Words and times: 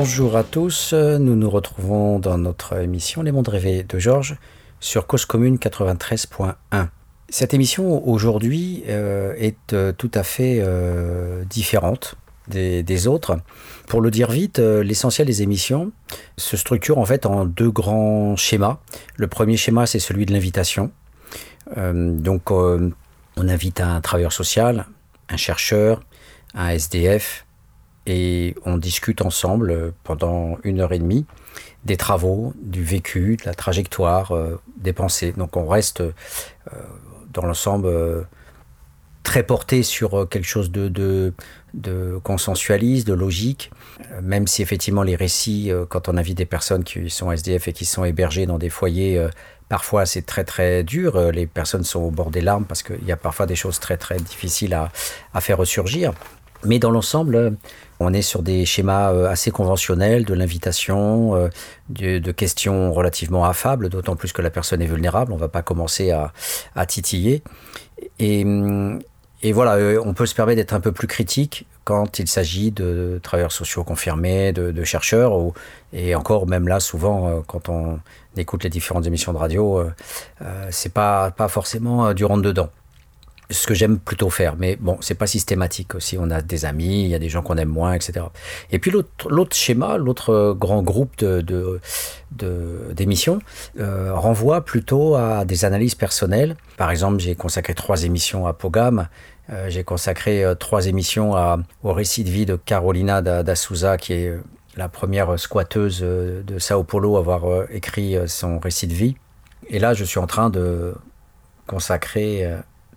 Bonjour 0.00 0.36
à 0.36 0.44
tous, 0.44 0.92
nous 0.94 1.34
nous 1.34 1.50
retrouvons 1.50 2.20
dans 2.20 2.38
notre 2.38 2.80
émission 2.80 3.20
Les 3.22 3.32
Mondes 3.32 3.48
Rêvés 3.48 3.82
de 3.82 3.98
Georges 3.98 4.36
sur 4.78 5.08
Cause 5.08 5.24
Commune 5.24 5.56
93.1. 5.56 6.54
Cette 7.28 7.52
émission 7.52 8.08
aujourd'hui 8.08 8.84
euh, 8.86 9.34
est 9.36 9.72
euh, 9.72 9.90
tout 9.90 10.12
à 10.14 10.22
fait 10.22 10.60
euh, 10.60 11.42
différente 11.46 12.14
des, 12.46 13.08
autres. 13.08 13.40
Pour 13.88 14.00
le 14.00 14.12
dire 14.12 14.30
vite, 14.30 14.60
l'essentiel 14.60 15.26
des 15.26 15.42
émissions 15.42 15.90
se 16.36 16.56
structure 16.56 16.98
en 16.98 17.04
fait 17.04 17.26
en 17.26 17.44
deux 17.44 17.72
grands 17.72 18.36
schémas. 18.36 18.78
Le 19.16 19.26
premier 19.26 19.56
schéma, 19.56 19.86
c'est 19.86 19.98
celui 19.98 20.26
de 20.26 20.32
l'invitation. 20.32 20.92
donc, 21.76 22.52
on 22.52 22.92
invite 23.36 23.80
un 23.80 24.00
travailleur 24.00 24.32
social, 24.32 24.86
un 25.28 25.36
chercheur, 25.36 26.02
un 26.54 26.68
SDF, 26.68 27.47
et 28.08 28.54
on 28.64 28.76
discute 28.76 29.22
ensemble 29.22 29.92
pendant 30.02 30.58
une 30.64 30.80
heure 30.80 30.92
et 30.92 30.98
demie 30.98 31.26
des 31.84 31.96
travaux, 31.96 32.52
du 32.60 32.82
vécu, 32.82 33.36
de 33.36 33.46
la 33.46 33.54
trajectoire, 33.54 34.32
des 34.76 34.92
pensées. 34.92 35.32
Donc 35.32 35.56
on 35.56 35.66
reste 35.66 36.02
dans 37.32 37.46
l'ensemble 37.46 37.86
euh, 37.86 38.22
très 39.22 39.42
porté 39.42 39.82
sur 39.82 40.20
euh, 40.20 40.26
quelque 40.26 40.46
chose 40.46 40.70
de, 40.70 40.88
de, 41.74 42.20
consensualiste, 42.22 43.06
de 43.06 43.12
logique, 43.12 43.70
euh, 44.12 44.20
même 44.22 44.46
si 44.46 44.62
effectivement 44.62 45.02
les 45.02 45.16
récits, 45.16 45.70
quand 45.88 46.08
on 46.08 46.16
invite 46.16 46.38
des 46.38 46.46
personnes 46.46 46.84
qui 46.84 47.10
sont 47.10 47.30
SDF 47.30 47.68
et 47.68 47.72
qui 47.72 47.84
sont 47.84 48.04
hébergées 48.04 48.46
dans 48.46 48.58
des 48.58 48.70
foyers, 48.70 49.24
parfois 49.68 50.06
c'est 50.06 50.22
très 50.22 50.44
très 50.44 50.82
dur, 50.82 51.30
les 51.30 51.46
personnes 51.46 51.84
sont 51.84 52.00
au 52.00 52.10
bord 52.10 52.30
des 52.30 52.40
larmes 52.40 52.64
parce 52.64 52.82
qu'il 52.82 53.04
y 53.04 53.12
a 53.12 53.16
parfois 53.16 53.46
des 53.46 53.56
choses 53.56 53.78
très 53.80 53.96
très 53.96 54.16
difficiles 54.16 54.74
à, 54.74 54.90
à 55.34 55.40
faire 55.40 55.58
ressurgir. 55.58 56.12
Mais 56.64 56.78
dans 56.78 56.90
l'ensemble, 56.90 57.56
on 58.00 58.12
est 58.12 58.22
sur 58.22 58.42
des 58.42 58.64
schémas 58.64 59.12
euh, 59.12 59.28
assez 59.28 59.50
conventionnels 59.50 60.24
de 60.24 60.34
l'invitation, 60.34 61.34
euh, 61.34 61.48
de, 61.88 62.32
questions 62.32 62.92
relativement 62.92 63.44
affables, 63.44 63.88
d'autant 63.88 64.16
plus 64.16 64.32
que 64.32 64.42
la 64.42 64.50
personne 64.50 64.82
est 64.82 64.86
vulnérable. 64.86 65.32
On 65.32 65.36
ne 65.36 65.40
va 65.40 65.48
pas 65.48 65.62
commencer 65.62 66.10
à, 66.10 66.86
titiller. 66.86 67.42
Et, 68.18 68.44
et, 69.42 69.52
voilà, 69.52 69.76
euh, 69.76 70.02
on 70.04 70.14
peut 70.14 70.26
se 70.26 70.34
permettre 70.34 70.56
d'être 70.56 70.74
un 70.74 70.80
peu 70.80 70.92
plus 70.92 71.08
critique 71.08 71.66
quand 71.84 72.18
il 72.18 72.28
s'agit 72.28 72.70
de 72.70 73.18
travailleurs 73.22 73.52
sociaux 73.52 73.82
confirmés, 73.82 74.52
de, 74.52 74.84
chercheurs, 74.84 75.32
et 75.94 76.14
encore 76.14 76.46
même 76.46 76.68
là, 76.68 76.80
souvent, 76.80 77.42
quand 77.46 77.70
on 77.70 77.98
écoute 78.36 78.62
les 78.62 78.68
différentes 78.68 79.06
émissions 79.06 79.32
de 79.32 79.38
radio, 79.38 79.82
c'est 80.68 80.92
pas, 80.92 81.30
pas 81.30 81.48
forcément 81.48 82.12
du 82.12 82.26
rentre-dedans 82.26 82.68
ce 83.50 83.66
que 83.66 83.74
j'aime 83.74 83.98
plutôt 83.98 84.30
faire. 84.30 84.56
Mais 84.56 84.76
bon, 84.76 84.98
c'est 85.00 85.14
pas 85.14 85.26
systématique 85.26 85.94
aussi. 85.94 86.18
On 86.18 86.30
a 86.30 86.42
des 86.42 86.64
amis, 86.64 87.02
il 87.02 87.08
y 87.08 87.14
a 87.14 87.18
des 87.18 87.28
gens 87.28 87.42
qu'on 87.42 87.56
aime 87.56 87.68
moins, 87.68 87.94
etc. 87.94 88.26
Et 88.70 88.78
puis 88.78 88.90
l'autre 88.90 89.56
schéma, 89.56 89.96
l'autre 89.96 90.54
grand 90.58 90.82
groupe 90.82 91.16
de, 91.18 91.80
d'émissions 92.30 93.40
euh, 93.78 94.12
renvoie 94.14 94.64
plutôt 94.64 95.14
à 95.14 95.44
des 95.44 95.64
analyses 95.64 95.94
personnelles. 95.94 96.56
Par 96.76 96.90
exemple, 96.90 97.18
j'ai 97.20 97.34
consacré 97.34 97.74
trois 97.74 98.04
émissions 98.04 98.46
à 98.46 98.52
Pogam. 98.52 99.08
Euh, 99.50 99.70
j'ai 99.70 99.82
consacré 99.82 100.44
euh, 100.44 100.54
trois 100.54 100.86
émissions 100.86 101.34
à, 101.34 101.58
au 101.82 101.94
récit 101.94 102.24
de 102.24 102.30
vie 102.30 102.44
de 102.44 102.56
Carolina 102.56 103.22
da 103.22 103.56
Souza, 103.56 103.96
qui 103.96 104.12
est 104.12 104.38
la 104.76 104.88
première 104.88 105.38
squatteuse 105.38 106.02
de 106.02 106.58
Sao 106.58 106.84
Paulo 106.84 107.16
à 107.16 107.20
avoir 107.20 107.70
écrit 107.70 108.16
son 108.26 108.58
récit 108.58 108.86
de 108.86 108.94
vie. 108.94 109.16
Et 109.70 109.78
là, 109.78 109.94
je 109.94 110.04
suis 110.04 110.20
en 110.20 110.26
train 110.26 110.50
de 110.50 110.94
consacrer 111.66 112.48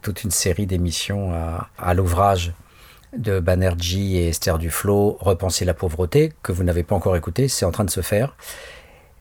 toute 0.01 0.23
une 0.23 0.31
série 0.31 0.65
d'émissions 0.65 1.33
à, 1.77 1.93
l'ouvrage 1.93 2.53
de 3.17 3.39
Banerjee 3.39 4.17
et 4.17 4.29
Esther 4.29 4.57
Duflo, 4.57 5.17
Repenser 5.19 5.65
la 5.65 5.73
pauvreté, 5.73 6.33
que 6.43 6.51
vous 6.51 6.63
n'avez 6.63 6.83
pas 6.83 6.95
encore 6.95 7.15
écouté, 7.15 7.47
c'est 7.47 7.65
en 7.65 7.71
train 7.71 7.83
de 7.83 7.89
se 7.89 8.01
faire. 8.01 8.35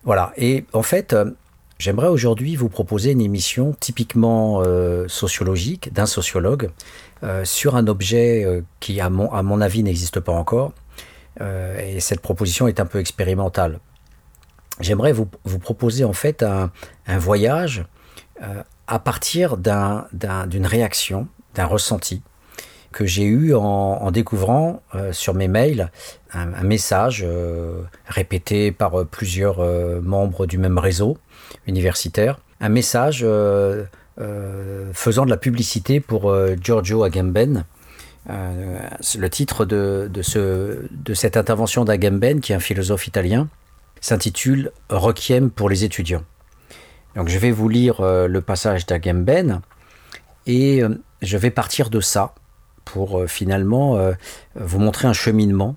Voilà, 0.04 0.32
et 0.36 0.64
en 0.72 0.82
fait, 0.82 1.12
euh, 1.12 1.30
j'aimerais 1.78 2.08
aujourd'hui 2.08 2.56
vous 2.56 2.68
proposer 2.68 3.10
une 3.10 3.20
émission 3.20 3.76
typiquement 3.78 4.62
euh, 4.64 5.06
sociologique 5.08 5.92
d'un 5.92 6.06
sociologue 6.06 6.70
euh, 7.22 7.44
sur 7.44 7.76
un 7.76 7.86
objet 7.86 8.62
qui, 8.78 9.00
à 9.00 9.10
mon, 9.10 9.60
avis, 9.60 9.82
n'existe 9.82 10.20
pas 10.20 10.32
encore. 10.32 10.72
et 11.40 12.00
cette 12.00 12.20
proposition 12.20 12.68
est 12.68 12.80
un 12.80 12.86
peu 12.86 12.98
expérimentale. 13.00 13.80
J'aimerais 14.80 15.12
vous, 15.12 15.28
vous, 15.44 15.58
proposer 15.58 16.04
en 16.04 16.14
fait 16.14 16.42
un 16.42 16.70
voyage 17.18 17.84
à 18.90 18.98
partir 18.98 19.56
d'une 19.56 20.66
réaction, 20.66 21.28
d'un 21.54 21.64
ressenti 21.64 22.22
que 22.92 23.06
j'ai 23.06 23.22
eu 23.24 23.54
en, 23.54 24.10
découvrant 24.10 24.82
euh, 24.96 25.12
sur 25.12 25.32
mes 25.32 25.46
mails 25.46 25.92
un, 26.32 26.64
message 26.64 27.24
euh, 27.24 27.82
répété 28.06 28.72
par 28.72 29.00
euh, 29.00 29.04
plusieurs 29.04 29.64
membres 30.02 30.46
du 30.46 30.58
même 30.58 30.76
réseau 30.76 31.18
universitaire, 31.68 32.40
un 32.60 32.68
message 32.68 33.24
faisant 34.92 35.24
de 35.24 35.30
la 35.30 35.36
publicité 35.36 36.00
pour 36.00 36.34
Giorgio 36.60 37.04
Agamben. 37.04 37.64
le 38.28 39.28
titre 39.28 39.64
de, 39.64 40.10
de 40.10 41.14
cette 41.14 41.36
intervention 41.36 41.84
d'Agamben, 41.84 42.40
qui 42.40 42.52
est 42.52 42.56
un 42.56 42.60
philosophe 42.60 43.06
italien, 43.06 43.48
s'intitule 44.00 44.72
Requiem 44.88 45.50
pour 45.50 45.70
les 45.70 45.84
étudiants. 45.84 46.24
Donc 47.16 47.28
je 47.28 47.38
vais 47.38 47.50
vous 47.50 47.68
lire 47.68 48.00
euh, 48.00 48.28
le 48.28 48.40
passage 48.40 48.86
d'Agamben 48.86 49.60
et 50.46 50.82
euh, 50.82 50.88
je 51.22 51.36
vais 51.36 51.50
partir 51.50 51.90
de 51.90 52.00
ça 52.00 52.34
pour 52.84 53.20
euh, 53.20 53.26
finalement 53.26 53.98
vous 54.54 54.78
montrer 54.78 55.06
un 55.08 55.12
cheminement. 55.12 55.76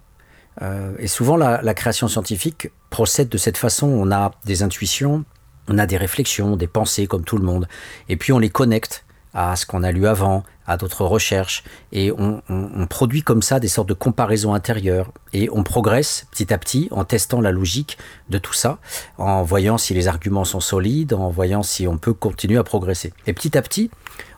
et 0.99 1.07
souvent 1.07 1.35
la, 1.35 1.73
création 1.73 2.07
scientifique 2.07 2.69
procède 2.89 3.29
de 3.29 3.37
cette 3.37 3.57
façon. 3.57 3.87
On 3.87 4.11
a 4.11 4.31
des 4.45 4.63
intuitions, 4.63 5.25
on 5.67 5.77
a 5.77 5.85
des 5.85 5.97
réflexions, 5.97 6.55
des 6.55 6.67
pensées 6.67 7.07
comme 7.07 7.23
tout 7.23 7.37
le 7.37 7.43
monde, 7.43 7.67
et 8.09 8.17
puis 8.17 8.31
on 8.33 8.39
les 8.39 8.49
connecte 8.49 9.05
à 9.33 9.55
ce 9.55 9.65
qu'on 9.65 9.83
a 9.83 9.91
lu 9.91 10.07
avant, 10.07 10.43
à 10.67 10.77
d'autres 10.77 11.05
recherches, 11.05 11.63
et 11.91 12.11
on, 12.11 12.41
produit 12.87 13.23
comme 13.23 13.41
ça 13.41 13.59
des 13.59 13.67
sortes 13.67 13.89
de 13.89 13.93
comparaisons 13.93 14.53
intérieures, 14.53 15.11
et 15.33 15.49
on 15.51 15.63
progresse 15.63 16.27
petit 16.31 16.53
à 16.53 16.57
petit 16.57 16.87
en 16.91 17.03
testant 17.03 17.41
la 17.41 17.51
logique 17.51 17.97
de 18.29 18.37
tout 18.37 18.53
ça, 18.53 18.77
en 19.17 19.43
voyant 19.43 19.77
si 19.77 19.93
les 19.93 20.07
arguments 20.07 20.45
sont 20.45 20.59
solides, 20.59 21.13
en 21.13 21.29
voyant 21.29 21.63
si 21.63 21.87
on 21.87 21.97
peut 21.97 22.13
continuer 22.13 22.57
à 22.57 22.63
progresser. 22.63 23.13
Et 23.25 23.33
petit 23.33 23.57
à 23.57 23.61
petit, 23.61 23.89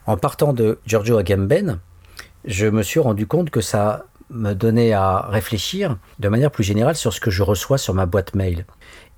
en 0.05 0.17
partant 0.17 0.53
de 0.53 0.79
Giorgio 0.85 1.17
Agamben, 1.17 1.79
je 2.45 2.67
me 2.67 2.84
suis 2.84 3.00
rendu 3.00 3.28
compte 3.28 3.50
que 3.50 3.61
ça 3.61 4.05
me 4.29 4.53
donnait 4.53 4.94
à 4.94 5.28
réfléchir 5.29 5.97
de 6.19 6.29
manière 6.29 6.51
plus 6.51 6.63
générale 6.63 6.95
sur 6.95 7.13
ce 7.13 7.19
que 7.19 7.29
je 7.29 7.44
reçois 7.44 7.78
sur 7.78 7.94
ma 7.94 8.05
boîte 8.05 8.34
mail. 8.34 8.66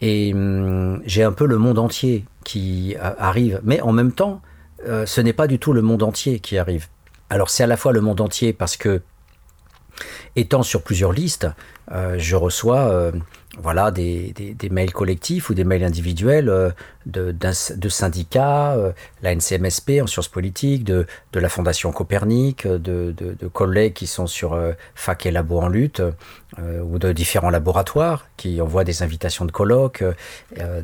Et 0.02 0.34
hum, 0.34 1.02
j'ai 1.06 1.24
un 1.24 1.32
peu 1.32 1.46
le 1.46 1.58
monde 1.58 1.80
entier 1.80 2.26
qui 2.44 2.96
arrive, 3.00 3.62
mais 3.64 3.82
en 3.82 3.92
même 3.92 4.12
temps, 4.12 4.42
euh, 4.86 5.06
ce 5.06 5.22
n'est 5.22 5.34
pas 5.34 5.48
du 5.48 5.60
tout 5.60 5.74
le 5.74 5.82
monde 5.82 6.04
entier 6.04 6.40
qui 6.40 6.58
arrive. 6.58 6.88
Alors 7.30 7.50
c'est 7.50 7.64
à 7.64 7.68
la 7.68 7.78
fois 7.78 7.92
le 7.92 8.02
monde 8.02 8.22
entier 8.22 8.54
parce 8.54 8.78
que, 8.78 9.02
étant 10.36 10.64
sur 10.64 10.84
plusieurs 10.84 11.12
listes, 11.12 11.48
euh, 11.92 12.16
je 12.18 12.36
reçois 12.36 12.90
euh, 12.92 13.12
voilà, 13.58 13.92
des, 13.92 14.34
mails 14.70 14.94
collectifs 14.94 15.50
ou 15.50 15.54
des 15.54 15.64
mails 15.64 15.84
individuels 15.84 16.74
de, 17.06 17.32
de, 17.32 17.90
syndicats, 17.90 18.78
la 19.24 19.36
NCMSP 19.36 20.02
en 20.02 20.08
sciences 20.08 20.28
politiques, 20.28 20.84
de, 20.84 21.08
de 21.34 21.40
la 21.40 21.50
Fondation 21.50 21.92
Copernic, 21.92 22.68
de, 22.68 23.36
collègues 23.52 23.94
qui 23.94 24.06
sont 24.06 24.28
sur 24.28 24.60
Fac 24.94 25.26
et 25.26 25.32
Labo 25.32 25.60
en 25.60 25.70
lutte, 25.70 26.04
ou 26.58 26.98
de 26.98 27.12
différents 27.12 27.50
laboratoires 27.50 28.26
qui 28.38 28.62
envoient 28.62 28.86
des 28.86 29.04
invitations 29.04 29.46
de 29.46 29.52
colloques. 29.52 30.04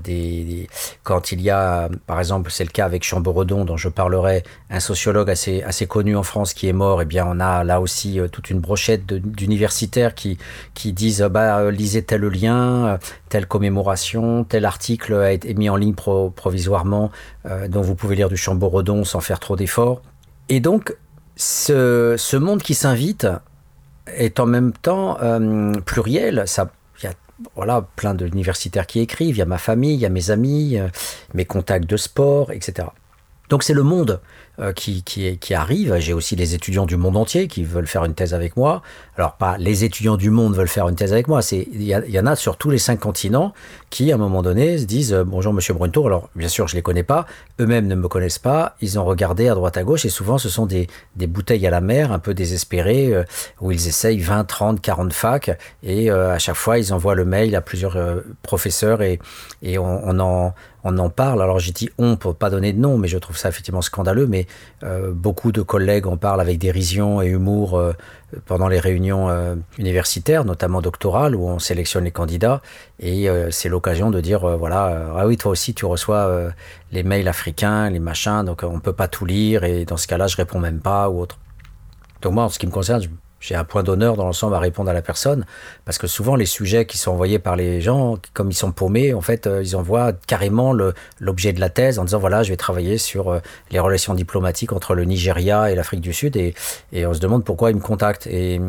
Des, 0.04 0.68
quand 1.04 1.32
il 1.32 1.42
y 1.42 1.50
a, 1.50 1.90
par 2.06 2.20
exemple, 2.20 2.52
c'est 2.52 2.66
le 2.66 2.70
cas 2.70 2.86
avec 2.86 3.04
Chamboredon, 3.04 3.64
dont 3.64 3.78
je 3.78 3.90
parlerai, 3.90 4.44
un 4.70 4.80
sociologue 4.82 5.30
assez, 5.30 5.64
assez 5.64 5.88
connu 5.88 6.18
en 6.18 6.24
France 6.24 6.54
qui 6.54 6.68
est 6.68 6.74
mort, 6.74 7.00
et 7.00 7.04
eh 7.04 7.06
bien 7.06 7.26
on 7.26 7.40
a 7.40 7.64
là 7.64 7.80
aussi 7.80 8.20
toute 8.32 8.50
une 8.50 8.60
brochette 8.60 9.06
d'universitaires 9.06 10.16
qui, 10.16 10.38
qui 10.74 10.92
disent 10.92 11.22
bah, 11.22 11.72
lisez 11.72 12.04
tel 12.04 12.24
lien 12.28 12.88
euh, 12.88 12.98
telle 13.30 13.48
commémoration, 13.48 14.44
tel 14.44 14.66
article 14.66 15.16
a 15.16 15.32
été 15.32 15.54
mis 15.54 15.70
en 15.70 15.76
ligne 15.76 15.96
provisoirement, 15.96 17.12
euh, 17.46 17.68
dont 17.68 17.82
vous 17.82 17.96
pouvez 17.96 18.16
lire 18.16 18.30
du 18.30 18.38
Chamboredon 18.38 19.04
sans 19.06 19.22
faire 19.22 19.40
trop 19.40 19.56
d'efforts. 19.56 20.02
Et 20.50 20.60
donc, 20.60 20.96
ce, 21.36 22.36
monde 22.36 22.62
qui 22.62 22.76
s'invite 22.76 23.28
est 24.08 24.40
en 24.40 24.46
même 24.46 24.74
temps 24.74 25.18
euh, 25.22 25.74
pluriel. 25.86 26.46
Il 27.00 27.06
y 27.06 27.08
a 27.08 27.14
voilà, 27.56 27.86
plein 27.96 28.14
d'universitaires 28.14 28.88
qui 28.88 29.00
écrivent, 29.00 29.36
il 29.36 29.40
y 29.40 29.44
a 29.44 29.46
ma 29.46 29.58
famille, 29.58 29.96
il 29.96 30.00
y 30.00 30.06
a 30.06 30.10
mes 30.10 30.32
amis, 30.32 30.78
mes 31.34 31.46
contacts 31.46 31.90
de 31.90 31.98
sport, 31.98 32.52
etc. 32.52 32.88
Donc 33.50 33.64
c'est 33.64 33.74
le 33.74 33.84
monde 33.84 34.22
qui, 34.76 35.04
qui, 35.04 35.38
qui 35.38 35.54
arrivent. 35.54 35.98
J'ai 35.98 36.14
aussi 36.14 36.36
des 36.36 36.54
étudiants 36.54 36.86
du 36.86 36.96
monde 36.96 37.18
entier 37.18 37.48
qui 37.48 37.64
veulent 37.64 37.88
faire 37.88 38.06
une 38.06 38.14
thèse 38.14 38.34
avec 38.34 38.56
moi. 38.56 38.82
Alors, 39.18 39.34
pas 39.34 39.58
les 39.58 39.84
étudiants 39.84 40.18
du 40.18 40.30
monde 40.30 40.56
veulent 40.56 40.68
faire 40.68 40.88
une 40.88 40.96
thèse 40.96 41.12
avec 41.12 41.28
moi, 41.28 41.42
il 41.52 41.84
y, 41.84 42.20
en 42.20 42.26
a 42.26 42.36
sur 42.36 42.58
tous 42.58 42.70
les 42.70 42.78
cinq 42.78 43.00
continents 43.00 43.54
qui, 43.90 44.12
à 44.12 44.16
un 44.16 44.18
moment 44.18 44.42
donné, 44.42 44.78
se 44.78 44.86
disent 44.86 45.14
Bonjour, 45.26 45.54
monsieur 45.54 45.74
Brunto. 45.74 46.06
Alors, 46.06 46.30
bien 46.36 46.48
sûr, 46.48 46.68
je 46.68 46.74
ne 46.76 46.80
les 46.80 46.82
connais 46.84 47.04
pas. 47.04 47.26
Eux-mêmes 47.60 47.88
ne 47.88 47.96
me 47.96 48.08
connaissent 48.08 48.40
pas. 48.40 48.76
Ils 48.82 49.00
ont 49.00 49.06
regardé 49.06 49.50
à 49.50 49.56
droite, 49.56 49.78
à 49.78 49.84
gauche. 49.84 50.06
Et 50.06 50.10
souvent, 50.10 50.38
ce 50.38 50.50
sont 50.50 50.66
des, 50.66 50.88
des 51.16 51.28
bouteilles 51.28 51.66
à 51.68 51.72
la 51.72 51.82
mer, 51.82 52.12
un 52.12 52.20
peu 52.20 52.34
désespérées, 52.34 53.14
où 53.62 53.72
ils 53.72 53.88
essayent 53.88 54.20
20, 54.20 54.44
30, 54.44 54.82
40 54.82 55.14
facs. 55.14 55.58
Et 55.84 56.10
à 56.10 56.40
chaque 56.40 56.56
fois, 56.56 56.78
ils 56.78 56.94
envoient 56.94 57.16
le 57.16 57.26
mail 57.26 57.56
à 57.56 57.62
plusieurs 57.62 57.98
professeurs 58.42 59.02
et, 59.02 59.20
et 59.62 59.78
on, 59.78 60.08
on 60.08 60.20
en 60.20 60.54
on 60.84 60.98
en 60.98 61.10
parle. 61.10 61.42
Alors 61.42 61.60
j'ai 61.60 61.72
dit 61.72 61.90
on 61.98 62.16
pour 62.16 62.36
pas 62.36 62.50
donner 62.50 62.74
de 62.74 62.80
nom, 62.80 62.98
mais 62.98 63.08
je 63.08 63.18
trouve 63.18 63.38
ça 63.38 63.50
effectivement 63.50 63.82
scandaleux. 63.82 64.28
Mais 64.28 64.43
euh, 64.84 65.12
beaucoup 65.12 65.52
de 65.52 65.62
collègues 65.62 66.08
en 66.08 66.18
parlent 66.18 66.42
avec 66.42 66.58
dérision 66.58 67.22
et 67.22 67.28
humour 67.28 67.78
euh, 67.78 67.94
pendant 68.46 68.68
les 68.68 68.80
réunions 68.80 69.30
euh, 69.30 69.56
universitaires, 69.78 70.46
notamment 70.46 70.82
doctorales, 70.82 71.36
où 71.36 71.48
on 71.48 71.60
sélectionne 71.60 72.04
les 72.04 72.12
candidats. 72.12 72.62
Et 73.00 73.28
c'est 73.52 73.70
l'occasion 73.70 74.12
de 74.12 74.22
dire 74.22 74.58
voilà, 74.58 75.14
ah 75.18 75.28
oui, 75.28 75.38
toi 75.38 75.52
aussi 75.52 75.74
tu 75.74 75.86
reçois 75.86 76.52
les 76.92 77.04
mails 77.04 77.28
africains, 77.28 77.90
les 77.90 78.00
machins, 78.00 78.44
donc 78.46 78.64
on 78.64 78.80
peut 78.80 78.94
pas 78.94 79.08
tout 79.08 79.26
lire. 79.26 79.64
Et 79.64 79.86
dans 79.86 79.98
ce 79.98 80.08
cas-là, 80.08 80.28
je 80.28 80.38
réponds 80.38 80.60
même 80.60 80.80
pas 80.80 81.10
ou 81.10 81.20
autre. 81.20 81.38
Donc 82.22 82.34
moi, 82.34 82.46
en 82.46 82.50
ce 82.50 82.58
qui 82.58 82.66
me 82.66 82.72
concerne, 82.72 83.02
je 83.02 83.10
j'ai 83.44 83.56
un 83.56 83.66
point 83.66 83.84
d'honneur 83.84 84.16
dans 84.16 84.24
l'ensemble 84.24 84.56
à 84.56 84.60
répondre 84.60 84.90
à 84.90 84.94
la 84.94 85.02
personne, 85.02 85.46
parce 85.84 85.98
que 85.98 86.08
souvent 86.08 86.38
les 86.38 86.46
sujets 86.46 86.86
qui 86.86 86.98
sont 86.98 87.12
envoyés 87.12 87.40
par 87.40 87.58
les 87.58 87.82
gens, 87.82 88.18
comme 88.34 88.50
ils 88.50 88.56
sont 88.56 88.72
paumés, 88.72 89.14
en 89.14 89.20
fait, 89.20 89.48
euh, 89.48 89.62
ils 89.62 89.76
envoient 89.76 90.14
carrément 90.14 90.74
l'objet 91.20 91.52
de 91.52 91.60
la 91.60 91.70
thèse 91.70 92.00
en 92.00 92.06
disant 92.06 92.20
voilà, 92.20 92.44
je 92.44 92.50
vais 92.52 92.56
travailler 92.56 92.98
sur 92.98 93.30
euh, 93.30 93.40
les 93.70 93.80
relations 93.80 94.14
diplomatiques 94.14 94.72
entre 94.72 94.96
le 94.96 95.04
Nigeria 95.04 95.70
et 95.70 95.76
l'Afrique 95.76 96.00
du 96.00 96.14
Sud, 96.14 96.38
et, 96.38 96.56
on 97.06 97.14
se 97.14 97.20
demande 97.20 97.44
pourquoi 97.44 97.72
ils 97.72 97.76
me 97.76 97.82
contactent. 97.82 98.28
Et, 98.28 98.62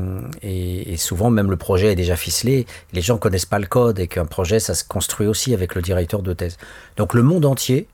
et, 0.43 0.97
souvent, 0.97 1.31
même 1.31 1.51
le 1.51 1.57
projet 1.57 1.93
est 1.93 1.97
déjà 1.97 2.17
ficelé, 2.17 2.67
les 2.93 3.01
gens 3.01 3.17
connaissent 3.17 3.47
pas 3.47 3.61
le 3.61 3.67
code, 3.67 4.01
et 4.01 4.09
qu'un 4.09 4.27
projet, 4.27 4.59
ça 4.59 4.75
se 4.75 4.83
construit 4.83 5.29
aussi 5.29 5.55
avec 5.55 5.77
le 5.77 5.83
directeur 5.83 6.21
de 6.21 6.33
thèse. 6.33 6.57
Donc 6.97 7.15
le 7.15 7.23
monde 7.23 7.45
entier 7.45 7.87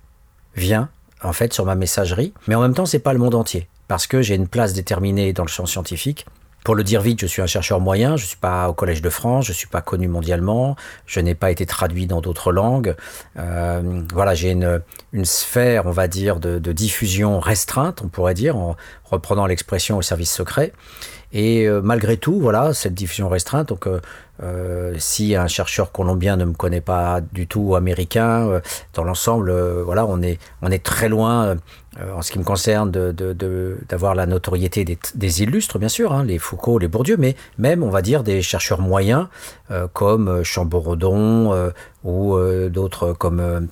vient 0.57 0.89
en 1.23 1.35
fait 1.35 1.53
sur 1.53 1.67
ma 1.67 1.75
messagerie, 1.75 2.33
mais 2.49 2.55
en 2.55 2.63
même 2.63 2.73
temps, 2.73 2.87
c'est 2.87 3.01
pas 3.01 3.13
le 3.13 3.19
monde 3.19 3.35
entier, 3.35 3.69
parce 3.87 4.07
que 4.07 4.23
j'ai 4.23 4.35
une 4.35 4.49
place 4.49 4.73
déterminée 4.73 5.35
dans 5.35 5.45
le 5.45 5.51
champ 5.51 5.67
scientifique 5.67 6.25
pour 6.65 6.75
le 6.75 6.85
dire 6.85 7.01
vite, 7.01 7.21
je 7.21 7.27
suis 7.27 7.41
un 7.41 7.47
chercheur 7.47 7.81
moyen, 7.81 8.17
je 8.17 8.25
ne 8.25 8.29
suis 8.29 8.37
pas 8.37 8.69
au 8.69 8.75
Collège 8.75 9.01
de 9.01 9.09
France, 9.09 9.47
je 9.47 9.53
ne 9.53 9.57
suis 9.57 9.67
pas 9.67 9.81
connu 9.81 10.09
mondialement, 10.09 10.77
je 11.07 11.21
n'ai 11.21 11.35
pas 11.35 11.51
été 11.51 11.65
traduit 11.65 12.07
dans 12.07 12.21
d'autres 12.21 12.53
langues. 12.53 12.95
Euh, 13.39 14.03
voilà, 14.13 14.35
j'ai 14.35 14.51
une, 14.51 14.81
sphère, 15.25 15.87
on 15.87 15.91
va 15.91 16.07
dire, 16.07 16.39
de, 16.39 16.73
diffusion 16.73 17.41
restreinte, 17.41 18.03
on 18.05 18.09
pourrait 18.09 18.35
dire, 18.35 18.57
en 18.57 18.77
reprenant 19.05 19.47
l'expression 19.47 19.97
au 19.97 20.03
service 20.03 20.31
secret. 20.31 20.73
Et 21.33 21.67
euh, 21.67 21.81
malgré 21.81 22.17
tout, 22.17 22.39
voilà, 22.41 22.75
cette 22.75 22.95
diffusion 22.95 23.29
restreinte, 23.29 23.69
donc 23.69 23.87
euh, 23.87 24.95
si 24.99 25.37
un 25.37 25.47
chercheur 25.47 25.93
colombien 25.93 26.37
ne 26.37 26.45
me 26.45 26.53
connaît 26.53 26.81
pas 26.81 27.21
du 27.21 27.47
tout 27.47 27.61
ou 27.61 27.75
américain, 27.77 28.61
dans 28.95 29.05
l'ensemble, 29.05 29.53
voilà, 29.83 30.07
on 30.07 30.21
est 30.23 30.83
très 30.83 31.09
loin, 31.09 31.57
en 31.99 32.23
ce 32.23 32.31
qui 32.31 32.39
me 32.39 32.45
concerne, 32.45 32.91
d'avoir 32.93 34.15
la 34.15 34.27
notoriété 34.27 34.85
des, 34.85 35.43
illustres, 35.43 35.79
bien 35.79 35.89
sûr, 35.89 36.13
hein, 36.13 36.25
les 36.25 36.39
Foucault, 36.39 36.79
les 36.79 36.89
Bourdieu, 36.89 37.17
mais 37.17 37.35
même, 37.59 37.83
on 37.83 37.91
va 37.91 38.01
dire, 38.01 38.23
des 38.23 38.43
chercheurs 38.43 38.81
moyens, 38.81 39.27
comme 39.93 40.45
Chamborodon 40.45 41.73
ou 42.05 42.39
d'autres 42.69 43.13
comme 43.13 43.69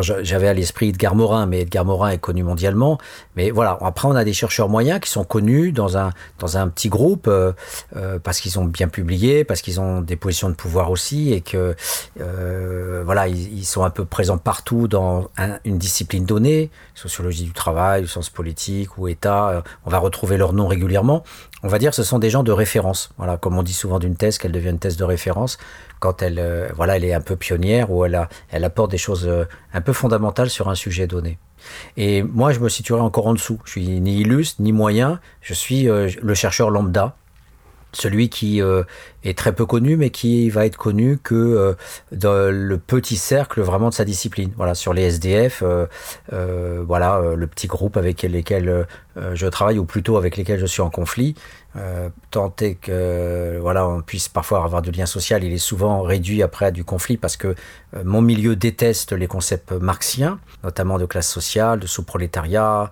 j'avais 0.00 0.48
à 0.48 0.54
l'esprit 0.54 0.90
Edgar 0.90 1.14
Morin, 1.14 1.46
mais 1.46 1.60
Edgar 1.60 1.84
Morin 1.84 2.10
est 2.10 2.18
connu 2.18 2.42
mondialement. 2.42 2.98
Mais 3.36 3.50
voilà, 3.50 3.76
après 3.80 4.06
on 4.08 4.14
a 4.14 4.24
des 4.24 4.32
chercheurs 4.32 4.68
moyens 4.68 5.00
qui 5.00 5.10
sont 5.10 5.24
connus 5.24 5.72
dans 5.72 5.96
un, 5.96 6.10
dans 6.38 6.56
un 6.56 6.68
petit 6.68 6.88
groupe 6.88 7.26
euh, 7.26 7.52
euh, 7.96 8.18
parce 8.18 8.40
qu'ils 8.40 8.58
ont 8.58 8.64
bien 8.64 8.88
publié, 8.88 9.44
parce 9.44 9.62
qu'ils 9.62 9.80
ont 9.80 10.00
des 10.00 10.16
positions 10.16 10.48
de 10.48 10.54
pouvoir 10.54 10.90
aussi 10.90 11.32
et 11.32 11.40
que 11.40 11.74
euh, 12.20 13.02
voilà, 13.04 13.28
ils, 13.28 13.64
sont 13.64 13.84
un 13.84 13.90
peu 13.90 14.04
présents 14.04 14.38
partout 14.38 14.88
dans 14.88 15.30
un, 15.36 15.58
une 15.64 15.78
discipline 15.78 16.24
donnée, 16.24 16.70
sociologie 16.94 17.44
du 17.44 17.52
travail, 17.52 18.06
sciences 18.06 18.30
politiques 18.30 18.96
ou 18.98 19.08
État. 19.08 19.62
on 19.84 19.90
va 19.90 19.98
retrouver 19.98 20.36
leur 20.36 20.52
nom 20.52 20.66
régulièrement. 20.66 21.24
On 21.62 21.68
va 21.68 21.78
dire 21.78 21.94
ce 21.94 22.02
sont 22.02 22.18
des 22.18 22.30
gens 22.30 22.42
de 22.42 22.52
référence. 22.52 23.10
Voilà, 23.18 23.36
comme 23.36 23.58
on 23.58 23.62
dit 23.62 23.72
souvent 23.72 23.98
d'une 23.98 24.16
thèse 24.16 24.38
qu'elle 24.38 24.52
devient 24.52 24.70
une 24.70 24.78
thèse 24.78 24.96
de 24.96 25.04
référence 25.04 25.58
quand 26.00 26.22
elle, 26.22 26.38
euh, 26.38 26.68
voilà, 26.74 26.96
elle 26.96 27.04
est 27.04 27.12
un 27.12 27.20
peu 27.20 27.36
pionnière 27.36 27.90
ou 27.92 28.04
elle, 28.04 28.16
a, 28.16 28.28
elle 28.50 28.64
apporte 28.64 28.90
des 28.90 28.98
choses 28.98 29.28
euh, 29.28 29.44
un 29.72 29.80
peu 29.80 29.92
fondamentales 29.92 30.50
sur 30.50 30.68
un 30.68 30.74
sujet 30.74 31.06
donné. 31.06 31.38
Et 31.96 32.22
moi, 32.22 32.52
je 32.52 32.58
me 32.58 32.68
situerai 32.68 33.02
encore 33.02 33.26
en 33.26 33.34
dessous. 33.34 33.60
Je 33.64 33.72
suis 33.72 34.00
ni 34.00 34.20
illustre, 34.20 34.62
ni 34.62 34.72
moyen. 34.72 35.20
Je 35.42 35.54
suis 35.54 35.88
euh, 35.88 36.08
le 36.20 36.34
chercheur 36.34 36.70
lambda, 36.70 37.16
celui 37.92 38.28
qui 38.28 38.62
euh, 38.62 38.82
est 39.24 39.36
très 39.36 39.52
peu 39.52 39.66
connu, 39.66 39.96
mais 39.96 40.10
qui 40.10 40.50
va 40.50 40.66
être 40.66 40.76
connu 40.76 41.18
que 41.18 41.34
euh, 41.34 41.74
dans 42.12 42.52
le 42.52 42.78
petit 42.78 43.16
cercle 43.16 43.60
vraiment 43.60 43.88
de 43.88 43.94
sa 43.94 44.04
discipline. 44.04 44.50
Voilà, 44.56 44.74
sur 44.74 44.94
les 44.94 45.02
SDF, 45.02 45.62
euh, 45.62 46.82
voilà, 46.86 47.20
le 47.36 47.46
petit 47.46 47.66
groupe 47.66 47.96
avec 47.96 48.22
lesquels 48.22 48.86
je 49.34 49.46
travaille, 49.48 49.78
ou 49.78 49.84
plutôt 49.84 50.16
avec 50.16 50.36
lesquels 50.36 50.60
je 50.60 50.66
suis 50.66 50.82
en 50.82 50.90
conflit. 50.90 51.34
tant 52.30 52.54
est 52.60 52.74
que 52.76 53.58
voilà, 53.60 53.86
on 53.86 54.02
puisse 54.02 54.28
parfois 54.28 54.64
avoir 54.64 54.82
du 54.82 54.90
lien 54.90 55.06
social, 55.06 55.44
il 55.44 55.52
est 55.52 55.58
souvent 55.58 56.02
réduit 56.02 56.42
après 56.42 56.66
à 56.66 56.70
du 56.70 56.84
conflit 56.84 57.16
parce 57.16 57.36
que 57.36 57.54
mon 58.04 58.22
milieu 58.22 58.56
déteste 58.56 59.12
les 59.12 59.26
concepts 59.26 59.72
marxiens, 59.72 60.38
notamment 60.64 60.98
de 60.98 61.06
classe 61.06 61.28
sociale, 61.28 61.80
de 61.80 61.86
sous-prolétariat, 61.86 62.90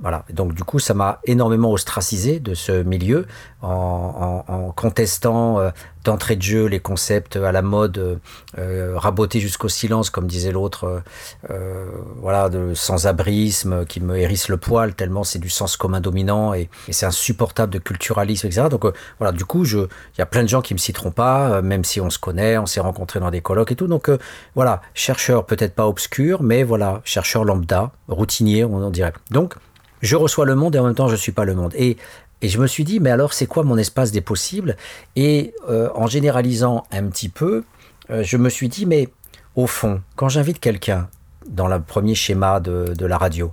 voilà. 0.00 0.24
Donc 0.32 0.54
du 0.54 0.64
coup, 0.64 0.78
ça 0.78 0.94
m'a 0.94 1.20
énormément 1.24 1.72
ostracisé 1.72 2.40
de 2.40 2.54
ce 2.54 2.82
milieu 2.82 3.26
en, 3.62 4.44
en, 4.48 4.52
en 4.52 4.72
contestant 4.72 5.58
euh, 5.58 5.70
d'entrée 6.04 6.36
de 6.36 6.42
jeu 6.42 6.66
les 6.66 6.80
concepts 6.80 7.36
à 7.36 7.52
la 7.52 7.62
mode, 7.62 8.20
euh, 8.58 8.92
rabotés 8.96 9.40
jusqu'au 9.40 9.68
silence, 9.68 10.08
comme 10.08 10.26
disait 10.26 10.52
l'autre, 10.52 11.02
euh, 11.50 11.86
voilà, 12.20 12.48
de 12.48 12.74
sans-abrisme 12.74 13.84
qui 13.86 14.00
me 14.00 14.16
hérisse 14.16 14.48
le 14.48 14.56
poil 14.56 14.94
tellement 14.94 15.24
c'est 15.24 15.38
du 15.38 15.50
sens 15.50 15.76
commun 15.76 16.00
dominant 16.00 16.54
et, 16.54 16.70
c'est 16.90 17.06
insupportable 17.06 17.72
de 17.72 17.78
culturalisme, 17.78 18.46
etc. 18.46 18.68
Donc 18.70 18.84
euh, 18.84 18.92
voilà, 19.18 19.32
du 19.32 19.44
coup, 19.44 19.64
il 19.64 19.88
y 20.18 20.22
a 20.22 20.26
plein 20.26 20.42
de 20.42 20.48
gens 20.48 20.62
qui 20.62 20.72
me 20.72 20.78
citeront 20.78 21.10
pas, 21.10 21.50
euh, 21.50 21.62
même 21.62 21.84
si 21.84 22.00
on 22.00 22.10
se 22.10 22.18
connaît, 22.18 22.56
on 22.56 22.66
s'est 22.66 22.80
rencontrés 22.80 23.20
dans 23.20 23.30
des 23.30 23.40
colloques 23.40 23.72
et 23.72 23.76
tout. 23.76 23.88
Donc 23.88 24.08
euh, 24.08 24.18
voilà, 24.54 24.80
chercheur 24.94 25.44
peut-être 25.44 25.74
pas 25.74 25.86
obscur, 25.86 26.42
mais 26.42 26.62
voilà, 26.62 27.02
chercheur 27.04 27.44
lambda, 27.44 27.90
routinier, 28.08 28.64
on 28.64 28.90
dirait. 28.90 29.12
Donc 29.30 29.56
je 30.02 30.16
reçois 30.16 30.44
le 30.44 30.54
monde 30.54 30.76
et 30.76 30.78
en 30.78 30.84
même 30.84 30.94
temps 30.94 31.08
je 31.08 31.16
suis 31.16 31.32
pas 31.32 31.44
le 31.44 31.54
monde. 31.54 31.72
Et, 31.76 31.96
je 32.42 32.58
me 32.58 32.66
suis 32.66 32.84
dit, 32.84 33.00
mais 33.00 33.10
alors 33.10 33.32
c'est 33.32 33.46
quoi 33.46 33.64
mon 33.64 33.78
espace 33.78 34.12
des 34.12 34.20
possibles? 34.20 34.76
Et 35.16 35.54
euh, 35.68 35.88
en 35.94 36.06
généralisant 36.06 36.84
un 36.92 37.04
petit 37.08 37.30
peu, 37.30 37.64
euh, 38.10 38.22
je 38.22 38.36
me 38.36 38.50
suis 38.50 38.68
dit, 38.68 38.84
mais 38.84 39.08
au 39.56 39.66
fond, 39.66 40.02
quand 40.16 40.28
j'invite 40.28 40.60
quelqu'un 40.60 41.08
dans 41.48 41.66
le 41.66 41.80
premier 41.80 42.14
schéma 42.14 42.60
de, 42.60 43.06
la 43.06 43.16
radio, 43.16 43.52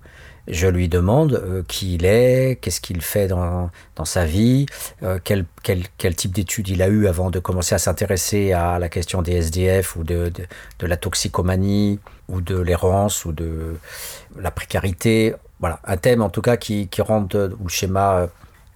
je 0.50 0.68
lui 0.68 0.90
demande 0.90 1.34
euh, 1.34 1.64
qui 1.66 1.96
il 1.96 2.06
est, 2.06 2.60
qu'est-ce 2.62 2.82
qu'il 2.82 3.02
fait 3.02 3.28
dans, 3.28 3.72
dans, 3.96 4.06
sa 4.06 4.26
vie, 4.26 4.66
quel, 5.24 5.46
quel, 5.64 5.84
quel, 5.98 6.14
type 6.14 6.34
d'études 6.34 6.68
il 6.68 6.82
a 6.82 6.90
eu 6.90 7.08
avant 7.08 7.32
de 7.32 7.40
commencer 7.40 7.74
à 7.74 7.80
s'intéresser 7.80 8.52
à 8.52 8.80
la 8.80 8.90
question 8.90 9.22
des 9.22 9.32
SDF 9.32 9.96
ou 9.96 10.04
de, 10.04 10.32
de 10.80 10.86
la 10.86 10.98
toxicomanie 10.98 12.00
ou 12.28 12.42
de 12.42 12.60
l'errance 12.60 13.26
ou 13.26 13.32
de 13.32 13.78
la 14.38 14.52
précarité 14.52 15.36
voilà, 15.64 15.80
un 15.86 15.96
thème 15.96 16.22
en 16.22 16.30
tout 16.30 16.42
cas 16.42 16.58
qui, 16.58 16.90
rentre 17.00 17.52
ou 17.58 17.64
le 17.64 17.70
schéma 17.70 18.28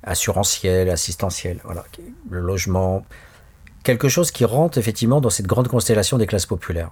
assurantiel, 0.03 0.89
assistentiel, 0.89 1.59
voilà, 1.65 1.83
le 2.29 2.39
logement, 2.39 3.05
quelque 3.83 4.07
chose 4.07 4.31
qui 4.31 4.45
rentre 4.45 4.77
effectivement 4.77 5.19
dans 5.19 5.29
cette 5.29 5.47
grande 5.47 5.67
constellation 5.67 6.17
des 6.17 6.27
classes 6.27 6.45
populaires. 6.45 6.91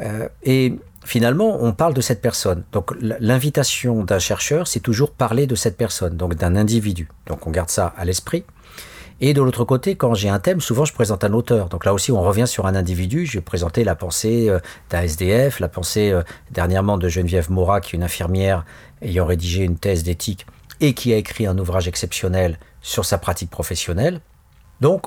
Euh, 0.00 0.30
et 0.42 0.78
finalement, 1.04 1.58
on 1.62 1.74
parle 1.74 1.92
de 1.92 2.00
cette 2.00 2.22
personne. 2.22 2.64
Donc 2.72 2.92
l'invitation 3.00 4.02
d'un 4.02 4.18
chercheur, 4.18 4.66
c'est 4.66 4.80
toujours 4.80 5.10
parler 5.10 5.46
de 5.46 5.56
cette 5.56 5.76
personne, 5.76 6.16
donc 6.16 6.34
d'un 6.34 6.56
individu. 6.56 7.10
Donc 7.26 7.46
on 7.46 7.50
garde 7.50 7.68
ça 7.68 7.92
à 7.98 8.06
l'esprit. 8.06 8.44
Et 9.20 9.32
de 9.32 9.40
l'autre 9.40 9.64
côté, 9.64 9.96
quand 9.96 10.14
j'ai 10.14 10.28
un 10.28 10.38
thème, 10.38 10.60
souvent 10.60 10.84
je 10.84 10.92
présente 10.92 11.24
un 11.24 11.32
auteur. 11.32 11.68
Donc 11.68 11.84
là 11.86 11.94
aussi, 11.94 12.12
on 12.12 12.20
revient 12.20 12.46
sur 12.46 12.66
un 12.66 12.74
individu. 12.74 13.24
Je 13.24 13.38
vais 13.38 13.42
présenter 13.42 13.82
la 13.82 13.94
pensée 13.94 14.48
euh, 14.50 14.58
d'un 14.90 15.02
SDF, 15.02 15.58
la 15.60 15.68
pensée 15.68 16.10
euh, 16.10 16.22
dernièrement 16.50 16.98
de 16.98 17.08
Geneviève 17.08 17.50
Morat, 17.50 17.80
qui 17.80 17.96
est 17.96 17.98
une 17.98 18.02
infirmière 18.02 18.64
ayant 19.00 19.24
rédigé 19.24 19.64
une 19.64 19.78
thèse 19.78 20.02
d'éthique 20.02 20.46
et 20.80 20.92
qui 20.92 21.14
a 21.14 21.16
écrit 21.16 21.46
un 21.46 21.56
ouvrage 21.56 21.88
exceptionnel 21.88 22.58
sur 22.82 23.06
sa 23.06 23.16
pratique 23.16 23.50
professionnelle. 23.50 24.20
Donc, 24.82 25.06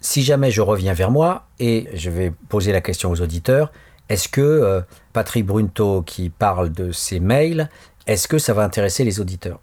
si 0.00 0.22
jamais 0.22 0.50
je 0.50 0.62
reviens 0.62 0.94
vers 0.94 1.10
moi 1.10 1.46
et 1.58 1.88
je 1.92 2.08
vais 2.08 2.32
poser 2.48 2.72
la 2.72 2.80
question 2.80 3.10
aux 3.10 3.20
auditeurs, 3.20 3.70
est-ce 4.08 4.28
que 4.28 4.40
euh, 4.40 4.80
Patrick 5.12 5.44
Brunto 5.44 6.02
qui 6.02 6.30
parle 6.30 6.70
de 6.72 6.90
ses 6.90 7.20
mails, 7.20 7.68
est-ce 8.06 8.28
que 8.28 8.38
ça 8.38 8.54
va 8.54 8.62
intéresser 8.62 9.04
les 9.04 9.20
auditeurs? 9.20 9.60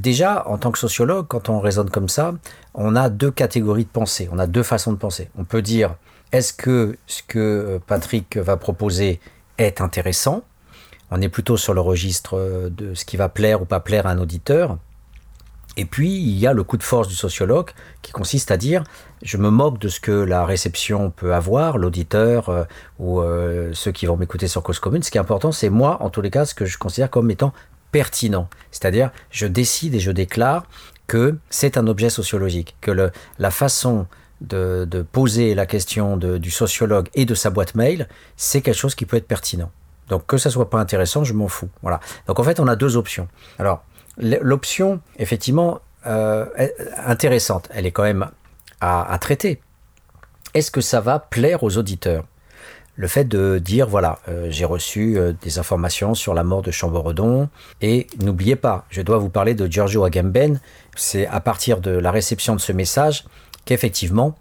Déjà, 0.00 0.46
en 0.46 0.58
tant 0.58 0.70
que 0.70 0.78
sociologue, 0.78 1.26
quand 1.28 1.48
on 1.48 1.60
raisonne 1.60 1.90
comme 1.90 2.08
ça, 2.08 2.34
on 2.74 2.96
a 2.96 3.08
deux 3.08 3.30
catégories 3.30 3.84
de 3.84 3.90
pensée, 3.90 4.28
on 4.32 4.38
a 4.38 4.46
deux 4.46 4.62
façons 4.62 4.92
de 4.92 4.98
penser. 4.98 5.30
On 5.38 5.44
peut 5.44 5.62
dire, 5.62 5.96
est-ce 6.32 6.52
que 6.52 6.96
ce 7.06 7.22
que 7.22 7.80
Patrick 7.86 8.36
va 8.36 8.56
proposer 8.56 9.20
est 9.58 9.80
intéressant? 9.80 10.42
On 11.10 11.20
est 11.20 11.28
plutôt 11.28 11.56
sur 11.56 11.72
le 11.72 11.80
registre 11.80 12.70
de 12.70 12.94
ce 12.94 13.04
qui 13.04 13.16
va 13.16 13.28
plaire 13.28 13.62
ou 13.62 13.64
pas 13.64 13.80
plaire 13.80 14.06
à 14.06 14.10
un 14.10 14.18
auditeur. 14.18 14.78
Et 15.76 15.84
puis, 15.84 16.10
il 16.10 16.38
y 16.38 16.46
a 16.46 16.52
le 16.52 16.64
coup 16.64 16.78
de 16.78 16.82
force 16.82 17.06
du 17.06 17.14
sociologue 17.14 17.70
qui 18.02 18.10
consiste 18.10 18.50
à 18.50 18.56
dire 18.56 18.82
je 19.22 19.36
me 19.36 19.50
moque 19.50 19.78
de 19.78 19.88
ce 19.88 20.00
que 20.00 20.12
la 20.12 20.44
réception 20.44 21.10
peut 21.10 21.34
avoir, 21.34 21.78
l'auditeur 21.78 22.48
euh, 22.48 22.64
ou 22.98 23.20
euh, 23.20 23.70
ceux 23.72 23.92
qui 23.92 24.06
vont 24.06 24.16
m'écouter 24.16 24.48
sur 24.48 24.62
Cause 24.62 24.78
Commune. 24.78 25.02
Ce 25.02 25.10
qui 25.10 25.18
est 25.18 25.20
important, 25.20 25.52
c'est 25.52 25.70
moi, 25.70 26.02
en 26.02 26.10
tous 26.10 26.20
les 26.20 26.30
cas, 26.30 26.44
ce 26.44 26.54
que 26.54 26.64
je 26.64 26.78
considère 26.78 27.10
comme 27.10 27.30
étant 27.30 27.52
pertinent. 27.92 28.48
C'est-à-dire, 28.70 29.10
je 29.30 29.46
décide 29.46 29.94
et 29.94 30.00
je 30.00 30.10
déclare 30.10 30.64
que 31.06 31.38
c'est 31.50 31.78
un 31.78 31.86
objet 31.86 32.10
sociologique, 32.10 32.76
que 32.80 33.10
la 33.38 33.50
façon 33.50 34.06
de, 34.40 35.06
poser 35.12 35.54
la 35.54 35.66
question 35.66 36.16
du 36.16 36.50
sociologue 36.50 37.08
et 37.14 37.24
de 37.24 37.34
sa 37.34 37.50
boîte 37.50 37.74
mail, 37.74 38.08
c'est 38.36 38.60
quelque 38.60 38.76
chose 38.76 38.94
qui 38.94 39.06
peut 39.06 39.16
être 39.16 39.28
pertinent. 39.28 39.70
Donc 40.08 40.26
que 40.26 40.36
ça 40.36 40.50
soit 40.50 40.70
pas 40.70 40.78
intéressant, 40.78 41.24
je 41.24 41.32
m'en 41.32 41.48
fous. 41.48 41.68
Voilà. 41.82 42.00
Donc 42.26 42.38
en 42.38 42.44
fait, 42.44 42.60
on 42.60 42.68
a 42.68 42.76
deux 42.76 42.96
options. 42.96 43.28
Alors 43.58 43.82
l'option, 44.18 45.00
effectivement, 45.18 45.80
euh, 46.06 46.46
intéressante, 47.04 47.68
elle 47.72 47.86
est 47.86 47.90
quand 47.90 48.04
même 48.04 48.28
à, 48.80 49.16
traiter. 49.20 49.60
Est-ce 50.54 50.70
que 50.70 50.80
ça 50.80 51.00
va 51.00 51.18
plaire 51.18 51.62
aux 51.62 51.76
auditeurs? 51.76 52.24
Le 52.96 53.08
fait 53.08 53.24
de 53.24 53.58
dire 53.58 53.86
voilà, 53.86 54.18
euh, 54.28 54.48
j'ai 54.50 54.64
reçu 54.64 55.18
euh, 55.18 55.32
des 55.42 55.58
informations 55.58 56.14
sur 56.14 56.34
la 56.34 56.44
mort 56.44 56.62
de 56.62 56.70
Chamboredon 56.70 57.48
et 57.80 58.06
n'oubliez 58.20 58.56
pas, 58.56 58.86
je 58.90 59.02
dois 59.02 59.18
vous 59.18 59.28
parler 59.28 59.54
de 59.54 59.66
Giorgio 59.70 60.04
Agamben. 60.04 60.60
C'est 60.96 61.26
à 61.26 61.40
partir 61.40 61.80
de 61.80 61.90
la 61.90 62.10
réception 62.10 62.54
de 62.54 62.60
ce 62.60 62.72
message 62.72 63.24
qu'effectivement 63.64 64.36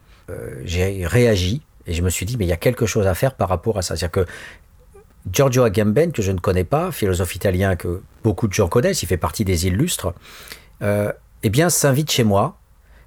j'ai 0.64 1.06
réagi 1.06 1.62
et 1.86 1.94
je 1.94 2.02
me 2.02 2.10
suis 2.10 2.26
dit 2.26 2.36
mais 2.38 2.46
il 2.46 2.48
y 2.48 2.54
a 2.54 2.58
quelque 2.58 2.88
chose 2.88 3.06
à 3.06 3.14
faire 3.14 3.36
par 3.36 3.48
rapport 3.50 3.78
à 3.78 3.84
ça. 3.84 3.96
C'est-à-dire 3.96 4.24
que 4.24 4.32
Giorgio 5.32 5.64
Agamben, 5.64 6.12
que 6.12 6.22
je 6.22 6.32
ne 6.32 6.40
connais 6.40 6.64
pas, 6.64 6.92
philosophe 6.92 7.36
italien 7.36 7.76
que 7.76 8.02
beaucoup 8.24 8.48
de 8.48 8.54
gens 8.54 8.68
connaissent, 8.68 9.02
il 9.04 9.08
fait 9.08 9.18
partie 9.18 9.44
des 9.44 9.68
illustres, 9.68 10.14
euh, 10.82 11.12
eh 11.44 11.50
bien, 11.50 11.70
s'invite 11.70 12.12
chez 12.12 12.24
moi 12.24 12.58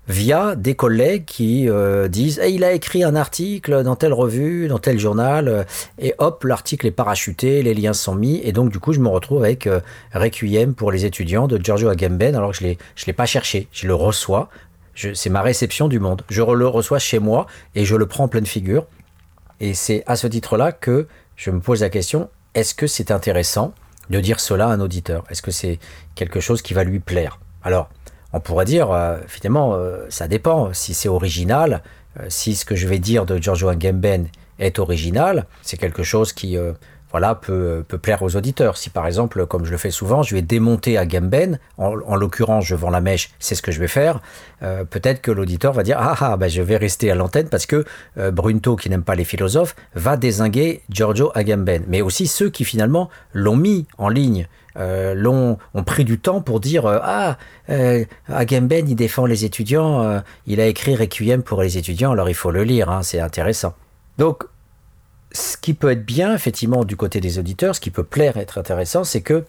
via 0.08 0.56
des 0.56 0.74
collègues 0.74 1.24
qui 1.26 1.68
euh, 1.68 2.08
disent 2.08 2.40
il 2.48 2.64
a 2.64 2.72
écrit 2.72 3.04
un 3.04 3.14
article 3.14 3.82
dans 3.82 3.94
telle 3.94 4.12
revue, 4.12 4.66
dans 4.66 4.78
tel 4.78 4.98
journal, 4.98 5.48
euh, 5.48 5.64
et 5.98 6.14
hop, 6.18 6.44
l'article 6.44 6.86
est 6.86 6.92
parachuté, 6.92 7.62
les 7.62 7.74
liens 7.74 7.92
sont 7.92 8.14
mis, 8.14 8.40
et 8.42 8.52
donc 8.52 8.70
du 8.70 8.80
coup, 8.80 8.92
je 8.92 9.00
me 9.00 9.08
retrouve 9.08 9.44
avec 9.44 9.68
Requiem 10.14 10.74
pour 10.74 10.90
les 10.90 11.04
étudiants 11.04 11.46
de 11.46 11.58
Giorgio 11.62 11.88
Agamben, 11.88 12.34
alors 12.34 12.52
que 12.52 12.58
je 12.58 12.64
ne 12.66 12.74
l'ai 13.06 13.12
pas 13.12 13.26
cherché, 13.26 13.68
je 13.72 13.86
le 13.86 13.94
reçois, 13.94 14.48
c'est 14.94 15.30
ma 15.30 15.42
réception 15.42 15.88
du 15.88 16.00
monde, 16.00 16.22
je 16.28 16.42
le 16.42 16.66
reçois 16.66 16.98
chez 16.98 17.18
moi, 17.18 17.46
et 17.74 17.84
je 17.84 17.94
le 17.94 18.06
prends 18.06 18.24
en 18.24 18.28
pleine 18.28 18.46
figure, 18.46 18.86
et 19.60 19.74
c'est 19.74 20.02
à 20.06 20.16
ce 20.16 20.26
titre-là 20.26 20.72
que 20.72 21.06
je 21.36 21.50
me 21.50 21.60
pose 21.60 21.82
la 21.82 21.90
question, 21.90 22.30
est-ce 22.54 22.74
que 22.74 22.86
c'est 22.86 23.10
intéressant 23.10 23.74
de 24.10 24.20
dire 24.20 24.40
cela 24.40 24.68
à 24.68 24.72
un 24.72 24.80
auditeur? 24.80 25.24
Est-ce 25.30 25.42
que 25.42 25.50
c'est 25.50 25.78
quelque 26.14 26.40
chose 26.40 26.62
qui 26.62 26.74
va 26.74 26.82
lui 26.82 26.98
plaire? 26.98 27.38
Alors, 27.62 27.90
on 28.32 28.40
pourrait 28.40 28.64
dire, 28.64 28.90
euh, 28.90 29.18
finalement, 29.26 29.74
euh, 29.74 30.06
ça 30.10 30.28
dépend. 30.28 30.72
Si 30.72 30.94
c'est 30.94 31.08
original, 31.08 31.82
euh, 32.18 32.26
si 32.28 32.54
ce 32.54 32.64
que 32.64 32.76
je 32.76 32.86
vais 32.86 32.98
dire 32.98 33.26
de 33.26 33.38
Giorgio 33.38 33.68
Agamben 33.68 34.28
est 34.58 34.78
original, 34.78 35.46
c'est 35.62 35.76
quelque 35.76 36.02
chose 36.02 36.32
qui 36.32 36.58
voilà, 37.12 37.36
peut, 37.36 37.84
peut, 37.86 37.96
plaire 37.96 38.22
aux 38.22 38.34
auditeurs. 38.34 38.76
Si 38.76 38.90
par 38.90 39.06
exemple, 39.06 39.46
comme 39.46 39.64
je 39.64 39.70
le 39.70 39.76
fais 39.76 39.92
souvent, 39.92 40.24
je 40.24 40.34
vais 40.34 40.42
démonter 40.42 40.98
Agamben, 40.98 41.60
en, 41.78 41.94
en 42.00 42.16
l'occurrence 42.16 42.64
je 42.64 42.74
vends 42.74 42.90
la 42.90 43.00
mèche, 43.00 43.30
c'est 43.38 43.54
ce 43.54 43.62
que 43.62 43.70
je 43.70 43.78
vais 43.78 43.86
faire, 43.86 44.20
peut-être 44.60 45.22
que 45.22 45.30
l'auditeur 45.30 45.72
va 45.72 45.84
dire 45.84 45.96
ah 46.00 46.16
ah 46.20 46.36
bah, 46.36 46.48
je 46.48 46.60
vais 46.60 46.76
rester 46.76 47.08
à 47.12 47.14
l'antenne 47.14 47.48
parce 47.48 47.66
que 47.66 47.84
euh, 48.18 48.32
Brunto 48.32 48.74
qui 48.74 48.90
n'aime 48.90 49.04
pas 49.04 49.14
les 49.14 49.24
philosophes 49.24 49.76
va 49.94 50.16
désinguer 50.16 50.82
Giorgio 50.90 51.30
Agamben. 51.36 51.84
Mais 51.86 52.02
aussi 52.02 52.26
ceux 52.26 52.50
qui 52.50 52.64
finalement 52.64 53.08
l'ont 53.32 53.56
mis 53.56 53.86
en 53.96 54.08
ligne. 54.08 54.48
Euh, 54.78 55.56
ont 55.74 55.82
pris 55.82 56.04
du 56.04 56.20
temps 56.20 56.40
pour 56.40 56.60
dire 56.60 56.86
ah 56.86 57.36
Agamben 58.28 58.88
il 58.88 58.94
défend 58.94 59.26
les 59.26 59.44
étudiants 59.44 60.22
il 60.46 60.60
a 60.60 60.66
écrit 60.66 60.94
Requiem 60.94 61.42
pour 61.42 61.62
les 61.62 61.78
étudiants 61.78 62.12
alors 62.12 62.28
il 62.28 62.34
faut 62.34 62.52
le 62.52 62.62
lire 62.62 62.88
hein, 62.88 63.02
c'est 63.02 63.18
intéressant 63.18 63.74
donc 64.18 64.44
ce 65.32 65.56
qui 65.56 65.74
peut 65.74 65.90
être 65.90 66.04
bien, 66.04 66.34
effectivement, 66.34 66.84
du 66.84 66.96
côté 66.96 67.20
des 67.20 67.38
auditeurs, 67.38 67.74
ce 67.74 67.80
qui 67.80 67.90
peut 67.90 68.04
plaire, 68.04 68.36
être 68.36 68.58
intéressant, 68.58 69.04
c'est 69.04 69.20
que, 69.20 69.44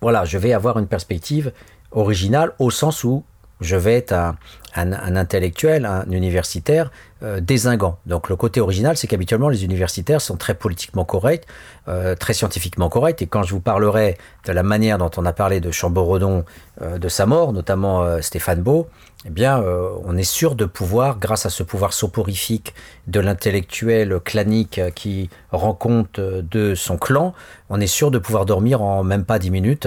voilà, 0.00 0.24
je 0.24 0.38
vais 0.38 0.52
avoir 0.52 0.78
une 0.78 0.86
perspective 0.86 1.52
originale 1.92 2.52
au 2.58 2.70
sens 2.70 3.04
où 3.04 3.24
je 3.64 3.76
vais 3.76 3.94
être 3.94 4.12
un, 4.12 5.16
intellectuel, 5.16 5.84
un 5.84 6.10
universitaire 6.10 6.90
euh, 7.22 7.40
désinguant. 7.40 7.98
Donc 8.06 8.28
le 8.28 8.36
côté 8.36 8.60
original, 8.60 8.96
c'est 8.96 9.06
qu'habituellement 9.06 9.48
les 9.48 9.64
universitaires 9.64 10.20
sont 10.20 10.36
très 10.36 10.54
politiquement 10.54 11.04
corrects, 11.04 11.46
euh, 11.88 12.14
très 12.14 12.32
scientifiquement 12.32 12.88
corrects. 12.88 13.22
Et 13.22 13.26
quand 13.26 13.42
je 13.42 13.52
vous 13.52 13.60
parlerai 13.60 14.16
de 14.46 14.52
la 14.52 14.62
manière 14.62 14.98
dont 14.98 15.10
on 15.16 15.26
a 15.26 15.32
parlé 15.32 15.60
de 15.60 15.70
Chamboredon, 15.70 16.44
euh, 16.80 16.98
de 16.98 17.08
sa 17.08 17.26
mort, 17.26 17.52
notamment 17.52 18.20
Stéphane 18.20 18.62
Beau, 18.62 18.88
eh 19.24 19.30
bien, 19.30 19.62
on 20.04 20.16
est 20.16 20.24
sûr 20.24 20.56
de 20.56 20.64
pouvoir, 20.64 21.18
grâce 21.18 21.46
à 21.46 21.50
ce 21.50 21.62
pouvoir 21.62 21.92
soporifique 21.92 22.74
de 23.06 23.20
l'intellectuel 23.20 24.18
clanique 24.24 24.80
qui 24.96 25.30
rend 25.52 25.74
compte 25.74 26.18
de 26.18 26.74
son 26.74 26.98
clan, 26.98 27.32
on 27.70 27.80
est 27.80 27.86
sûr 27.86 28.10
de 28.10 28.18
pouvoir 28.18 28.46
dormir 28.46 28.82
en 28.82 29.04
même 29.04 29.24
pas 29.24 29.38
dix 29.38 29.50
minutes, 29.50 29.86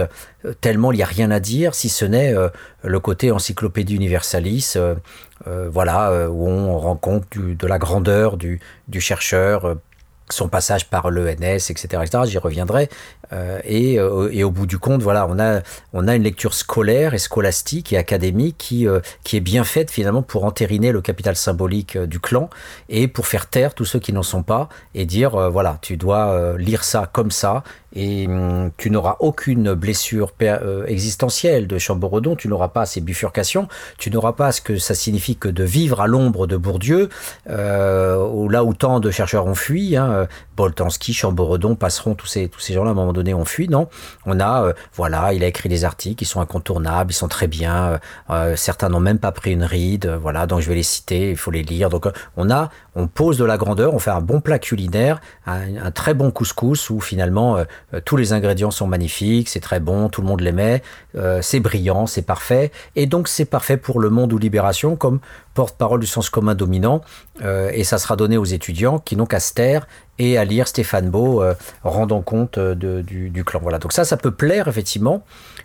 tellement 0.61 0.93
il 0.93 0.97
n'y 0.97 1.03
a 1.03 1.07
rien 1.07 1.31
à 1.31 1.41
dire, 1.41 1.75
si 1.75 1.89
ce 1.89 2.05
n'est 2.05 2.33
le 2.85 2.99
côté 2.99 3.31
encyclopédie 3.31 3.95
universaliste 3.95 4.77
euh, 4.77 4.95
euh, 5.47 5.69
voilà, 5.69 6.09
euh, 6.11 6.27
où 6.27 6.47
on 6.47 6.77
rend 6.77 6.95
compte 6.95 7.37
de 7.37 7.67
la 7.67 7.77
grandeur 7.77 8.37
du, 8.37 8.59
du 8.87 9.01
chercheur, 9.01 9.75
son 10.29 10.47
passage 10.47 10.89
par 10.89 11.11
l'ENS, 11.11 11.69
etc., 11.69 11.87
etc. 12.03 12.23
J'y 12.25 12.37
reviendrai. 12.37 12.89
Euh, 13.34 13.60
et, 13.63 14.00
euh, 14.00 14.29
et, 14.32 14.44
au 14.44 14.51
bout 14.51 14.65
du 14.65 14.77
compte, 14.77 15.01
voilà, 15.01 15.27
on 15.29 15.39
a, 15.39 15.62
on 15.94 16.08
a 16.08 16.15
une 16.15 16.24
lecture 16.24 16.53
scolaire 16.53 17.13
et 17.13 17.17
scolastique 17.17 17.94
et 17.94 17.98
académique 17.98 18.55
qui, 18.58 18.88
euh, 18.88 19.00
qui 19.24 19.38
est 19.38 19.41
bien 19.41 19.63
faite 19.63 19.91
finalement 19.91 20.22
pour 20.22 20.46
entériner 20.46 20.91
le 20.91 21.01
capital 21.01 21.36
symbolique 21.36 21.98
du 21.98 22.20
clan 22.20 22.50
et 22.89 23.08
pour 23.08 23.27
faire 23.27 23.48
taire 23.48 23.74
tous 23.74 23.86
ceux 23.86 24.00
qui 24.00 24.13
n'en 24.13 24.24
sont 24.24 24.44
pas 24.44 24.70
et 24.94 25.05
dire 25.05 25.51
voilà, 25.51 25.77
tu 25.82 25.98
dois 25.98 26.55
lire 26.58 26.84
ça 26.84 27.10
comme 27.12 27.32
ça 27.32 27.63
et 27.94 28.27
hum, 28.27 28.72
tu 28.77 28.89
n'auras 28.89 29.17
aucune 29.20 29.74
blessure 29.74 30.32
existentielle 30.88 31.67
de 31.67 31.77
Chamboredon, 31.77 32.36
tu 32.36 32.48
n'auras 32.48 32.67
pas 32.67 32.86
ces 32.86 33.01
bifurcations, 33.01 33.67
tu 33.98 34.12
n'auras 34.12 34.34
pas 34.34 34.51
ce 34.51 34.62
que 34.62 34.77
ça 34.77 34.94
signifie 34.94 35.36
que 35.36 35.48
de 35.48 35.63
vivre 35.63 36.01
à 36.01 36.08
l'ombre 36.08 36.48
de 36.48 36.58
Bourdieu, 36.58 37.10
là 37.46 38.63
où 38.63 38.74
tant 38.74 39.00
de 39.00 39.12
chercheurs 39.12 39.48
ont 39.48 39.55
fui, 39.55 39.96
hein, 39.96 40.27
Boltanski, 40.55 41.13
Chamboredon 41.13 41.75
passeront 41.75 42.15
tous 42.15 42.27
ces, 42.27 42.48
tous 42.48 42.60
ces 42.60 42.74
gens-là 42.74 42.89
à 42.89 42.94
un 42.94 42.96
moment 42.96 43.13
donné 43.15 43.34
ont 43.34 43.45
fui, 43.45 43.67
non? 43.67 43.88
On 44.25 44.39
a, 44.39 44.63
euh, 44.63 44.74
voilà, 44.93 45.34
il 45.34 45.43
a 45.43 45.48
écrit 45.48 45.69
des 45.69 45.84
articles, 45.86 46.24
ils 46.24 46.27
sont 46.27 46.41
incontournables, 46.41 47.12
ils 47.12 47.15
sont 47.15 47.27
très 47.27 47.48
bien, 47.48 47.86
euh, 47.86 47.98
euh, 48.29 48.55
certains 48.55 48.89
n'ont 48.89 49.00
même 49.00 49.17
pas 49.19 49.31
pris 49.31 49.51
une 49.53 49.63
ride, 49.63 50.07
voilà, 50.22 50.45
donc 50.45 50.62
je 50.62 50.69
vais 50.69 50.75
les 50.75 50.84
citer, 50.84 51.31
il 51.31 51.38
faut 51.38 51.51
les 51.51 51.63
lire. 51.63 51.89
Donc 51.89 52.07
on 52.38 52.51
a, 52.51 52.69
on 52.95 53.07
pose 53.07 53.38
de 53.38 53.45
la 53.45 53.57
grandeur, 53.57 53.93
on 53.93 54.00
fait 54.00 54.12
un 54.12 54.22
bon 54.22 54.41
plat 54.41 54.60
culinaire, 54.60 55.19
un, 55.48 55.91
très 55.91 56.13
bon 56.13 56.31
couscous 56.31 56.89
où 56.89 57.00
finalement 57.00 57.57
tous 58.05 58.17
les 58.17 58.34
ingrédients 58.34 58.72
sont 58.72 58.88
magnifiques, 58.88 59.50
c'est 59.50 59.60
très 59.60 59.79
bon, 59.79 60.10
tout 60.10 60.22
le 60.22 60.27
monde 60.27 60.41
l'aimait, 60.41 60.81
c'est 61.41 61.60
brillant, 61.60 62.05
c'est 62.05 62.22
parfait, 62.22 62.72
et 62.95 63.05
donc 63.05 63.27
c'est 63.27 63.45
parfait 63.45 63.77
pour 63.77 64.00
le 64.00 64.10
monde 64.10 64.34
ou 64.34 64.38
libération 64.38 64.95
comme 64.95 65.19
porte-parole 65.55 66.00
du 66.01 66.05
sens 66.05 66.29
commun 66.29 66.53
dominant, 66.53 67.01
et 67.41 67.83
ça 67.83 67.97
sera 67.97 68.15
donné 68.15 68.38
aux 68.38 68.45
étudiants 68.45 69.00
qui 69.00 69.15
n'ont 69.15 69.25
qu'à 69.25 69.39
se 69.39 69.53
taire 69.53 69.88
et 70.19 70.38
à 70.38 70.45
lire 70.45 70.67
Stéphane 70.67 71.09
Beau 71.09 71.41
euh, 71.41 71.53
rendant 71.83 72.21
compte 72.21 72.57
euh, 72.57 72.74
du, 72.75 73.43
clan. 73.43 73.59
Voilà. 73.62 73.79
Donc 73.79 73.93
ça, 73.93 74.05
ça 74.05 74.17
peut 74.17 74.31
plaire 74.31 74.67
effectivement 74.67 75.24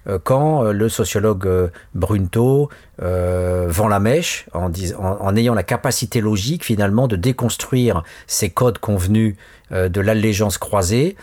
euh, 0.09 0.19
quand 0.23 0.63
le 0.65 0.89
sociologue 0.89 1.71
Brunto 1.95 2.69
vend 2.99 3.89
la 3.89 4.01
mèche 4.01 4.47
en, 4.53 4.71
en, 4.99 5.37
ayant 5.37 5.55
la 5.55 5.63
capacité 5.63 6.21
logique 6.21 6.65
finalement 6.65 7.09
de 7.09 7.17
déconstruire 7.17 8.03
ces 8.27 8.51
codes 8.51 8.79
convenus 8.79 9.37
de 9.71 10.01
l'allégeance 10.01 10.59
croisée. 10.59 11.17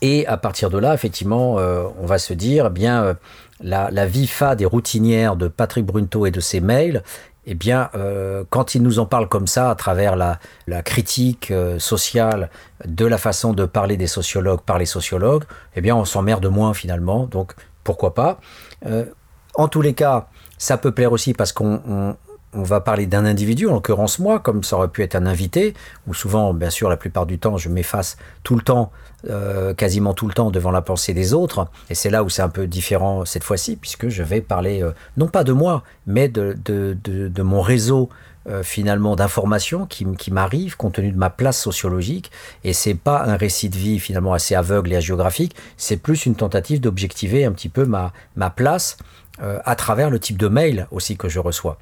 et 0.00 0.26
à 0.26 0.36
partir 0.38 0.70
de 0.70 0.78
là, 0.78 0.94
effectivement, 0.94 1.56
on 1.56 2.06
va 2.06 2.16
se 2.16 2.32
dire, 2.32 2.66
eh 2.68 2.70
bien, 2.70 3.16
la, 3.60 3.90
la 3.90 4.06
vie 4.06 4.26
fade 4.26 4.62
et 4.62 4.66
de 4.66 5.48
Patrick 5.48 5.84
Brunto 5.84 6.24
et 6.24 6.30
de 6.30 6.40
ses 6.40 6.60
mails 6.60 7.02
eh 7.46 7.54
bien, 7.54 7.90
euh, 7.94 8.44
quand 8.50 8.74
il 8.74 8.82
nous 8.82 8.98
en 8.98 9.06
parle 9.06 9.28
comme 9.28 9.46
ça, 9.46 9.70
à 9.70 9.74
travers 9.76 10.16
la, 10.16 10.38
critique 10.82 11.50
euh, 11.52 11.78
sociale 11.78 12.50
de 12.84 13.06
la 13.06 13.18
façon 13.18 13.52
de 13.52 13.64
parler 13.64 13.96
des 13.96 14.08
sociologues 14.08 14.60
par 14.60 14.78
les 14.78 14.86
sociologues, 14.86 15.44
eh 15.76 15.80
bien, 15.80 15.94
on 15.94 16.04
s'emmerde 16.04 16.46
moins 16.46 16.74
finalement. 16.74 17.26
Donc, 17.26 17.54
pourquoi 17.84 18.14
pas? 18.14 18.40
Euh, 18.86 19.06
En 19.54 19.68
tous 19.68 19.80
les 19.80 19.94
cas, 19.94 20.28
ça 20.58 20.76
peut 20.76 20.92
plaire 20.92 21.12
aussi 21.12 21.34
parce 21.34 21.52
qu'on 21.52 22.16
on 22.52 22.62
va 22.62 22.80
parler 22.80 23.06
d'un 23.06 23.24
individu, 23.24 23.68
en 23.68 23.74
l'occurrence 23.74 24.18
moi, 24.18 24.40
comme 24.40 24.62
ça 24.62 24.76
aurait 24.76 24.88
pu 24.88 25.02
être 25.02 25.14
un 25.14 25.26
invité, 25.26 25.74
où 26.06 26.14
souvent, 26.14 26.54
bien 26.54 26.70
sûr, 26.70 26.88
la 26.88 26.96
plupart 26.96 27.26
du 27.26 27.38
temps, 27.38 27.58
je 27.58 27.68
m'efface 27.68 28.16
tout 28.42 28.54
le 28.54 28.62
temps, 28.62 28.90
euh, 29.28 29.74
quasiment 29.74 30.14
tout 30.14 30.26
le 30.26 30.34
temps, 30.34 30.50
devant 30.50 30.70
la 30.70 30.82
pensée 30.82 31.12
des 31.12 31.34
autres. 31.34 31.68
Et 31.90 31.94
c'est 31.94 32.10
là 32.10 32.24
où 32.24 32.28
c'est 32.28 32.42
un 32.42 32.48
peu 32.48 32.66
différent 32.66 33.24
cette 33.24 33.44
fois-ci, 33.44 33.76
puisque 33.76 34.08
je 34.08 34.22
vais 34.22 34.40
parler, 34.40 34.82
euh, 34.82 34.92
non 35.16 35.28
pas 35.28 35.44
de 35.44 35.52
moi, 35.52 35.82
mais 36.06 36.28
de, 36.28 37.42
mon 37.42 37.60
réseau 37.60 38.08
euh, 38.48 38.62
finalement 38.62 39.16
d'informations 39.16 39.86
qui, 39.86 40.06
m'arrivent 40.30 40.76
compte 40.76 40.94
tenu 40.94 41.12
de 41.12 41.18
ma 41.18 41.30
place 41.30 41.60
sociologique. 41.60 42.30
Et 42.64 42.72
c'est 42.72 42.94
pas 42.94 43.24
un 43.24 43.36
récit 43.36 43.68
de 43.68 43.76
vie 43.76 43.98
finalement 43.98 44.32
assez 44.32 44.54
aveugle 44.54 44.92
et 44.92 45.00
géographique, 45.00 45.54
c'est 45.76 45.96
plus 45.96 46.26
une 46.26 46.36
tentative 46.36 46.80
d'objectiver 46.80 47.44
un 47.44 47.52
petit 47.52 47.68
peu 47.68 47.84
ma, 47.84 48.12
ma 48.36 48.50
place 48.50 48.96
à 49.38 49.76
travers 49.76 50.08
le 50.08 50.18
type 50.18 50.38
de 50.38 50.48
mail 50.48 50.86
aussi 50.90 51.18
que 51.18 51.28
je 51.28 51.38
reçois. 51.40 51.76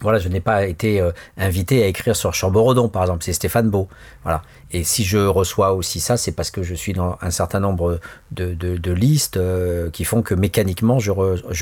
Voilà, 0.00 0.18
je 0.18 0.28
n'ai 0.28 0.40
pas 0.40 0.66
été 0.66 1.00
euh, 1.00 1.10
invité 1.38 1.82
à 1.82 1.86
écrire 1.86 2.14
sur 2.14 2.34
Chamborodon, 2.34 2.88
par 2.88 3.02
exemple, 3.02 3.24
c'est 3.24 3.32
Stéphane 3.32 3.70
Beau. 3.70 3.88
Voilà. 4.24 4.42
Et 4.70 4.84
si 4.84 5.04
je 5.04 5.18
reçois 5.18 5.72
aussi 5.72 6.00
ça, 6.00 6.16
c'est 6.16 6.32
parce 6.32 6.50
que 6.50 6.62
je 6.62 6.74
suis 6.74 6.92
dans 6.92 7.16
un 7.22 7.30
certain 7.30 7.60
nombre 7.60 7.98
de, 8.30 8.92
listes 8.92 9.38
euh, 9.38 9.90
qui 9.90 10.04
font 10.04 10.22
que 10.22 10.34
mécaniquement, 10.34 10.98
je, 10.98 11.10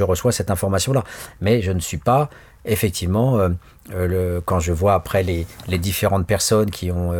reçois 0.02 0.32
cette 0.32 0.50
information-là. 0.50 1.04
Mais 1.40 1.62
je 1.62 1.70
ne 1.70 1.80
suis 1.80 1.98
pas, 1.98 2.28
effectivement, 2.64 3.38
euh, 3.38 3.50
le, 3.92 4.40
quand 4.44 4.58
je 4.58 4.72
vois 4.72 4.94
après 4.94 5.22
les, 5.22 5.46
les 5.68 5.78
différentes 5.78 6.26
personnes 6.26 6.70
qui 6.70 6.90
ont 6.90 7.12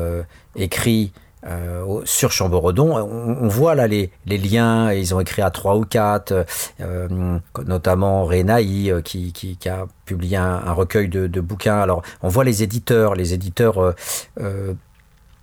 écrit 0.56 1.12
euh, 1.46 2.00
sur 2.04 2.32
Chamboredon. 2.32 2.96
On, 2.96 3.48
voit 3.48 3.74
là 3.74 3.86
les, 3.86 4.10
liens, 4.26 4.92
ils 4.92 5.14
ont 5.14 5.20
écrit 5.20 5.42
à 5.42 5.50
trois 5.50 5.76
ou 5.76 5.84
quatre, 5.84 6.46
euh, 6.80 7.38
notamment 7.66 8.24
Renaï 8.24 8.90
euh, 8.90 9.02
qui, 9.02 9.32
qui, 9.32 9.68
a 9.68 9.86
publié 10.06 10.38
un, 10.38 10.72
recueil 10.72 11.08
de, 11.08 11.26
de, 11.26 11.40
bouquins. 11.40 11.80
Alors 11.80 12.02
on 12.22 12.28
voit 12.28 12.44
les 12.44 12.62
éditeurs, 12.62 13.14
les 13.14 13.34
éditeurs, 13.34 13.94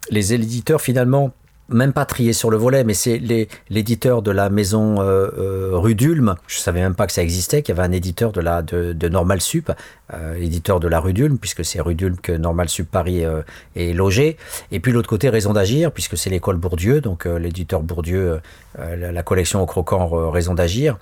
les 0.10 0.34
éditeurs 0.34 0.81
finalement 0.81 1.31
même 1.71 1.93
pas 1.93 2.05
trié 2.05 2.33
sur 2.33 2.49
le 2.49 2.57
volet, 2.57 2.83
mais 2.83 2.93
c'est 2.93 3.21
l'éditeur 3.69 4.21
de 4.21 4.31
la 4.31 4.49
maison 4.49 5.01
euh, 5.01 5.29
euh, 5.37 5.69
rue 5.73 5.95
d'Ulm. 5.95 6.35
Je 6.47 6.57
savais 6.57 6.81
même 6.81 6.95
pas 6.95 7.07
que 7.07 7.13
ça 7.13 7.23
existait, 7.23 7.61
qu'il 7.61 7.75
y 7.75 7.79
avait 7.79 7.87
un 7.87 7.91
éditeur 7.91 8.31
de, 8.31 8.41
la, 8.41 8.61
de, 8.61 8.93
de 8.93 9.39
Sup, 9.39 9.71
euh, 10.13 10.35
éditeur 10.35 10.79
de 10.79 10.87
la 10.87 10.99
rue 10.99 11.13
d'Ulm, 11.13 11.37
puisque 11.37 11.65
c'est 11.65 11.81
rue 11.81 11.95
d'Ulm 11.95 12.17
que 12.17 12.31
Normal 12.31 12.69
Sup 12.69 12.89
Paris 12.89 13.23
est 13.75 13.93
logé. 13.93 14.37
Et 14.71 14.79
puis 14.79 14.91
l'autre 14.91 15.09
côté, 15.09 15.29
Raison 15.29 15.53
d'agir, 15.53 15.91
puisque 15.91 16.17
c'est 16.17 16.29
l'école 16.29 16.57
Bourdieu, 16.57 17.01
donc 17.01 17.25
l'éditeur 17.25 17.81
Bourdieu, 17.81 18.41
la, 18.77 19.11
la, 19.11 19.23
collection 19.23 19.61
au 19.61 19.65
croquant 19.65 20.29
Raison 20.29 20.53
d'agir 20.53 20.97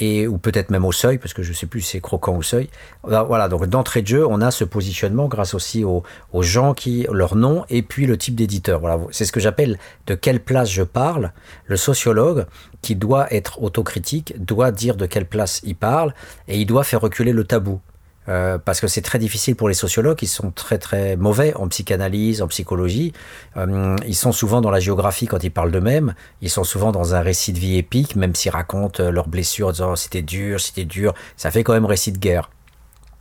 et 0.00 0.26
ou 0.26 0.38
peut-être 0.38 0.70
même 0.70 0.84
au 0.84 0.92
seuil, 0.92 1.18
parce 1.18 1.34
que 1.34 1.42
je 1.42 1.50
ne 1.50 1.54
sais 1.54 1.66
plus 1.66 1.80
si 1.80 1.92
c'est 1.92 2.00
croquant 2.00 2.36
ou 2.36 2.42
seuil. 2.42 2.68
Voilà, 3.02 3.48
donc 3.48 3.66
d'entrée 3.66 4.02
de 4.02 4.06
jeu, 4.06 4.26
on 4.26 4.40
a 4.40 4.50
ce 4.50 4.64
positionnement 4.64 5.28
grâce 5.28 5.54
aussi 5.54 5.84
aux, 5.84 6.02
gens 6.40 6.74
qui, 6.74 7.06
leur 7.12 7.36
nom 7.36 7.64
et 7.68 7.82
puis 7.82 8.06
le 8.06 8.16
type 8.16 8.34
d'éditeur. 8.34 8.80
Voilà, 8.80 8.98
c'est 9.10 9.24
ce 9.24 9.32
que 9.32 9.40
j'appelle 9.40 9.78
de 10.06 10.14
quelle 10.14 10.40
place 10.40 10.70
je 10.70 10.82
parle. 10.82 11.32
Le 11.66 11.76
sociologue, 11.76 12.46
qui 12.82 12.96
doit 12.96 13.32
être 13.32 13.62
autocritique, 13.62 14.34
doit 14.38 14.70
dire 14.70 14.96
de 14.96 15.06
quelle 15.06 15.26
place 15.26 15.60
il 15.64 15.76
parle 15.76 16.12
et 16.48 16.58
il 16.58 16.66
doit 16.66 16.84
faire 16.84 17.00
reculer 17.00 17.32
le 17.32 17.44
tabou. 17.44 17.80
Euh, 18.28 18.58
parce 18.58 18.80
que 18.80 18.86
c'est 18.86 19.02
très 19.02 19.18
difficile 19.18 19.54
pour 19.54 19.68
les 19.68 19.74
sociologues, 19.74 20.18
ils 20.22 20.28
sont 20.28 20.50
très 20.50 20.78
très 20.78 21.16
mauvais 21.16 21.54
en 21.54 21.68
psychanalyse, 21.68 22.42
en 22.42 22.48
psychologie. 22.48 23.12
Euh, 23.56 23.96
ils 24.06 24.14
sont 24.14 24.32
souvent 24.32 24.60
dans 24.60 24.70
la 24.70 24.80
géographie 24.80 25.26
quand 25.26 25.42
ils 25.44 25.50
parlent 25.50 25.70
d'eux-mêmes. 25.70 26.14
Ils 26.40 26.50
sont 26.50 26.64
souvent 26.64 26.92
dans 26.92 27.14
un 27.14 27.20
récit 27.20 27.52
de 27.52 27.58
vie 27.58 27.76
épique, 27.76 28.16
même 28.16 28.34
s'ils 28.34 28.52
racontent 28.52 29.02
euh, 29.02 29.10
leurs 29.10 29.28
blessures, 29.28 29.68
en 29.68 29.72
disant 29.72 29.92
oh, 29.92 29.96
c'était 29.96 30.22
dur, 30.22 30.60
c'était 30.60 30.84
dur. 30.84 31.14
Ça 31.36 31.50
fait 31.50 31.64
quand 31.64 31.74
même 31.74 31.86
récit 31.86 32.12
de 32.12 32.18
guerre. 32.18 32.50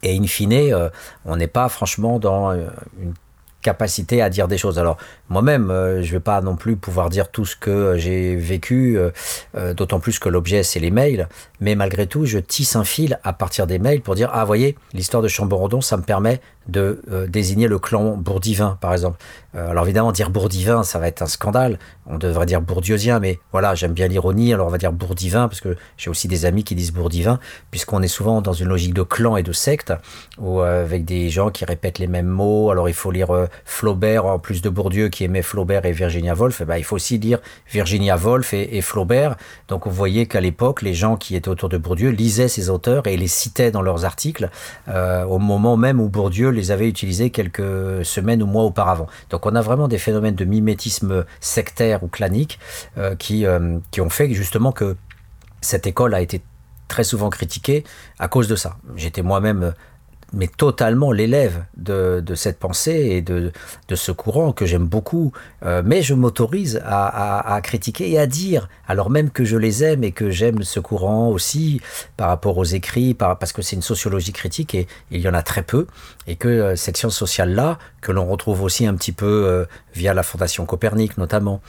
Et 0.04 0.18
in 0.18 0.28
fine, 0.28 0.74
on 1.24 1.38
n'est 1.38 1.48
pas 1.48 1.70
franchement 1.70 2.20
dans 2.20 2.52
une 2.52 3.14
capacité 3.64 4.22
à 4.22 4.30
dire 4.30 4.48
des 4.48 4.60
choses. 4.60 4.78
Alors 4.78 4.98
moi-même, 5.30 5.72
euh, 5.72 6.04
je 6.04 6.12
vais 6.12 6.20
pas 6.20 6.42
non 6.42 6.56
plus 6.56 6.76
pouvoir 6.76 7.10
dire 7.10 7.30
tout 7.30 7.46
ce 7.46 7.56
que 7.56 7.96
j'ai 7.98 8.36
vécu, 8.36 8.98
euh, 8.98 9.10
euh, 9.58 9.74
d'autant 9.74 10.00
plus 10.00 10.20
que 10.20 10.30
l'objet 10.30 10.62
c'est 10.62 10.80
les 10.80 10.92
mails. 10.92 11.28
Mais 11.60 11.74
malgré 11.74 12.06
tout, 12.06 12.26
je 12.26 12.38
tisse 12.38 12.76
un 12.76 12.84
fil 12.84 13.20
à 13.24 13.34
partir 13.34 13.66
des 13.66 13.80
mails 13.80 14.02
pour 14.02 14.14
dire 14.14 14.30
ah 14.34 14.46
voyez 14.46 14.78
l'histoire 14.94 15.24
de 15.24 15.28
Chamborodon, 15.28 15.82
ça 15.82 15.98
me 15.98 16.04
permet 16.04 16.40
de 16.68 17.02
désigner 17.28 17.68
le 17.68 17.80
clan 17.80 18.18
bourdivin 18.18 18.78
par 18.82 18.94
exemple. 18.94 19.18
alors 19.54 19.86
évidemment 19.86 20.12
dire 20.12 20.30
bourdivin, 20.30 20.84
ça 20.84 21.00
va 21.00 21.08
être 21.08 21.22
un 21.22 21.28
scandale. 21.28 21.80
On 22.06 22.18
devrait 22.18 22.46
dire 22.46 22.62
bourdieusien, 22.62 23.20
mais 23.20 23.40
voilà 23.52 23.76
j'aime 23.76 23.94
bien 23.94 24.08
l'ironie, 24.08 24.54
alors 24.54 24.68
on 24.68 24.70
va 24.70 24.78
dire 24.78 24.92
bourdivin 24.92 25.48
parce 25.48 25.62
que 25.62 25.76
j'ai 25.98 26.10
aussi 26.10 26.28
des 26.28 26.46
amis 26.46 26.64
qui 26.64 26.76
disent 26.76 26.92
bourdivin 26.92 27.40
puisqu'on 27.72 28.02
est 28.02 28.08
souvent 28.08 28.42
dans 28.42 28.54
une 28.54 28.68
logique 28.68 28.94
de 28.94 29.04
clan 29.04 29.38
et 29.38 29.44
de 29.44 29.52
secte 29.52 29.94
ou 30.38 30.62
avec 30.62 31.06
des 31.06 31.30
gens 31.30 31.50
qui 31.50 31.66
répètent 31.66 32.00
les 32.00 32.08
mêmes 32.08 32.28
mots. 32.28 32.72
Alors 32.72 32.90
il 32.90 32.96
faut 32.96 33.12
lire 33.12 33.30
Flaubert 33.66 34.26
en 34.26 34.40
plus 34.40 34.62
de 34.62 34.70
Bourdieu 34.70 35.10
qui 35.10 35.24
aimait 35.24 35.42
Flaubert 35.42 35.86
et 35.86 35.92
Virginia 35.92 36.34
Woolf, 36.34 36.62
eh 36.62 36.66
ben, 36.66 36.78
il 36.78 36.84
faut 36.84 36.96
aussi 36.96 37.18
lire 37.18 37.40
Virginia 37.70 38.18
Woolf 38.18 38.54
et, 38.54 38.82
Flaubert. 38.82 39.36
Donc 39.68 39.86
vous 39.86 39.94
voyez 39.94 40.26
qu'à 40.28 40.42
l'époque, 40.42 40.82
les 40.82 40.94
gens 40.94 41.16
qui 41.16 41.36
étaient 41.36 41.50
autour 41.50 41.70
de 41.70 41.78
Bourdieu 41.78 42.10
lisaient 42.10 42.48
ces 42.48 42.70
auteurs 42.70 43.08
et 43.08 43.18
les 43.18 43.28
citaient 43.28 43.72
dans 43.72 43.82
leurs 43.82 44.06
articles 44.06 44.50
euh, 44.88 45.24
au 45.24 45.40
moment 45.40 45.78
même 45.78 46.00
où 46.00 46.10
Bourdieu 46.10 46.50
les 46.54 46.72
avait 46.72 46.88
utilisés 46.88 47.30
quelques 47.30 48.06
semaines 48.06 48.42
ou 48.44 48.46
mois 48.46 48.64
auparavant. 48.64 49.08
Donc 49.30 49.46
on 49.46 49.56
a 49.56 49.62
vraiment 49.62 49.88
des 49.88 49.98
phénomènes 49.98 50.36
de 50.36 50.46
mimétisme 50.46 51.26
sectaire 51.40 52.04
ou 52.04 52.08
clanique 52.08 52.60
euh, 52.98 53.16
euh, 53.32 53.80
qui 53.92 54.02
ont 54.02 54.10
fait 54.10 54.34
justement 54.34 54.72
que 54.72 54.96
cette 55.62 55.88
école 55.88 56.14
a 56.14 56.22
été 56.22 56.42
très 56.88 57.04
souvent 57.04 57.30
critiquée 57.30 57.84
à 58.20 58.28
cause 58.28 58.48
de 58.48 58.56
ça. 58.56 58.78
J'étais 58.96 59.22
moi-même 59.22 59.74
mais 60.34 60.48
totalement 60.48 61.12
l'élève 61.12 61.64
de, 61.78 62.24
cette 62.36 62.58
pensée 62.58 62.92
et 63.12 63.22
de, 63.22 63.52
ce 63.94 64.12
courant 64.12 64.52
que 64.52 64.66
j'aime 64.66 64.86
beaucoup. 64.86 65.32
Euh, 65.64 65.84
mais 65.86 66.02
je 66.02 66.14
m'autorise 66.16 66.82
à, 66.84 67.60
critiquer 67.64 68.10
et 68.10 68.20
à 68.20 68.26
dire, 68.26 68.68
alors 68.88 69.10
même 69.10 69.30
que 69.30 69.46
je 69.46 69.56
les 69.58 69.84
aime 69.84 70.04
et 70.04 70.12
que 70.12 70.32
j'aime 70.32 70.64
ce 70.64 70.80
courant 70.80 71.30
aussi 71.30 71.82
par 72.18 72.28
rapport 72.28 72.58
aux 72.58 72.64
écrits, 72.64 73.14
par, 73.14 73.38
parce 73.38 73.54
que 73.54 73.62
c'est 73.62 73.76
une 73.76 73.84
sociologie 73.84 74.34
critique 74.34 74.74
et, 74.76 74.88
il 75.12 75.22
y 75.22 75.30
en 75.30 75.34
a 75.34 75.44
très 75.44 75.62
peu, 75.62 75.86
et 76.28 76.36
que 76.36 76.48
euh, 76.48 76.76
cette 76.76 76.98
science 76.98 77.16
sociale-là, 77.16 77.78
que 78.02 78.12
l'on 78.12 78.26
retrouve 78.26 78.64
aussi 78.64 78.88
un 78.88 78.96
petit 78.96 79.12
peu 79.12 79.26
euh, 79.26 79.66
via 79.94 80.14
la 80.14 80.24
Fondation 80.24 80.66
Copernic 80.66 81.18
notamment, 81.18 81.62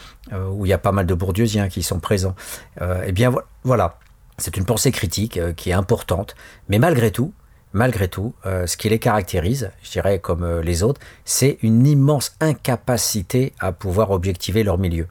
où 0.51 0.65
il 0.65 0.71
y 0.71 0.73
a 0.73 0.79
pas 0.79 0.93
mal 0.93 1.07
de 1.07 1.15
bourdieusiens 1.15 1.69
qui 1.69 1.83
sont 1.83 2.01
présents, 2.01 2.35
eh 2.81 3.13
bien 3.13 3.33
voilà. 3.63 3.99
C'est 4.39 4.57
une 4.57 4.65
pensée 4.65 4.91
critique 4.91 5.39
qui 5.55 5.71
est 5.71 5.75
importante, 5.75 6.35
mais 6.69 6.79
malgré 6.79 7.13
tout, 7.13 7.33
malgré 7.75 8.09
tout, 8.09 8.35
euh, 8.47 8.67
ce 8.67 8.79
qui 8.79 8.89
les 8.89 9.01
caractérise, 9.01 9.71
je 9.83 9.91
dirais 9.91 10.21
comme 10.21 10.45
euh, 10.45 10.63
les 10.63 10.83
autres, 10.83 11.01
c'est 11.25 11.59
une 11.61 11.87
immense 11.87 12.37
incapacité 12.41 13.53
à 13.59 13.73
pouvoir 13.73 14.13
objectiver 14.13 14.63
leur 14.63 14.79
milieu. 14.79 15.09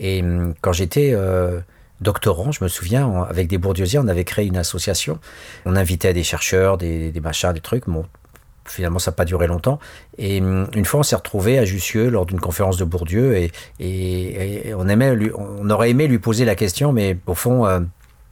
Et 0.00 0.22
hum, 0.22 0.54
quand 0.62 0.72
j'étais 0.72 1.12
euh, 1.12 1.60
doctorant, 2.00 2.50
je 2.50 2.64
me 2.64 2.68
souviens, 2.68 3.26
avec 3.28 3.46
des 3.46 3.58
bourdieusiens, 3.58 4.02
on 4.04 4.08
avait 4.08 4.24
créé 4.24 4.46
une 4.46 4.56
association. 4.56 5.20
On 5.66 5.76
invitait 5.76 6.14
des 6.14 6.24
chercheurs, 6.24 6.78
des, 6.78 7.12
machins, 7.22 7.52
des 7.52 7.60
trucs. 7.60 7.86
Bon, 7.86 8.06
finalement, 8.64 8.98
ça 8.98 9.10
n'a 9.10 9.14
pas 9.14 9.26
duré 9.26 9.46
longtemps. 9.46 9.78
Et 10.16 10.40
hum, 10.40 10.66
une 10.74 10.86
fois, 10.86 11.00
on 11.00 11.02
s'est 11.04 11.16
retrouvé 11.16 11.58
à 11.58 11.66
Jussieu 11.66 12.08
lors 12.08 12.24
d'une 12.24 12.40
conférence 12.40 12.78
de 12.78 12.84
Bourdieu 12.84 13.36
et, 13.80 14.72
on 14.74 15.70
aurait 15.70 15.90
aimé 15.90 16.06
lui 16.06 16.18
poser 16.18 16.46
la 16.46 16.54
question, 16.54 16.90
mais 16.90 17.18
au 17.26 17.34
fond, 17.34 17.66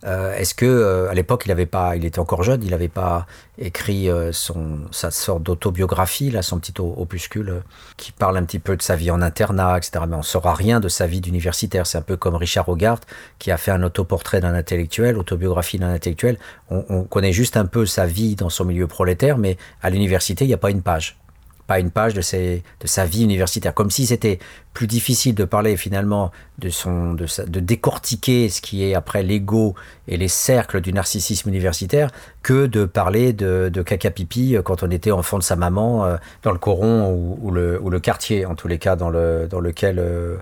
euh, 0.06 0.34
est-ce 0.36 0.54
que 0.54 0.66
euh, 0.66 1.10
à 1.10 1.14
l'époque 1.14 1.42
il 1.46 1.52
avait 1.52 1.66
pas, 1.66 1.96
il 1.96 2.04
était 2.04 2.18
encore 2.18 2.42
jeune, 2.42 2.62
il 2.62 2.70
n'avait 2.70 2.88
pas 2.88 3.26
écrit 3.58 4.08
euh, 4.08 4.30
son 4.32 4.80
sa 4.92 5.10
sorte 5.10 5.42
d'autobiographie 5.42 6.30
là, 6.30 6.42
son 6.42 6.58
petit 6.58 6.74
opuscule 6.78 7.62
qui 7.96 8.12
parle 8.12 8.36
un 8.36 8.44
petit 8.44 8.58
peu 8.58 8.76
de 8.76 8.82
sa 8.82 8.94
vie 8.94 9.10
en 9.10 9.20
internat, 9.20 9.78
etc. 9.78 10.04
Mais 10.08 10.16
on 10.16 10.22
saura 10.22 10.54
rien 10.54 10.78
de 10.78 10.88
sa 10.88 11.06
vie 11.06 11.20
d'universitaire. 11.20 11.86
C'est 11.86 11.98
un 11.98 12.02
peu 12.02 12.16
comme 12.16 12.36
Richard 12.36 12.68
Hogarth 12.68 13.04
qui 13.38 13.50
a 13.50 13.56
fait 13.56 13.72
un 13.72 13.82
autoportrait 13.82 14.40
d'un 14.40 14.54
intellectuel, 14.54 15.18
autobiographie 15.18 15.78
d'un 15.78 15.92
intellectuel. 15.92 16.38
On 16.70 17.04
connaît 17.04 17.32
juste 17.32 17.56
un 17.56 17.66
peu 17.66 17.86
sa 17.86 18.06
vie 18.06 18.36
dans 18.36 18.50
son 18.50 18.64
milieu 18.64 18.86
prolétaire, 18.86 19.38
mais 19.38 19.56
à 19.82 19.90
l'université 19.90 20.44
il 20.44 20.48
n'y 20.48 20.54
a 20.54 20.58
pas 20.58 20.70
une 20.70 20.82
page 20.82 21.16
pas 21.66 21.80
une 21.80 21.90
page 21.90 22.14
de, 22.14 22.20
ses, 22.20 22.62
de 22.80 22.86
sa 22.86 23.04
vie 23.04 23.24
universitaire. 23.24 23.74
Comme 23.74 23.90
si 23.90 24.06
c'était 24.06 24.38
plus 24.72 24.86
difficile 24.86 25.34
de 25.34 25.44
parler 25.44 25.76
finalement 25.76 26.30
de 26.58 26.68
son, 26.70 27.14
de, 27.14 27.26
de 27.46 27.60
décortiquer 27.60 28.48
ce 28.48 28.60
qui 28.60 28.84
est 28.84 28.94
après 28.94 29.22
l'ego 29.22 29.74
et 30.06 30.16
les 30.16 30.28
cercles 30.28 30.80
du 30.80 30.92
narcissisme 30.92 31.48
universitaire 31.48 32.10
que 32.42 32.66
de 32.66 32.84
parler 32.84 33.32
de, 33.32 33.68
de 33.72 33.82
caca 33.82 34.10
pipi 34.10 34.56
quand 34.64 34.82
on 34.82 34.90
était 34.90 35.10
enfant 35.10 35.38
de 35.38 35.42
sa 35.42 35.56
maman 35.56 36.04
euh, 36.04 36.16
dans 36.42 36.52
le 36.52 36.58
coron 36.58 37.10
ou, 37.40 37.50
le, 37.50 37.80
ou, 37.80 37.90
le, 37.90 38.00
quartier, 38.00 38.46
en 38.46 38.54
tous 38.54 38.68
les 38.68 38.78
cas 38.78 38.96
dans, 38.96 39.10
le, 39.10 39.48
dans 39.48 39.60
lequel 39.60 39.98
euh, 39.98 40.36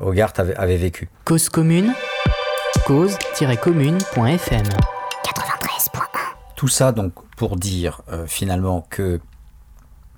Hogarth 0.00 0.38
avait, 0.40 0.54
avait 0.56 0.76
vécu. 0.76 1.08
Cause 1.24 1.48
commune, 1.48 1.92
cause-commune.fm 2.86 4.64
93.1 4.64 6.00
Tout 6.56 6.68
ça 6.68 6.92
donc 6.92 7.12
pour 7.36 7.56
dire 7.56 8.02
euh, 8.10 8.26
finalement 8.26 8.86
que 8.88 9.20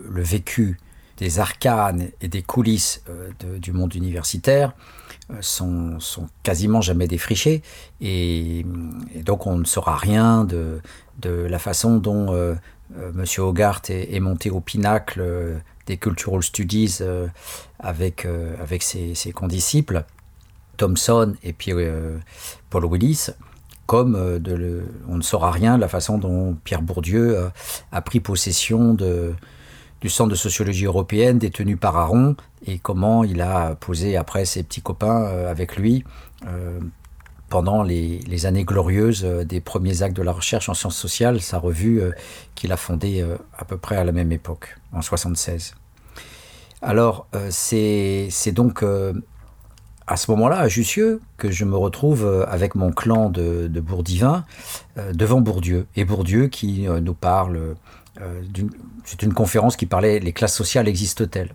le 0.01 0.23
vécu 0.23 0.79
des 1.19 1.41
arcanes 1.41 2.11
et 2.21 2.29
des 2.29 2.43
coulisses 2.43 3.03
euh, 3.11 3.31
du 3.59 3.73
monde 3.73 3.95
universitaire 3.95 4.73
euh, 5.31 5.37
sont, 5.41 5.99
quasiment 6.43 6.81
jamais 6.81 7.09
défrichés 7.09 7.63
et, 8.01 8.65
donc 9.25 9.47
on 9.47 9.59
ne 9.59 9.65
saura 9.65 9.97
rien 9.97 10.45
de, 10.45 10.81
de 11.21 11.31
la 11.31 11.59
façon 11.59 11.99
dont 11.99 12.33
euh, 12.33 12.55
Monsieur 13.13 13.43
Hogarth 13.43 13.91
est, 13.91 14.19
monté 14.21 14.49
au 14.49 14.61
pinacle 14.61 15.23
des 15.85 15.99
Cultural 15.99 16.43
Studies 16.43 17.01
avec, 17.79 18.27
avec 18.59 18.83
ses, 18.83 19.33
condisciples, 19.35 20.05
Thomson 20.79 21.35
et 21.43 21.55
Paul 22.71 22.87
Willis 22.87 23.29
comme 23.85 24.17
on 25.07 25.17
ne 25.19 25.23
saura 25.23 25.51
rien 25.51 25.77
de 25.77 25.83
la 25.83 25.89
façon 25.89 26.17
dont 26.17 26.57
Pierre 26.65 26.81
Bourdieu 26.81 27.51
a 27.93 28.01
pris 28.01 28.21
possession 28.21 28.95
de, 28.95 29.35
du 30.01 30.09
Centre 30.09 30.31
de 30.31 30.37
sociologie 30.37 30.85
européenne 30.85 31.39
détenu 31.39 31.77
par 31.77 31.97
Aron 31.97 32.37
et 32.67 32.79
comment 32.79 33.25
il 33.25 33.41
a 33.41 33.75
posé 33.75 34.17
après 34.17 34.45
ses 34.45 34.63
petits 34.63 34.83
copains 34.83 35.25
euh, 35.25 35.51
avec 35.51 35.77
lui 35.77 36.05
euh, 36.47 36.79
pendant 37.49 37.83
les, 37.83 38.47
années 38.47 38.65
glorieuses 38.65 39.25
euh, 39.25 39.45
des 39.45 39.61
premiers 39.61 40.03
actes 40.03 40.17
de 40.17 40.23
la 40.23 40.33
recherche 40.33 40.69
en 40.69 40.75
sciences 40.75 40.97
sociales, 40.97 41.41
sa 41.41 41.59
revue 41.59 42.03
qu'il 42.55 42.73
a 42.73 42.77
fondée 42.77 43.25
à 43.57 43.65
peu 43.65 43.77
près 43.77 43.97
à 43.97 44.05
la 44.05 44.13
même 44.13 44.33
époque, 44.33 44.77
en 44.93 45.03
76. 45.03 45.75
Alors, 46.81 47.27
c'est 47.51 48.53
donc 48.53 48.85
à 50.07 50.17
ce 50.17 50.31
moment-là, 50.31 50.59
à 50.59 50.69
Jussieu, 50.69 51.21
que 51.37 51.51
je 51.51 51.65
me 51.65 51.77
retrouve 51.77 52.47
avec 52.49 52.75
mon 52.75 52.93
clan 52.93 53.31
de, 53.31 53.67
de 53.69 53.83
devant 55.13 55.41
Bourdieu. 55.41 55.87
Et 55.97 56.05
Bourdieu 56.05 56.47
qui 56.47 56.87
nous 56.89 57.15
parle 57.15 57.75
c'est 59.05 59.23
une 59.23 59.35
conférence 59.35 59.77
qui 59.77 59.87
parlait 59.87 60.19
les 60.19 60.33
classes 60.33 60.57
sociales 60.57 60.89
existent-elles? 60.89 61.55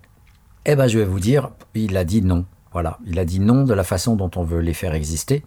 Eh 0.66 0.76
bien, 0.76 0.88
je 0.88 1.00
vais 1.00 1.06
vous 1.06 1.20
dire, 1.20 1.50
il 1.76 1.98
a 1.98 2.06
dit 2.06 2.22
non. 2.22 2.46
Voilà, 2.72 2.98
il 3.06 3.20
a 3.20 3.26
dit 3.26 3.40
non 3.40 3.66
de 3.66 3.74
la 3.74 3.84
façon 3.84 4.16
dont 4.16 4.32
on 4.36 4.44
veut 4.44 4.62
les 4.62 4.74
faire 4.74 4.94
exister. 4.94 5.44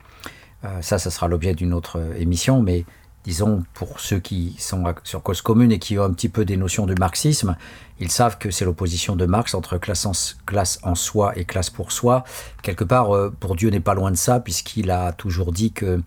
Euh, 0.64 0.82
ça, 0.82 0.98
ça 0.98 1.10
sera 1.10 1.26
l'objet 1.26 1.54
d'une 1.54 1.72
autre 1.72 1.98
euh, 1.98 2.14
émission, 2.18 2.62
mais 2.62 2.84
disons, 3.24 3.64
pour 3.74 3.98
ceux 3.98 4.20
qui 4.20 4.54
sont 4.58 4.84
sur 5.02 5.22
cause 5.22 5.42
commune 5.42 5.72
et 5.72 5.78
qui 5.78 5.98
ont 5.98 6.04
un 6.04 6.12
petit 6.12 6.28
peu 6.28 6.44
des 6.44 6.56
notions 6.56 6.86
du 6.86 6.94
marxisme, 6.94 7.56
ils 7.98 8.10
savent 8.10 8.38
que 8.38 8.50
c'est 8.50 8.64
l'opposition 8.64 9.16
de 9.16 9.26
Marx 9.26 9.54
entre 9.54 9.78
classe 9.78 10.06
en, 10.06 10.12
classe 10.44 10.78
en, 10.82 10.94
soi 10.94 11.36
et 11.36 11.44
classe 11.44 11.70
pour 11.70 11.90
soi. 11.90 12.24
Quelque 12.62 12.84
part, 12.84 13.10
pour 13.40 13.56
Dieu 13.56 13.70
n'est 13.70 13.80
pas 13.80 13.94
loin 13.94 14.12
de 14.12 14.16
ça, 14.16 14.38
puisqu'il 14.38 14.92
a 14.92 15.12
toujours 15.12 15.52
dit 15.52 15.72
que 15.72 16.00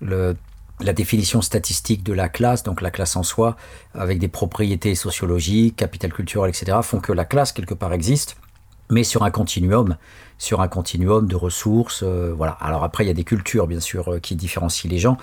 le 0.00 0.36
la 0.84 0.92
définition 0.92 1.42
statistique 1.42 2.02
de 2.02 2.12
la 2.12 2.28
classe, 2.28 2.62
donc 2.62 2.80
la 2.80 2.90
classe 2.90 3.16
en 3.16 3.22
soi, 3.22 3.56
avec 3.94 4.18
des 4.18 4.28
propriétés 4.28 4.94
sociologiques, 4.94 5.76
capital 5.76 6.12
culturel, 6.12 6.50
etc., 6.50 6.78
font 6.82 7.00
que 7.00 7.12
la 7.12 7.24
classe, 7.24 7.52
quelque 7.52 7.74
part, 7.74 7.92
existe, 7.92 8.36
mais 8.90 9.02
sur 9.02 9.24
un 9.24 9.30
continuum, 9.30 9.96
sur 10.38 10.60
un 10.60 10.68
continuum 10.68 11.26
de 11.26 11.36
ressources. 11.36 12.02
Euh, 12.02 12.34
voilà. 12.36 12.52
Alors 12.60 12.84
après, 12.84 13.04
il 13.04 13.08
y 13.08 13.10
a 13.10 13.14
des 13.14 13.24
cultures, 13.24 13.66
bien 13.66 13.80
sûr, 13.80 14.14
euh, 14.14 14.18
qui 14.18 14.36
différencient 14.36 14.90
les 14.90 14.98
gens, 14.98 15.16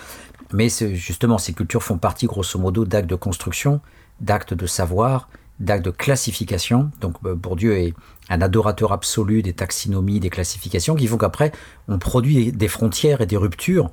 mais 0.54 0.68
justement, 0.94 1.38
ces 1.38 1.54
cultures 1.54 1.84
font 1.84 1.98
partie, 1.98 2.26
grosso 2.26 2.60
modo, 2.60 2.86
d'actes 2.86 3.10
de 3.10 3.16
construction, 3.16 3.82
d'actes 4.20 4.54
de 4.54 4.66
savoir, 4.66 5.30
d'actes 5.60 5.86
de 5.86 5.92
classification. 5.92 6.92
Donc 7.00 7.16
euh, 7.26 7.36
Bourdieu 7.36 7.78
est 7.78 7.94
un 8.30 8.42
adorateur 8.42 8.92
absolu 8.92 9.44
des 9.44 9.54
taxinomies, 9.54 10.20
des 10.20 10.30
classifications, 10.30 10.96
qui 10.96 11.08
font 11.08 11.18
qu'après, 11.18 11.52
on 11.88 12.00
produit 12.00 12.52
des 12.52 12.68
frontières 12.68 13.22
et 13.22 13.26
des 13.26 13.38
ruptures 13.38 13.92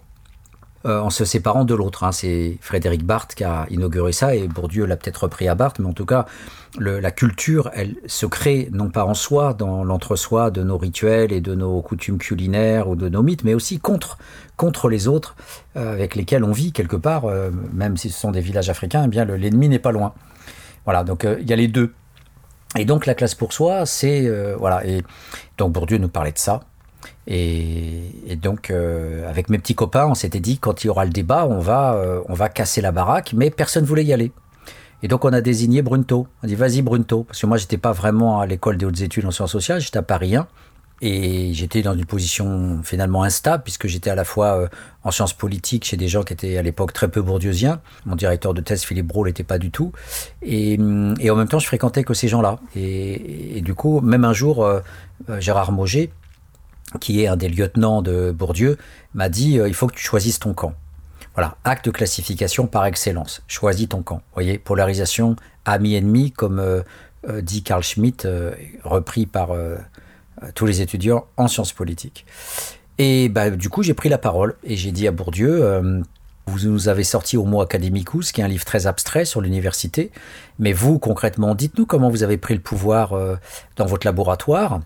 euh, 0.86 1.00
en 1.00 1.10
se 1.10 1.24
séparant 1.24 1.64
de 1.64 1.74
l'autre. 1.74 2.04
Hein. 2.04 2.12
C'est 2.12 2.56
Frédéric 2.60 3.04
Barthes 3.04 3.34
qui 3.34 3.42
a 3.42 3.66
inauguré 3.68 4.12
ça 4.12 4.36
et 4.36 4.46
Bourdieu 4.46 4.86
l'a 4.86 4.96
peut-être 4.96 5.24
repris 5.24 5.48
à 5.48 5.56
Barthes, 5.56 5.80
mais 5.80 5.88
en 5.88 5.92
tout 5.92 6.06
cas, 6.06 6.26
la 6.78 7.10
culture, 7.10 7.70
elle 7.74 7.96
se 8.06 8.26
crée 8.26 8.68
non 8.72 8.88
pas 8.88 9.04
en 9.04 9.14
soi, 9.14 9.54
dans 9.54 9.82
l'entre-soi 9.82 10.52
de 10.52 10.62
nos 10.62 10.78
rituels 10.78 11.32
et 11.32 11.40
de 11.40 11.56
nos 11.56 11.82
coutumes 11.82 12.18
culinaires 12.18 12.88
ou 12.88 12.94
de 12.94 13.08
nos 13.08 13.24
mythes, 13.24 13.42
mais 13.42 13.54
aussi 13.54 13.80
contre, 13.80 14.18
contre 14.56 14.88
les 14.88 15.08
autres 15.08 15.34
euh, 15.76 15.94
avec 15.94 16.14
lesquels 16.14 16.44
on 16.44 16.52
vit 16.52 16.70
quelque 16.70 16.96
part, 16.96 17.24
euh, 17.24 17.50
même 17.72 17.96
si 17.96 18.10
ce 18.10 18.20
sont 18.20 18.30
des 18.30 18.40
villages 18.40 18.70
africains, 18.70 19.02
eh 19.06 19.08
bien 19.08 19.24
l'ennemi 19.24 19.68
n'est 19.68 19.80
pas 19.80 19.90
loin. 19.90 20.14
Voilà, 20.84 21.02
donc 21.02 21.26
il 21.40 21.48
y 21.50 21.52
a 21.52 21.56
les 21.56 21.68
deux. 21.68 21.92
Et 22.76 22.84
donc 22.84 23.06
la 23.06 23.14
classe 23.14 23.34
pour 23.34 23.52
soi, 23.52 23.84
c'est 23.84 24.30
voilà. 24.56 24.86
Et 24.86 25.02
donc 25.56 25.72
Bourdieu 25.72 25.98
nous 25.98 26.08
parlait 26.08 26.32
de 26.32 26.38
ça. 26.38 26.60
Et, 27.30 28.36
donc, 28.42 28.70
euh, 28.70 29.28
avec 29.28 29.50
mes 29.50 29.58
petits 29.58 29.74
copains, 29.74 30.06
on 30.06 30.14
s'était 30.14 30.40
dit, 30.40 30.58
quand 30.58 30.82
il 30.82 30.86
y 30.86 30.90
aura 30.90 31.04
le 31.04 31.10
débat, 31.10 31.46
on 31.46 31.58
va, 31.58 31.94
euh, 31.94 32.22
on 32.26 32.34
va 32.34 32.48
casser 32.48 32.80
la 32.80 32.90
baraque, 32.90 33.34
mais 33.34 33.50
personne 33.50 33.82
ne 33.82 33.88
voulait 33.88 34.04
y 34.04 34.14
aller. 34.14 34.32
Et 35.02 35.08
donc, 35.08 35.26
on 35.26 35.32
a 35.34 35.42
désigné 35.42 35.82
Brunto. 35.82 36.26
On 36.42 36.46
dit, 36.46 36.54
vas-y, 36.54 36.80
Brunto. 36.80 37.24
Parce 37.24 37.40
que 37.40 37.46
moi, 37.46 37.58
j'étais 37.58 37.76
pas 37.76 37.92
vraiment 37.92 38.40
à 38.40 38.46
l'école 38.46 38.78
des 38.78 38.86
hautes 38.86 39.02
études 39.02 39.26
en 39.26 39.30
sciences 39.30 39.52
sociales, 39.52 39.80
j'étais 39.80 39.98
à 39.98 40.02
Paris 40.02 40.36
1. 40.36 40.48
Et 41.00 41.52
j'étais 41.52 41.82
dans 41.82 41.94
une 41.94 42.06
position 42.06 42.80
finalement 42.82 43.22
instable, 43.22 43.62
puisque 43.62 43.86
j'étais 43.86 44.10
à 44.10 44.16
la 44.16 44.24
fois 44.24 44.58
euh, 44.58 44.68
en 45.04 45.12
sciences 45.12 45.34
politiques 45.34 45.84
chez 45.84 45.96
des 45.96 46.08
gens 46.08 46.24
qui 46.24 46.32
étaient 46.32 46.56
à 46.56 46.62
l'époque 46.62 46.92
très 46.92 47.08
peu 47.08 47.20
bourdieusiens. 47.22 47.80
Mon 48.06 48.16
directeur 48.16 48.54
de 48.54 48.60
thèse, 48.62 48.82
Philippe 48.82 49.06
Brault, 49.06 49.26
n'était 49.26 49.44
pas 49.44 49.58
du 49.58 49.70
tout. 49.70 49.92
Et, 50.42 50.76
en 50.78 51.36
même 51.36 51.46
temps, 51.46 51.60
je 51.60 51.66
fréquentais 51.66 52.04
que 52.04 52.14
ces 52.14 52.26
gens-là. 52.26 52.58
Et, 52.74 53.60
du 53.60 53.74
coup, 53.74 54.00
même 54.00 54.24
un 54.24 54.32
jour, 54.32 54.66
Gérard 55.38 55.70
Moget, 55.70 56.10
qui 57.00 57.22
est 57.22 57.26
un 57.26 57.36
des 57.36 57.48
lieutenants 57.48 58.02
de 58.02 58.32
Bourdieu, 58.32 58.78
m'a 59.14 59.28
dit 59.28 59.58
euh, 59.58 59.68
il 59.68 59.74
faut 59.74 59.86
que 59.86 59.94
tu 59.94 60.02
choisisses 60.02 60.38
ton 60.38 60.54
camp. 60.54 60.74
Voilà, 61.34 61.56
acte 61.64 61.84
de 61.84 61.90
classification 61.90 62.66
par 62.66 62.84
excellence. 62.86 63.42
Choisis 63.46 63.88
ton 63.88 64.02
camp. 64.02 64.16
Vous 64.16 64.34
voyez, 64.34 64.58
polarisation 64.58 65.36
ami-ennemi, 65.64 66.32
comme 66.32 66.58
euh, 66.58 66.82
euh, 67.28 67.40
dit 67.40 67.62
Carl 67.62 67.82
Schmitt, 67.82 68.26
repris 68.82 69.26
par 69.26 69.50
tous 70.54 70.66
les 70.66 70.80
étudiants 70.80 71.26
en 71.36 71.48
sciences 71.48 71.72
politiques. 71.72 72.24
Et 72.98 73.28
bah, 73.28 73.50
du 73.50 73.68
coup, 73.68 73.82
j'ai 73.82 73.94
pris 73.94 74.08
la 74.08 74.18
parole 74.18 74.56
et 74.64 74.76
j'ai 74.76 74.92
dit 74.92 75.06
à 75.06 75.12
Bourdieu 75.12 76.02
vous 76.46 76.66
nous 76.66 76.88
avez 76.88 77.04
sorti 77.04 77.36
au 77.36 77.44
mot 77.44 77.60
Academicus, 77.60 78.32
qui 78.32 78.40
est 78.40 78.44
un 78.44 78.48
livre 78.48 78.64
très 78.64 78.86
abstrait 78.86 79.26
sur 79.26 79.42
l'université. 79.42 80.10
Mais 80.58 80.72
vous, 80.72 80.98
concrètement, 80.98 81.54
dites-nous 81.54 81.84
comment 81.84 82.08
vous 82.08 82.22
avez 82.22 82.38
pris 82.38 82.54
le 82.54 82.60
pouvoir 82.60 83.14
dans 83.76 83.84
votre 83.84 84.06
laboratoire 84.06 84.80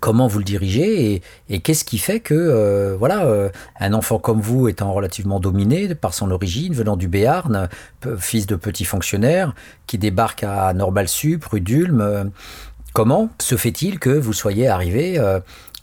comment 0.00 0.26
vous 0.26 0.38
le 0.38 0.44
dirigez 0.44 1.22
et, 1.48 1.60
qu'est-ce 1.60 1.84
qui 1.84 1.98
fait 1.98 2.20
que 2.20 2.34
euh, 2.34 2.96
voilà 2.98 3.26
euh, 3.26 3.48
un 3.80 3.92
enfant 3.92 4.18
comme 4.18 4.40
vous 4.40 4.68
étant 4.68 4.92
relativement 4.92 5.40
dominé 5.40 5.94
par 5.94 6.14
son 6.14 6.30
origine 6.30 6.74
venant 6.74 6.96
du 6.96 7.08
Béarn 7.08 7.68
fils 8.18 8.46
de 8.46 8.56
petit 8.56 8.84
fonctionnaire 8.84 9.54
qui 9.86 9.98
débarque 9.98 10.44
à 10.44 10.72
Normal 10.74 11.08
Sup 11.08 11.44
rue 11.44 11.60
d'Ulm 11.60 12.00
euh, 12.00 12.24
comment 12.92 13.30
se 13.40 13.56
fait-il 13.56 13.98
que 13.98 14.10
vous 14.10 14.32
soyez 14.32 14.68
arrivé 14.68 15.20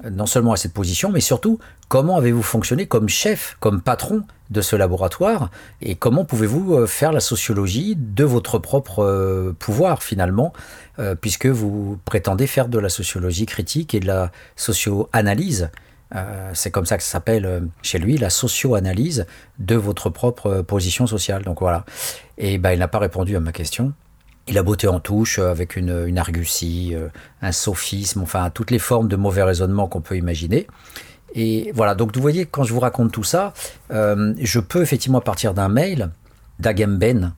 non 0.10 0.26
seulement 0.26 0.54
à 0.54 0.58
cette 0.58 0.74
position 0.74 1.12
mais 1.12 1.22
surtout 1.22 1.60
comment 1.94 2.18
avez-vous 2.18 2.42
fonctionné 2.42 2.88
comme 2.88 3.08
chef 3.08 3.56
comme 3.60 3.80
patron 3.80 4.24
de 4.50 4.62
ce 4.62 4.76
laboratoire 4.76 5.52
et 5.80 5.94
comment 5.94 6.26
pouvez-vous 6.26 6.74
euh, 6.74 6.88
faire 6.88 7.12
la 7.12 7.20
sociologie 7.20 7.96
de 7.96 8.24
votre 8.24 8.58
propre 8.58 9.04
euh, 9.04 9.56
pouvoir 9.60 10.02
finalement, 10.02 10.54
euh, 10.98 11.14
puisque 11.14 11.46
vous 11.46 12.00
prétendez 12.04 12.48
faire 12.48 12.68
de 12.68 12.80
la 12.80 12.90
sociologie 12.90 13.46
critique 13.46 13.94
et 13.94 14.00
de 14.00 14.08
la 14.08 14.32
socio-analyse. 14.56 15.70
c'est 16.54 16.72
comme 16.72 16.88
ça 16.88 16.98
que 16.98 17.04
ça 17.04 17.12
s'appelle 17.12 17.70
chez 17.84 18.00
lui, 18.00 18.18
la 18.18 18.32
socio-analyse 18.32 19.28
de 19.60 19.76
votre 19.76 20.10
propre 20.10 20.64
position 20.64 21.06
sociale. 21.06 21.44
Donc 21.44 21.60
voilà. 21.60 21.86
Et 22.40 22.58
ben, 22.58 22.72
il 22.72 22.80
n'a 22.80 22.88
pas 22.88 23.00
répondu 23.00 23.36
à 23.36 23.40
ma 23.40 23.52
question. 23.52 23.94
Il 24.48 24.58
a 24.58 24.64
beauté 24.64 24.88
en 24.88 25.00
touche 25.00 25.38
avec 25.38 25.76
une, 25.76 26.06
une 26.08 26.18
argutie, 26.18 26.96
un 27.42 27.52
sophisme, 27.52 28.22
enfin 28.22 28.50
toutes 28.50 28.72
les 28.72 28.80
formes 28.80 29.08
de 29.08 29.16
mauvais 29.16 29.44
raisonnement 29.44 29.88
qu'on 29.88 30.02
peut 30.02 30.18
imaginer. 30.18 30.68
Et 31.34 31.72
voilà, 31.74 31.96
donc 31.96 32.16
vous 32.16 32.22
voyez, 32.22 32.46
quand 32.46 32.64
je 32.64 32.74
vous 32.74 32.80
raconte 32.80 33.12
tout 33.12 33.24
ça, 33.24 33.54
euh, 33.92 34.34
je 34.40 34.60
peux 34.60 34.82
effectivement 34.82 35.20
partir 35.20 35.54
d'un 35.54 35.68
mail 35.68 36.12
d'Agamben, 36.60 37.34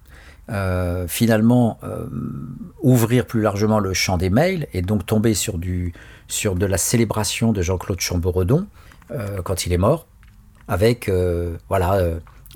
euh, 0.51 1.07
finalement 1.07 1.79
euh, 1.83 2.05
ouvrir 2.83 3.25
plus 3.25 3.41
largement 3.41 3.79
le 3.79 3.93
champ 3.93 4.17
des 4.17 4.29
mails 4.29 4.67
et 4.73 4.83
donc 4.83 5.05
tomber 5.05 5.33
sur, 5.33 5.57
du, 5.57 5.93
sur 6.27 6.55
de 6.55 6.65
la 6.65 6.77
célébration 6.77 7.51
de 7.51 7.61
Jean-Claude 7.61 7.99
Chamberedon 7.99 8.67
quand 9.43 9.67
il 9.67 9.71
est 9.71 9.77
mort, 9.77 10.07
avec 10.67 11.11
voilà, 11.69 12.01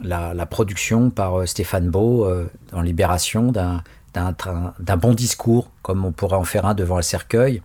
la, 0.02 0.46
production 0.48 1.12
par 1.12 1.48
Stéphane 1.48 1.92
Beau 1.92 2.28
en 2.74 2.82
Libération 2.82 3.52
d'un 3.52 4.98
bon 4.98 5.14
discours, 5.14 5.70
comme 5.84 6.04
on 6.04 6.12
pourrait 6.12 6.38
en 6.38 6.44
faire 6.44 6.66
un 6.66 6.74
devant 6.74 6.98
un 6.98 7.04
cercueil, 7.04 7.62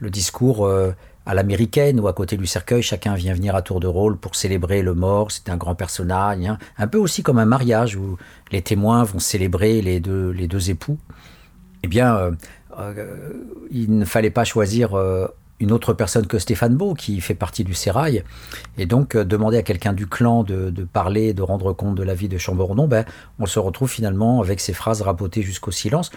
le 0.00 0.10
discours 0.10 0.68
à 1.26 1.34
l'américaine 1.34 1.98
ou 1.98 2.06
à 2.06 2.12
côté 2.12 2.36
du 2.36 2.46
cercueil, 2.46 2.82
chacun 2.82 3.14
vient 3.14 3.34
venir 3.34 3.56
à 3.56 3.62
tour 3.62 3.80
de 3.80 3.88
rôle 3.88 4.16
pour 4.16 4.36
célébrer 4.36 4.80
le 4.80 4.94
mort, 4.94 5.32
c'est 5.32 5.48
un 5.48 5.56
grand 5.56 5.74
personnage, 5.74 6.38
hein. 6.46 6.56
un 6.78 6.86
peu 6.86 6.98
aussi 6.98 7.22
comme 7.22 7.38
un 7.38 7.44
mariage 7.44 7.96
où 7.96 8.16
les 8.52 8.62
témoins 8.62 9.02
vont 9.02 9.18
célébrer 9.18 9.82
les 9.82 9.98
deux, 9.98 10.70
époux. 10.70 10.98
Eh 11.82 11.88
bien, 11.88 12.16
euh, 12.16 12.30
euh, 12.78 13.32
il 13.70 13.98
ne 13.98 14.04
fallait 14.04 14.30
pas 14.30 14.44
choisir 14.44 14.94
euh, 14.94 15.26
une 15.58 15.72
autre 15.72 15.94
personne 15.94 16.28
que 16.28 16.38
Stéphane 16.38 16.76
Beau, 16.76 16.94
qui 16.94 17.20
fait 17.20 17.34
partie 17.34 17.64
du 17.64 17.74
sérail, 17.74 18.22
et 18.78 18.86
donc 18.86 19.16
demander 19.16 19.56
à 19.56 19.62
quelqu'un 19.62 19.94
du 19.94 20.06
clan 20.06 20.44
de, 20.44 20.70
parler, 20.84 21.34
de 21.34 21.42
rendre 21.42 21.72
compte 21.72 21.96
de 21.96 22.02
la 22.04 22.14
vie 22.14 22.28
de 22.28 22.38
Chamberodon, 22.38 22.86
ben, 22.86 23.04
on 23.40 23.46
se 23.46 23.58
retrouve 23.58 23.90
finalement 23.90 24.40
avec 24.40 24.60
ces 24.60 24.72
phrases 24.72 25.02
rapotées 25.02 25.42
jusqu'au 25.42 25.72
silence, 25.72 26.12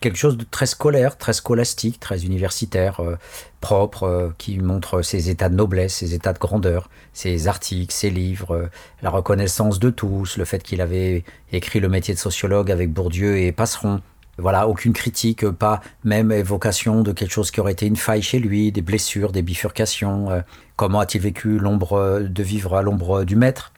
quelque 0.00 0.16
chose 0.16 0.36
de 0.36 0.44
très 0.44 0.66
scolaire, 0.66 1.16
très 1.16 1.32
scolastique, 1.32 2.00
très 2.00 2.24
universitaire, 2.24 3.00
euh, 3.00 3.16
propre, 3.60 4.04
euh, 4.04 4.28
qui 4.38 4.58
montre 4.58 5.02
ses 5.02 5.30
états 5.30 5.48
de 5.48 5.54
noblesse, 5.54 5.96
ses 5.96 6.14
états 6.14 6.32
de 6.32 6.38
grandeur, 6.38 6.88
ses 7.12 7.48
articles, 7.48 7.92
ses 7.92 8.10
livres, 8.10 8.54
euh, 8.54 8.70
la 9.02 9.10
reconnaissance 9.10 9.78
de 9.78 9.90
tous, 9.90 10.36
le 10.36 10.44
fait 10.44 10.62
qu'il 10.62 10.80
avait 10.80 11.24
écrit 11.52 11.80
le 11.80 11.88
métier 11.88 12.14
de 12.14 12.18
sociologue 12.18 12.70
avec 12.70 12.92
Bourdieu 12.92 13.38
et 13.38 13.52
Passeron. 13.52 14.00
Voilà, 14.40 14.68
aucune 14.68 14.92
critique, 14.92 15.48
pas 15.50 15.80
même 16.04 16.30
évocation 16.30 17.02
de 17.02 17.10
quelque 17.10 17.32
chose 17.32 17.50
qui 17.50 17.60
aurait 17.60 17.72
été 17.72 17.86
une 17.86 17.96
faille 17.96 18.22
chez 18.22 18.38
lui, 18.38 18.70
des 18.70 18.82
blessures, 18.82 19.32
des 19.32 19.42
bifurcations. 19.42 20.44
comment 20.76 21.00
a-t-il 21.00 21.20
vécu 21.20 21.58
l'ombre 21.58 22.20
de 22.20 22.42
vivre 22.44 22.76
à 22.76 22.82
l'ombre 22.82 23.24
du 23.24 23.34
maître 23.34 23.72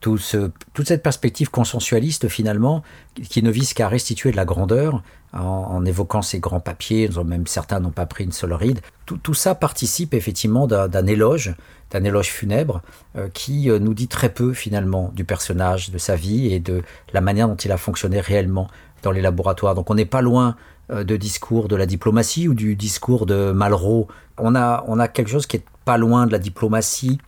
toute 0.00 0.86
cette 0.86 1.02
perspective 1.02 1.50
consensualiste 1.50 2.28
finalement, 2.28 2.82
qui 3.28 3.42
ne 3.42 3.50
vise 3.50 3.74
qu'à 3.74 3.88
restituer 3.88 4.30
de 4.30 4.36
la 4.36 4.44
grandeur 4.46 5.02
en, 5.32 5.84
évoquant 5.84 6.22
ces 6.22 6.40
grands 6.40 6.60
papiers, 6.60 7.08
même 7.24 7.46
certains 7.46 7.80
n'ont 7.80 7.90
pas 7.90 8.06
pris 8.06 8.24
une 8.24 8.32
seule 8.32 8.52
ride. 8.52 8.80
Tout, 9.06 9.34
ça 9.34 9.54
participe 9.54 10.14
effectivement 10.14 10.66
d'un 10.66 11.06
éloge, 11.06 11.54
d'un 11.90 12.04
éloge 12.04 12.28
funèbre, 12.28 12.82
euh, 13.16 13.28
qui 13.32 13.68
euh, 13.68 13.78
nous 13.78 13.94
dit 13.94 14.06
très 14.06 14.28
peu 14.28 14.52
finalement 14.52 15.10
du 15.14 15.24
personnage, 15.24 15.90
de 15.90 15.98
sa 15.98 16.14
vie 16.14 16.52
et 16.52 16.60
de 16.60 16.82
la 17.12 17.20
manière 17.20 17.48
dont 17.48 17.56
il 17.56 17.72
a 17.72 17.76
fonctionné 17.76 18.20
réellement 18.20 18.68
dans 19.02 19.10
les 19.10 19.20
laboratoires. 19.20 19.74
Donc 19.74 19.90
on 19.90 19.94
n'est 19.94 20.04
pas 20.04 20.20
loin 20.20 20.56
euh, 20.90 21.02
de 21.02 21.16
discours 21.16 21.66
de 21.66 21.74
la 21.74 21.86
diplomatie 21.86 22.46
ou 22.46 22.54
du 22.54 22.76
discours 22.76 23.26
de 23.26 23.50
Malraux. 23.50 24.06
On 24.38 24.54
a, 24.54 25.08
quelque 25.08 25.30
chose 25.30 25.46
qui 25.46 25.56
est 25.56 25.64
pas 25.84 25.98
loin 25.98 26.26
de 26.26 26.32
la 26.32 26.38
diplomatie. 26.38 27.18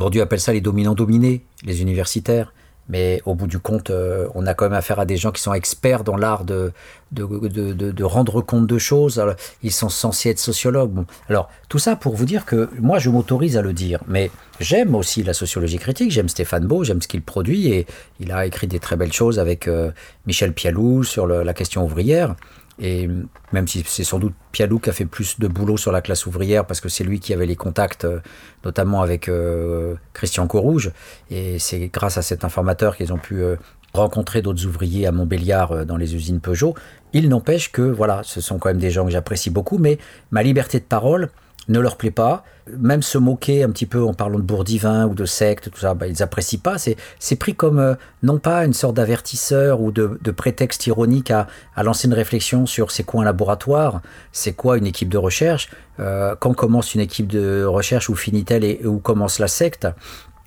Bourdieu 0.00 0.22
appelle 0.22 0.40
ça 0.40 0.54
les 0.54 0.62
dominants 0.62 0.94
dominés, 0.94 1.44
les 1.62 1.82
universitaires. 1.82 2.54
Mais 2.88 3.20
au 3.26 3.34
bout 3.34 3.46
du 3.46 3.58
compte, 3.58 3.90
euh, 3.90 4.26
on 4.34 4.46
a 4.46 4.54
quand 4.54 4.64
même 4.64 4.72
affaire 4.72 4.98
à 4.98 5.04
des 5.04 5.18
gens 5.18 5.30
qui 5.30 5.42
sont 5.42 5.52
experts 5.52 6.04
dans 6.04 6.16
l'art 6.16 6.44
de 6.44 6.72
de, 7.12 8.02
rendre 8.02 8.40
compte 8.40 8.66
de 8.66 8.78
choses. 8.78 9.22
ils 9.62 9.72
sont 9.72 9.90
censés 9.90 10.30
être 10.30 10.38
sociologues. 10.38 10.90
Bon. 10.90 11.06
Alors, 11.28 11.50
tout 11.68 11.78
ça 11.78 11.96
pour 11.96 12.14
vous 12.14 12.24
dire 12.24 12.46
que 12.46 12.70
moi, 12.80 12.98
je 12.98 13.10
m'autorise 13.10 13.56
à 13.56 13.62
le 13.62 13.74
dire. 13.74 14.00
Mais 14.08 14.30
j'aime 14.58 14.94
aussi 14.94 15.22
la 15.22 15.34
sociologie 15.34 15.78
critique. 15.78 16.10
J'aime 16.10 16.28
Stéphane 16.28 16.66
Beau, 16.66 16.82
j'aime 16.82 17.02
ce 17.02 17.08
qu'il 17.08 17.22
produit. 17.22 17.68
Et 17.68 17.86
il 18.20 18.32
a 18.32 18.46
écrit 18.46 18.68
des 18.68 18.78
très 18.78 18.96
belles 18.96 19.12
choses 19.12 19.38
avec 19.38 19.68
euh, 19.68 19.90
Michel 20.26 20.54
Pialou 20.54 21.04
sur 21.04 21.26
la 21.26 21.52
question 21.52 21.84
ouvrière. 21.84 22.36
Et 22.80 23.08
même 23.52 23.68
si 23.68 23.84
c'est 23.86 24.04
sans 24.04 24.18
doute 24.18 24.32
Pialou 24.52 24.78
qui 24.78 24.88
a 24.88 24.92
fait 24.92 25.04
plus 25.04 25.38
de 25.38 25.48
boulot 25.48 25.76
sur 25.76 25.92
la 25.92 26.00
classe 26.00 26.26
ouvrière, 26.26 26.66
parce 26.66 26.80
que 26.80 26.88
c'est 26.88 27.04
lui 27.04 27.20
qui 27.20 27.34
avait 27.34 27.46
les 27.46 27.56
contacts, 27.56 28.04
euh, 28.04 28.20
notamment 28.64 29.02
avec 29.02 29.28
euh, 29.28 29.96
Christian 30.14 30.46
Corouge, 30.46 30.90
et 31.30 31.58
c'est 31.58 31.88
grâce 31.88 32.16
à 32.16 32.22
cet 32.22 32.42
informateur 32.42 32.96
qu'ils 32.96 33.12
ont 33.12 33.18
pu 33.18 33.42
euh, 33.42 33.56
rencontrer 33.92 34.40
d'autres 34.40 34.64
ouvriers 34.64 35.06
à 35.06 35.12
Montbéliard 35.12 35.84
dans 35.84 35.98
les 35.98 36.14
usines 36.14 36.40
Peugeot. 36.40 36.74
Il 37.12 37.28
n'empêche 37.28 37.70
que, 37.70 37.82
voilà, 37.82 38.22
ce 38.24 38.40
sont 38.40 38.58
quand 38.58 38.70
même 38.70 38.78
des 38.78 38.90
gens 38.90 39.04
que 39.04 39.10
j'apprécie 39.10 39.50
beaucoup, 39.50 39.78
mais 39.78 39.98
ma 40.30 40.42
liberté 40.42 40.78
de 40.78 40.84
parole, 40.84 41.28
ne 41.68 41.80
leur 41.80 41.96
plaît 41.96 42.10
pas. 42.10 42.44
Même 42.78 43.02
se 43.02 43.18
moquer 43.18 43.64
un 43.64 43.70
petit 43.70 43.86
peu 43.86 44.02
en 44.02 44.14
parlant 44.14 44.38
de 44.38 44.44
bourdivin 44.44 45.06
ou 45.06 45.14
de 45.14 45.24
secte, 45.24 45.70
tout 45.70 45.80
ça, 45.80 45.94
bah, 45.94 46.06
ils 46.06 46.22
apprécient 46.22 46.60
pas. 46.60 46.76
C'est 46.78 47.36
pris 47.36 47.54
comme 47.54 47.78
euh, 47.78 47.94
non 48.22 48.38
pas 48.38 48.64
une 48.64 48.72
sorte 48.72 48.94
d'avertisseur 48.94 49.80
ou 49.80 49.90
de, 49.90 50.30
prétexte 50.30 50.86
ironique 50.86 51.30
à, 51.30 51.48
lancer 51.82 52.06
une 52.06 52.14
réflexion 52.14 52.66
sur 52.66 52.90
c'est 52.90 53.02
quoi 53.02 53.22
un 53.22 53.24
laboratoire, 53.24 54.02
c'est 54.32 54.52
quoi 54.52 54.78
une 54.78 54.86
équipe 54.86 55.08
de 55.08 55.18
recherche, 55.18 55.68
euh, 55.98 56.34
quand 56.38 56.54
commence 56.54 56.94
une 56.94 57.00
équipe 57.00 57.26
de 57.26 57.64
recherche, 57.64 58.08
où 58.08 58.14
finit-elle 58.14 58.64
et 58.64 58.80
où 58.84 58.98
commence 58.98 59.38
la 59.38 59.48
secte? 59.48 59.88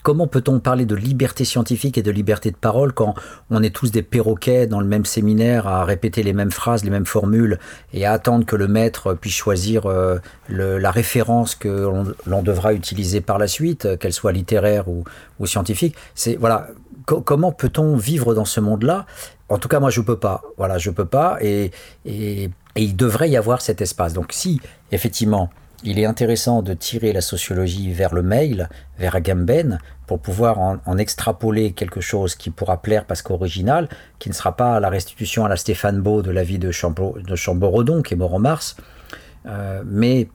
Comment 0.03 0.27
peut-on 0.27 0.59
parler 0.59 0.85
de 0.85 0.95
liberté 0.95 1.45
scientifique 1.45 1.97
et 1.97 2.03
de 2.03 2.11
liberté 2.11 2.51
de 2.51 2.57
parole 2.57 2.91
quand 2.91 3.15
on 3.49 3.63
est 3.63 3.73
tous 3.73 3.89
des 3.89 4.03
perroquets 4.03 4.67
dans 4.67 4.81
le 4.81 4.85
même 4.85 5.05
séminaire 5.05 5.65
à 5.65 5.85
répéter 5.85 6.23
les 6.23 6.33
mêmes 6.33 6.51
phrases, 6.51 6.83
les 6.83 6.89
mêmes 6.89 7.05
formules 7.05 7.57
et 7.93 8.05
à 8.05 8.11
attendre 8.11 8.45
que 8.45 8.57
le 8.57 8.67
maître 8.67 9.13
puisse 9.13 9.33
choisir 9.33 9.85
euh, 9.85 10.19
la 10.49 10.91
référence 10.91 11.55
que 11.55 11.89
l'on 12.25 12.43
devra 12.43 12.73
utiliser 12.73 13.21
par 13.21 13.37
la 13.37 13.47
suite, 13.47 13.97
qu'elle 13.97 14.11
soit 14.11 14.33
littéraire 14.33 14.89
ou, 14.89 15.05
scientifique? 15.45 15.95
C'est 16.15 16.35
voilà, 16.35 16.67
comment 17.05 17.53
peut-on 17.53 17.95
vivre 17.95 18.33
dans 18.33 18.45
ce 18.45 18.59
monde-là? 18.59 19.05
En 19.47 19.57
tout 19.57 19.69
cas, 19.69 19.79
moi, 19.79 19.89
je 19.89 20.01
peux 20.01 20.17
pas. 20.17 20.41
Voilà, 20.57 20.77
je 20.77 20.89
peux 20.89 21.05
pas 21.05 21.37
et 21.41 21.71
il 22.75 22.95
devrait 22.95 23.29
y 23.29 23.37
avoir 23.37 23.61
cet 23.61 23.81
espace. 23.81 24.13
Donc, 24.13 24.33
si 24.33 24.59
effectivement 24.91 25.49
il 25.83 25.99
est 25.99 26.05
intéressant 26.05 26.61
de 26.61 26.73
tirer 26.73 27.13
la 27.13 27.21
sociologie 27.21 27.91
vers 27.91 28.13
le 28.13 28.23
mail, 28.23 28.69
vers 28.97 29.15
Agamben, 29.15 29.79
pour 30.07 30.19
pouvoir 30.19 30.59
en, 30.59 30.97
extrapoler 30.97 31.71
quelque 31.71 32.01
chose 32.01 32.35
qui 32.35 32.49
pourra 32.49 32.81
plaire 32.81 33.05
parce 33.05 33.21
qu'original, 33.21 33.89
qui 34.19 34.29
ne 34.29 34.33
sera 34.33 34.55
pas 34.55 34.79
la 34.79 34.89
restitution 34.89 35.45
à 35.45 35.49
la 35.49 35.57
Stéphane 35.57 36.01
Beau 36.01 36.21
de 36.21 36.31
la 36.31 36.43
vie 36.43 36.59
de, 36.59 36.71
Chamborodon, 36.71 38.01
qui 38.01 38.13
est 38.13 38.17
mort 38.17 38.33
en 38.33 38.39
mars, 38.39 38.75
euh, 39.45 39.81
mais 39.85 40.29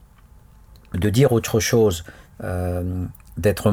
de 0.94 1.10
dire 1.10 1.32
autre 1.32 1.60
chose, 1.60 2.04
euh, 2.44 3.04
d'être 3.36 3.72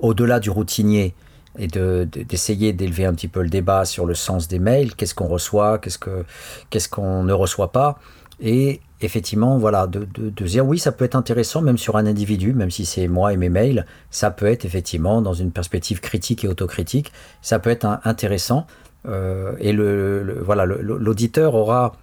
au-delà 0.00 0.40
du 0.40 0.50
routinier 0.50 1.14
et 1.58 1.66
d'essayer 1.66 2.72
d'élever 2.72 3.04
un 3.04 3.14
petit 3.14 3.28
peu 3.28 3.42
le 3.42 3.50
débat 3.50 3.84
sur 3.84 4.06
le 4.06 4.14
sens 4.14 4.48
des 4.48 4.58
mails, 4.58 4.94
qu'est-ce 4.94 5.14
qu'on 5.14 5.28
reçoit, 5.28 5.78
qu'est-ce 5.78 6.88
qu'on 6.88 7.22
ne 7.24 7.32
reçoit 7.32 7.72
pas, 7.72 7.98
et 8.40 8.80
effectivement, 9.00 9.58
voilà, 9.58 9.86
de, 9.86 10.04
dire 10.30 10.66
oui, 10.66 10.78
ça 10.78 10.92
peut 10.92 11.04
être 11.04 11.16
intéressant, 11.16 11.62
même 11.62 11.78
sur 11.78 11.96
un 11.96 12.06
individu, 12.06 12.52
même 12.52 12.70
si 12.70 12.84
c'est 12.84 13.08
moi 13.08 13.32
et 13.32 13.36
mes 13.36 13.48
mails, 13.48 13.86
ça 14.10 14.30
peut 14.30 14.46
être 14.46 14.64
effectivement, 14.64 15.22
dans 15.22 15.34
une 15.34 15.50
perspective 15.50 16.00
critique 16.00 16.44
et 16.44 16.48
autocritique, 16.48 17.12
ça 17.40 17.58
peut 17.58 17.70
être 17.70 17.86
intéressant. 18.04 18.66
Euh, 19.06 19.54
et 19.58 19.72
le, 19.72 20.40
voilà, 20.44 20.64
l'auditeur 20.64 21.54
aura, 21.54 21.96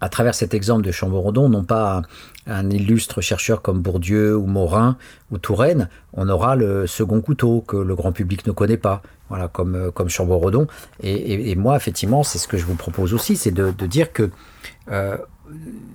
à 0.00 0.08
travers 0.10 0.34
cet 0.34 0.52
exemple 0.52 0.82
de 0.82 0.92
Chamborodon, 0.92 1.48
non 1.48 1.64
pas 1.64 2.02
un, 2.46 2.70
illustre 2.70 3.22
chercheur 3.22 3.62
comme 3.62 3.80
Bourdieu 3.80 4.36
ou 4.36 4.46
Morin 4.46 4.98
ou 5.30 5.38
Touraine, 5.38 5.88
on 6.12 6.28
aura 6.28 6.56
le 6.56 6.86
second 6.86 7.22
couteau 7.22 7.62
que 7.66 7.76
le 7.76 7.94
grand 7.94 8.12
public 8.12 8.46
ne 8.46 8.52
connaît 8.52 8.76
pas, 8.76 9.00
voilà, 9.30 9.48
comme, 9.48 9.90
comme 9.92 10.10
Chamborodon. 10.10 10.66
Et, 11.02 11.54
moi, 11.56 11.76
effectivement, 11.76 12.22
c'est 12.22 12.38
ce 12.38 12.48
que 12.48 12.58
je 12.58 12.66
vous 12.66 12.74
propose 12.74 13.14
aussi, 13.14 13.36
c'est 13.36 13.50
de, 13.52 13.70
dire 13.86 14.12
que 14.12 14.30
euh, 14.90 15.16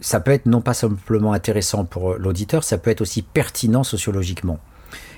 ça 0.01 0.19
peut 0.19 0.31
être 0.31 0.45
non 0.45 0.61
pas 0.61 0.73
simplement 0.73 1.33
intéressant 1.33 1.85
pour 1.85 2.15
l'auditeur, 2.15 2.63
ça 2.63 2.77
peut 2.77 2.91
être 2.91 3.01
aussi 3.01 3.21
pertinent 3.21 3.83
sociologiquement. 3.83 4.59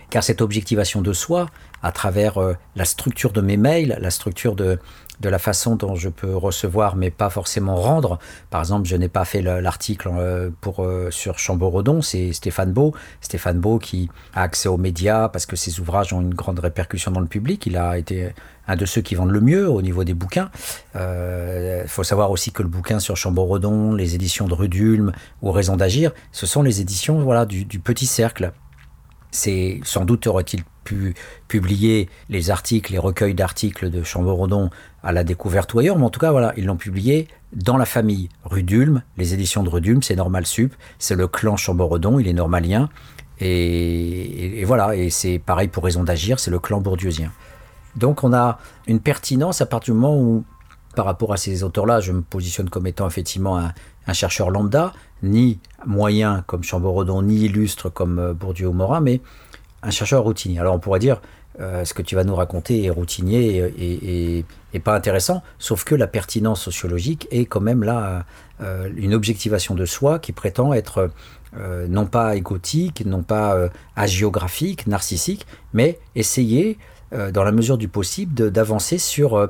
Car 0.10 0.24
cette 0.24 0.42
objectivation 0.42 1.02
de 1.02 1.14
soi, 1.14 1.50
à 1.84 1.92
travers 1.92 2.38
euh, 2.38 2.54
la 2.76 2.86
structure 2.86 3.32
de 3.32 3.42
mes 3.42 3.58
mails, 3.58 3.98
la 4.00 4.12
structure 4.12 4.56
de, 4.56 4.78
de 5.22 5.30
la 5.30 5.40
façon 5.40 5.76
dont 5.76 5.96
je 5.96 6.10
peux 6.10 6.36
recevoir 6.36 6.96
mais 6.96 7.12
pas 7.12 7.30
forcément 7.30 7.76
rendre. 7.76 8.20
Par 8.50 8.62
exemple, 8.62 8.88
je 8.88 8.96
n'ai 8.96 9.08
pas 9.08 9.24
fait 9.24 9.42
l'article 9.42 10.10
euh, 10.14 10.50
pour 10.62 10.84
euh, 10.84 11.12
sur 11.12 11.40
Chamborodon, 11.40 12.02
c'est 12.02 12.34
Stéphane 12.34 12.74
Beau. 12.74 12.94
Stéphane 13.22 13.60
Beau 13.60 13.78
qui 13.78 14.10
a 14.34 14.42
accès 14.42 14.68
aux 14.68 14.78
médias 14.78 15.30
parce 15.30 15.46
que 15.46 15.56
ses 15.56 15.80
ouvrages 15.80 16.12
ont 16.12 16.22
une 16.22 16.34
grande 16.34 16.60
répercussion 16.60 17.12
dans 17.12 17.20
le 17.20 17.28
public. 17.28 17.66
Il 17.66 17.78
a 17.78 17.98
été 17.98 18.34
un 18.68 18.76
de 18.76 18.86
ceux 18.86 19.02
qui 19.02 19.16
vendent 19.16 19.32
le 19.32 19.42
mieux 19.42 19.70
au 19.70 19.82
niveau 19.82 20.04
des 20.04 20.14
bouquins. 20.14 20.50
Il 20.96 21.00
euh, 21.00 21.88
faut 21.88 22.04
savoir 22.04 22.32
aussi 22.32 22.52
que 22.52 22.64
le 22.64 22.70
bouquin 22.70 23.00
sur 23.00 23.16
Chamborodon, 23.18 23.94
les 23.94 24.16
éditions 24.16 24.48
de 24.48 24.54
Rudulme 24.54 25.12
ou 25.42 25.52
Raison 25.52 25.76
d'agir, 25.76 26.12
ce 26.32 26.46
sont 26.46 26.64
les 26.64 26.82
éditions 26.82 27.22
voilà 27.22 27.46
du, 27.46 27.66
du 27.66 27.80
petit 27.80 28.06
cercle. 28.06 28.52
C'est 29.32 29.80
sans 29.84 30.06
doute 30.06 30.28
aurait-il 30.28 30.64
pu 30.84 31.14
publier 31.48 32.10
les 32.30 32.50
articles, 32.50 32.92
les 32.92 32.98
recueils 32.98 33.34
d'articles 33.34 33.90
de 33.90 34.04
Chamborodon 34.04 34.70
à 35.04 35.12
la 35.12 35.24
découverte 35.24 35.74
ou 35.74 35.80
ailleurs, 35.80 35.98
mais 35.98 36.06
en 36.06 36.10
tout 36.10 36.20
cas, 36.20 36.32
voilà, 36.32 36.54
ils 36.58 36.66
l'ont 36.66 36.78
publié 36.78 37.28
dans 37.54 37.78
la 37.78 37.86
famille 37.86 38.30
Rudulme, 38.44 39.04
les 39.18 39.34
éditions 39.34 39.64
de 39.64 39.70
Rudulme, 39.70 40.02
c'est 40.02 40.16
Normal 40.16 40.46
Sup, 40.46 40.74
c'est 41.00 41.16
le 41.16 41.28
clan 41.28 41.58
Chamborodon, 41.58 42.20
il 42.20 42.28
est 42.28 42.34
normalien, 42.34 42.90
et, 43.40 44.64
voilà, 44.66 44.96
et 44.96 45.10
c'est 45.10 45.40
pareil 45.40 45.68
pour 45.68 45.84
Raison 45.84 46.04
d'agir, 46.04 46.40
c'est 46.40 46.52
le 46.52 46.60
clan 46.60 46.80
bourdieusien. 46.80 47.32
Donc 47.96 48.24
on 48.24 48.34
a 48.34 48.60
une 48.88 49.00
pertinence 49.00 49.62
à 49.62 49.66
partir 49.66 49.94
du 49.94 50.00
moment 50.00 50.18
où, 50.18 50.44
par 50.96 51.06
rapport 51.06 51.34
à 51.34 51.38
ces 51.38 51.64
auteurs-là, 51.64 52.02
je 52.02 52.12
me 52.12 52.22
positionne 52.22 52.70
comme 52.70 52.86
étant 52.86 53.08
effectivement 53.08 53.58
un, 53.58 53.74
un 54.08 54.14
chercheur 54.14 54.50
lambda, 54.50 54.94
ni 55.24 55.60
moyen 55.86 56.44
comme 56.48 56.64
Chamborodon, 56.64 57.22
ni 57.22 57.46
illustre 57.46 57.90
comme 57.90 58.20
euh, 58.20 58.34
Bourdieu 58.34 58.68
ou 58.68 58.74
Morin, 58.74 59.02
mais 59.02 59.22
un 59.84 59.92
chercheur 59.92 60.24
routinier. 60.24 60.60
Alors 60.60 60.76
on 60.76 60.80
pourrait 60.80 61.00
dire, 61.00 61.22
euh, 61.60 61.86
ce 61.86 61.94
que 61.94 62.02
tu 62.02 62.16
vas 62.16 62.24
nous 62.24 62.36
raconter 62.36 62.86
est 62.86 62.90
routinier 62.90 63.74
et, 64.74 64.80
pas 64.80 64.96
intéressant, 64.96 65.44
sauf 65.60 65.84
que 65.84 65.96
la 65.96 66.08
pertinence 66.08 66.62
sociologique 66.62 67.28
est 67.30 67.46
quand 67.46 67.60
même 67.60 67.84
là 67.84 68.26
euh, 68.62 68.90
une 68.96 69.14
objectivation 69.14 69.76
de 69.76 69.86
soi 69.86 70.18
qui 70.18 70.32
prétend 70.32 70.74
être 70.74 71.12
non 71.90 72.06
pas 72.06 72.38
égotique, 72.38 73.06
non 73.06 73.24
pas 73.24 73.58
agiographique, 73.98 74.88
narcissique, 74.88 75.46
mais 75.74 76.00
essayer, 76.16 76.78
dans 77.12 77.44
la 77.44 77.52
mesure 77.52 77.78
du 77.78 77.90
possible, 77.90 78.50
d'avancer 78.50 78.98
sur 78.98 79.50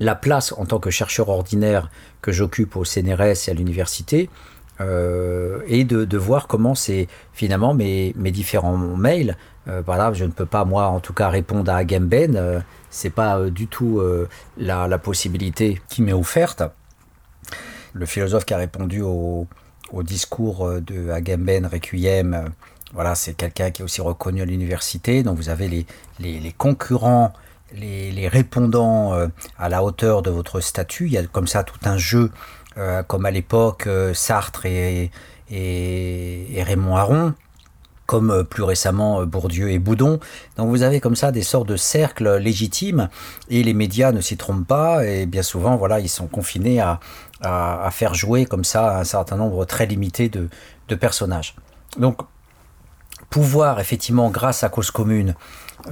la 0.00 0.14
place 0.14 0.52
en 0.56 0.66
tant 0.66 0.78
que 0.78 0.90
chercheur 0.90 1.28
ordinaire 1.28 1.90
que 2.22 2.32
j'occupe 2.32 2.76
au 2.76 2.84
CNRS 2.84 3.48
et 3.48 3.50
à 3.50 3.54
l'université, 3.54 4.30
et 4.78 5.84
de, 5.84 6.18
voir 6.18 6.46
comment 6.46 6.74
c'est 6.74 7.08
finalement 7.32 7.72
mes, 7.72 8.12
mes 8.14 8.30
différents 8.30 8.76
mails 8.76 9.36
euh, 9.68 9.82
voilà, 9.84 10.12
je 10.12 10.24
ne 10.24 10.30
peux 10.30 10.46
pas, 10.46 10.64
moi, 10.64 10.86
en 10.86 11.00
tout 11.00 11.12
cas, 11.12 11.28
répondre 11.28 11.70
à 11.70 11.76
Agamben. 11.76 12.36
Euh, 12.36 12.60
c'est 12.90 13.10
pas 13.10 13.38
euh, 13.38 13.50
du 13.50 13.66
tout 13.66 14.00
la, 14.56 14.98
possibilité 14.98 15.80
qui 15.88 16.02
m'est 16.02 16.12
offerte. 16.12 16.62
le 17.92 18.06
philosophe 18.06 18.44
qui 18.44 18.54
a 18.54 18.58
répondu 18.58 19.02
au, 19.02 19.46
discours 20.02 20.68
de 20.80 21.10
Agamben 21.10 21.66
Requiem. 21.66 22.50
Voilà, 22.92 23.14
c'est 23.14 23.34
quelqu'un 23.34 23.70
qui 23.70 23.82
est 23.82 23.84
aussi 23.84 24.00
reconnu 24.00 24.42
à 24.42 24.44
l'université. 24.44 25.22
Donc 25.22 25.36
vous 25.36 25.48
avez 25.48 25.68
les, 25.68 25.86
les, 26.20 26.52
concurrents, 26.52 27.32
les, 27.74 28.28
répondants 28.28 29.12
à 29.58 29.68
la 29.68 29.82
hauteur 29.82 30.22
de 30.22 30.30
votre 30.30 30.60
statut. 30.60 31.06
Il 31.06 31.12
y 31.12 31.18
a 31.18 31.26
comme 31.26 31.46
ça 31.46 31.64
tout 31.64 31.78
un 31.84 31.98
jeu, 31.98 32.30
comme 33.06 33.26
à 33.26 33.30
l'époque 33.30 33.88
Sartre 34.14 34.66
et, 34.66 35.10
Raymond 35.50 36.96
Aron 36.96 37.34
comme 38.06 38.30
euh, 38.30 38.44
plus 38.44 38.62
récemment 38.62 39.20
euh, 39.20 39.26
Bourdieu 39.26 39.70
et 39.70 39.78
Boudon. 39.78 40.18
Donc 40.56 40.68
vous 40.70 40.82
avez 40.82 41.00
comme 41.00 41.16
ça 41.16 41.32
des 41.32 41.42
sortes 41.42 41.68
de 41.68 41.76
cercles 41.76 42.36
légitimes 42.36 43.08
et 43.50 43.62
les 43.62 43.74
médias 43.74 44.12
ne 44.12 44.20
s'y 44.20 44.36
trompent 44.36 44.66
pas 44.66 45.04
et 45.04 45.26
bien 45.26 45.42
souvent 45.42 45.76
voilà 45.76 46.00
ils 46.00 46.08
sont 46.08 46.28
confinés 46.28 46.80
à, 46.80 47.00
faire 47.90 48.14
jouer 48.14 48.46
comme 48.46 48.64
ça 48.64 48.98
un 48.98 49.04
certain 49.04 49.36
nombre 49.36 49.64
très 49.66 49.86
limité 49.86 50.30
de, 50.30 50.48
personnages. 50.94 51.54
Donc 51.98 52.20
pouvoir 53.28 53.78
effectivement 53.80 54.30
grâce 54.30 54.64
à 54.64 54.68
cause 54.68 54.90
commune 54.90 55.34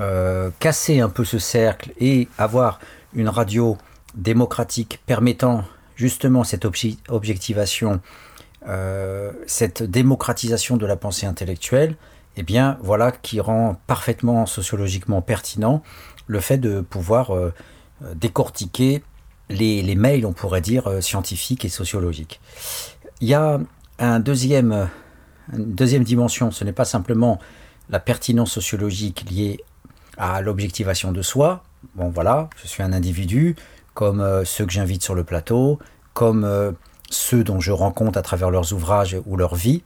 euh, 0.00 0.50
casser 0.58 1.00
un 1.00 1.08
peu 1.08 1.24
ce 1.24 1.38
cercle 1.38 1.92
et 1.98 2.28
avoir 2.36 2.80
une 3.14 3.28
radio 3.28 3.78
démocratique 4.16 5.00
permettant 5.06 5.64
justement 5.94 6.42
cette 6.42 6.66
objectivation 7.08 8.00
euh, 8.66 9.30
cette 9.46 9.82
démocratisation 9.82 10.78
de 10.78 10.86
la 10.86 10.96
pensée 10.96 11.26
intellectuelle, 11.26 11.96
eh 12.36 12.42
bien, 12.42 12.78
voilà 12.80 13.12
qui 13.12 13.38
rend 13.38 13.76
parfaitement 13.86 14.46
sociologiquement 14.46 15.20
pertinent 15.20 15.82
le 16.26 16.40
fait 16.40 16.56
de 16.56 16.80
pouvoir 16.80 17.34
euh, 17.34 17.52
décortiquer 18.14 19.02
les, 19.50 19.94
mails, 19.94 20.24
on 20.24 20.32
pourrait 20.32 20.62
dire, 20.62 20.90
scientifiques 21.02 21.66
et 21.66 21.68
sociologiques. 21.68 22.40
Il 23.20 23.28
y 23.28 23.34
a 23.34 23.60
un 23.98 24.18
deuxième, 24.18 24.88
une 25.52 25.74
deuxième 25.74 26.02
dimension, 26.02 26.50
ce 26.50 26.64
n'est 26.64 26.72
pas 26.72 26.86
simplement 26.86 27.38
la 27.90 28.00
pertinence 28.00 28.50
sociologique 28.50 29.30
liée 29.30 29.60
à 30.16 30.40
l'objectivation 30.40 31.12
de 31.12 31.22
soi. 31.22 31.62
Bon, 31.94 32.08
voilà, 32.08 32.48
je 32.62 32.66
suis 32.66 32.82
un 32.82 32.92
individu, 32.92 33.56
comme 33.94 34.44
ceux 34.44 34.66
que 34.66 34.72
j'invite 34.72 35.02
sur 35.02 35.14
le 35.14 35.24
plateau, 35.24 35.78
comme 36.12 36.74
ceux 37.10 37.44
dont 37.44 37.60
je 37.60 37.72
rencontre 37.72 38.18
à 38.18 38.22
travers 38.22 38.50
leurs 38.50 38.72
ouvrages 38.72 39.16
ou 39.26 39.36
leur 39.36 39.54
vie. 39.54 39.82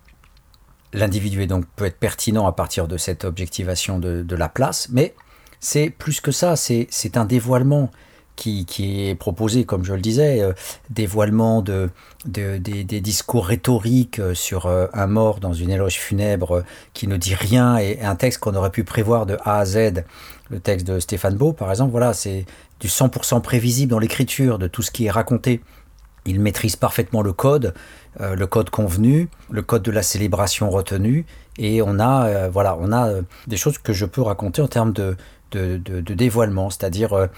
L'individu 0.93 1.47
donc 1.47 1.67
peut 1.77 1.85
être 1.85 1.99
pertinent 1.99 2.47
à 2.47 2.53
partir 2.53 2.89
de 2.89 2.97
cette 2.97 3.25
objectivation 3.25 3.99
de, 3.99 4.37
la 4.37 4.49
place, 4.49 4.89
mais 4.91 5.15
c'est 5.61 5.91
plus 5.91 6.21
que 6.21 6.31
ça, 6.31 6.57
c'est 6.57 7.17
un 7.17 7.25
dévoilement 7.25 7.91
qui, 8.39 9.09
est 9.09 9.15
proposé, 9.15 9.65
comme 9.65 9.85
je 9.85 9.93
le 9.93 10.01
disais, 10.01 10.41
euh, 10.41 10.53
dévoilement 10.91 11.61
de, 11.61 11.91
des, 12.25 13.01
discours 13.01 13.47
rhétoriques 13.47 14.21
euh, 14.21 14.35
sur 14.35 14.67
euh, 14.67 14.87
un 14.93 15.07
mort 15.07 15.41
dans 15.41 15.53
une 15.53 15.71
éloge 15.71 15.95
funèbre 15.95 16.63
qui 16.95 17.09
ne 17.09 17.17
dit 17.17 17.35
rien 17.35 17.79
et 17.79 18.01
un 18.01 18.15
texte 18.15 18.39
qu'on 18.39 18.55
aurait 18.55 18.71
pu 18.71 18.85
prévoir 18.85 19.27
de 19.27 19.37
A 19.45 19.59
à 19.59 19.65
Z, 19.65 20.05
le 20.51 20.61
texte 20.61 20.87
de 20.87 21.01
Stéphane 21.01 21.35
Beau 21.35 21.53
par 21.53 21.71
exemple, 21.71 21.91
voilà, 21.91 22.15
c'est 22.15 22.47
du 22.81 22.87
100% 22.87 23.43
prévisible 23.43 23.91
dans 23.91 23.99
l'écriture 23.99 24.59
de 24.59 24.69
tout 24.69 24.83
ce 24.83 24.91
qui 24.91 25.07
est 25.07 25.11
raconté. 25.11 25.61
Il 26.25 26.41
maîtrise 26.41 26.77
parfaitement 26.77 27.23
le 27.23 27.33
code, 27.33 27.75
le 28.21 28.47
code 28.47 28.69
convenu, 28.69 29.31
le 29.51 29.63
code 29.63 29.83
de 29.83 29.91
la 29.91 30.03
célébration 30.03 30.69
retenu, 30.69 31.25
et 31.57 31.81
on 31.81 31.99
a, 31.99 32.49
voilà, 32.49 32.77
on 32.79 32.93
a 32.93 33.15
des 33.47 33.57
choses 33.57 33.79
que 33.79 33.95
je 33.95 34.05
peux 34.05 34.21
raconter 34.21 34.61
en 34.61 34.69
termes 34.69 34.93
de, 34.93 35.17
de, 35.53 36.01
dévoilement, 36.01 36.71
c'est-à-dire 36.71 37.29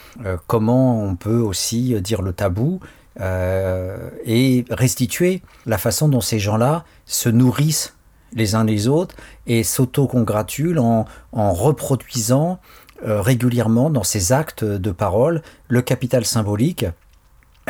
comment 0.47 1.03
on 1.03 1.17
peut 1.17 1.39
aussi 1.39 2.01
dire 2.01 2.23
le 2.23 2.33
tabou 2.33 2.81
et 3.19 4.65
restituer 4.71 5.43
la 5.67 5.79
façon 5.79 6.09
dont 6.09 6.21
ces 6.21 6.39
gens-là 6.39 6.85
se 7.07 7.29
nourrissent 7.29 7.97
les 8.33 8.55
uns 8.55 8.65
les 8.65 8.89
autres 8.89 9.15
et 9.47 9.63
s'auto-congratulent 9.63 10.79
en, 10.79 11.07
reproduisant 11.33 12.61
régulièrement 13.03 13.91
dans 13.91 14.05
ces 14.05 14.33
actes 14.33 14.65
de 14.65 14.91
parole 14.91 15.43
le 15.69 15.83
capital 15.83 16.25
symbolique 16.25 16.87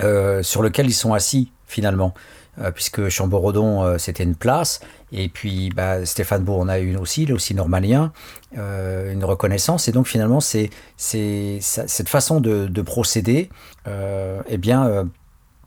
euh, 0.05 0.43
sur 0.43 0.63
lequel 0.63 0.87
ils 0.87 0.95
sont 0.95 1.13
assis 1.13 1.53
finalement. 1.67 2.15
Euh, 2.59 2.71
puisque 2.71 3.09
Chamborodon, 3.09 3.85
euh, 3.85 3.99
c'était 3.99 4.25
une 4.25 4.35
place, 4.35 4.81
et 5.13 5.29
puis 5.29 5.71
bah, 5.71 6.05
Stéphane 6.07 6.49
en 6.49 6.69
a 6.69 6.79
une 6.79 6.97
aussi, 6.97 7.23
il 7.25 7.31
est 7.31 7.33
aussi 7.33 7.55
normalien, 7.55 8.13
une 8.55 9.25
reconnaissance, 9.25 9.89
et 9.89 9.93
donc 9.93 10.07
finalement, 10.07 10.41
c'est, 10.41 10.71
cette 10.97 12.09
façon 12.09 12.41
de, 12.41 12.83
procéder 12.83 13.51
eh 13.87 14.57
bien, 14.59 15.09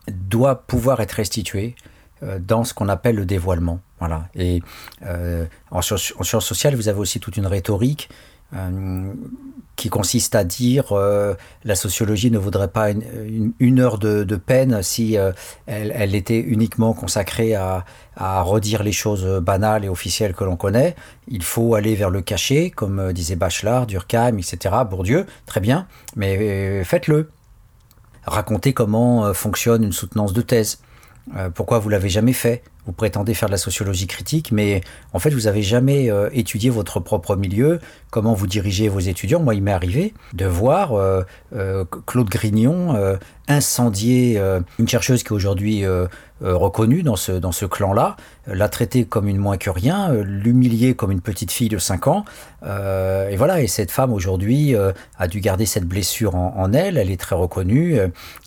doit 0.08 0.64
pouvoir 0.64 1.00
être 1.02 1.14
restituée 1.14 1.76
dans 2.40 2.64
ce 2.64 2.74
qu'on 2.74 2.90
appelle 2.90 3.16
le 3.16 3.26
dévoilement. 3.26 3.80
Voilà. 4.00 4.28
Et 4.36 4.62
en, 5.72 5.82
sciences 5.82 6.46
sociales, 6.46 6.76
vous 6.76 6.88
avez 6.88 7.00
aussi 7.00 7.20
toute 7.20 7.38
une 7.38 7.48
rhétorique 7.48 8.10
euh, 8.12 8.18
qui 9.76 9.90
consiste 9.90 10.36
à 10.36 10.44
dire 10.44 10.92
euh, 10.92 11.34
la 11.64 11.76
sociologie 11.76 12.30
ne 12.30 12.38
vaudrait 12.38 12.68
pas 12.68 12.92
une, 12.92 13.80
heure 13.80 13.98
de, 13.98 14.36
peine 14.36 14.84
si 14.84 15.18
euh, 15.18 15.32
elle, 15.66 16.16
était 16.16 16.40
uniquement 16.40 16.94
consacrée 16.94 17.56
à, 17.56 17.84
redire 18.16 18.84
les 18.84 18.92
choses 18.92 19.26
banales 19.42 19.84
et 19.86 19.90
officielles 19.90 20.34
que 20.36 20.44
l'on 20.44 20.56
connaît. 20.56 20.96
Il 21.28 21.44
faut 21.44 21.74
aller 21.74 21.96
vers 21.96 22.12
le 22.12 22.22
cachet, 22.22 22.70
comme 22.70 23.12
disait 23.12 23.36
Bachelard, 23.36 23.88
Durkheim, 23.88 24.38
etc., 24.38 24.76
Bourdieu, 24.88 25.26
très 25.48 25.60
bien, 25.60 25.88
mais 26.16 26.84
faites-le. 26.84 27.32
Racontez 28.26 28.74
comment 28.74 29.34
fonctionne 29.34 29.84
une 29.84 29.92
soutenance 29.92 30.34
de 30.34 30.42
thèse. 30.42 30.83
Pourquoi 31.56 31.80
vous 31.80 31.90
l'avez 31.90 32.10
jamais 32.10 32.34
fait? 32.34 32.64
Vous 32.86 32.92
prétendez 32.92 33.34
faire 33.34 33.48
de 33.48 33.54
la 33.54 33.58
sociologie 33.58 34.08
critique, 34.08 34.52
mais 34.52 34.82
en 35.14 35.20
fait, 35.20 35.30
vous 35.30 35.42
n'avez 35.42 35.62
jamais 35.62 36.12
euh, 36.12 36.30
étudié 36.34 36.70
votre 36.70 37.00
propre 37.00 37.38
milieu, 37.38 37.80
comment 38.12 38.34
vous 38.34 38.46
dirigez 38.46 38.90
vos 38.90 39.00
étudiants? 39.00 39.40
Moi, 39.40 39.56
il 39.56 39.64
m'est 39.64 39.72
arrivé 39.72 40.14
de 40.34 40.46
voir 40.46 40.92
euh, 40.94 41.24
euh, 41.56 41.86
Claude 42.06 42.30
Grignon 42.30 43.18
incendier 43.48 44.42
une 44.80 44.88
chercheuse 44.88 45.24
qui 45.24 45.34
aujourd'hui 45.34 45.84
reconnue 46.44 47.04
dans 47.04 47.16
ce, 47.16 47.32
dans 47.32 47.52
ce 47.52 47.66
clan-là, 47.66 48.16
la 48.48 48.70
traiter 48.70 49.06
comme 49.06 49.28
une 49.28 49.38
moins 49.38 49.58
que 49.58 49.70
rien, 49.70 50.14
l'humilier 50.14 50.94
comme 50.94 51.12
une 51.12 51.22
petite 51.22 51.52
fille 51.52 51.70
de 51.70 51.78
5 51.78 52.08
ans. 52.08 52.26
et 52.64 53.36
voilà, 53.38 53.62
et 53.62 53.68
cette 53.68 53.92
femme 53.92 54.12
aujourd'hui 54.12 54.76
a 55.18 55.28
dû 55.28 55.40
garder 55.40 55.66
cette 55.66 55.86
blessure 55.86 56.36
en, 56.36 56.74
elle, 56.74 56.98
elle 56.98 57.12
est 57.12 57.20
très 57.20 57.36
reconnue, 57.36 57.98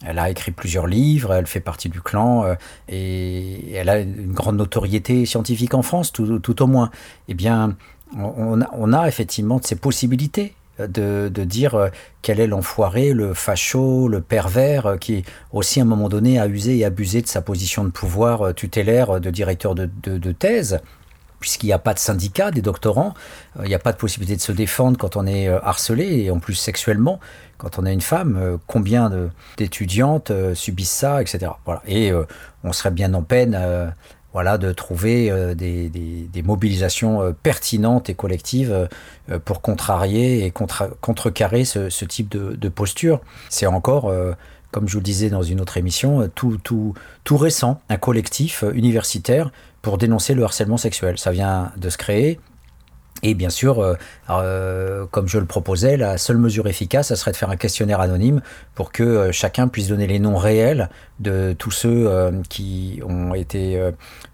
elle 0.04 0.18
a 0.18 0.30
écrit 0.30 0.52
plusieurs 0.52 0.86
livres, 0.86 1.32
elle 1.32 1.46
fait 1.46 1.60
partie 1.60 1.88
du 1.88 2.00
clan, 2.00 2.44
et 2.88 3.72
elle 3.74 3.88
a 3.88 3.98
une 4.00 4.32
grande 4.32 4.56
notoriété 4.56 5.24
scientifique 5.24 5.74
en 5.74 5.82
France, 5.82 6.12
tout, 6.12 6.62
au 6.62 6.66
moins, 6.66 6.90
eh 7.28 7.34
bien, 7.34 7.76
on 8.16 8.60
a, 8.60 8.68
on 8.72 8.92
a, 8.92 9.08
effectivement 9.08 9.60
ces 9.62 9.76
possibilités 9.76 10.54
de, 10.78 11.44
dire 11.44 11.74
euh, 11.74 11.88
quel 12.22 12.40
est 12.40 12.46
l'enfoiré, 12.46 13.12
le 13.12 13.34
facho, 13.34 14.08
le 14.08 14.20
pervers, 14.20 14.86
euh, 14.86 14.96
qui 14.96 15.24
aussi 15.52 15.80
à 15.80 15.82
un 15.82 15.86
moment 15.86 16.08
donné 16.08 16.38
a 16.38 16.46
usé 16.46 16.78
et 16.78 16.84
abusé 16.84 17.22
de 17.22 17.26
sa 17.26 17.40
position 17.40 17.84
de 17.84 17.90
pouvoir 17.90 18.42
euh, 18.42 18.52
tutélaire 18.52 19.20
de 19.20 19.30
directeur 19.30 19.74
de, 19.74 19.86
thèse 20.32 20.80
puisqu'il 21.38 21.66
n'y 21.66 21.72
a 21.72 21.78
pas 21.78 21.92
de 21.92 21.98
syndicat 21.98 22.50
des 22.50 22.62
doctorants, 22.62 23.12
il 23.62 23.68
n'y 23.68 23.74
a 23.74 23.78
pas 23.78 23.92
de 23.92 23.98
possibilité 23.98 24.36
de 24.36 24.40
se 24.40 24.52
défendre 24.52 24.96
quand 24.96 25.16
on 25.16 25.26
est 25.26 25.48
harcelé, 25.48 26.22
et 26.22 26.30
en 26.30 26.38
plus 26.38 26.54
sexuellement, 26.54 27.20
quand 27.58 27.78
on 27.78 27.84
est 27.84 27.92
une 27.92 28.00
femme, 28.00 28.58
combien 28.66 29.12
d'étudiantes 29.58 30.32
subissent 30.54 30.90
ça, 30.90 31.20
etc. 31.20 31.52
Voilà. 31.66 31.82
Et 31.86 32.10
on 32.64 32.72
serait 32.72 32.90
bien 32.90 33.12
en 33.12 33.22
peine 33.22 33.54
voilà, 34.36 34.58
de 34.58 34.70
trouver 34.70 35.30
euh, 35.30 35.54
des, 35.54 36.42
mobilisations 36.44 37.22
euh, 37.22 37.32
pertinentes 37.32 38.10
et 38.10 38.14
collectives 38.14 38.86
euh, 39.30 39.38
pour 39.38 39.62
contrarier 39.62 40.44
et 40.44 40.50
contrecarrer 40.50 41.64
ce, 41.64 42.04
type 42.04 42.28
de, 42.28 42.68
posture. 42.68 43.22
C'est 43.48 43.64
encore, 43.64 44.12
comme 44.72 44.88
je 44.88 44.92
vous 44.92 44.98
le 44.98 45.04
disais 45.04 45.30
dans 45.30 45.42
une 45.42 45.58
autre 45.62 45.78
émission, 45.78 46.28
tout, 46.34 46.58
tout, 46.62 46.92
tout 47.24 47.38
récent, 47.38 47.80
un 47.88 47.96
collectif 47.96 48.62
universitaire 48.74 49.52
pour 49.80 49.96
dénoncer 49.96 50.34
le 50.34 50.44
harcèlement 50.44 50.76
sexuel. 50.76 51.16
Ça 51.16 51.30
vient 51.30 51.72
de 51.78 51.88
se 51.88 51.96
créer, 51.96 52.38
et 53.22 53.34
bien 53.34 53.50
sûr, 53.50 53.80
euh, 53.80 53.94
euh, 54.30 55.06
comme 55.10 55.28
je 55.28 55.38
le 55.38 55.46
proposais, 55.46 55.96
la 55.96 56.18
seule 56.18 56.36
mesure 56.36 56.68
efficace, 56.68 57.08
ça 57.08 57.16
serait 57.16 57.32
de 57.32 57.36
faire 57.36 57.50
un 57.50 57.56
questionnaire 57.56 58.00
anonyme 58.00 58.42
pour 58.74 58.92
que 58.92 59.02
euh, 59.02 59.32
chacun 59.32 59.68
puisse 59.68 59.88
donner 59.88 60.06
les 60.06 60.18
noms 60.18 60.36
réels 60.36 60.90
de 61.18 61.54
tous 61.58 61.70
ceux 61.70 62.10
qui 62.50 63.00
ont 63.06 63.32
été, 63.32 63.80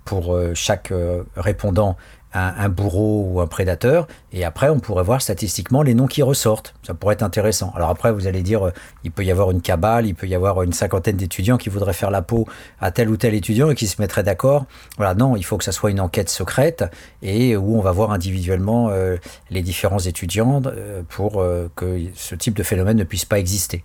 pour 0.05 0.37
chaque 0.53 0.93
répondant, 1.37 1.97
un, 2.35 2.69
bourreau 2.69 3.27
ou 3.29 3.41
un 3.41 3.47
prédateur, 3.47 4.07
et 4.33 4.45
après 4.45 4.69
on 4.69 4.81
pourrait 4.81 5.05
voir 5.05 5.21
statistiquement 5.21 5.83
les 5.83 5.95
noms 5.95 6.07
qui 6.07 6.23
ressortent. 6.23 6.75
Ça 6.83 6.95
pourrait 6.95 7.15
être 7.15 7.23
intéressant. 7.23 7.73
Alors 7.77 7.91
après 7.91 8.13
vous 8.13 8.27
allez 8.27 8.43
dire, 8.43 8.67
euh, 8.67 8.73
il 9.05 9.11
peut 9.11 9.25
y 9.25 9.31
avoir 9.31 9.51
une 9.51 9.61
cabale, 9.61 10.07
il 10.07 10.15
peut 10.15 10.27
y 10.27 10.35
avoir 10.35 10.63
une 10.63 10.73
cinquantaine 10.73 11.17
d'étudiants 11.17 11.59
qui 11.59 11.69
voudraient 11.69 11.93
faire 11.93 12.11
la 12.11 12.23
peau 12.23 12.47
à 12.81 12.91
tel 12.91 13.11
ou 13.11 13.17
tel 13.17 13.35
étudiant 13.35 13.71
et 13.71 13.75
qui 13.75 13.87
se 13.87 14.01
mettraient 14.01 14.23
d'accord. 14.23 14.65
Voilà, 14.97 15.15
non, 15.15 15.37
il 15.37 15.45
faut 15.45 15.59
que 15.59 15.65
ça 15.65 15.73
soit 15.73 15.91
une 15.91 16.01
enquête 16.01 16.31
secrète 16.31 16.85
et 17.23 17.57
où 17.57 17.77
on 17.77 17.81
va 17.81 17.93
voir 17.93 18.13
individuellement 18.13 18.89
euh, 18.91 19.17
les 19.51 19.63
différents 19.63 20.01
étudiants 20.01 20.63
euh, 20.67 21.03
pour 21.09 21.45
que 21.77 22.01
ce 22.15 22.35
type 22.35 22.55
de 22.55 22.63
phénomène 22.63 22.97
ne 22.97 23.05
puisse 23.05 23.25
pas 23.25 23.39
exister. 23.39 23.83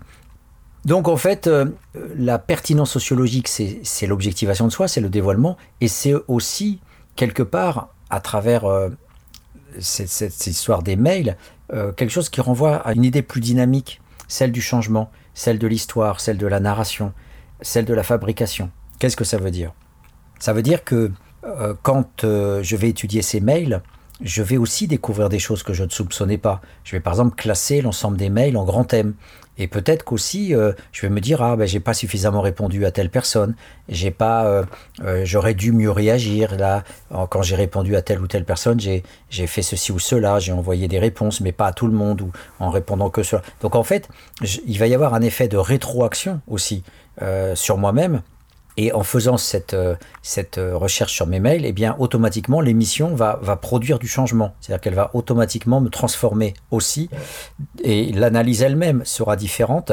Donc 0.86 1.08
en 1.08 1.18
fait, 1.18 1.50
la 2.16 2.40
pertinence 2.40 2.92
sociologique, 2.92 3.48
c'est 3.48 4.08
l'objectivation 4.08 4.68
de 4.68 4.72
soi, 4.72 4.88
c'est 4.88 5.02
le 5.02 5.10
dévoilement, 5.10 5.58
et 5.82 5.90
c'est 5.90 6.14
aussi, 6.28 6.80
quelque 7.16 7.44
part, 7.44 7.90
à 8.10 8.20
travers 8.20 8.66
euh, 8.66 8.90
cette, 9.80 10.48
histoire 10.48 10.84
des 10.84 10.96
mails, 10.96 11.38
euh, 11.74 11.92
quelque 11.92 12.12
chose 12.12 12.30
qui 12.30 12.42
renvoie 12.42 12.76
à 12.76 12.94
une 12.94 13.04
idée 13.04 13.22
plus 13.22 13.42
dynamique, 13.42 14.02
celle 14.28 14.52
du 14.52 14.62
changement, 14.62 15.12
celle 15.34 15.60
de 15.60 15.68
l'histoire, 15.68 16.20
celle 16.20 16.38
de 16.38 16.48
la 16.48 16.60
narration, 16.60 17.14
celle 17.62 17.86
de 17.86 17.94
la 17.94 18.04
fabrication. 18.04 18.72
Qu'est-ce 19.00 19.18
que 19.18 19.24
ça 19.24 19.38
veut 19.38 19.52
dire? 19.52 19.74
Ça 20.40 20.54
veut 20.54 20.64
dire 20.64 20.84
que 20.84 21.12
quand 21.82 22.22
je 22.24 22.76
vais 22.76 22.90
étudier 22.90 23.22
ces 23.22 23.40
mails, 23.40 23.82
je 24.22 24.42
vais 24.42 24.58
aussi 24.58 24.88
découvrir 24.88 25.30
des 25.30 25.40
choses 25.40 25.64
que 25.64 25.74
je 25.74 25.84
ne 25.84 25.90
soupçonnais 25.90 26.38
pas. 26.38 26.62
Je 26.84 26.92
vais 26.94 27.00
par 27.00 27.14
exemple 27.14 27.36
classer 27.36 27.82
l'ensemble 27.82 28.18
des 28.18 28.30
mails 28.30 28.58
en 28.58 28.66
grands 28.66 28.84
thèmes. 28.84 29.14
Et 29.58 29.68
peut-être 29.68 30.04
qu'aussi, 30.04 30.54
euh, 30.54 30.74
je 30.92 31.02
vais 31.02 31.10
me 31.10 31.20
dire 31.20 31.42
ah 31.42 31.56
ben 31.56 31.68
j'ai 31.68 31.80
pas 31.80 31.94
suffisamment 31.94 32.42
répondu 32.42 32.86
à 32.86 32.92
telle 32.92 33.10
personne, 33.10 33.56
j'ai 33.90 34.12
pas, 34.12 34.46
euh, 34.46 34.64
euh, 35.04 35.22
j'aurais 35.26 35.54
dû 35.54 35.72
mieux 35.72 35.92
réagir 35.92 36.56
là. 36.58 36.84
Quand 37.30 37.42
j'ai 37.42 37.56
répondu 37.56 37.96
à 37.96 38.02
telle 38.02 38.22
ou 38.22 38.28
telle 38.28 38.46
personne, 38.46 38.80
j'ai 38.80 39.04
j'ai 39.30 39.48
fait 39.48 39.62
ceci 39.62 39.92
ou 39.92 40.00
cela, 40.00 40.40
j'ai 40.40 40.52
envoyé 40.52 40.88
des 40.88 41.00
réponses, 41.00 41.42
mais 41.42 41.52
pas 41.52 41.68
à 41.68 41.74
tout 41.74 41.88
le 41.88 41.94
monde 41.94 42.22
ou 42.22 42.32
en 42.60 42.70
répondant 42.70 43.10
que 43.10 43.24
cela. 43.24 43.42
Donc 43.62 43.76
en 43.76 43.84
fait, 43.84 44.10
il 44.42 44.78
va 44.78 44.88
y 44.88 44.94
avoir 44.94 45.14
un 45.14 45.22
effet 45.22 45.48
de 45.48 45.58
rétroaction 45.58 46.42
aussi 46.48 46.84
sur 47.56 47.78
moi-même 47.78 48.22
et 48.78 48.94
en 48.94 49.04
faisant 49.04 49.38
cette, 49.38 49.74
euh, 49.74 49.96
cette 50.22 50.60
euh, 50.60 50.78
recherche 50.78 51.14
sur 51.14 51.26
mes 51.26 51.40
mails, 51.40 51.66
eh 51.66 51.74
bien, 51.74 51.96
automatiquement, 52.00 52.62
l'émission 52.62 53.16
va, 53.16 53.40
va 53.42 53.56
produire 53.56 53.98
du 53.98 54.08
changement. 54.08 54.54
C'est-à-dire 54.62 54.82
qu'elle 54.82 54.94
va 54.94 55.10
automatiquement 55.16 55.82
me 55.82 55.90
transformer 55.90 56.54
aussi. 56.70 57.10
Et 57.84 58.12
l'analyse 58.14 58.62
elle-même 58.62 59.04
sera 59.04 59.36
différente 59.36 59.92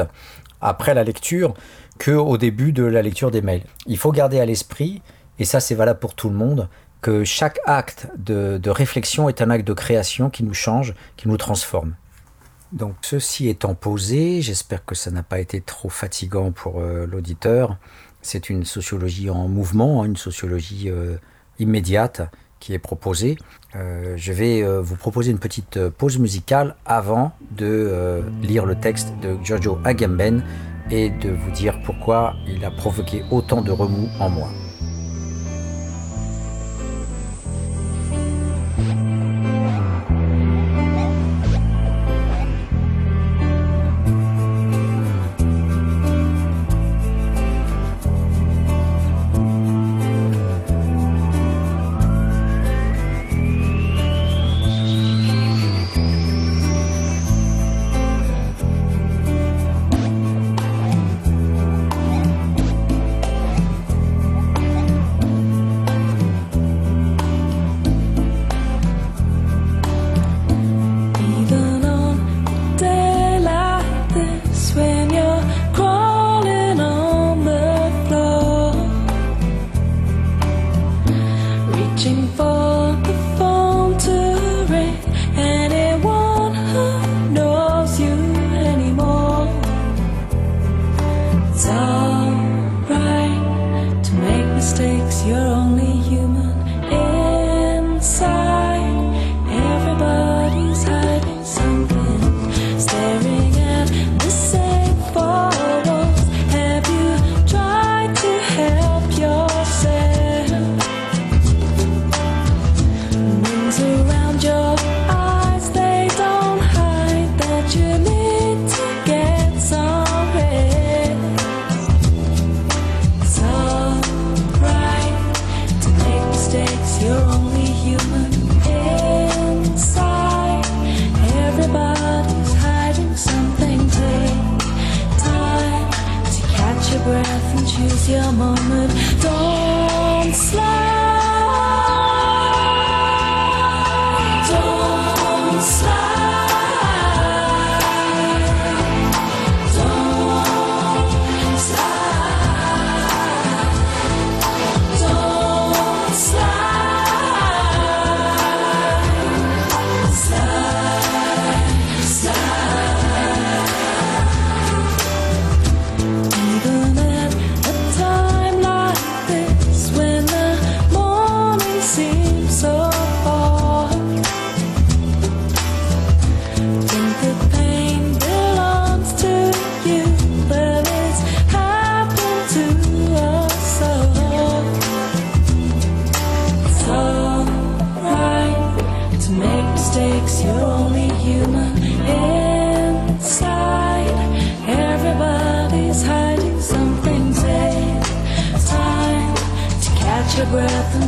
après 0.61 0.93
la 0.93 1.03
lecture 1.03 1.55
qu'au 2.03 2.37
début 2.37 2.71
de 2.71 2.83
la 2.83 3.01
lecture 3.01 3.31
des 3.31 3.41
mails. 3.41 3.63
Il 3.87 3.97
faut 3.97 4.11
garder 4.11 4.39
à 4.39 4.45
l'esprit, 4.45 5.01
et 5.39 5.45
ça 5.45 5.59
c'est 5.59 5.75
valable 5.75 5.99
pour 5.99 6.13
tout 6.13 6.29
le 6.29 6.35
monde, 6.35 6.69
que 7.01 7.23
chaque 7.23 7.59
acte 7.65 8.07
de, 8.17 8.59
de 8.61 8.69
réflexion 8.69 9.29
est 9.29 9.41
un 9.41 9.49
acte 9.49 9.67
de 9.67 9.73
création 9.73 10.29
qui 10.29 10.43
nous 10.43 10.53
change, 10.53 10.93
qui 11.17 11.27
nous 11.27 11.37
transforme. 11.37 11.95
Donc 12.71 12.95
ceci 13.01 13.47
étant 13.47 13.73
posé, 13.75 14.41
j'espère 14.41 14.83
que 14.83 14.95
ça 14.95 15.11
n'a 15.11 15.23
pas 15.23 15.39
été 15.39 15.61
trop 15.61 15.89
fatigant 15.89 16.51
pour 16.51 16.81
euh, 16.81 17.05
l'auditeur. 17.05 17.77
C'est 18.25 18.49
une 18.49 18.65
sociologie 18.65 19.29
en 19.29 19.47
mouvement, 19.47 20.01
hein, 20.01 20.05
une 20.05 20.17
sociologie 20.17 20.89
euh, 20.89 21.17
immédiate 21.59 22.23
qui 22.59 22.73
est 22.73 22.79
proposée. 22.79 23.37
Euh, 23.75 24.15
je 24.17 24.33
vais 24.33 24.63
euh, 24.63 24.81
vous 24.81 24.95
proposer 24.95 25.29
une 25.29 25.37
petite 25.37 25.89
pause 25.89 26.17
musicale 26.17 26.75
avant 26.87 27.33
de 27.51 28.23
lire 28.41 28.65
le 28.65 28.79
texte 28.79 29.13
de 29.21 29.37
Giorgio 29.43 29.77
Agamben 29.83 30.43
et 30.89 31.11
de 31.11 31.29
vous 31.29 31.51
dire 31.51 31.79
pourquoi 31.85 32.33
il 32.47 32.65
a 32.65 32.71
provoqué 32.71 33.21
autant 33.29 33.61
de 33.61 33.71
remous 33.71 34.09
en 34.19 34.31
moi. 34.31 34.49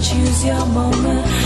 choose 0.08 0.46
your 0.46 0.66
moment. 0.68 1.37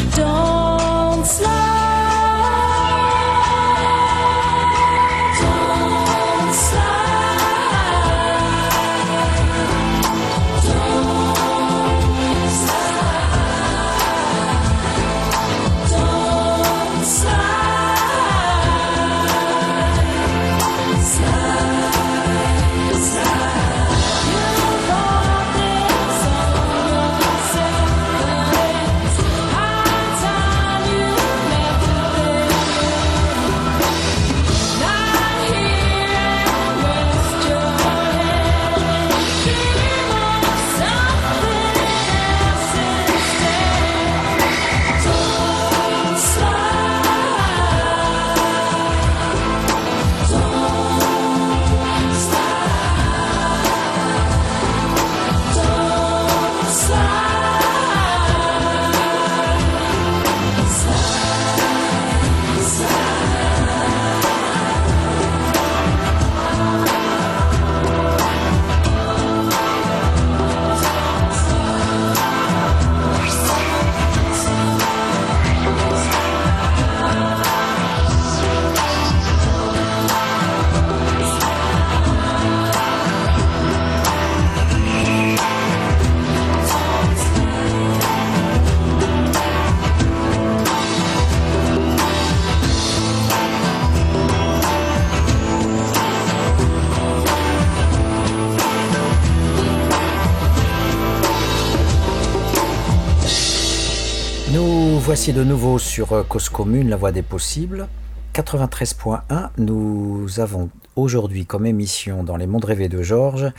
De 105.29 105.43
nouveau 105.43 105.77
sur 105.77 106.13
euh, 106.13 106.23
Cause 106.23 106.49
Commune, 106.49 106.89
la 106.89 106.95
voie 106.97 107.11
des 107.11 107.21
possibles. 107.21 107.87
93.1, 108.33 109.49
nous 109.59 110.39
avons 110.39 110.71
aujourd'hui 110.95 111.45
comme 111.45 111.67
émission 111.67 112.23
dans 112.23 112.37
les 112.37 112.47
mondes 112.47 112.65
rêvés 112.65 112.89
de 112.89 113.03
Georges 113.03 113.51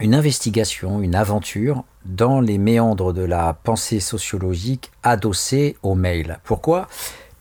une 0.00 0.16
investigation, 0.16 1.00
une 1.00 1.14
aventure 1.14 1.84
dans 2.04 2.40
les 2.40 2.58
méandres 2.58 3.12
de 3.12 3.22
la 3.22 3.52
pensée 3.54 4.00
sociologique 4.00 4.90
adossée 5.04 5.76
aux 5.84 5.94
mails. 5.94 6.40
Pourquoi? 6.42 6.88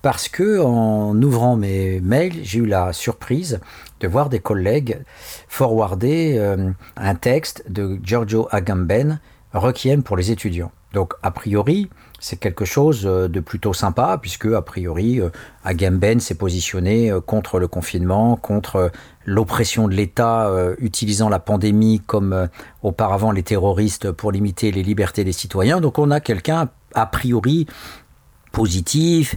Parce 0.03 0.29
que 0.29 0.59
en 0.61 1.19
ouvrant 1.19 1.55
mes 1.55 1.99
mails, 2.01 2.41
j'ai 2.43 2.59
eu 2.59 2.67
la 2.67 2.93
surprise 2.93 3.59
de 3.99 4.07
voir 4.07 4.29
des 4.29 4.39
collègues 4.39 4.99
forwarder 5.47 6.35
euh, 6.37 6.69
un 6.97 7.15
texte 7.15 7.63
de 7.67 7.99
Giorgio 8.03 8.47
Agamben, 8.51 9.19
Requiem 9.53 10.03
pour 10.03 10.17
les 10.17 10.29
étudiants. 10.29 10.71
Donc 10.93 11.13
a 11.23 11.31
priori, 11.31 11.89
c'est 12.19 12.37
quelque 12.37 12.65
chose 12.65 13.05
euh, 13.05 13.27
de 13.27 13.39
plutôt 13.39 13.73
sympa, 13.73 14.17
puisque 14.21 14.45
a 14.45 14.61
priori, 14.61 15.19
euh, 15.19 15.29
Agamben 15.63 16.19
s'est 16.19 16.35
positionné 16.35 17.11
euh, 17.11 17.21
contre 17.21 17.59
le 17.59 17.67
confinement, 17.67 18.35
contre 18.35 18.91
l'oppression 19.25 19.87
de 19.87 19.93
l'État, 19.93 20.51
utilisant 20.77 21.29
la 21.29 21.39
pandémie 21.39 21.99
comme 22.05 22.47
auparavant 22.83 23.31
les 23.31 23.41
terroristes 23.41 24.11
pour 24.11 24.31
limiter 24.31 24.71
les 24.71 24.83
libertés 24.83 25.23
des 25.23 25.31
citoyens. 25.31 25.81
Donc 25.81 25.97
on 25.97 26.11
a 26.11 26.19
quelqu'un 26.19 26.69
a 26.93 27.05
priori 27.07 27.65
positif, 28.51 29.35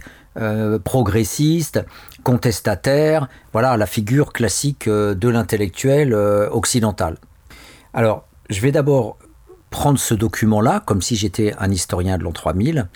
progressiste, 0.83 1.83
contestataire, 2.21 3.29
voilà 3.51 3.77
la 3.77 3.87
figure 3.87 4.31
classique 4.31 4.87
de 4.87 5.27
l'intellectuel 5.27 6.13
occidental. 6.13 7.17
Alors, 7.95 8.27
je 8.51 8.61
vais 8.61 8.71
d'abord 8.71 9.17
prendre 9.69 9.99
ce 9.99 10.13
document-là, 10.13 10.81
comme 10.85 11.01
si 11.01 11.15
j'étais 11.15 11.53
un 11.59 11.71
historien 11.71 12.17
de 12.17 12.23
l'an 12.23 12.31
3000, 12.31 12.87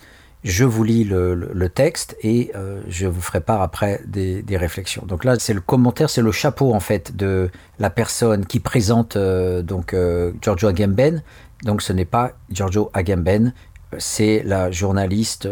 je 0.43 0.65
vous 0.65 0.83
lis 0.83 1.05
le, 1.05 1.69
texte 1.73 2.17
et 2.21 2.51
euh, 2.55 2.81
je 2.87 3.07
vous 3.07 3.21
ferai 3.21 3.39
part 3.39 3.61
après 3.61 4.01
des, 4.05 4.43
réflexions. 4.57 5.05
Donc 5.05 5.23
là, 5.23 5.37
c'est 5.39 5.53
le 5.53 5.61
commentaire, 5.61 6.09
c'est 6.09 6.21
le 6.21 6.31
chapeau 6.31 6.73
en 6.73 6.79
fait 6.79 7.15
de 7.15 7.49
la 7.79 7.89
personne 7.89 8.45
qui 8.45 8.59
présente 8.59 9.15
euh, 9.15 9.61
donc 9.61 9.93
euh, 9.93 10.33
Giorgio 10.41 10.67
Agamben. 10.67 11.23
Donc 11.63 11.81
ce 11.81 11.93
n'est 11.93 12.05
pas 12.05 12.33
Giorgio 12.49 12.91
Agamben, 12.93 13.53
c'est 13.97 14.43
la 14.43 14.69
journaliste 14.69 15.47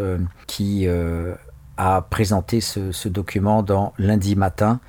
qui 0.46 0.86
a 1.78 2.02
présenté 2.10 2.60
ce, 2.60 2.92
ce 2.92 3.08
document 3.08 3.62
dans 3.62 3.94
lundi 3.98 4.36
matin 4.36 4.80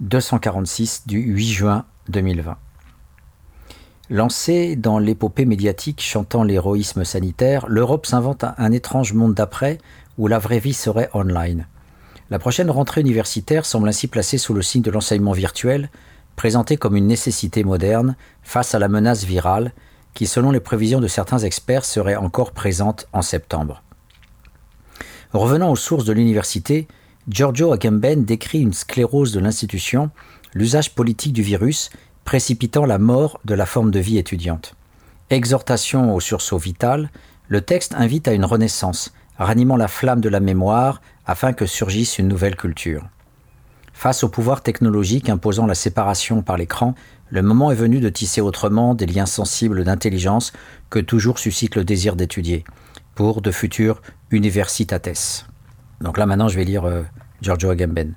246 0.00 1.06
du 1.06 1.20
8 1.20 1.46
juin 1.46 1.84
2020. 2.08 2.56
Lancée 4.08 4.76
dans 4.76 5.00
l'épopée 5.00 5.46
médiatique 5.46 6.00
chantant 6.00 6.44
l'héroïsme 6.44 7.04
sanitaire, 7.04 7.66
l'Europe 7.66 8.06
s'invente 8.06 8.44
un 8.56 8.70
étrange 8.70 9.12
monde 9.14 9.34
d'après 9.34 9.78
où 10.16 10.28
la 10.28 10.38
vraie 10.38 10.60
vie 10.60 10.74
serait 10.74 11.10
online. 11.12 11.66
La 12.30 12.38
prochaine 12.38 12.70
rentrée 12.70 13.00
universitaire 13.00 13.66
semble 13.66 13.88
ainsi 13.88 14.06
placée 14.06 14.38
sous 14.38 14.54
le 14.54 14.62
signe 14.62 14.82
de 14.82 14.92
l'enseignement 14.92 15.32
virtuel, 15.32 15.90
présenté 16.36 16.76
comme 16.76 16.94
une 16.94 17.08
nécessité 17.08 17.64
moderne 17.64 18.14
face 18.44 18.76
à 18.76 18.78
la 18.78 18.86
menace 18.86 19.24
virale 19.24 19.72
qui, 20.14 20.28
selon 20.28 20.52
les 20.52 20.60
prévisions 20.60 21.00
de 21.00 21.08
certains 21.08 21.40
experts, 21.40 21.84
serait 21.84 22.14
encore 22.14 22.52
présente 22.52 23.08
en 23.12 23.22
septembre. 23.22 23.82
Revenant 25.32 25.72
aux 25.72 25.76
sources 25.76 26.04
de 26.04 26.12
l'université, 26.12 26.86
Giorgio 27.28 27.72
Agamben 27.72 28.24
décrit 28.24 28.60
une 28.60 28.72
sclérose 28.72 29.32
de 29.32 29.40
l'institution, 29.40 30.10
l'usage 30.54 30.94
politique 30.94 31.32
du 31.32 31.42
virus 31.42 31.90
précipitant 32.26 32.84
la 32.84 32.98
mort 32.98 33.38
de 33.44 33.54
la 33.54 33.66
forme 33.66 33.92
de 33.92 34.00
vie 34.00 34.18
étudiante. 34.18 34.74
Exhortation 35.30 36.12
au 36.12 36.18
sursaut 36.18 36.58
vital, 36.58 37.08
le 37.46 37.60
texte 37.60 37.94
invite 37.96 38.26
à 38.26 38.32
une 38.32 38.44
renaissance, 38.44 39.14
ranimant 39.38 39.76
la 39.76 39.86
flamme 39.86 40.20
de 40.20 40.28
la 40.28 40.40
mémoire 40.40 41.00
afin 41.24 41.52
que 41.52 41.66
surgisse 41.66 42.18
une 42.18 42.26
nouvelle 42.26 42.56
culture. 42.56 43.08
Face 43.92 44.24
au 44.24 44.28
pouvoir 44.28 44.62
technologique 44.62 45.30
imposant 45.30 45.66
la 45.66 45.76
séparation 45.76 46.42
par 46.42 46.56
l'écran, 46.56 46.96
le 47.30 47.42
moment 47.42 47.70
est 47.70 47.76
venu 47.76 48.00
de 48.00 48.08
tisser 48.08 48.40
autrement 48.40 48.94
des 48.94 49.06
liens 49.06 49.24
sensibles 49.24 49.84
d'intelligence 49.84 50.52
que 50.90 50.98
toujours 50.98 51.38
suscite 51.38 51.76
le 51.76 51.84
désir 51.84 52.16
d'étudier, 52.16 52.64
pour 53.14 53.40
de 53.40 53.52
futurs 53.52 54.02
universitates. 54.32 55.46
Donc 56.00 56.18
là 56.18 56.26
maintenant 56.26 56.48
je 56.48 56.56
vais 56.56 56.64
lire 56.64 56.86
euh, 56.86 57.02
Giorgio 57.40 57.70
Agamben. 57.70 58.14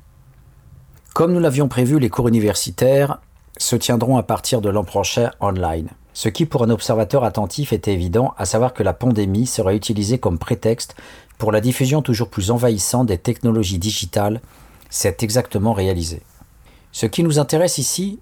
Comme 1.14 1.34
nous 1.34 1.39
l'avions 1.39 1.68
prévu, 1.68 1.99
les 1.99 2.10
cours 2.10 2.28
universitaires 2.28 3.20
se 3.60 3.76
tiendront 3.76 4.18
à 4.18 4.24
partir 4.24 4.62
de 4.62 4.70
l'an 4.70 4.84
prochain 4.84 5.32
online. 5.39 5.89
Ce 6.14 6.30
qui 6.30 6.45
pour 6.45 6.64
un 6.64 6.70
observateur 6.70 7.24
attentif 7.24 7.72
était 7.72 7.93
évident, 7.93 8.34
à 8.38 8.45
savoir 8.45 8.74
que 8.74 8.84
la 8.84 8.93
pandémie 8.93 9.45
serait 9.45 9.76
utilisée 9.76 10.18
comme 10.18 10.39
prétexte 10.39 10.95
pour 11.38 11.51
la 11.51 11.62
diffusion 11.62 12.01
toujours 12.01 12.30
plus 12.30 12.51
envahissante 12.51 13.07
des 13.07 13.18
technologies 13.18 13.78
digitales, 13.78 14.41
s'est 14.89 15.18
exactement 15.22 15.74
réalisé. 15.74 16.22
Ce 16.91 17.05
qui 17.05 17.24
nous 17.24 17.38
intéresse 17.38 17.78
ici 17.78 18.20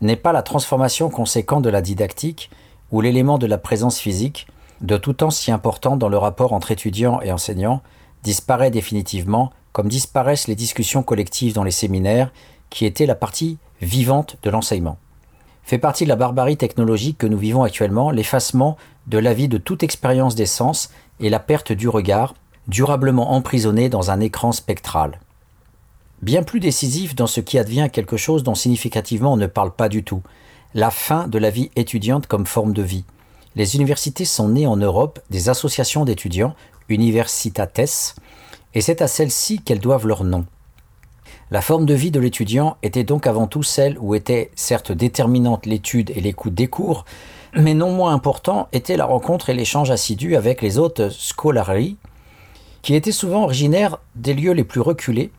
n'est 0.00 0.16
pas 0.16 0.32
la 0.32 0.42
transformation 0.42 1.10
conséquente 1.10 1.64
de 1.64 1.70
la 1.70 1.82
didactique 1.82 2.50
ou 2.90 3.00
l'élément 3.00 3.38
de 3.38 3.46
la 3.46 3.58
présence 3.58 3.98
physique, 3.98 4.46
de 4.80 4.96
tout 4.96 5.12
temps 5.12 5.30
si 5.30 5.50
important 5.50 5.96
dans 5.96 6.08
le 6.08 6.18
rapport 6.18 6.52
entre 6.52 6.70
étudiants 6.70 7.20
et 7.20 7.32
enseignants, 7.32 7.82
disparaît 8.22 8.70
définitivement, 8.70 9.52
comme 9.72 9.88
disparaissent 9.88 10.48
les 10.48 10.54
discussions 10.54 11.02
collectives 11.02 11.54
dans 11.54 11.64
les 11.64 11.70
séminaires, 11.70 12.32
qui 12.72 12.86
étaient 12.86 13.06
la 13.06 13.14
partie 13.14 13.58
vivante 13.80 14.36
de 14.42 14.50
l'enseignement. 14.50 14.98
Fait 15.62 15.78
partie 15.78 16.04
de 16.04 16.08
la 16.08 16.16
barbarie 16.16 16.56
technologique 16.56 17.18
que 17.18 17.26
nous 17.26 17.38
vivons 17.38 17.62
actuellement 17.62 18.10
l'effacement 18.10 18.76
de 19.06 19.18
la 19.18 19.34
vie 19.34 19.48
de 19.48 19.58
toute 19.58 19.82
expérience 19.82 20.34
des 20.34 20.46
sens 20.46 20.90
et 21.20 21.30
la 21.30 21.38
perte 21.38 21.72
du 21.72 21.88
regard, 21.88 22.34
durablement 22.68 23.32
emprisonné 23.32 23.88
dans 23.88 24.10
un 24.10 24.20
écran 24.20 24.52
spectral. 24.52 25.20
Bien 26.20 26.42
plus 26.42 26.60
décisif 26.60 27.14
dans 27.14 27.26
ce 27.26 27.40
qui 27.40 27.58
advient 27.58 27.88
quelque 27.92 28.16
chose 28.16 28.42
dont 28.42 28.54
significativement 28.54 29.32
on 29.32 29.36
ne 29.36 29.46
parle 29.46 29.72
pas 29.72 29.88
du 29.88 30.04
tout, 30.04 30.22
la 30.74 30.90
fin 30.90 31.28
de 31.28 31.38
la 31.38 31.50
vie 31.50 31.70
étudiante 31.76 32.26
comme 32.26 32.46
forme 32.46 32.72
de 32.72 32.82
vie. 32.82 33.04
Les 33.54 33.76
universités 33.76 34.24
sont 34.24 34.48
nées 34.48 34.66
en 34.66 34.76
Europe 34.76 35.20
des 35.30 35.48
associations 35.48 36.04
d'étudiants, 36.04 36.54
Universitates, 36.88 38.16
et 38.74 38.80
c'est 38.80 39.02
à 39.02 39.08
celles-ci 39.08 39.60
qu'elles 39.60 39.80
doivent 39.80 40.06
leur 40.06 40.24
nom. 40.24 40.46
La 41.52 41.60
forme 41.60 41.84
de 41.84 41.92
vie 41.92 42.10
de 42.10 42.18
l'étudiant 42.18 42.78
était 42.82 43.04
donc 43.04 43.26
avant 43.26 43.46
tout 43.46 43.62
celle 43.62 43.98
où 43.98 44.14
était 44.14 44.50
certes 44.54 44.90
déterminante 44.90 45.66
l'étude 45.66 46.10
et 46.16 46.22
l'écoute 46.22 46.54
des 46.54 46.66
cours, 46.66 47.04
mais 47.52 47.74
non 47.74 47.92
moins 47.92 48.14
important 48.14 48.68
était 48.72 48.96
la 48.96 49.04
rencontre 49.04 49.50
et 49.50 49.54
l'échange 49.54 49.90
assidu 49.90 50.34
avec 50.34 50.62
les 50.62 50.78
autres 50.78 51.10
scolarii, 51.10 51.98
qui 52.80 52.94
étaient 52.94 53.12
souvent 53.12 53.42
originaires 53.42 53.98
des 54.14 54.32
lieux 54.32 54.54
les 54.54 54.64
plus 54.64 54.80
reculés 54.80 55.30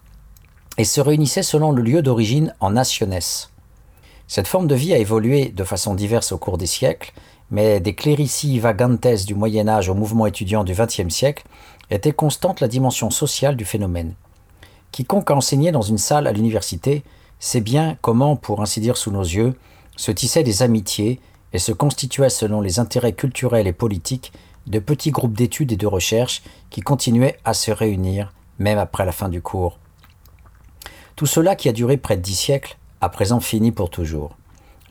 et 0.78 0.84
se 0.84 1.01
réunissaient 1.01 1.41
selon 1.41 1.72
le 1.72 1.82
lieu 1.82 2.03
d'origine 2.03 2.53
en 2.59 2.70
nationes. 2.70 3.20
Cette 4.28 4.47
forme 4.47 4.68
de 4.68 4.76
vie 4.76 4.93
a 4.93 4.99
évolué 4.99 5.49
de 5.49 5.64
façon 5.64 5.95
diverse 5.95 6.32
au 6.32 6.38
cours 6.38 6.59
des 6.59 6.68
siècles, 6.68 7.11
mais 7.49 7.80
des 7.80 7.95
clérici 7.95 8.59
vagantes 8.59 9.26
du 9.26 9.34
Moyen 9.34 9.68
Âge 9.68 9.89
au 9.89 9.95
mouvement 9.95 10.28
étudiant 10.28 10.64
du 10.64 10.76
XXe 10.76 11.09
siècle 11.09 11.43
était 11.89 12.11
constante 12.11 12.61
la 12.61 12.68
dimension 12.68 13.09
sociale 13.09 13.55
du 13.55 13.66
phénomène. 13.66 14.14
Quiconque 14.93 15.31
a 15.31 15.35
enseigné 15.35 15.71
dans 15.71 15.81
une 15.81 15.97
salle 15.97 16.27
à 16.27 16.31
l'université 16.31 17.03
sait 17.39 17.61
bien 17.61 17.97
comment, 18.01 18.35
pour 18.35 18.61
ainsi 18.61 18.79
dire 18.79 18.95
sous 18.95 19.09
nos 19.09 19.23
yeux, 19.23 19.55
se 19.97 20.11
tissaient 20.11 20.43
des 20.43 20.61
amitiés 20.61 21.19
et 21.51 21.57
se 21.57 21.71
constituaient 21.71 22.29
selon 22.29 22.61
les 22.61 22.77
intérêts 22.77 23.13
culturels 23.13 23.65
et 23.65 23.73
politiques 23.73 24.31
de 24.67 24.77
petits 24.77 25.09
groupes 25.09 25.33
d'études 25.33 25.71
et 25.71 25.77
de 25.77 25.87
recherche 25.87 26.43
qui 26.69 26.81
continuaient 26.81 27.39
à 27.43 27.55
se 27.55 27.71
réunir 27.71 28.33
même 28.59 28.77
après 28.77 29.03
la 29.03 29.11
fin 29.11 29.29
du 29.29 29.41
cours. 29.41 29.79
Tout 31.15 31.25
cela 31.25 31.55
qui 31.55 31.69
a 31.69 31.73
duré 31.73 31.97
près 31.97 32.15
de 32.15 32.21
dix 32.21 32.35
siècles, 32.35 32.77
à 33.01 33.09
présent 33.09 33.39
fini 33.39 33.71
pour 33.71 33.89
toujours. 33.89 34.37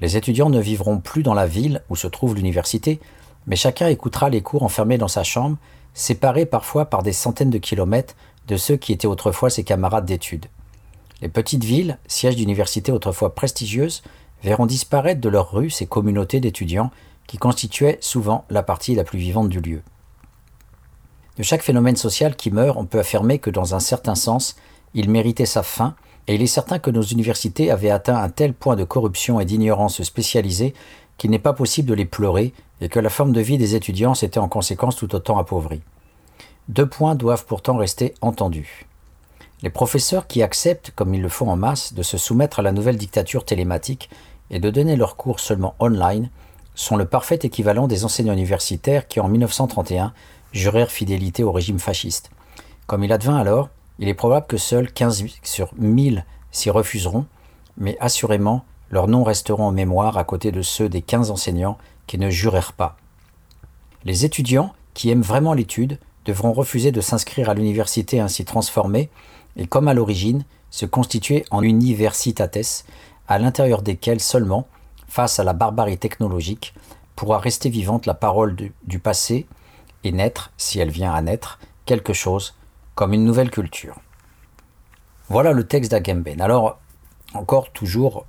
Les 0.00 0.16
étudiants 0.16 0.50
ne 0.50 0.60
vivront 0.60 0.98
plus 0.98 1.22
dans 1.22 1.32
la 1.32 1.46
ville 1.46 1.80
où 1.88 1.94
se 1.94 2.08
trouve 2.08 2.34
l'université, 2.34 2.98
mais 3.46 3.54
chacun 3.56 3.86
écoutera 3.86 4.30
les 4.30 4.42
cours 4.42 4.64
enfermés 4.64 4.98
dans 4.98 5.06
sa 5.06 5.22
chambre, 5.22 5.58
séparés 5.94 6.46
parfois 6.46 6.86
par 6.86 7.04
des 7.04 7.12
centaines 7.12 7.50
de 7.50 7.58
kilomètres 7.58 8.16
de 8.48 8.56
ceux 8.56 8.76
qui 8.76 8.92
étaient 8.92 9.06
autrefois 9.06 9.50
ses 9.50 9.64
camarades 9.64 10.06
d'études. 10.06 10.46
Les 11.20 11.28
petites 11.28 11.64
villes, 11.64 11.98
sièges 12.06 12.36
d'universités 12.36 12.92
autrefois 12.92 13.34
prestigieuses, 13.34 14.02
verront 14.42 14.66
disparaître 14.66 15.20
de 15.20 15.28
leurs 15.28 15.52
rues 15.52 15.70
ces 15.70 15.86
communautés 15.86 16.40
d'étudiants 16.40 16.90
qui 17.26 17.38
constituaient 17.38 17.98
souvent 18.00 18.44
la 18.50 18.62
partie 18.62 18.94
la 18.94 19.04
plus 19.04 19.18
vivante 19.18 19.48
du 19.48 19.60
lieu. 19.60 19.82
De 21.38 21.42
chaque 21.42 21.62
phénomène 21.62 21.96
social 21.96 22.36
qui 22.36 22.50
meurt, 22.50 22.76
on 22.76 22.84
peut 22.84 22.98
affirmer 22.98 23.38
que 23.38 23.50
dans 23.50 23.74
un 23.74 23.80
certain 23.80 24.14
sens, 24.14 24.56
il 24.94 25.08
méritait 25.08 25.46
sa 25.46 25.62
fin, 25.62 25.94
et 26.26 26.34
il 26.34 26.42
est 26.42 26.46
certain 26.46 26.78
que 26.78 26.90
nos 26.90 27.02
universités 27.02 27.70
avaient 27.70 27.90
atteint 27.90 28.16
un 28.16 28.28
tel 28.28 28.52
point 28.52 28.76
de 28.76 28.84
corruption 28.84 29.40
et 29.40 29.44
d'ignorance 29.44 30.02
spécialisée 30.02 30.74
qu'il 31.16 31.30
n'est 31.30 31.38
pas 31.38 31.52
possible 31.52 31.88
de 31.88 31.94
les 31.94 32.04
pleurer, 32.04 32.52
et 32.80 32.88
que 32.88 33.00
la 33.00 33.10
forme 33.10 33.32
de 33.32 33.40
vie 33.40 33.58
des 33.58 33.74
étudiants 33.74 34.14
s'était 34.14 34.38
en 34.38 34.48
conséquence 34.48 34.96
tout 34.96 35.14
autant 35.14 35.38
appauvrie. 35.38 35.82
Deux 36.68 36.86
points 36.86 37.14
doivent 37.14 37.46
pourtant 37.46 37.76
rester 37.76 38.14
entendus. 38.20 38.86
Les 39.62 39.70
professeurs 39.70 40.26
qui 40.26 40.42
acceptent, 40.42 40.92
comme 40.94 41.14
ils 41.14 41.22
le 41.22 41.28
font 41.28 41.48
en 41.48 41.56
masse, 41.56 41.92
de 41.94 42.02
se 42.02 42.18
soumettre 42.18 42.60
à 42.60 42.62
la 42.62 42.72
nouvelle 42.72 42.96
dictature 42.96 43.44
télématique 43.44 44.10
et 44.50 44.60
de 44.60 44.70
donner 44.70 44.96
leurs 44.96 45.16
cours 45.16 45.40
seulement 45.40 45.74
online 45.80 46.30
sont 46.74 46.96
le 46.96 47.04
parfait 47.04 47.38
équivalent 47.42 47.86
des 47.86 48.04
enseignants 48.04 48.32
universitaires 48.32 49.06
qui, 49.06 49.20
en 49.20 49.28
1931, 49.28 50.12
jurèrent 50.52 50.90
fidélité 50.90 51.42
au 51.42 51.52
régime 51.52 51.78
fasciste. 51.78 52.30
Comme 52.86 53.04
il 53.04 53.12
advint 53.12 53.36
alors, 53.36 53.68
il 53.98 54.08
est 54.08 54.14
probable 54.14 54.46
que 54.46 54.56
seuls 54.56 54.90
15 54.92 55.24
sur 55.42 55.72
1000 55.76 56.24
s'y 56.50 56.70
refuseront, 56.70 57.26
mais 57.76 57.96
assurément 58.00 58.64
leurs 58.90 59.08
noms 59.08 59.24
resteront 59.24 59.64
en 59.64 59.72
mémoire 59.72 60.18
à 60.18 60.24
côté 60.24 60.52
de 60.52 60.62
ceux 60.62 60.88
des 60.88 61.02
15 61.02 61.30
enseignants 61.30 61.78
qui 62.06 62.18
ne 62.18 62.30
jurèrent 62.30 62.74
pas. 62.74 62.96
Les 64.04 64.24
étudiants 64.24 64.74
qui 64.94 65.10
aiment 65.10 65.22
vraiment 65.22 65.54
l'étude 65.54 65.98
devront 66.24 66.52
refuser 66.52 66.92
de 66.92 67.00
s'inscrire 67.00 67.50
à 67.50 67.54
l'université 67.54 68.20
ainsi 68.20 68.44
transformée 68.44 69.10
et, 69.56 69.66
comme 69.66 69.88
à 69.88 69.94
l'origine, 69.94 70.44
se 70.70 70.86
constituer 70.86 71.44
en 71.50 71.62
universitates, 71.62 72.84
à 73.28 73.38
l'intérieur 73.38 73.82
desquelles 73.82 74.20
seulement, 74.20 74.66
face 75.06 75.38
à 75.38 75.44
la 75.44 75.52
barbarie 75.52 75.98
technologique, 75.98 76.74
pourra 77.16 77.38
rester 77.38 77.68
vivante 77.68 78.06
la 78.06 78.14
parole 78.14 78.56
du, 78.56 78.98
passé 78.98 79.46
et 80.04 80.12
naître, 80.12 80.50
si 80.56 80.80
elle 80.80 80.90
vient 80.90 81.12
à 81.12 81.20
naître, 81.20 81.58
quelque 81.84 82.12
chose 82.12 82.54
comme 82.94 83.12
une 83.12 83.24
nouvelle 83.24 83.50
culture. 83.50 83.96
Voilà 85.28 85.52
le 85.52 85.64
texte 85.64 85.90
d'Agamben. 85.90 86.40
Alors, 86.40 86.78
encore 87.34 87.70
toujours, 87.72 88.26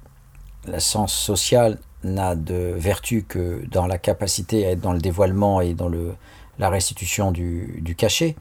la 0.66 0.80
science 0.80 1.14
sociale 1.14 1.80
n'a 2.04 2.36
de 2.36 2.74
vertu 2.76 3.24
que 3.24 3.66
dans 3.72 3.88
la 3.88 3.98
capacité 3.98 4.66
à 4.66 4.72
être 4.72 4.82
dans 4.82 4.94
le 4.94 5.00
dévoilement 5.00 5.62
et 5.62 5.74
dans 5.74 5.88
le, 5.88 6.16
la 6.60 6.70
restitution 6.70 7.32
du, 7.32 7.96
cachet. 7.98 8.36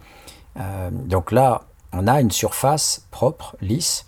Euh, 0.59 0.91
donc 0.93 1.33
là, 1.33 1.63
on 1.93 2.07
a 2.07 2.21
une 2.21 2.31
surface 2.31 3.07
propre, 3.11 3.57
lisse, 3.61 4.07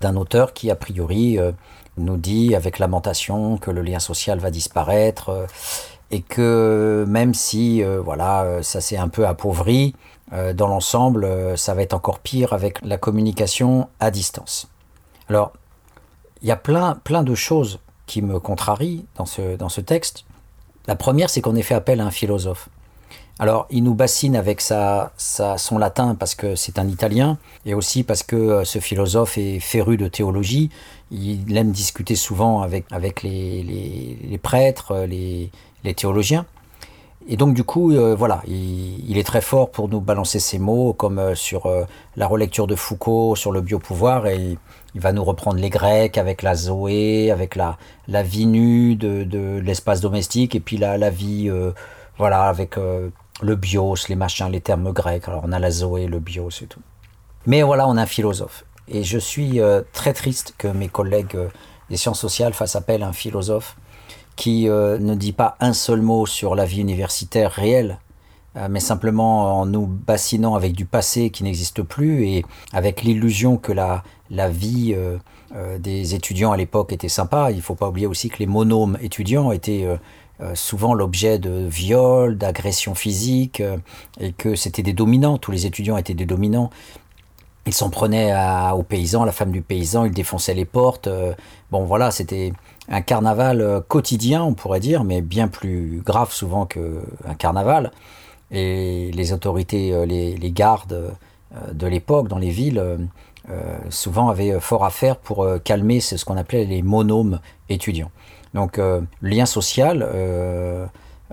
d'un 0.00 0.16
auteur 0.16 0.52
qui, 0.52 0.70
a 0.70 0.76
priori, 0.76 1.38
euh, 1.38 1.52
nous 1.96 2.16
dit 2.16 2.54
avec 2.54 2.78
lamentation 2.78 3.58
que 3.58 3.70
le 3.70 3.82
lien 3.82 3.98
social 3.98 4.38
va 4.38 4.50
disparaître 4.50 5.28
euh, 5.28 5.46
et 6.10 6.22
que 6.22 7.04
même 7.06 7.34
si 7.34 7.84
voilà, 7.84 8.64
ça 8.64 8.80
s'est 8.80 8.96
un 8.96 9.06
peu 9.06 9.28
appauvri, 9.28 9.94
dans 10.54 10.66
l'ensemble, 10.66 11.56
ça 11.56 11.72
va 11.72 11.82
être 11.82 11.94
encore 11.94 12.18
pire 12.18 12.52
avec 12.52 12.84
la 12.84 12.98
communication 12.98 13.88
à 14.00 14.10
distance. 14.10 14.68
Alors, 15.28 15.52
il 16.42 16.48
y 16.48 16.50
a 16.50 16.56
plein, 16.56 16.96
plein 16.96 17.22
de 17.22 17.36
choses 17.36 17.78
qui 18.06 18.22
me 18.22 18.40
contrarient 18.40 19.06
dans 19.14 19.24
ce, 19.24 19.54
dans 19.54 19.68
ce 19.68 19.80
texte. 19.80 20.24
La 20.88 20.96
première, 20.96 21.30
c'est 21.30 21.40
qu'on 21.40 21.54
ait 21.54 21.62
fait 21.62 21.76
appel 21.76 22.00
à 22.00 22.06
un 22.06 22.10
philosophe. 22.10 22.69
Alors, 23.42 23.66
il 23.70 23.84
nous 23.84 23.94
bassine 23.94 24.36
avec 24.36 24.60
sa, 24.60 25.12
son 25.16 25.78
latin 25.78 26.14
parce 26.14 26.34
que 26.34 26.56
c'est 26.56 26.78
un 26.78 26.86
italien, 26.86 27.38
et 27.64 27.72
aussi 27.72 28.02
parce 28.02 28.22
que 28.22 28.36
euh, 28.36 28.64
ce 28.66 28.80
philosophe 28.80 29.38
est 29.38 29.60
féru 29.60 29.96
de 29.96 30.08
théologie. 30.08 30.68
Il 31.10 31.56
aime 31.56 31.70
discuter 31.70 32.16
souvent 32.16 32.60
avec, 32.60 32.84
avec 32.90 33.22
les, 33.22 33.62
les, 33.62 34.36
prêtres, 34.36 35.06
les, 35.08 35.50
les, 35.84 35.94
théologiens. 35.94 36.44
Et 37.28 37.38
donc, 37.38 37.54
du 37.54 37.64
coup, 37.64 37.92
euh, 37.92 38.14
voilà, 38.14 38.42
il, 38.46 39.16
est 39.16 39.26
très 39.26 39.40
fort 39.40 39.70
pour 39.70 39.88
nous 39.88 40.02
balancer 40.02 40.38
ses 40.38 40.58
mots, 40.58 40.92
comme 40.92 41.18
euh, 41.18 41.34
sur 41.34 41.66
la 42.16 42.26
relecture 42.26 42.66
de 42.66 42.74
Foucault, 42.74 43.36
sur 43.36 43.52
le 43.52 43.62
biopouvoir, 43.62 44.26
et 44.26 44.58
il 44.94 45.00
va 45.00 45.14
nous 45.14 45.24
reprendre 45.24 45.58
les 45.60 45.70
Grecs 45.70 46.18
avec 46.18 46.42
la 46.42 46.54
Zoé, 46.54 47.30
avec 47.30 47.56
la, 47.56 47.78
la 48.06 48.22
vie 48.22 48.44
nue 48.44 48.96
de, 48.96 49.24
de 49.24 49.58
l'espace 49.64 50.02
domestique, 50.02 50.54
et 50.54 50.60
puis 50.60 50.76
la, 50.76 50.98
la 50.98 51.08
vie, 51.08 51.50
voilà, 52.18 52.42
avec 52.42 52.76
le 53.42 53.56
bios, 53.56 54.08
les 54.08 54.16
machins, 54.16 54.48
les 54.50 54.60
termes 54.60 54.92
grecs. 54.92 55.28
Alors 55.28 55.42
on 55.44 55.52
a 55.52 55.58
la 55.58 55.70
Zoé, 55.70 56.06
le 56.06 56.18
bios 56.18 56.62
et 56.62 56.66
tout. 56.66 56.80
Mais 57.46 57.62
voilà, 57.62 57.88
on 57.88 57.96
a 57.96 58.02
un 58.02 58.06
philosophe. 58.06 58.64
Et 58.88 59.04
je 59.04 59.18
suis 59.18 59.60
euh, 59.60 59.82
très 59.92 60.12
triste 60.12 60.54
que 60.58 60.68
mes 60.68 60.88
collègues 60.88 61.36
euh, 61.36 61.48
des 61.88 61.96
sciences 61.96 62.20
sociales 62.20 62.52
fassent 62.52 62.76
appel 62.76 63.02
à 63.02 63.08
un 63.08 63.12
philosophe 63.12 63.76
qui 64.36 64.68
euh, 64.68 64.98
ne 64.98 65.14
dit 65.14 65.32
pas 65.32 65.56
un 65.60 65.72
seul 65.72 66.02
mot 66.02 66.26
sur 66.26 66.54
la 66.54 66.64
vie 66.64 66.80
universitaire 66.80 67.52
réelle, 67.52 67.98
mais 68.68 68.80
simplement 68.80 69.60
en 69.60 69.64
nous 69.64 69.86
bassinant 69.86 70.56
avec 70.56 70.72
du 70.72 70.84
passé 70.84 71.30
qui 71.30 71.44
n'existe 71.44 71.82
plus 71.84 72.26
et 72.26 72.44
avec 72.72 73.02
l'illusion 73.02 73.56
que 73.56 73.70
la, 73.70 74.02
la 74.28 74.48
vie 74.48 74.96
des 75.78 76.16
étudiants 76.16 76.50
à 76.50 76.56
l'époque 76.56 76.92
était 76.92 77.08
sympa. 77.08 77.52
Il 77.52 77.58
ne 77.58 77.62
faut 77.62 77.76
pas 77.76 77.88
oublier 77.88 78.08
aussi 78.08 78.28
que 78.28 78.40
les 78.40 78.48
monomes 78.48 78.98
étudiants 79.00 79.52
étaient 79.52 79.86
souvent 80.54 80.94
l'objet 80.94 81.38
de 81.38 81.66
viols, 81.66 82.38
d'agressions 82.38 82.94
physiques, 82.94 83.60
euh, 83.60 83.76
et 84.18 84.32
que 84.32 84.54
c'était 84.54 84.82
des 84.82 84.92
dominants, 84.92 85.38
tous 85.38 85.50
les 85.50 85.66
étudiants 85.66 85.96
étaient 85.96 86.14
des 86.14 86.26
dominants. 86.26 86.70
Ils 87.66 87.74
s'en 87.74 87.90
prenaient 87.90 88.34
aux 88.74 88.82
paysans, 88.82 89.24
la 89.24 89.32
femme 89.32 89.52
du 89.52 89.60
paysan, 89.60 90.06
ils 90.06 90.12
défonçaient 90.12 90.54
les 90.54 90.64
portes. 90.64 91.08
Euh, 91.08 91.34
bon 91.70 91.84
voilà, 91.84 92.10
c'était 92.10 92.52
un 92.88 93.02
carnaval 93.02 93.82
quotidien, 93.86 94.42
on 94.42 94.54
pourrait 94.54 94.80
dire, 94.80 95.04
mais 95.04 95.20
bien 95.20 95.46
plus 95.46 96.02
grave 96.04 96.32
souvent 96.32 96.64
qu'un 96.64 97.34
carnaval. 97.38 97.92
Et 98.50 99.10
les 99.12 99.32
autorités, 99.32 99.94
les, 100.06 100.50
gardes 100.50 101.14
de 101.72 101.86
l'époque 101.86 102.26
dans 102.26 102.38
les 102.38 102.50
villes, 102.50 102.82
souvent 103.90 104.28
avaient 104.28 104.58
fort 104.58 104.84
à 104.84 104.90
faire 104.90 105.16
pour 105.18 105.46
calmer 105.62 106.00
ce 106.00 106.24
qu'on 106.24 106.36
appelait 106.36 106.64
les 106.64 106.82
monomes 106.82 107.38
étudiants. 107.68 108.10
Donc, 108.54 108.78
euh, 108.78 109.00
lien 109.22 109.46
social, 109.46 110.02
euh, 110.02 110.86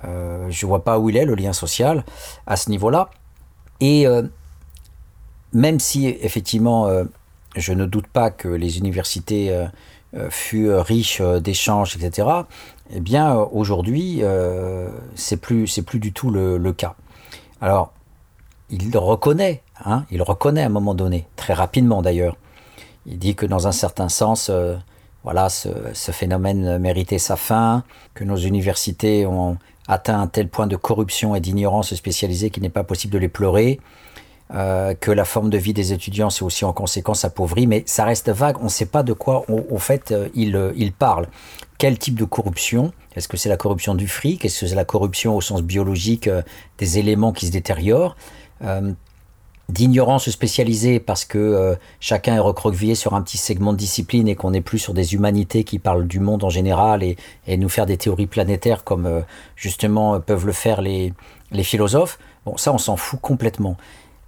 euh, 0.05 0.47
je 0.49 0.65
ne 0.65 0.69
vois 0.69 0.83
pas 0.83 0.99
où 0.99 1.09
il 1.09 1.17
est, 1.17 1.25
le 1.25 1.35
lien 1.35 1.53
social, 1.53 2.03
à 2.45 2.55
ce 2.55 2.69
niveau-là. 2.69 3.09
Et 3.79 4.07
même 5.53 5.79
si, 5.79 6.07
effectivement, 6.07 6.89
je 7.55 7.73
ne 7.73 7.85
doute 7.85 8.07
pas 8.07 8.31
que 8.31 8.47
les 8.47 8.79
universités 8.79 9.55
furent 10.31 10.83
riches 10.83 11.21
d'échanges, 11.21 11.95
etc., 11.95 12.27
eh 12.89 12.99
bien, 13.01 13.35
aujourd'hui, 13.35 14.23
c'est 15.13 15.37
plus, 15.37 15.79
plus 15.85 15.99
du 15.99 16.11
tout 16.11 16.31
le, 16.31 16.73
cas. 16.73 16.95
Alors, 17.61 17.93
il 18.71 18.89
le 18.89 18.97
reconnaît, 18.97 19.61
hein, 19.85 20.05
il 20.09 20.23
reconnaît 20.23 20.63
à 20.63 20.65
un 20.65 20.69
moment 20.69 20.95
donné, 20.95 21.27
très 21.35 21.53
rapidement 21.53 22.01
d'ailleurs. 22.01 22.35
Il 23.05 23.19
dit 23.19 23.35
que 23.35 23.45
dans 23.45 23.67
un 23.67 23.71
certain 23.71 24.09
sens, 24.09 24.49
voilà, 25.23 25.49
ce, 25.49 25.69
phénomène 26.11 26.77
méritait 26.77 27.19
sa 27.19 27.35
fin, 27.35 27.83
que 28.13 28.23
nos 28.23 28.37
universités 28.37 29.25
ont 29.25 29.57
atteint 29.87 30.19
un 30.19 30.27
tel 30.27 30.49
point 30.49 30.67
de 30.67 30.75
corruption 30.75 31.35
et 31.35 31.39
d'ignorance 31.39 31.93
spécialisée 31.95 32.49
qu'il 32.49 32.63
n'est 32.63 32.69
pas 32.69 32.83
possible 32.83 33.13
de 33.13 33.19
les 33.19 33.29
pleurer, 33.29 33.79
euh, 34.53 34.93
que 34.93 35.11
la 35.11 35.25
forme 35.25 35.49
de 35.49 35.57
vie 35.57 35.73
des 35.73 35.91
étudiants 35.91 36.29
s'est 36.29 36.43
aussi 36.43 36.63
en 36.63 36.71
conséquence 36.71 37.25
appauvrie, 37.25 37.67
mais 37.67 37.83
ça 37.85 38.05
reste 38.05 38.29
vague, 38.29 38.57
on 38.61 38.65
ne 38.65 38.69
sait 38.69 38.85
pas 38.85 39.03
de 39.03 39.13
quoi 39.13 39.45
au 39.49 39.77
fait 39.77 40.11
euh, 40.11 40.29
il, 40.35 40.55
euh, 40.55 40.71
il, 40.75 40.93
parle. 40.93 41.27
Quel 41.77 41.97
type 41.97 42.15
de 42.15 42.23
corruption? 42.23 42.93
Est-ce 43.15 43.27
que 43.27 43.35
c'est 43.35 43.49
la 43.49 43.57
corruption 43.57 43.95
du 43.95 44.07
fric? 44.07 44.45
Est-ce 44.45 44.61
que 44.61 44.67
c'est 44.67 44.75
la 44.75 44.85
corruption 44.85 45.35
au 45.35 45.41
sens 45.41 45.61
biologique 45.61 46.29
des 46.77 46.99
éléments 46.99 47.33
qui 47.33 47.47
se 47.47 47.51
détériorent? 47.51 48.15
D'ignorance 49.69 50.29
spécialisée 50.29 50.99
parce 50.99 51.25
que 51.25 51.37
euh, 51.37 51.75
chacun 51.99 52.35
est 52.35 52.39
recroquevillé 52.39 52.95
sur 52.95 53.13
un 53.13 53.21
petit 53.21 53.37
segment 53.37 53.73
de 53.73 53.77
discipline 53.77 54.27
et 54.27 54.35
qu'on 54.35 54.51
n'est 54.51 54.61
plus 54.61 54.79
sur 54.79 54.93
des 54.93 55.13
humanités 55.13 55.63
qui 55.63 55.77
parlent 55.77 56.07
du 56.07 56.19
monde 56.19 56.43
en 56.43 56.49
général 56.49 57.03
et, 57.03 57.17
et 57.47 57.57
nous 57.57 57.69
faire 57.69 57.85
des 57.85 57.97
théories 57.97 58.27
planétaires 58.27 58.83
comme 58.83 59.05
euh, 59.05 59.21
justement 59.55 60.19
peuvent 60.21 60.45
le 60.45 60.53
faire 60.53 60.81
les, 60.81 61.13
les 61.51 61.63
philosophes. 61.63 62.17
Bon, 62.45 62.55
ça 62.55 62.73
on 62.73 62.77
s'en 62.77 62.95
fout 62.95 63.19
complètement. 63.19 63.75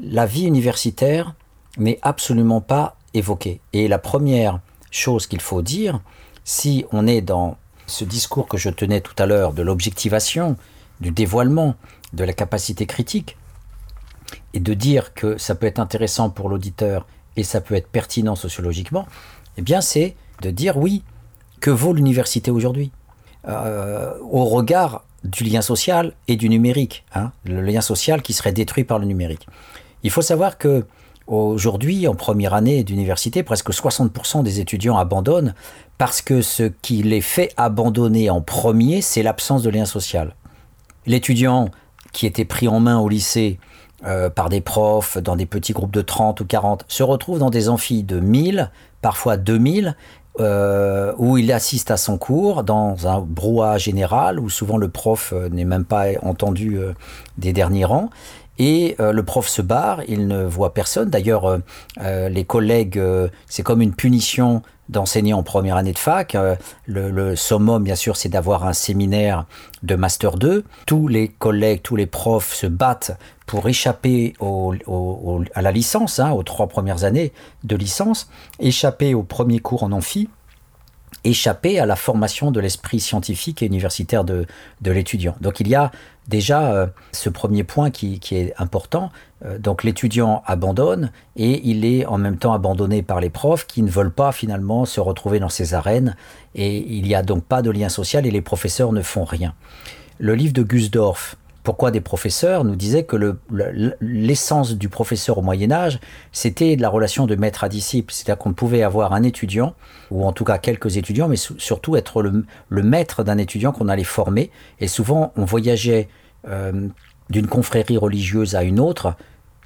La 0.01 0.25
vie 0.25 0.45
universitaire 0.45 1.35
n'est 1.77 1.99
absolument 2.01 2.61
pas 2.61 2.97
évoquée. 3.13 3.61
Et 3.73 3.87
la 3.87 3.97
première 3.97 4.59
chose 4.91 5.27
qu'il 5.27 5.41
faut 5.41 5.61
dire, 5.61 6.01
si 6.43 6.85
on 6.91 7.07
est 7.07 7.21
dans 7.21 7.57
ce 7.87 8.03
discours 8.03 8.47
que 8.47 8.57
je 8.57 8.69
tenais 8.69 9.01
tout 9.01 9.15
à 9.17 9.25
l'heure 9.25 9.53
de 9.53 9.61
l'objectivation, 9.61 10.57
du 10.99 11.11
dévoilement, 11.11 11.75
de 12.13 12.23
la 12.23 12.33
capacité 12.33 12.85
critique, 12.85 13.37
et 14.53 14.59
de 14.59 14.73
dire 14.73 15.13
que 15.13 15.37
ça 15.37 15.55
peut 15.55 15.67
être 15.67 15.79
intéressant 15.79 16.29
pour 16.29 16.49
l'auditeur 16.49 17.05
et 17.35 17.43
ça 17.43 17.61
peut 17.61 17.75
être 17.75 17.87
pertinent 17.87 18.35
sociologiquement, 18.35 19.07
eh 19.57 19.61
bien 19.61 19.81
c'est 19.81 20.15
de 20.41 20.51
dire 20.51 20.77
oui, 20.77 21.03
que 21.59 21.69
vaut 21.69 21.93
l'université 21.93 22.51
aujourd'hui? 22.51 22.91
Euh, 23.47 24.13
au 24.29 24.45
regard 24.45 25.03
du 25.23 25.43
lien 25.43 25.61
social 25.61 26.13
et 26.27 26.35
du 26.35 26.49
numérique, 26.49 27.05
hein, 27.13 27.31
le 27.45 27.61
lien 27.61 27.81
social 27.81 28.21
qui 28.21 28.33
serait 28.33 28.51
détruit 28.51 28.83
par 28.83 28.99
le 28.99 29.05
numérique. 29.05 29.47
Il 30.03 30.11
faut 30.11 30.21
savoir 30.21 30.57
que 30.57 30.85
aujourd'hui, 31.27 32.07
en 32.07 32.15
première 32.15 32.53
année 32.53 32.83
d'université, 32.83 33.43
presque 33.43 33.71
60% 33.71 34.43
des 34.43 34.59
étudiants 34.59 34.97
abandonnent 34.97 35.53
parce 35.97 36.21
que 36.21 36.41
ce 36.41 36.63
qui 36.63 37.03
les 37.03 37.21
fait 37.21 37.53
abandonner 37.57 38.29
en 38.29 38.41
premier, 38.41 39.01
c'est 39.01 39.23
l'absence 39.23 39.61
de 39.63 39.69
lien 39.69 39.85
social. 39.85 40.35
L'étudiant 41.05 41.69
qui 42.13 42.25
était 42.25 42.45
pris 42.45 42.67
en 42.67 42.79
main 42.79 42.99
au 42.99 43.09
lycée 43.09 43.59
euh, 44.05 44.29
par 44.29 44.47
des 44.49 44.61
profs 44.61 45.17
dans 45.17 45.35
des 45.35 45.45
petits 45.45 45.73
groupes 45.73 45.91
de 45.91 46.01
30 46.01 46.39
ou 46.41 46.45
40, 46.45 46.85
se 46.87 47.03
retrouve 47.03 47.39
dans 47.39 47.49
des 47.49 47.67
amphis 47.67 48.03
de 48.03 48.19
1000, 48.19 48.71
parfois 49.01 49.35
2000, 49.35 49.95
euh, 50.39 51.13
où 51.17 51.37
il 51.37 51.51
assiste 51.51 51.91
à 51.91 51.97
son 51.97 52.17
cours 52.17 52.63
dans 52.63 53.07
un 53.07 53.19
brouhaha 53.19 53.77
général, 53.77 54.39
où 54.39 54.49
souvent 54.49 54.77
le 54.77 54.87
prof 54.87 55.33
euh, 55.33 55.49
n'est 55.49 55.65
même 55.65 55.83
pas 55.83 56.05
entendu 56.21 56.79
des 57.37 57.51
derniers 57.51 57.83
rangs. 57.83 58.09
Et 58.59 58.95
le 58.99 59.23
prof 59.23 59.47
se 59.47 59.61
barre, 59.61 60.01
il 60.07 60.27
ne 60.27 60.43
voit 60.43 60.73
personne. 60.73 61.09
D'ailleurs, 61.09 61.59
les 61.97 62.43
collègues, 62.43 63.01
c'est 63.47 63.63
comme 63.63 63.81
une 63.81 63.93
punition 63.93 64.61
d'enseigner 64.89 65.33
en 65.33 65.43
première 65.43 65.77
année 65.77 65.93
de 65.93 65.99
fac. 65.99 66.35
Le, 66.85 67.09
le 67.09 67.35
summum, 67.35 67.83
bien 67.83 67.95
sûr, 67.95 68.17
c'est 68.17 68.29
d'avoir 68.29 68.65
un 68.65 68.73
séminaire 68.73 69.45
de 69.83 69.95
Master 69.95 70.35
2. 70.35 70.65
Tous 70.85 71.07
les 71.07 71.29
collègues, 71.29 71.81
tous 71.81 71.95
les 71.95 72.07
profs 72.07 72.53
se 72.53 72.67
battent 72.67 73.17
pour 73.45 73.67
échapper 73.67 74.33
à 75.55 75.61
la 75.61 75.71
licence, 75.71 76.19
hein, 76.19 76.31
aux 76.31 76.43
trois 76.43 76.67
premières 76.67 77.03
années 77.03 77.31
de 77.63 77.75
licence, 77.75 78.29
échapper 78.59 79.13
au 79.13 79.23
premier 79.23 79.59
cours 79.59 79.83
en 79.83 79.91
amphi, 79.91 80.29
échapper 81.23 81.79
à 81.79 81.85
la 81.85 81.95
formation 81.95 82.51
de 82.51 82.59
l'esprit 82.59 82.99
scientifique 82.99 83.61
et 83.61 83.65
universitaire 83.65 84.23
de, 84.23 84.45
l'étudiant. 84.83 85.35
Donc 85.41 85.59
il 85.59 85.67
y 85.67 85.75
a 85.75 85.91
déjà 86.27 86.73
euh, 86.73 86.87
ce 87.11 87.29
premier 87.29 87.63
point 87.63 87.89
qui, 87.89 88.19
est 88.31 88.53
important. 88.57 89.11
Euh, 89.45 89.57
donc 89.57 89.83
l'étudiant 89.83 90.43
abandonne 90.45 91.11
et 91.35 91.61
il 91.67 91.85
est 91.85 92.05
en 92.05 92.17
même 92.17 92.37
temps 92.37 92.53
abandonné 92.53 93.01
par 93.01 93.19
les 93.19 93.29
profs 93.29 93.65
qui 93.67 93.81
ne 93.81 93.89
veulent 93.89 94.13
pas 94.13 94.31
finalement 94.31 94.85
se 94.85 94.99
retrouver 94.99 95.39
dans 95.39 95.49
ces 95.49 95.73
arènes 95.73 96.15
et 96.55 96.77
il 96.77 97.03
n'y 97.03 97.15
a 97.15 97.23
donc 97.23 97.43
pas 97.43 97.61
de 97.61 97.71
lien 97.71 97.89
social 97.89 98.25
et 98.25 98.31
les 98.31 98.41
professeurs 98.41 98.93
ne 98.93 99.01
font 99.01 99.25
rien. 99.25 99.53
Le 100.17 100.35
livre 100.35 100.53
de 100.53 100.63
Gusdorf, 100.63 101.35
pourquoi 101.63 101.91
des 101.91 102.01
professeurs 102.01 102.63
nous 102.63 102.75
disait 102.75 103.03
que 103.03 103.35
l'essence 104.01 104.77
du 104.77 104.89
professeur 104.89 105.37
au 105.37 105.41
Moyen 105.41 105.71
Âge, 105.71 105.99
c'était 106.31 106.75
la 106.75 106.89
relation 106.89 107.25
de 107.27 107.35
maître 107.35 107.63
à 107.63 107.69
disciple. 107.69 108.13
C'est-à-dire 108.13 108.37
qu'on 108.37 108.53
pouvait 108.53 108.83
avoir 108.83 109.13
un 109.13 109.23
étudiant, 109.23 109.75
ou 110.09 110.25
en 110.25 110.31
tout 110.31 110.45
cas 110.45 110.57
quelques 110.57 110.97
étudiants, 110.97 111.27
mais 111.27 111.35
surtout 111.35 111.95
être 111.95 112.21
le, 112.21 112.83
maître 112.83 113.23
d'un 113.23 113.37
étudiant 113.37 113.71
qu'on 113.71 113.89
allait 113.89 114.03
former. 114.03 114.51
Et 114.79 114.87
souvent, 114.87 115.33
on 115.35 115.45
voyageait 115.45 116.07
euh, 116.47 116.87
d'une 117.29 117.47
confrérie 117.47 117.97
religieuse 117.97 118.55
à 118.55 118.63
une 118.63 118.79
autre, 118.79 119.15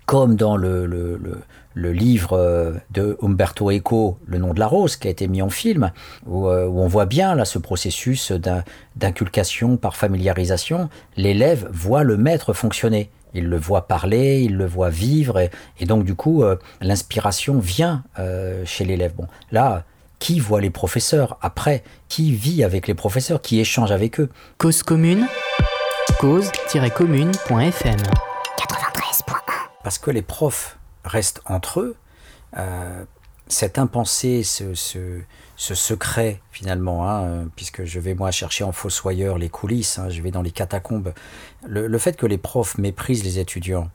comme 0.05 0.35
dans 0.35 0.57
le 0.57 0.85
livre 1.75 2.33
euh, 2.33 2.73
de 2.91 3.17
Umberto 3.21 3.71
Eco, 3.71 4.17
Le 4.25 4.37
nom 4.37 4.53
de 4.53 4.59
la 4.59 4.67
rose, 4.67 4.95
qui 4.97 5.07
a 5.07 5.11
été 5.11 5.27
mis 5.27 5.41
en 5.41 5.49
film, 5.49 5.91
où, 6.25 6.47
euh, 6.47 6.67
on 6.67 6.87
voit 6.87 7.05
bien 7.05 7.35
là 7.35 7.45
ce 7.45 7.59
processus 7.59 8.31
d'inculcation 8.95 9.77
par 9.77 9.95
familiarisation. 9.95 10.89
L'élève 11.17 11.67
voit 11.71 12.03
le 12.03 12.17
maître 12.17 12.53
fonctionner. 12.53 13.09
Il 13.33 13.45
le 13.45 13.57
voit 13.57 13.87
parler, 13.87 14.41
il 14.43 14.57
le 14.57 14.65
voit 14.67 14.89
vivre, 14.89 15.39
et, 15.79 15.85
donc 15.85 16.05
du 16.05 16.13
coup, 16.13 16.43
euh, 16.43 16.57
l'inspiration 16.81 17.57
vient 17.59 18.03
chez 18.65 18.85
l'élève. 18.85 19.15
Bon, 19.15 19.25
là, 19.51 19.85
qui 20.19 20.39
voit 20.39 20.61
les 20.61 20.69
professeurs 20.69 21.37
après? 21.41 21.83
Qui 22.07 22.31
vit 22.31 22.63
avec 22.63 22.87
les 22.87 22.93
professeurs? 22.93 23.41
Qui 23.41 23.59
échange 23.59 23.91
avec 23.91 24.19
eux? 24.19 24.29
Cause 24.59 24.83
commune, 24.83 25.27
cause-commune.fm 26.19 27.97
93.1 27.97 29.33
Parce 29.83 29.97
que 29.97 30.11
les 30.11 30.21
profs 30.21 30.77
restent 31.03 31.41
entre 31.45 31.79
eux. 31.81 31.95
Euh, 32.57 33.03
cet 33.47 33.77
impensé, 33.77 34.43
ce, 34.43 34.73
secret 35.57 36.41
finalement, 36.51 37.09
hein, 37.09 37.47
puisque 37.55 37.83
je 37.83 37.99
vais 37.99 38.13
moi 38.13 38.31
chercher 38.31 38.63
en 38.63 38.71
fossoyeur 38.71 39.37
les 39.37 39.49
coulisses, 39.49 39.99
hein, 39.99 40.09
je 40.09 40.21
vais 40.21 40.31
dans 40.31 40.41
les 40.41 40.51
catacombes, 40.51 41.13
le, 41.67 41.97
fait 41.97 42.15
que 42.15 42.25
les 42.25 42.37
profs 42.37 42.77
méprisent 42.77 43.23
les 43.23 43.39
étudiants 43.39 43.89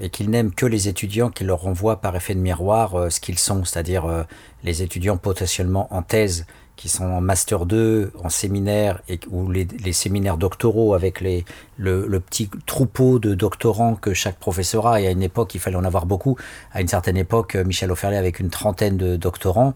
et 0.00 0.10
qu'ils 0.10 0.30
n'aiment 0.30 0.52
que 0.52 0.66
les 0.66 0.88
étudiants 0.88 1.30
qui 1.30 1.44
leur 1.44 1.60
renvoient 1.60 2.00
par 2.00 2.14
effet 2.16 2.34
de 2.34 2.40
miroir 2.40 2.94
euh, 2.94 3.10
ce 3.10 3.20
qu'ils 3.20 3.38
sont, 3.38 3.64
c'est-à-dire 3.64 4.04
euh, 4.04 4.22
les 4.62 4.82
étudiants 4.82 5.16
potentiellement 5.16 5.92
en 5.92 6.02
thèse 6.02 6.46
qui 6.78 6.88
sont 6.88 7.04
en 7.04 7.20
master 7.20 7.66
2, 7.66 8.12
en 8.22 8.28
séminaire, 8.28 9.02
et, 9.08 9.18
ou 9.30 9.50
les, 9.50 9.66
séminaires 9.92 10.36
doctoraux 10.36 10.94
avec 10.94 11.20
les, 11.20 11.44
le, 11.76 12.20
petit 12.20 12.48
troupeau 12.66 13.18
de 13.18 13.34
doctorants 13.34 13.96
que 13.96 14.14
chaque 14.14 14.38
professeur 14.38 14.86
a. 14.86 15.00
Et 15.00 15.08
à 15.08 15.10
une 15.10 15.24
époque, 15.24 15.56
il 15.56 15.60
fallait 15.60 15.76
en 15.76 15.84
avoir 15.84 16.06
beaucoup. 16.06 16.36
À 16.72 16.80
une 16.80 16.86
certaine 16.86 17.16
époque, 17.16 17.56
Michel 17.56 17.90
Offerlé 17.90 18.16
avec 18.16 18.38
une 18.38 18.48
trentaine 18.48 18.96
de 18.96 19.16
doctorants. 19.16 19.74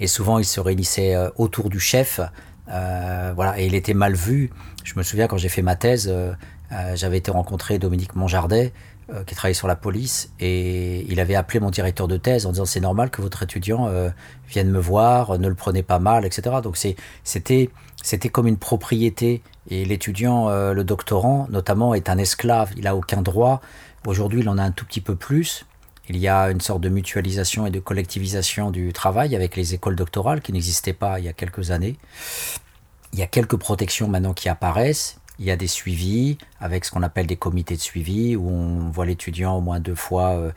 Et 0.00 0.06
souvent, 0.06 0.38
ils 0.38 0.46
se 0.46 0.58
réunissaient 0.58 1.14
euh, 1.14 1.28
autour 1.36 1.68
du 1.68 1.80
chef. 1.80 2.18
Euh, 2.70 3.32
voilà, 3.34 3.60
et 3.60 3.66
il 3.66 3.74
était 3.74 3.94
mal 3.94 4.14
vu. 4.14 4.50
Je 4.84 4.94
me 4.96 5.02
souviens 5.02 5.26
quand 5.26 5.36
j'ai 5.36 5.50
fait 5.50 5.62
ma 5.62 5.76
thèse, 5.76 6.08
euh, 6.10 6.32
j'avais 6.94 7.18
été 7.18 7.30
rencontrer 7.30 7.78
Dominique 7.78 8.16
Monjardet, 8.16 8.72
euh, 9.10 9.24
qui 9.24 9.34
travaillait 9.34 9.54
sur 9.54 9.68
la 9.68 9.76
police, 9.76 10.30
et 10.38 11.06
il 11.10 11.18
avait 11.20 11.34
appelé 11.34 11.60
mon 11.60 11.70
directeur 11.70 12.08
de 12.08 12.16
thèse 12.16 12.44
en 12.44 12.52
disant 12.52 12.66
c'est 12.66 12.80
normal 12.80 13.10
que 13.10 13.22
votre 13.22 13.42
étudiant 13.42 13.88
euh, 13.88 14.10
vienne 14.48 14.70
me 14.70 14.78
voir, 14.78 15.38
ne 15.38 15.48
le 15.48 15.54
prenez 15.54 15.82
pas 15.82 15.98
mal, 15.98 16.26
etc. 16.26 16.56
Donc 16.62 16.76
c'était 16.76 17.70
c'était 18.02 18.28
comme 18.28 18.46
une 18.46 18.58
propriété, 18.58 19.42
et 19.70 19.84
l'étudiant, 19.84 20.48
euh, 20.48 20.72
le 20.72 20.84
doctorant 20.84 21.46
notamment, 21.50 21.94
est 21.94 22.08
un 22.08 22.18
esclave, 22.18 22.72
il 22.76 22.86
a 22.86 22.96
aucun 22.96 23.22
droit. 23.22 23.60
Aujourd'hui, 24.06 24.40
il 24.40 24.48
en 24.48 24.58
a 24.58 24.62
un 24.62 24.70
tout 24.70 24.84
petit 24.84 25.00
peu 25.00 25.16
plus. 25.16 25.66
Il 26.08 26.16
y 26.16 26.28
a 26.28 26.50
une 26.50 26.60
sorte 26.60 26.80
de 26.80 26.88
mutualisation 26.88 27.66
et 27.66 27.70
de 27.70 27.80
collectivisation 27.80 28.70
du 28.70 28.92
travail 28.92 29.36
avec 29.36 29.56
les 29.56 29.74
écoles 29.74 29.96
doctorales 29.96 30.40
qui 30.40 30.52
n'existaient 30.52 30.94
pas 30.94 31.18
il 31.18 31.26
y 31.26 31.28
a 31.28 31.34
quelques 31.34 31.70
années. 31.70 31.96
Il 33.12 33.18
y 33.18 33.22
a 33.22 33.26
quelques 33.26 33.56
protections 33.56 34.08
maintenant 34.08 34.32
qui 34.32 34.48
apparaissent, 34.48 35.18
il 35.38 35.44
y 35.44 35.50
a 35.50 35.56
des 35.56 35.66
suivis 35.66 36.38
avec 36.60 36.84
ce 36.84 36.90
qu'on 36.90 37.02
appelle 37.02 37.26
des 37.26 37.36
comités 37.36 37.76
de 37.76 37.80
suivi 37.80 38.36
où 38.36 38.48
on 38.48 38.90
voit 38.90 39.06
l'étudiant 39.06 39.56
au 39.56 39.60
moins 39.60 39.80
deux 39.80 39.94
fois 39.94 40.30
euh, 40.30 40.50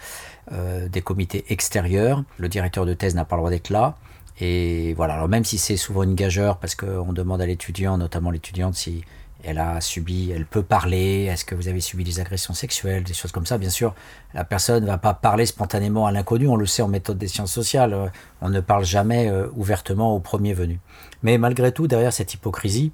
euh, 0.51 0.88
des 0.89 1.01
comités 1.01 1.45
extérieurs. 1.49 2.23
Le 2.38 2.49
directeur 2.49 2.86
de 2.86 2.93
thèse 2.93 3.15
n'a 3.15 3.25
pas 3.25 3.36
le 3.36 3.41
droit 3.41 3.51
d'être 3.51 3.69
là. 3.69 3.95
Et 4.39 4.93
voilà, 4.95 5.15
alors 5.15 5.27
même 5.27 5.45
si 5.45 5.57
c'est 5.57 5.77
souvent 5.77 6.03
une 6.03 6.15
gageure 6.15 6.57
parce 6.57 6.73
qu'on 6.73 7.13
demande 7.13 7.41
à 7.41 7.45
l'étudiant, 7.45 7.97
notamment 7.97 8.32
l'étudiante, 8.32 8.73
si 8.73 9.03
elle 9.43 9.59
a 9.59 9.82
subi, 9.82 10.32
elle 10.32 10.45
peut 10.45 10.63
parler, 10.63 11.25
est-ce 11.25 11.45
que 11.45 11.55
vous 11.55 11.67
avez 11.67 11.82
subi 11.82 12.03
des 12.03 12.19
agressions 12.19 12.53
sexuelles, 12.53 13.03
des 13.03 13.13
choses 13.13 13.32
comme 13.32 13.45
ça, 13.45 13.57
bien 13.57 13.69
sûr, 13.69 13.93
la 14.34 14.43
personne 14.43 14.84
ne 14.84 14.88
va 14.88 14.97
pas 14.97 15.13
parler 15.13 15.45
spontanément 15.45 16.05
à 16.05 16.11
l'inconnu, 16.11 16.47
on 16.47 16.55
le 16.55 16.67
sait 16.67 16.82
en 16.82 16.88
méthode 16.88 17.17
des 17.17 17.27
sciences 17.27 17.51
sociales, 17.51 18.11
on 18.41 18.49
ne 18.49 18.59
parle 18.59 18.86
jamais 18.86 19.29
euh, 19.29 19.47
ouvertement 19.55 20.15
au 20.15 20.19
premier 20.19 20.53
venu. 20.53 20.79
Mais 21.23 21.38
malgré 21.38 21.71
tout, 21.71 21.88
derrière 21.88 22.13
cette 22.13 22.34
hypocrisie, 22.34 22.91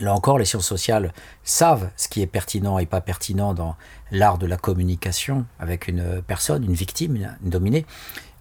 Là 0.00 0.14
encore, 0.14 0.38
les 0.38 0.44
sciences 0.44 0.66
sociales 0.66 1.12
savent 1.42 1.90
ce 1.96 2.08
qui 2.08 2.22
est 2.22 2.26
pertinent 2.26 2.78
et 2.78 2.86
pas 2.86 3.00
pertinent 3.00 3.52
dans 3.52 3.76
l'art 4.12 4.38
de 4.38 4.46
la 4.46 4.56
communication 4.56 5.44
avec 5.58 5.88
une 5.88 6.22
personne, 6.22 6.64
une 6.64 6.74
victime, 6.74 7.16
une 7.16 7.50
dominée. 7.50 7.84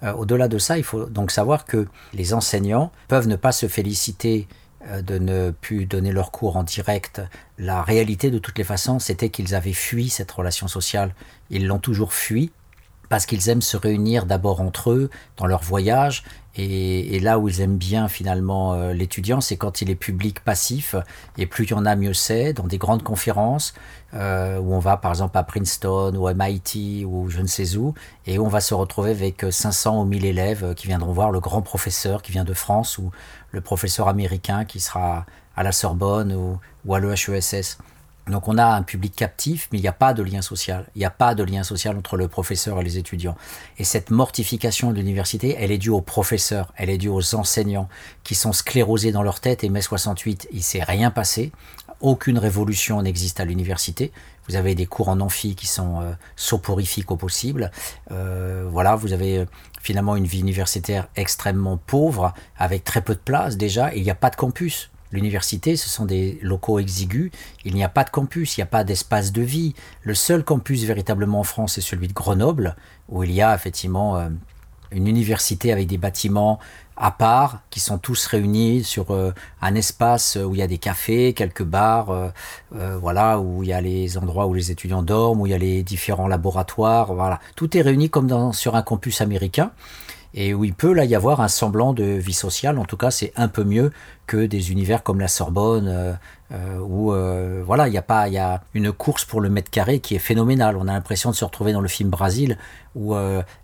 Euh, 0.04 0.14
au-delà 0.14 0.48
de 0.48 0.60
ça, 0.60 0.78
il 0.78 0.84
faut 0.84 1.06
donc 1.06 1.32
savoir 1.32 1.66
que 1.66 1.88
les 2.14 2.34
enseignants 2.34 2.92
peuvent 3.08 3.28
ne 3.28 3.36
pas 3.36 3.52
se 3.52 3.68
féliciter 3.68 4.48
euh, 4.90 5.02
de 5.02 5.18
ne 5.18 5.50
plus 5.52 5.86
donner 5.86 6.12
leur 6.12 6.32
cours 6.32 6.58
en 6.58 6.64
direct. 6.64 7.22
La 7.58 7.82
réalité, 7.82 8.30
de 8.30 8.38
toutes 8.38 8.60
les 8.60 8.64
façons, 8.64 9.00
c'était 9.00 9.30
qu'ils 9.30 9.56
avaient 9.56 9.74
fui 9.74 10.10
cette 10.10 10.32
relation 10.32 10.68
sociale. 10.68 11.16
Ils 11.50 11.66
l'ont 11.66 11.80
toujours 11.80 12.14
fui 12.14 12.52
parce 13.10 13.26
qu'ils 13.26 13.50
aiment 13.50 13.62
se 13.62 13.78
réunir 13.78 14.26
d'abord 14.26 14.62
entre 14.62 14.92
eux 14.92 15.10
dans 15.38 15.46
leur 15.46 15.62
voyage. 15.62 16.24
Et, 16.60 17.20
là 17.20 17.38
où 17.38 17.48
ils 17.48 17.62
aiment 17.62 17.78
bien 17.78 18.08
finalement 18.08 18.74
euh, 18.74 18.92
l'étudiant, 18.92 19.42
c'est 19.42 19.58
quand 19.58 19.82
il 19.82 19.92
est 19.92 19.96
public 19.96 20.40
passif, 20.40 20.96
et 21.38 21.46
plus 21.46 21.66
il 21.66 21.72
y 21.72 21.74
en 21.74 21.86
a, 21.86 21.96
mieux 21.96 22.16
c'est, 22.16 22.54
dans 22.54 22.66
des 22.66 22.80
grandes 22.80 23.04
conférences, 23.04 23.76
euh, 24.16 24.58
où 24.58 24.74
on 24.74 24.80
va 24.80 24.98
par 24.98 25.12
exemple 25.12 25.38
à 25.38 25.44
Princeton 25.44 26.16
ou 26.16 26.26
à 26.28 26.34
MIT 26.34 27.06
ou 27.06 27.30
je 27.30 27.42
ne 27.42 27.48
sais 27.48 27.76
où, 27.76 27.94
et 28.26 28.40
on 28.40 28.48
va 28.48 28.60
se 28.60 28.74
retrouver 28.74 29.12
avec 29.12 29.46
500 29.48 30.02
ou 30.02 30.06
1000 30.06 30.26
élèves 30.26 30.74
qui 30.74 30.88
viendront 30.88 31.12
voir 31.12 31.32
le 31.32 31.40
grand 31.40 31.62
professeur 31.62 32.24
qui 32.24 32.32
vient 32.32 32.46
de 32.46 32.54
France, 32.54 32.98
ou 32.98 33.12
le 33.52 33.62
professeur 33.62 34.08
américain 34.08 34.66
qui 34.66 34.80
sera 34.80 35.28
à 35.56 35.64
la 35.64 35.72
Sorbonne 35.72 36.34
ou, 36.34 36.60
ou 36.86 36.96
à 36.96 37.00
l'EHESS. 37.00 37.78
Donc 38.28 38.48
on 38.48 38.58
a 38.58 38.66
un 38.66 38.84
public 38.84 39.16
captif, 39.16 39.68
mais 39.72 39.78
il 39.78 39.82
n'y 39.82 39.88
a 39.88 39.94
pas 39.94 40.14
de 40.14 40.24
lien 40.24 40.42
social. 40.42 40.86
Il 40.96 41.00
n'y 41.00 41.06
a 41.06 41.10
pas 41.10 41.36
de 41.36 41.44
lien 41.44 41.64
social 41.64 41.98
entre 41.98 42.18
le 42.18 42.28
professeur 42.28 42.80
et 42.80 42.84
les 42.84 42.98
étudiants. 42.98 43.36
Et 43.78 43.84
cette 43.84 44.12
mortification 44.12 44.92
de 44.92 44.98
l'université, 44.98 45.56
elle 45.60 45.72
est 45.72 45.78
due 45.78 45.90
aux 45.90 46.02
professeurs, 46.02 46.74
elle 46.76 46.90
est 46.90 46.98
due 46.98 47.10
aux 47.10 47.36
enseignants 47.36 47.90
qui 48.24 48.36
sont 48.36 48.54
sclérosés 48.54 49.12
dans 49.12 49.24
leur 49.24 49.40
tête. 49.40 49.64
Et 49.64 49.70
mai 49.70 49.82
68, 49.82 50.50
il 50.52 50.64
s'est 50.64 50.84
rien 50.84 51.12
passé. 51.12 51.52
Aucune 52.00 52.38
révolution 52.38 53.02
n'existe 53.02 53.40
à 53.40 53.46
l'université. 53.46 54.12
Vous 54.48 54.56
avez 54.56 54.76
des 54.76 54.86
cours 54.86 55.10
en 55.10 55.20
amphi 55.20 55.56
qui 55.56 55.68
sont 55.68 56.02
euh, 56.02 56.12
soporifiques 56.36 57.12
au 57.12 57.18
possible. 57.18 57.72
Euh, 58.12 58.68
voilà, 58.70 58.96
vous 58.96 59.14
avez 59.14 59.40
euh, 59.40 59.46
finalement 59.82 60.16
une 60.16 60.26
vie 60.26 60.40
universitaire 60.40 61.08
extrêmement 61.16 61.78
pauvre, 61.78 62.34
avec 62.58 62.84
très 62.84 63.02
peu 63.02 63.14
de 63.14 63.20
place 63.20 63.58
déjà, 63.58 63.94
et 63.94 63.98
il 63.98 64.04
n'y 64.04 64.12
a 64.12 64.16
pas 64.16 64.30
de 64.30 64.36
campus. 64.36 64.92
L'université, 65.12 65.76
ce 65.78 65.90
sont 65.90 66.06
des 66.06 66.38
locaux 66.42 66.80
exigus. 66.80 67.32
Il 67.64 67.76
n'y 67.76 67.84
a 67.84 67.90
pas 67.90 68.04
de 68.04 68.10
campus, 68.10 68.58
il 68.58 68.60
n'y 68.60 68.64
a 68.64 68.68
pas 68.68 68.84
d'espace 68.84 69.32
de 69.32 69.42
vie. 69.42 69.74
Le 70.04 70.14
seul 70.14 70.44
campus 70.44 70.84
véritablement 70.84 71.40
en 71.40 71.44
France 71.44 71.78
est 71.78 71.82
celui 71.82 72.08
de 72.08 72.14
Grenoble, 72.14 72.76
où 73.10 73.24
il 73.24 73.32
y 73.32 73.42
a 73.42 73.56
effectivement 73.56 74.18
euh, 74.18 74.30
une 74.92 75.08
université 75.08 75.72
avec 75.72 75.88
des 75.88 75.98
bâtiments 75.98 76.60
à 77.00 77.12
part, 77.12 77.62
qui 77.70 77.80
sont 77.80 78.00
tous 78.00 78.26
réunis 78.26 78.84
sur 78.84 79.12
euh, 79.12 79.32
un 79.62 79.76
espace 79.76 80.36
où 80.36 80.56
il 80.56 80.58
y 80.58 80.64
a 80.64 80.68
des 80.68 80.80
cafés, 80.80 81.34
quelques 81.34 81.64
bars, 81.64 82.10
euh, 82.10 82.98
voilà, 83.00 83.40
où 83.40 83.62
il 83.62 83.70
y 83.70 83.74
a 83.74 83.82
les 83.82 84.18
endroits 84.18 84.48
où 84.48 84.56
les 84.56 84.72
étudiants 84.72 85.04
dorment, 85.04 85.42
où 85.42 85.46
il 85.46 85.52
y 85.52 85.54
a 85.54 85.60
les 85.60 85.84
différents 85.84 86.28
laboratoires, 86.28 87.14
voilà. 87.14 87.40
Tout 87.56 87.78
est 87.78 87.82
réuni 87.82 88.10
comme 88.10 88.26
dans, 88.26 88.52
sur 88.52 88.76
un 88.76 88.82
campus 88.82 89.22
américain. 89.22 89.72
Et 90.34 90.54
où 90.54 90.64
il 90.64 90.74
peut 90.74 90.94
là 90.94 91.06
y 91.06 91.16
avoir 91.16 91.42
un 91.42 91.48
semblant 91.48 91.94
de 91.94 92.04
vie 92.04 92.34
sociale. 92.34 92.78
En 92.80 92.86
tout 92.86 92.98
cas, 92.98 93.12
c'est 93.12 93.34
un 93.36 93.48
peu 93.48 93.64
mieux 93.64 93.92
que 94.26 94.46
des 94.46 94.72
univers 94.72 95.04
comme 95.04 95.20
la 95.20 95.28
Sorbonne, 95.28 95.88
euh, 95.88 96.14
euh, 96.52 96.80
où 96.80 97.14
euh, 97.14 97.64
voilà, 97.66 97.88
il 97.88 97.94
y 97.94 97.98
a 97.98 98.02
pas, 98.02 98.28
il 98.28 98.34
y 98.34 98.38
a 98.38 98.62
une 98.74 98.92
course 98.92 99.26
pour 99.26 99.42
le 99.42 99.50
mètre 99.50 99.72
carré 99.72 100.00
qui 100.00 100.16
est 100.16 100.20
phénoménale. 100.20 100.78
On 100.78 100.88
a 100.88 100.94
l'impression 100.94 101.32
de 101.32 101.36
se 101.36 101.46
retrouver 101.46 101.74
dans 101.74 101.82
le 101.82 101.88
film 101.88 102.10
Brasil, 102.10 102.58
où 102.96 103.16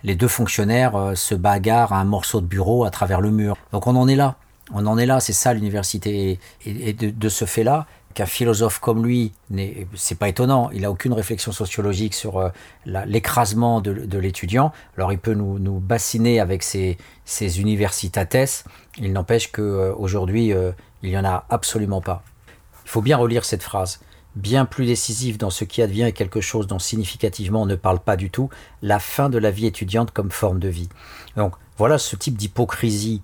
les 0.03 0.16
deux 0.16 0.28
fonctionnaires 0.28 1.14
se 1.16 1.34
bagarrent 1.34 1.91
à 1.91 1.99
un 1.99 2.05
morceau 2.05 2.39
de 2.39 2.45
bureau 2.45 2.86
à 2.86 2.91
travers 2.91 3.20
le 3.20 3.32
mur. 3.32 3.57
Donc 3.72 3.88
on 3.88 3.95
en 3.95 4.07
est 4.07 4.16
là. 4.16 4.36
On 4.72 4.86
en 4.86 4.97
est 4.97 5.05
là, 5.05 5.20
c'est 5.20 5.34
ça 5.34 5.53
l'université. 5.53 6.39
Et, 6.66 6.93
de, 6.93 7.30
ce 7.30 7.45
fait-là, 7.45 7.86
qu'un 8.14 8.26
philosophe 8.26 8.80
comme 8.80 9.05
lui, 9.05 9.32
c'est 9.95 10.18
pas 10.18 10.30
étonnant, 10.30 10.70
il 10.74 10.86
a 10.86 10.91
aucune 10.91 11.14
réflexion 11.14 11.51
sociologique 11.51 12.14
sur 12.14 12.38
euh, 12.38 12.49
l'écrasement 12.86 13.82
de, 13.82 14.18
l'étudiant. 14.18 14.72
Alors 14.97 15.11
il 15.11 15.20
peut 15.20 15.34
nous, 15.34 15.80
bassiner 15.80 16.39
avec 16.39 16.64
ses, 16.64 16.97
ses 17.26 17.59
universitates, 17.59 18.66
il 18.97 19.14
n'empêche 19.14 19.51
qu'aujourd'hui, 19.51 20.53
euh, 20.53 20.72
il 21.01 21.09
n'y 21.09 21.18
en 21.18 21.26
a 21.26 21.45
absolument 21.49 22.01
pas. 22.01 22.24
Il 22.86 22.89
faut 22.89 23.01
bien 23.01 23.18
relire 23.18 23.45
cette 23.45 23.64
phrase. 23.64 23.99
Bien 24.36 24.66
plus 24.66 24.88
décisif 24.88 25.38
dans 25.38 25.51
ce 25.51 25.64
qui 25.64 25.82
advient 25.82 26.03
est 26.03 26.11
quelque 26.11 26.41
chose 26.41 26.66
dont 26.66 26.80
significativement 26.80 27.61
on 27.61 27.66
ne 27.68 27.76
parle 27.76 27.99
pas 27.99 28.16
du 28.16 28.32
tout, 28.32 28.49
la 28.82 28.97
fin 28.97 29.30
de 29.30 29.38
la 29.38 29.51
vie 29.51 29.68
étudiante 29.68 30.11
comme 30.11 30.32
forme 30.32 30.59
de 30.59 30.70
vie. 30.70 30.89
Donc 31.38 31.53
voilà 31.78 31.99
ce 31.99 32.16
type 32.16 32.36
d'hypocrisie 32.36 33.22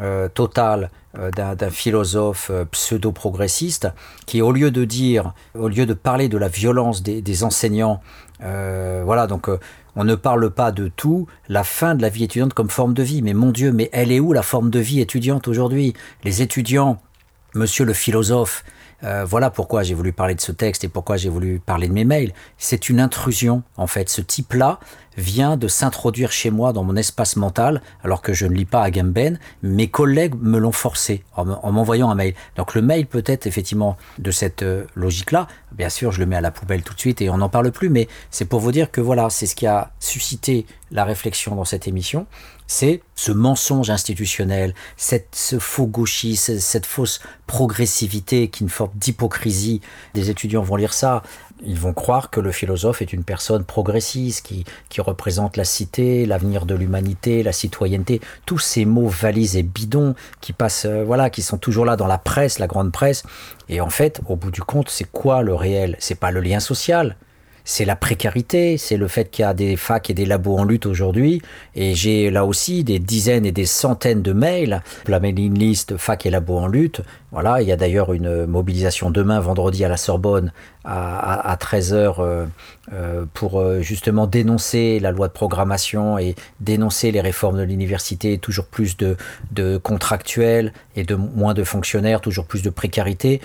euh, 0.00 0.26
total 0.28 0.90
euh, 1.18 1.30
d'un 1.30 1.68
philosophe 1.68 2.48
euh, 2.50 2.64
pseudo-progressiste 2.64 3.88
qui, 4.24 4.40
au 4.40 4.50
lieu 4.50 4.70
de 4.70 4.86
dire, 4.86 5.34
au 5.54 5.68
lieu 5.68 5.84
de 5.84 5.92
parler 5.92 6.30
de 6.30 6.38
la 6.38 6.48
violence 6.48 7.02
des, 7.02 7.44
enseignants, 7.44 8.00
voilà, 8.40 9.26
donc 9.26 9.50
on 9.94 10.04
ne 10.04 10.14
parle 10.14 10.50
pas 10.50 10.72
de 10.72 10.88
tout, 10.88 11.26
la 11.48 11.62
fin 11.62 11.94
de 11.94 12.00
la 12.00 12.08
vie 12.08 12.24
étudiante 12.24 12.54
comme 12.54 12.70
forme 12.70 12.94
de 12.94 13.02
vie. 13.02 13.20
Mais 13.20 13.34
mon 13.34 13.50
Dieu, 13.50 13.70
mais 13.70 13.90
elle 13.92 14.10
est 14.10 14.18
où 14.18 14.32
la 14.32 14.42
forme 14.42 14.70
de 14.70 14.78
vie 14.78 15.00
étudiante 15.00 15.46
aujourd'hui? 15.46 15.92
Les 16.24 16.40
étudiants, 16.40 16.98
monsieur 17.54 17.84
le 17.84 17.92
philosophe, 17.92 18.64
voilà 19.26 19.50
pourquoi 19.50 19.82
j'ai 19.82 19.94
voulu 19.94 20.12
parler 20.12 20.34
de 20.34 20.40
ce 20.40 20.52
texte 20.52 20.84
et 20.84 20.88
pourquoi 20.88 21.16
j'ai 21.18 21.28
voulu 21.28 21.60
parler 21.60 21.86
de 21.86 21.92
mes 21.92 22.04
mails. 22.04 22.32
C'est 22.56 22.88
une 22.88 22.98
intrusion, 22.98 23.62
en 23.76 23.86
fait. 23.86 24.08
Ce 24.08 24.22
type-là, 24.22 24.80
vient 25.16 25.56
de 25.56 25.68
s'introduire 25.68 26.32
chez 26.32 26.50
moi 26.50 26.72
dans 26.72 26.84
mon 26.84 26.96
espace 26.96 27.36
mental, 27.36 27.82
alors 28.02 28.22
que 28.22 28.32
je 28.32 28.46
ne 28.46 28.54
lis 28.54 28.64
pas 28.64 28.82
Agamben. 28.82 29.38
Mes 29.62 29.88
collègues 29.88 30.34
me 30.40 30.58
l'ont 30.58 30.72
forcé 30.72 31.24
en 31.34 31.72
m'envoyant 31.72 32.10
un 32.10 32.14
mail. 32.14 32.34
Donc 32.56 32.74
le 32.74 32.82
mail 32.82 33.06
peut 33.06 33.24
être 33.26 33.46
effectivement 33.46 33.96
de 34.18 34.30
cette 34.30 34.62
euh, 34.62 34.84
logique-là. 34.94 35.46
Bien 35.72 35.88
sûr, 35.88 36.12
je 36.12 36.20
le 36.20 36.26
mets 36.26 36.36
à 36.36 36.40
la 36.40 36.50
poubelle 36.50 36.82
tout 36.82 36.94
de 36.94 37.00
suite 37.00 37.22
et 37.22 37.30
on 37.30 37.38
n'en 37.38 37.48
parle 37.48 37.70
plus, 37.72 37.88
mais 37.88 38.08
c'est 38.30 38.44
pour 38.44 38.60
vous 38.60 38.72
dire 38.72 38.90
que 38.90 39.00
voilà, 39.00 39.30
c'est 39.30 39.46
ce 39.46 39.54
qui 39.54 39.66
a 39.66 39.92
suscité 40.00 40.66
la 40.90 41.04
réflexion 41.04 41.54
dans 41.54 41.64
cette 41.64 41.88
émission. 41.88 42.26
C'est 42.66 43.02
ce 43.14 43.32
mensonge 43.32 43.90
institutionnel, 43.90 44.74
cette, 44.96 45.34
ce 45.34 45.58
faux 45.58 45.86
gauchisme, 45.86 46.58
cette 46.58 46.86
fausse 46.86 47.20
progressivité 47.46 48.48
qui 48.48 48.62
est 48.62 48.64
une 48.64 48.70
forme 48.70 48.92
d'hypocrisie. 48.94 49.80
Des 50.14 50.30
étudiants 50.30 50.62
vont 50.62 50.76
lire 50.76 50.94
ça, 50.94 51.22
ils 51.64 51.78
vont 51.78 51.92
croire 51.92 52.30
que 52.30 52.40
le 52.40 52.52
philosophe 52.52 53.02
est 53.02 53.12
une 53.12 53.24
personne 53.24 53.64
progressiste 53.64 54.44
qui, 54.44 54.64
qui 54.88 55.00
représente 55.00 55.56
la 55.56 55.64
cité, 55.64 56.26
l'avenir 56.26 56.66
de 56.66 56.74
l'humanité, 56.74 57.42
la 57.42 57.52
citoyenneté, 57.52 58.20
tous 58.46 58.58
ces 58.58 58.84
mots 58.84 59.08
valises 59.08 59.56
et 59.56 59.62
bidons 59.62 60.14
qui 60.40 60.52
passent, 60.52 60.86
euh, 60.86 61.04
voilà, 61.04 61.30
qui 61.30 61.42
sont 61.42 61.58
toujours 61.58 61.84
là 61.84 61.96
dans 61.96 62.06
la 62.06 62.18
presse, 62.18 62.58
la 62.58 62.66
grande 62.66 62.92
presse. 62.92 63.22
Et 63.68 63.80
en 63.80 63.90
fait, 63.90 64.20
au 64.26 64.36
bout 64.36 64.50
du 64.50 64.62
compte, 64.62 64.88
c'est 64.88 65.10
quoi 65.10 65.42
le 65.42 65.54
réel? 65.54 65.96
C'est 65.98 66.18
pas 66.18 66.30
le 66.30 66.40
lien 66.40 66.60
social, 66.60 67.16
c'est 67.64 67.84
la 67.84 67.96
précarité, 67.96 68.76
c'est 68.76 68.96
le 68.96 69.06
fait 69.08 69.30
qu'il 69.30 69.44
y 69.44 69.46
a 69.46 69.54
des 69.54 69.76
facs 69.76 70.10
et 70.10 70.14
des 70.14 70.26
labos 70.26 70.58
en 70.58 70.64
lutte 70.64 70.86
aujourd'hui. 70.86 71.42
Et 71.74 71.94
j'ai 71.94 72.30
là 72.30 72.44
aussi 72.44 72.82
des 72.82 72.98
dizaines 72.98 73.46
et 73.46 73.52
des 73.52 73.66
centaines 73.66 74.22
de 74.22 74.32
mails. 74.32 74.82
La 75.06 75.20
mailing 75.20 75.56
list 75.56 75.96
fac 75.96 76.26
et 76.26 76.30
labos 76.30 76.58
en 76.58 76.66
lutte. 76.66 77.02
Voilà, 77.32 77.62
il 77.62 77.68
y 77.68 77.72
a 77.72 77.76
d'ailleurs 77.76 78.12
une 78.12 78.44
mobilisation 78.44 79.10
demain, 79.10 79.40
vendredi, 79.40 79.86
à 79.86 79.88
la 79.88 79.96
Sorbonne, 79.96 80.52
à, 80.84 81.56
13h, 81.60 82.16
euh, 82.18 82.46
euh, 82.92 83.24
pour 83.32 83.60
euh, 83.60 83.80
justement 83.80 84.26
dénoncer 84.26 84.98
la 84.98 85.12
loi 85.12 85.28
de 85.28 85.32
programmation 85.32 86.18
et 86.18 86.34
dénoncer 86.60 87.12
les 87.12 87.20
réformes 87.20 87.58
de 87.58 87.62
l'université, 87.62 88.38
toujours 88.38 88.66
plus 88.66 88.96
de, 88.96 89.16
de, 89.52 89.76
contractuels 89.76 90.72
et 90.96 91.04
de 91.04 91.14
moins 91.14 91.54
de 91.54 91.62
fonctionnaires, 91.64 92.20
toujours 92.20 92.44
plus 92.44 92.62
de 92.62 92.70
précarité, 92.70 93.40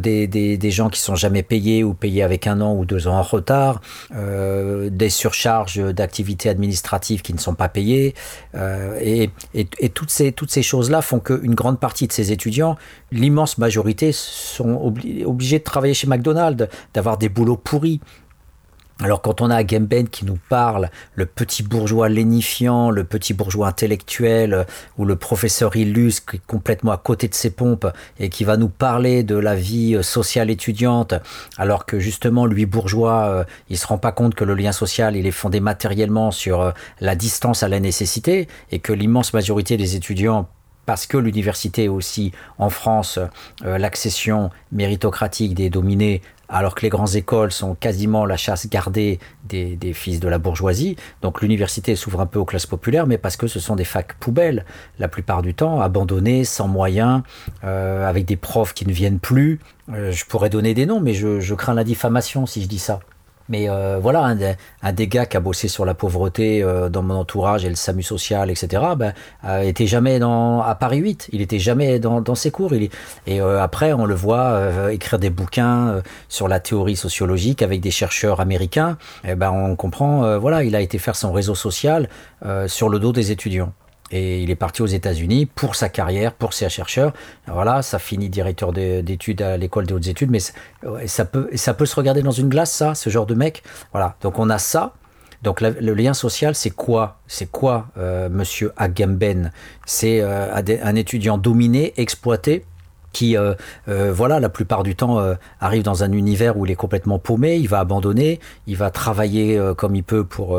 des, 0.00 0.26
des, 0.26 0.56
des, 0.56 0.70
gens 0.70 0.88
qui 0.88 1.00
sont 1.00 1.16
jamais 1.16 1.42
payés 1.42 1.84
ou 1.84 1.92
payés 1.92 2.22
avec 2.22 2.46
un 2.46 2.62
an 2.62 2.74
ou 2.74 2.86
deux 2.86 3.08
ans 3.08 3.18
en 3.18 3.22
retard, 3.22 3.82
des 4.10 5.10
surcharges 5.10 5.78
d'activités 5.92 6.48
administratives 6.48 7.20
qui 7.20 7.34
ne 7.34 7.38
sont 7.38 7.54
pas 7.54 7.68
payées, 7.68 8.14
et, 8.54 9.30
et, 9.54 9.68
et, 9.78 9.88
toutes 9.90 10.10
ces, 10.10 10.32
toutes 10.32 10.50
ces 10.50 10.62
choses-là 10.62 11.02
font 11.02 11.20
qu'une 11.20 11.54
grande 11.54 11.78
partie 11.78 12.06
de 12.06 12.12
ces 12.12 12.32
étudiants 12.32 12.78
l'immense 13.26 13.58
majorité 13.58 14.12
sont 14.12 14.94
obligés 15.24 15.58
de 15.58 15.64
travailler 15.64 15.94
chez 15.94 16.06
McDonald's, 16.06 16.68
d'avoir 16.94 17.18
des 17.18 17.28
boulots 17.28 17.56
pourris. 17.56 18.00
Alors 19.02 19.20
quand 19.20 19.40
on 19.40 19.50
a 19.50 19.64
Gamben 19.64 20.08
qui 20.08 20.24
nous 20.24 20.38
parle, 20.48 20.90
le 21.16 21.26
petit 21.26 21.64
bourgeois 21.64 22.08
lénifiant, 22.08 22.90
le 22.90 23.02
petit 23.02 23.34
bourgeois 23.34 23.66
intellectuel, 23.66 24.64
ou 24.96 25.04
le 25.04 25.16
professeur 25.16 25.74
illustre 25.74 26.24
qui 26.30 26.36
est 26.36 26.46
complètement 26.46 26.92
à 26.92 26.98
côté 26.98 27.26
de 27.26 27.34
ses 27.34 27.50
pompes 27.50 27.88
et 28.20 28.28
qui 28.30 28.44
va 28.44 28.56
nous 28.56 28.68
parler 28.68 29.24
de 29.24 29.36
la 29.36 29.56
vie 29.56 29.98
sociale 30.02 30.48
étudiante, 30.48 31.14
alors 31.58 31.84
que 31.84 31.98
justement 31.98 32.46
lui 32.46 32.64
bourgeois, 32.64 33.24
euh, 33.24 33.44
il 33.68 33.76
se 33.76 33.88
rend 33.88 33.98
pas 33.98 34.12
compte 34.12 34.36
que 34.36 34.44
le 34.44 34.54
lien 34.54 34.72
social 34.72 35.16
il 35.16 35.26
est 35.26 35.32
fondé 35.32 35.58
matériellement 35.58 36.30
sur 36.30 36.60
euh, 36.60 36.70
la 37.00 37.16
distance 37.16 37.64
à 37.64 37.68
la 37.68 37.80
nécessité 37.80 38.46
et 38.70 38.78
que 38.78 38.92
l'immense 38.92 39.34
majorité 39.34 39.76
des 39.76 39.96
étudiants 39.96 40.48
parce 40.86 41.06
que 41.06 41.18
l'université 41.18 41.88
aussi 41.88 42.32
en 42.58 42.70
France 42.70 43.18
euh, 43.64 43.78
l'accession 43.78 44.50
méritocratique 44.72 45.54
des 45.54 45.68
dominés 45.68 46.22
alors 46.48 46.74
que 46.74 46.82
les 46.82 46.88
grandes 46.88 47.16
écoles 47.16 47.50
sont 47.50 47.74
quasiment 47.74 48.24
la 48.24 48.36
chasse 48.36 48.68
gardée 48.68 49.18
des, 49.44 49.76
fils 49.94 50.20
de 50.20 50.28
la 50.28 50.38
bourgeoisie. 50.38 50.96
Donc 51.22 51.42
l'université 51.42 51.96
s'ouvre 51.96 52.20
un 52.20 52.26
peu 52.26 52.38
aux 52.38 52.44
classes 52.44 52.66
populaires, 52.66 53.08
mais 53.08 53.18
parce 53.18 53.36
que 53.36 53.48
ce 53.48 53.58
sont 53.58 53.74
des 53.74 53.84
facs 53.84 54.14
poubelles, 54.14 54.64
la 55.00 55.08
plupart 55.08 55.42
du 55.42 55.54
temps, 55.54 55.80
abandonnées, 55.80 56.44
sans 56.44 56.68
moyens, 56.68 57.22
euh, 57.64 58.08
avec 58.08 58.26
des 58.26 58.36
profs 58.36 58.74
qui 58.74 58.86
ne 58.86 58.92
viennent 58.92 59.18
plus. 59.18 59.58
Euh, 59.92 60.12
je 60.12 60.24
pourrais 60.24 60.50
donner 60.50 60.72
des 60.72 60.86
noms, 60.86 61.00
mais 61.00 61.14
je 61.14 61.54
crains 61.54 61.74
la 61.74 61.84
diffamation 61.84 62.46
si 62.46 62.62
je 62.62 62.68
dis 62.68 62.78
ça. 62.78 63.00
Mais 63.48 63.68
euh, 63.68 63.98
voilà, 64.00 64.24
un, 64.24 64.36
un, 64.82 64.92
des 64.92 65.06
gars 65.08 65.26
qui 65.26 65.36
a 65.36 65.40
bossé 65.40 65.68
sur 65.68 65.84
la 65.84 65.94
pauvreté 65.94 66.62
euh, 66.62 66.88
dans 66.88 67.02
mon 67.02 67.14
entourage 67.14 67.64
et 67.64 67.68
le 67.68 67.74
SAMU 67.74 68.02
social, 68.02 68.50
etc., 68.50 68.82
ben, 68.96 69.12
euh, 69.44 69.62
était 69.62 69.86
jamais 69.86 70.18
dans, 70.18 70.62
à 70.62 70.74
Paris 70.74 70.98
8. 70.98 71.28
Il 71.32 71.40
était 71.40 71.58
jamais 71.58 71.98
dans, 71.98 72.34
ses 72.34 72.50
cours. 72.50 72.72
Et 73.26 73.40
après, 73.40 73.92
on 73.92 74.04
le 74.04 74.14
voit 74.14 74.92
écrire 74.92 75.18
des 75.18 75.30
bouquins 75.30 76.02
sur 76.28 76.48
la 76.48 76.60
théorie 76.60 76.96
sociologique 76.96 77.62
avec 77.62 77.80
des 77.80 77.90
chercheurs 77.90 78.40
américains. 78.40 78.98
Et 79.24 79.34
ben, 79.34 79.50
on 79.50 79.76
comprend, 79.76 80.38
voilà, 80.38 80.64
il 80.64 80.74
a 80.76 80.80
été 80.80 80.98
faire 80.98 81.16
son 81.16 81.32
réseau 81.32 81.54
social 81.54 82.08
sur 82.66 82.88
le 82.88 82.98
dos 82.98 83.12
des 83.12 83.30
étudiants. 83.30 83.72
Et 84.12 84.42
il 84.42 84.50
est 84.50 84.56
parti 84.56 84.82
aux 84.82 84.86
États-Unis 84.86 85.46
pour 85.46 85.74
sa 85.74 85.88
carrière, 85.88 86.32
pour 86.32 86.52
ses 86.52 86.68
chercheurs. 86.68 87.12
Voilà, 87.48 87.82
ça 87.82 87.98
finit 87.98 88.28
directeur 88.28 88.72
d'études 88.72 89.42
à 89.42 89.56
l'école 89.56 89.86
des 89.86 89.94
hautes 89.94 90.06
études, 90.06 90.30
mais 90.30 90.38
ça 91.06 91.24
peut, 91.24 91.48
ça 91.54 91.74
peut 91.74 91.86
se 91.86 91.96
regarder 91.96 92.22
dans 92.22 92.30
une 92.30 92.48
glace, 92.48 92.72
ça, 92.72 92.94
ce 92.94 93.10
genre 93.10 93.26
de 93.26 93.34
mec. 93.34 93.62
Voilà, 93.92 94.16
donc 94.22 94.38
on 94.38 94.48
a 94.48 94.58
ça. 94.58 94.94
Donc 95.42 95.60
le 95.60 95.94
lien 95.94 96.14
social, 96.14 96.54
c'est 96.54 96.70
quoi? 96.70 97.18
C'est 97.26 97.50
quoi, 97.50 97.88
euh, 97.98 98.28
Monsieur 98.28 98.72
Agamben? 98.76 99.52
C'est 99.84 100.20
euh, 100.20 100.54
un 100.54 100.94
étudiant 100.94 101.36
dominé, 101.36 101.92
exploité, 101.96 102.64
qui, 103.16 103.34
euh, 103.34 103.54
euh, 103.88 104.12
voilà, 104.12 104.40
la 104.40 104.50
plupart 104.50 104.82
du 104.82 104.94
temps 104.94 105.18
euh, 105.20 105.36
arrive 105.58 105.82
dans 105.82 106.04
un 106.04 106.12
univers 106.12 106.58
où 106.58 106.66
il 106.66 106.72
est 106.72 106.76
complètement 106.76 107.18
paumé, 107.18 107.56
il 107.56 107.66
va 107.66 107.78
abandonner, 107.78 108.40
il 108.66 108.76
va 108.76 108.90
travailler 108.90 109.58
comme 109.78 109.96
il 109.96 110.04
peut 110.04 110.24
pour 110.24 110.58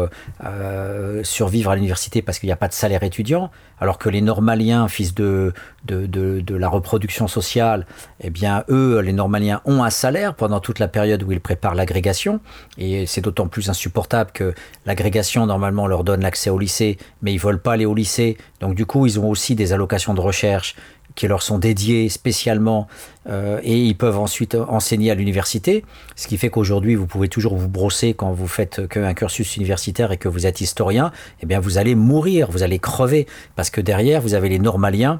survivre 1.24 1.72
à 1.72 1.76
l'université 1.76 2.24
parce 2.24 2.40
qu'il 2.40 2.48
n'y 2.48 2.54
a 2.54 2.58
pas 2.58 2.68
de 2.68 2.74
salaire 2.74 3.04
étudiant, 3.04 3.52
alors 3.80 4.00
que 4.00 4.10
les 4.10 4.22
normaliens, 4.22 4.88
fils 4.88 5.14
de, 5.14 5.54
de, 5.86 6.08
de, 6.08 6.56
la 6.56 6.68
reproduction 6.68 7.28
sociale, 7.28 7.86
eh 8.22 8.32
bien, 8.32 8.64
eux, 8.70 9.00
les 9.02 9.14
normaliens 9.14 9.62
ont 9.66 9.84
un 9.84 9.92
salaire 9.92 10.34
pendant 10.34 10.60
toute 10.60 10.80
la 10.80 10.88
période 10.88 11.22
où 11.22 11.32
ils 11.32 11.40
préparent 11.40 11.76
l'agrégation, 11.76 12.40
et 12.78 13.06
c'est 13.06 13.22
d'autant 13.22 13.48
plus 13.48 13.70
insupportable 13.70 14.32
que 14.34 14.54
l'agrégation, 14.86 15.46
normalement, 15.46 15.86
leur 15.86 16.04
donne 16.04 16.22
l'accès 16.22 16.50
au 16.50 16.58
lycée, 16.58 16.98
mais 17.22 17.34
ils 17.34 17.40
veulent 17.40 17.62
pas 17.62 17.74
aller 17.74 17.86
au 17.86 17.94
lycée, 17.94 18.38
donc 18.62 18.74
du 18.74 18.86
coup, 18.86 19.06
ils 19.06 19.20
ont 19.20 19.30
aussi 19.30 19.54
des 19.54 19.74
allocations 19.74 20.16
de 20.16 20.22
recherche 20.22 20.76
qui 21.18 21.28
leur 21.28 21.42
sont 21.42 21.58
dédiés 21.58 22.08
spécialement 22.08 22.88
euh, 23.28 23.60
et 23.64 23.78
ils 23.78 23.98
peuvent 23.98 24.20
ensuite 24.20 24.56
enseigner 24.56 25.12
à 25.12 25.16
l'université, 25.16 25.84
ce 26.16 26.28
qui 26.28 26.38
fait 26.38 26.50
qu'aujourd'hui 26.50 26.96
vous 26.96 27.08
pouvez 27.08 27.28
toujours 27.28 27.58
vous 27.58 27.68
brosser 27.68 28.14
quand 28.14 28.32
vous 28.32 28.48
faites 28.48 28.88
qu'un 28.88 29.14
cursus 29.14 29.58
universitaire 29.58 30.12
et 30.14 30.18
que 30.18 30.30
vous 30.30 30.46
êtes 30.46 30.62
historien, 30.62 31.12
eh 31.42 31.46
bien 31.46 31.60
vous 31.60 31.78
allez 31.80 31.96
mourir, 31.96 32.50
vous 32.52 32.64
allez 32.64 32.80
crever 32.80 33.26
parce 33.56 33.72
que 33.72 33.82
derrière 33.82 34.22
vous 34.22 34.36
avez 34.36 34.48
les 34.48 34.60
normaliens 34.60 35.20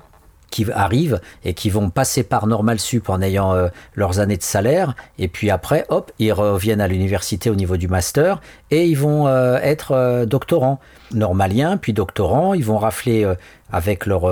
qui 0.52 0.66
arrivent 0.72 1.20
et 1.44 1.54
qui 1.54 1.70
vont 1.70 1.90
passer 1.90 2.24
par 2.24 2.48
Normal 2.48 2.80
Sup 2.80 3.10
en 3.10 3.22
ayant 3.22 3.54
euh, 3.54 3.68
leurs 3.96 4.20
années 4.20 4.38
de 4.38 4.44
salaire 4.44 4.96
et 5.18 5.28
puis 5.28 5.50
après 5.50 5.86
hop 5.90 6.12
ils 6.20 6.32
reviennent 6.32 6.80
à 6.80 6.88
l'université 6.88 7.50
au 7.50 7.56
niveau 7.56 7.76
du 7.76 7.88
master 7.88 8.40
et 8.70 8.86
ils 8.86 8.98
vont 8.98 9.28
euh, 9.28 9.58
être 9.64 10.26
doctorants. 10.26 10.80
Normaliens 11.12 11.76
puis 11.78 11.92
doctorants 11.92 12.54
ils 12.54 12.64
vont 12.64 12.78
rafler 12.78 13.28
avec 13.72 14.06
leur 14.06 14.30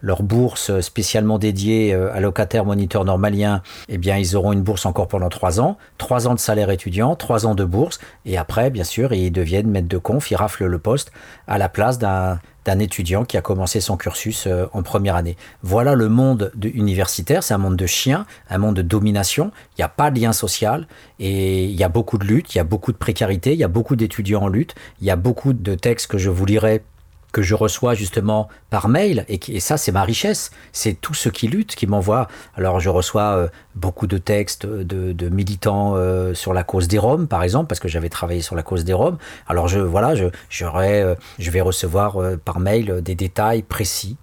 leur 0.00 0.22
bourse 0.22 0.80
spécialement 0.80 1.38
dédiée 1.38 1.94
à 1.94 2.20
locataires 2.20 2.64
moniteurs 2.64 3.04
normaliens, 3.04 3.62
eh 3.88 3.98
bien, 3.98 4.16
ils 4.16 4.36
auront 4.36 4.52
une 4.52 4.62
bourse 4.62 4.86
encore 4.86 5.08
pendant 5.08 5.28
trois 5.28 5.60
ans, 5.60 5.76
trois 5.98 6.28
ans 6.28 6.34
de 6.34 6.38
salaire 6.38 6.70
étudiant, 6.70 7.16
trois 7.16 7.46
ans 7.46 7.54
de 7.54 7.64
bourse, 7.64 7.98
et 8.24 8.38
après, 8.38 8.70
bien 8.70 8.84
sûr, 8.84 9.12
ils 9.12 9.30
deviennent 9.30 9.68
maîtres 9.68 9.88
de 9.88 9.98
conf, 9.98 10.30
ils 10.30 10.36
raflent 10.36 10.66
le 10.66 10.78
poste 10.78 11.12
à 11.46 11.58
la 11.58 11.68
place 11.68 11.98
d'un 11.98 12.38
étudiant 12.78 13.24
qui 13.24 13.36
a 13.36 13.42
commencé 13.42 13.80
son 13.80 13.96
cursus 13.96 14.46
euh, 14.46 14.66
en 14.72 14.82
première 14.82 15.16
année. 15.16 15.36
Voilà 15.62 15.94
le 15.94 16.08
monde 16.08 16.52
universitaire, 16.62 17.42
c'est 17.42 17.54
un 17.54 17.58
monde 17.58 17.76
de 17.76 17.86
chiens, 17.86 18.26
un 18.48 18.58
monde 18.58 18.76
de 18.76 18.82
domination, 18.82 19.50
il 19.72 19.80
n'y 19.80 19.84
a 19.84 19.88
pas 19.88 20.10
de 20.10 20.20
lien 20.20 20.32
social 20.32 20.86
et 21.18 21.64
il 21.64 21.74
y 21.74 21.82
a 21.82 21.88
beaucoup 21.88 22.18
de 22.18 22.24
lutte, 22.24 22.54
il 22.54 22.58
y 22.58 22.60
a 22.60 22.64
beaucoup 22.64 22.92
de 22.92 22.96
précarité, 22.96 23.52
il 23.52 23.58
y 23.58 23.64
a 23.64 23.68
beaucoup 23.68 23.96
d'étudiants 23.96 24.42
en 24.42 24.48
lutte, 24.48 24.74
il 25.00 25.06
y 25.06 25.10
a 25.10 25.16
beaucoup 25.16 25.52
de 25.52 25.74
textes 25.74 26.06
que 26.06 26.18
je 26.18 26.30
vous 26.30 26.46
lirai 26.46 26.82
que 27.30 27.42
je 27.42 27.54
reçois 27.54 27.94
justement 27.94 28.48
par 28.70 28.88
mail, 28.88 29.24
et, 29.28 29.60
ça 29.60 29.76
c'est 29.76 29.92
ma 29.92 30.02
richesse, 30.02 30.50
c'est 30.72 30.94
tout 30.94 31.14
ce 31.14 31.28
qui 31.28 31.48
lutte 31.48 31.74
qui 31.74 31.86
m'envoie. 31.86 32.28
Alors 32.56 32.80
je 32.80 32.88
reçois 32.88 33.36
euh, 33.36 33.48
beaucoup 33.74 34.06
de 34.06 34.18
textes 34.18 34.66
de, 34.66 35.28
militants 35.28 35.94
euh, 35.96 36.34
sur 36.34 36.52
la 36.52 36.64
cause 36.64 36.88
des 36.88 36.98
Roms, 36.98 37.26
par 37.26 37.42
exemple, 37.42 37.68
parce 37.68 37.80
que 37.80 37.88
j'avais 37.88 38.08
travaillé 38.08 38.40
sur 38.40 38.56
la 38.56 38.62
cause 38.62 38.84
des 38.84 38.92
Roms. 38.92 39.18
Alors 39.46 39.68
je 39.68 39.78
voilà, 39.78 40.14
je, 40.14 40.26
euh, 40.62 41.14
je 41.38 41.50
vais 41.50 41.60
recevoir 41.60 42.18
par 42.44 42.60
mail 42.60 43.00
des 43.02 43.14
détails 43.14 43.62
précis. 43.62 44.16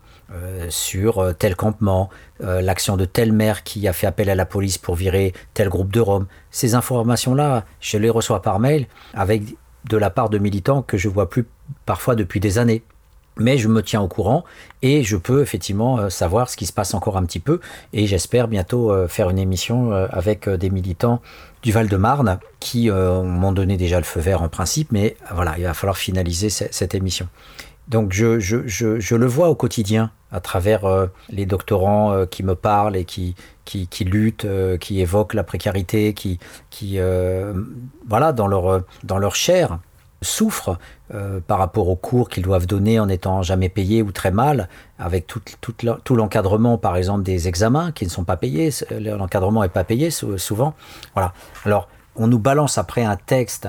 sur 0.69 1.33
tel 1.39 1.55
campement, 1.55 2.09
l'action 2.41 2.97
de 2.97 3.05
tel 3.05 3.31
maire 3.31 3.63
qui 3.63 3.87
a 3.87 3.93
fait 3.93 4.07
appel 4.07 4.29
à 4.29 4.35
la 4.35 4.45
police 4.45 4.77
pour 4.77 4.95
virer 4.95 5.33
tel 5.53 5.69
groupe 5.69 5.91
de 5.91 6.01
Roms. 6.01 6.27
Ces 6.51 6.75
informations-là, 6.75 7.63
je 7.79 7.97
les 7.97 8.09
reçois 8.09 8.41
par 8.41 8.59
mail 8.59 8.87
avec 9.13 9.43
de 9.89 9.97
la 9.97 10.09
part 10.09 10.29
de 10.29 10.37
militants 10.37 10.81
que 10.81 10.97
je 10.97 11.07
vois 11.07 11.29
plus 11.29 11.45
parfois 11.85 12.15
depuis 12.15 12.39
des 12.39 12.57
années 12.57 12.83
mais 13.39 13.57
je 13.57 13.67
me 13.67 13.81
tiens 13.81 14.01
au 14.01 14.07
courant 14.07 14.43
et 14.81 15.03
je 15.03 15.17
peux 15.17 15.41
effectivement 15.41 15.99
euh, 15.99 16.09
savoir 16.09 16.49
ce 16.49 16.57
qui 16.57 16.65
se 16.65 16.73
passe 16.73 16.93
encore 16.93 17.17
un 17.17 17.25
petit 17.25 17.39
peu. 17.39 17.59
Et 17.93 18.07
j'espère 18.07 18.47
bientôt 18.47 18.91
euh, 18.91 19.07
faire 19.07 19.29
une 19.29 19.39
émission 19.39 19.91
euh, 19.91 20.07
avec 20.11 20.49
des 20.49 20.69
militants 20.69 21.21
du 21.63 21.71
Val-de-Marne 21.71 22.39
qui 22.59 22.89
m'ont 22.89 23.51
donné 23.51 23.77
déjà 23.77 23.97
le 23.97 24.05
feu 24.05 24.19
vert 24.19 24.41
en 24.41 24.47
principe, 24.47 24.91
mais 24.91 25.17
voilà, 25.33 25.55
il 25.57 25.63
va 25.63 25.73
falloir 25.73 25.97
finaliser 25.97 26.49
cette 26.49 26.93
émission. 26.93 27.27
Donc 27.87 28.13
je, 28.13 29.15
le 29.15 29.25
vois 29.25 29.49
au 29.49 29.55
quotidien 29.55 30.11
à 30.31 30.39
travers 30.39 31.09
les 31.29 31.45
doctorants 31.45 32.25
qui 32.27 32.43
me 32.43 32.53
parlent 32.53 32.95
et 32.95 33.05
qui, 33.05 33.35
qui, 33.65 33.87
qui 33.87 34.05
luttent, 34.05 34.47
qui 34.79 35.01
évoquent 35.01 35.33
la 35.33 35.43
précarité, 35.43 36.13
qui, 36.13 36.39
qui 36.69 36.99
voilà, 38.07 38.33
dans 38.33 38.47
leur, 38.47 38.83
dans 39.03 39.17
leur 39.17 39.35
chair, 39.35 39.79
souffrent 40.21 40.77
euh, 41.13 41.39
par 41.39 41.59
rapport 41.59 41.87
aux 41.89 41.95
cours 41.95 42.29
qu'ils 42.29 42.43
doivent 42.43 42.67
donner 42.67 42.99
en 42.99 43.07
étant 43.07 43.41
jamais 43.43 43.69
payés 43.69 44.01
ou 44.01 44.11
très 44.11 44.31
mal, 44.31 44.67
avec 44.99 45.27
tout, 45.27 45.41
tout, 45.61 46.15
l'encadrement, 46.15 46.77
par 46.77 46.97
exemple, 46.97 47.23
des 47.23 47.47
examens 47.47 47.91
qui 47.91 48.05
ne 48.05 48.09
sont 48.09 48.23
pas 48.23 48.37
payés. 48.37 48.71
L'encadrement 48.91 49.61
n'est 49.61 49.69
pas 49.69 49.83
payé 49.83 50.09
souvent. 50.09 50.73
Voilà. 51.13 51.33
Alors, 51.65 51.87
on 52.17 52.27
nous 52.27 52.39
balance 52.39 52.77
après 52.77 53.03
un 53.03 53.15
texte 53.15 53.67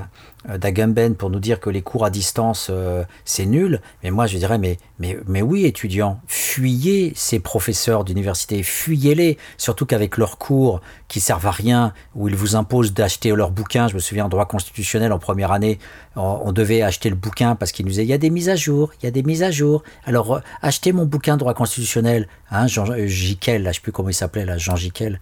euh, 0.49 0.59
d'Agamben 0.59 1.15
pour 1.15 1.31
nous 1.31 1.41
dire 1.41 1.61
que 1.61 1.69
les 1.69 1.83
cours 1.83 2.05
à 2.05 2.11
distance, 2.11 2.69
euh, 2.71 3.05
c'est 3.25 3.47
nul. 3.47 3.81
Mais 4.03 4.11
moi, 4.11 4.27
je 4.27 4.39
dirais, 4.39 4.59
mais, 4.59 4.79
mais, 4.99 5.19
mais 5.27 5.43
oui, 5.43 5.67
étudiants, 5.67 6.21
fuyez 6.27 7.13
ces 7.15 7.41
professeurs 7.41 8.05
d'université, 8.05 8.63
fuyez-les. 8.63 9.37
Surtout 9.57 9.85
qu'avec 9.85 10.17
leurs 10.17 10.39
cours 10.39 10.81
qui 11.09 11.21
servent 11.21 11.47
à 11.47 11.51
rien, 11.51 11.93
où 12.15 12.29
ils 12.29 12.37
vous 12.37 12.57
imposent 12.57 12.95
d'acheter 12.95 13.31
leurs 13.31 13.51
bouquins. 13.51 13.89
Je 13.89 13.95
me 13.95 14.01
souviens, 14.01 14.27
en 14.27 14.29
droit 14.29 14.47
constitutionnel, 14.47 15.13
en 15.13 15.19
première 15.19 15.53
année, 15.53 15.79
on, 16.17 16.53
devait 16.53 16.83
acheter 16.83 17.11
le 17.11 17.17
bouquin 17.17 17.55
parce 17.55 17.73
qu'ils 17.73 17.85
nous 17.85 17.91
disaient, 17.91 18.05
il 18.05 18.09
y 18.09 18.15
a 18.15 18.19
des 18.19 18.31
mises 18.31 18.49
à 18.49 18.57
jour, 18.57 18.91
il 19.01 19.07
y 19.07 19.09
a 19.09 19.11
des 19.11 19.23
mises 19.23 19.43
à 19.43 19.51
jour. 19.51 19.83
Alors, 20.05 20.37
euh, 20.37 20.41
achetez 20.63 20.93
mon 20.93 21.05
bouquin 21.05 21.37
droit 21.37 21.55
constitutionnel. 21.55 22.29
Hein, 22.51 22.67
Jean 22.67 22.87
Jiquel, 23.07 23.63
là, 23.63 23.73
je 23.73 23.77
sais 23.77 23.83
plus 23.83 23.93
comment 23.93 24.09
il 24.09 24.15
s'appelait, 24.15 24.45
là, 24.45 24.57
Jean 24.57 24.77
Jiquel. 24.77 25.21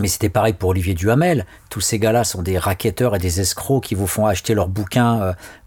Mais 0.00 0.08
c'était 0.08 0.30
pareil 0.30 0.54
pour 0.54 0.70
Olivier 0.70 0.94
Duhamel. 0.94 1.44
Tous 1.68 1.82
ces 1.82 1.98
gars-là 1.98 2.24
sont 2.24 2.40
des 2.40 2.58
raquetteurs 2.58 3.14
et 3.14 3.18
des 3.18 3.40
escrocs 3.40 3.84
qui 3.84 3.94
vous 3.94 4.06
font 4.06 4.24
acheter 4.24 4.54
leurs 4.54 4.68
bouquins 4.68 5.20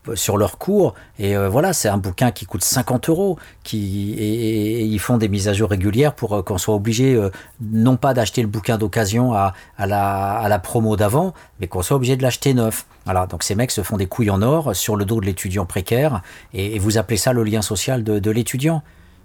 euh, 0.07 0.15
sur 0.15 0.37
leur 0.37 0.57
cours. 0.57 0.95
Et 1.19 1.37
euh, 1.37 1.49
voilà, 1.49 1.71
c'est 1.71 1.87
un 1.87 1.97
bouquin 1.97 2.31
qui 2.31 2.47
coûte 2.47 2.63
50 2.63 3.09
euros. 3.09 3.37
Qui, 3.63 4.15
et, 4.17 4.81
ils 4.81 4.99
font 4.99 5.17
des 5.17 5.29
mises 5.29 5.47
à 5.47 5.53
jour 5.53 5.69
régulières 5.69 6.15
pour 6.15 6.33
euh, 6.33 6.41
qu'on 6.41 6.57
soit 6.57 6.73
obligé, 6.73 7.29
non 7.61 7.95
pas 7.95 8.15
d'acheter 8.15 8.41
le 8.41 8.47
bouquin 8.47 8.79
d'occasion 8.79 9.33
à, 9.33 9.53
à, 9.77 9.85
la, 9.85 10.31
à 10.31 10.49
la 10.49 10.57
promo 10.57 10.95
d'avant, 10.95 11.35
mais 11.59 11.67
qu'on 11.67 11.83
soit 11.83 11.97
obligé 11.97 12.17
de 12.17 12.23
l'acheter 12.23 12.55
neuf. 12.55 12.87
Voilà, 13.05 13.27
donc 13.27 13.43
ces 13.43 13.53
mecs 13.53 13.71
se 13.71 13.83
font 13.83 13.97
des 13.97 14.07
couilles 14.07 14.31
en 14.31 14.41
or 14.41 14.75
sur 14.75 14.95
le 14.95 15.05
dos 15.05 15.21
de 15.21 15.27
l'étudiant 15.27 15.67
précaire. 15.67 16.23
Et, 16.55 16.79
vous 16.79 16.97
appelez 16.97 17.17
ça 17.17 17.33
le 17.33 17.43
lien 17.43 17.61
social 17.61 18.03
de, 18.03 18.17
de 18.17 18.31
l'étudiant. 18.31 18.81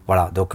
Voilà, 0.07 0.31
donc 0.35 0.55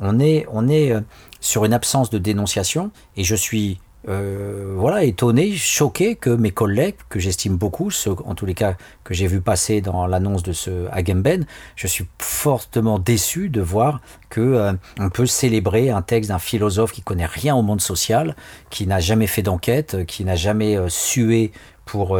on 0.00 0.18
est, 0.18 0.46
on 0.50 0.66
est 0.68 0.94
sur 1.40 1.64
une 1.66 1.74
absence 1.74 2.08
de 2.08 2.16
dénonciation. 2.16 2.90
Et 3.16 3.24
je 3.24 3.34
suis 3.34 3.78
euh, 4.08 4.74
voilà, 4.76 5.04
étonné, 5.04 5.52
choqué 5.52 6.14
que 6.14 6.30
mes 6.30 6.50
collègues, 6.50 6.96
que 7.08 7.18
j'estime 7.18 7.56
beaucoup, 7.56 7.90
ceux 7.90 8.12
en 8.24 8.34
tous 8.34 8.44
les 8.44 8.54
cas 8.54 8.76
que 9.02 9.14
j'ai 9.14 9.26
vu 9.26 9.40
passer 9.40 9.80
dans 9.80 10.06
l'annonce 10.06 10.42
de 10.42 10.52
ce 10.52 10.88
Agamben, 10.90 11.46
je 11.74 11.86
suis 11.86 12.06
fortement 12.18 12.98
déçu 12.98 13.48
de 13.48 13.62
voir 13.62 14.00
que 14.28 14.40
euh, 14.40 14.72
on 14.98 15.08
peut 15.08 15.26
célébrer 15.26 15.90
un 15.90 16.02
texte 16.02 16.30
d'un 16.30 16.38
philosophe 16.38 16.92
qui 16.92 17.02
connaît 17.02 17.26
rien 17.26 17.56
au 17.56 17.62
monde 17.62 17.80
social, 17.80 18.36
qui 18.68 18.86
n'a 18.86 19.00
jamais 19.00 19.26
fait 19.26 19.42
d'enquête, 19.42 20.04
qui 20.06 20.24
n'a 20.24 20.36
jamais 20.36 20.76
euh, 20.76 20.88
sué 20.88 21.52
pour 21.86 22.18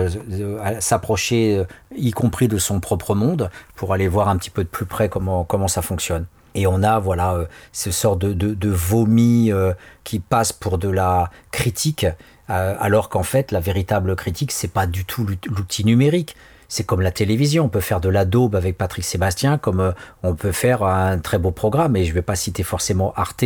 s'approcher, 0.81 1.65
y 1.97 2.11
compris 2.11 2.49
de 2.49 2.59
son 2.59 2.81
propre 2.81 3.15
monde, 3.15 3.51
pour 3.77 3.95
aller 3.95 4.09
voir 4.09 4.29
un 4.29 4.37
petit 4.37 4.51
peu 4.51 4.63
de 4.63 4.69
plus 4.69 4.85
près 4.85 5.09
comment, 5.09 5.45
comment 5.45 5.69
ça 5.69 5.81
fonctionne. 5.81 6.27
Et 6.55 6.67
on 6.67 6.83
a 6.83 6.99
voilà 6.99 7.35
euh, 7.35 7.47
ce 7.73 7.91
sort 7.91 8.17
de, 8.17 8.33
de, 8.33 8.71
vomi 8.71 9.51
euh, 9.51 9.73
qui 10.05 10.21
passe 10.21 10.53
pour 10.53 10.79
de 10.79 10.89
la 10.89 11.31
critique, 11.51 12.07
euh, 12.51 12.77
alors 12.79 13.09
qu'en 13.09 13.23
fait 13.23 13.51
la 13.51 13.61
véritable 13.61 14.15
critique 14.17 14.53
c'est 14.53 14.73
pas 14.73 14.87
du 14.87 15.05
tout 15.05 15.27
l'outil 15.47 15.85
numérique. 15.85 16.37
C'est 16.67 16.85
comme 16.85 17.03
la 17.03 17.13
télévision, 17.13 17.67
on 17.67 17.69
peut 17.69 17.81
faire 17.81 18.01
de 18.01 18.09
la 18.09 18.25
daube 18.25 18.57
avec 18.57 18.79
Patrick 18.79 19.05
Sébastien, 19.05 19.59
comme 19.59 19.93
on 20.23 20.35
peut 20.35 20.51
faire 20.51 20.83
un 20.83 21.19
très 21.19 21.39
beau 21.39 21.51
programme. 21.51 21.95
Et 21.95 22.05
je 22.05 22.09
ne 22.09 22.15
vais 22.15 22.23
pas 22.23 22.37
citer 22.37 22.63
forcément 22.63 23.13
Arte 23.17 23.45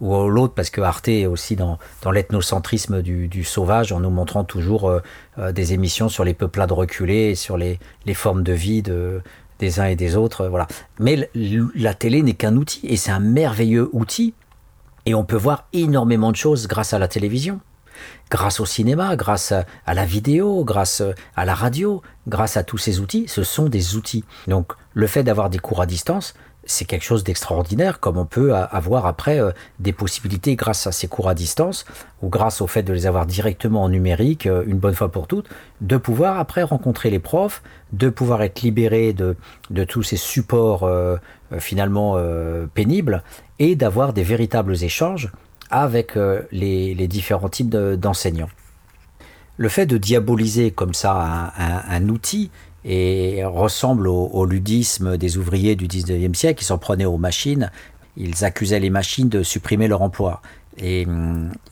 ou 0.00 0.28
l'autre, 0.28 0.54
parce 0.54 0.70
que 0.70 0.80
Arte 0.80 1.08
est 1.08 1.26
aussi 1.26 1.56
dans, 1.56 1.78
dans 2.00 2.12
l'ethnocentrisme 2.12 3.02
du, 3.02 3.26
du, 3.26 3.42
sauvage, 3.42 3.92
en 3.92 4.00
nous 4.00 4.08
montrant 4.08 4.44
toujours 4.44 4.90
des 5.36 5.72
émissions 5.74 6.08
sur 6.08 6.24
les 6.24 6.32
peuplades 6.32 6.72
reculées, 6.72 7.34
sur 7.34 7.58
les, 7.58 7.80
les 8.06 8.14
formes 8.14 8.44
de 8.44 8.52
vie 8.52 8.82
de, 8.82 9.20
des 9.60 9.78
uns 9.78 9.86
et 9.86 9.96
des 9.96 10.16
autres, 10.16 10.48
voilà. 10.48 10.66
Mais 10.98 11.30
la 11.34 11.94
télé 11.94 12.22
n'est 12.22 12.34
qu'un 12.34 12.56
outil, 12.56 12.80
et 12.84 12.96
c'est 12.96 13.12
un 13.12 13.20
merveilleux 13.20 13.88
outil, 13.92 14.34
et 15.06 15.14
on 15.14 15.24
peut 15.24 15.36
voir 15.36 15.68
énormément 15.72 16.32
de 16.32 16.36
choses 16.36 16.66
grâce 16.66 16.92
à 16.92 16.98
la 16.98 17.08
télévision, 17.08 17.60
grâce 18.30 18.60
au 18.60 18.66
cinéma, 18.66 19.14
grâce 19.16 19.52
à 19.52 19.94
la 19.94 20.04
vidéo, 20.04 20.64
grâce 20.64 21.02
à 21.36 21.44
la 21.44 21.54
radio, 21.54 22.02
grâce 22.26 22.56
à 22.56 22.64
tous 22.64 22.78
ces 22.78 23.00
outils, 23.00 23.26
ce 23.28 23.42
sont 23.44 23.68
des 23.68 23.96
outils. 23.96 24.24
Donc 24.48 24.72
le 24.94 25.06
fait 25.06 25.22
d'avoir 25.22 25.50
des 25.50 25.58
cours 25.58 25.80
à 25.80 25.86
distance, 25.86 26.34
c'est 26.70 26.84
quelque 26.84 27.02
chose 27.02 27.24
d'extraordinaire, 27.24 27.98
comme 27.98 28.16
on 28.16 28.24
peut 28.24 28.54
avoir 28.54 29.06
après 29.06 29.40
euh, 29.40 29.50
des 29.80 29.92
possibilités 29.92 30.54
grâce 30.54 30.86
à 30.86 30.92
ces 30.92 31.08
cours 31.08 31.28
à 31.28 31.34
distance, 31.34 31.84
ou 32.22 32.28
grâce 32.28 32.60
au 32.60 32.66
fait 32.66 32.82
de 32.82 32.92
les 32.92 33.06
avoir 33.06 33.26
directement 33.26 33.82
en 33.82 33.88
numérique, 33.88 34.46
euh, 34.46 34.62
une 34.66 34.78
bonne 34.78 34.94
fois 34.94 35.10
pour 35.10 35.26
toutes, 35.26 35.48
de 35.80 35.96
pouvoir 35.96 36.38
après 36.38 36.62
rencontrer 36.62 37.10
les 37.10 37.18
profs, 37.18 37.62
de 37.92 38.08
pouvoir 38.08 38.42
être 38.42 38.62
libéré 38.62 39.12
de, 39.12 39.36
tous 39.84 40.04
ces 40.04 40.16
supports 40.16 40.84
euh, 40.84 41.16
finalement 41.58 42.16
pénibles, 42.74 43.24
et 43.58 43.74
d'avoir 43.74 44.12
des 44.12 44.22
véritables 44.22 44.84
échanges 44.84 45.32
avec 45.70 46.14
les, 46.52 47.08
différents 47.08 47.48
types 47.48 47.70
d'enseignants. 47.70 48.50
le 49.56 49.68
fait 49.68 49.86
de 49.86 49.98
diaboliser 49.98 50.70
comme 50.70 50.94
ça 50.94 51.52
un 51.58 52.08
outil, 52.08 52.50
et 52.84 53.44
ressemble 53.44 54.08
au, 54.08 54.44
ludisme 54.44 55.16
des 55.16 55.36
ouvriers 55.36 55.76
du 55.76 55.86
19e 55.86 56.34
siècle 56.34 56.58
qui 56.58 56.64
s'en 56.64 56.78
prenaient 56.78 57.04
aux 57.04 57.18
machines. 57.18 57.70
Ils 58.16 58.44
accusaient 58.44 58.80
les 58.80 58.90
machines 58.90 59.28
de 59.28 59.42
supprimer 59.42 59.88
leur 59.88 60.02
emploi. 60.02 60.40
Et, 60.78 61.06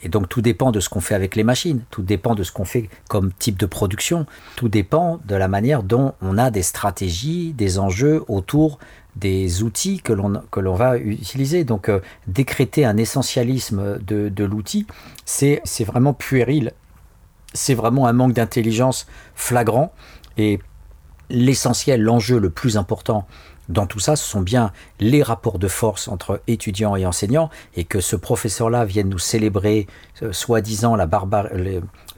et, 0.02 0.08
donc 0.08 0.28
tout 0.28 0.42
dépend 0.42 0.70
de 0.70 0.80
ce 0.80 0.88
qu'on 0.88 1.00
fait 1.00 1.14
avec 1.14 1.34
les 1.34 1.44
machines, 1.44 1.82
tout 1.90 2.02
dépend 2.02 2.34
de 2.34 2.42
ce 2.42 2.52
qu'on 2.52 2.64
fait 2.64 2.90
comme 3.08 3.32
type 3.32 3.58
de 3.58 3.64
production, 3.64 4.26
tout 4.56 4.68
dépend 4.68 5.20
de 5.24 5.34
la 5.34 5.48
manière 5.48 5.82
dont 5.82 6.12
on 6.20 6.36
a 6.36 6.50
des 6.50 6.62
stratégies, 6.62 7.54
des 7.54 7.78
enjeux 7.78 8.24
autour 8.28 8.78
des 9.16 9.62
outils 9.62 10.00
que 10.00 10.12
l'on 10.12 10.74
va 10.74 10.98
utiliser. 10.98 11.64
Donc 11.64 11.88
euh, 11.88 12.00
décréter 12.26 12.84
un 12.84 12.96
essentialisme 12.96 13.98
de, 13.98 14.28
de 14.28 14.44
l'outil, 14.44 14.86
c'est 15.24 15.60
vraiment 15.84 16.12
puéril, 16.12 16.72
c'est 17.54 17.74
vraiment 17.74 18.06
un 18.06 18.12
manque 18.12 18.34
d'intelligence 18.34 19.06
flagrant. 19.34 19.92
Et 20.36 20.60
l'essentiel, 21.30 22.02
l'enjeu 22.02 22.38
le 22.38 22.50
plus 22.50 22.76
important 22.76 23.26
dans 23.68 23.86
tout 23.86 23.98
ça, 23.98 24.16
ce 24.16 24.26
sont 24.26 24.40
bien 24.40 24.72
les 24.98 25.22
rapports 25.22 25.58
de 25.58 25.68
force 25.68 26.08
entre 26.08 26.40
étudiants 26.46 26.96
et 26.96 27.04
enseignants, 27.04 27.50
et 27.76 27.84
que 27.84 28.00
ce 28.00 28.16
professeur-là 28.16 28.84
vienne 28.84 29.10
nous 29.10 29.18
célébrer, 29.18 29.86
euh, 30.22 30.32
soi-disant, 30.32 30.96
la 30.96 31.06
barbar 31.06 31.48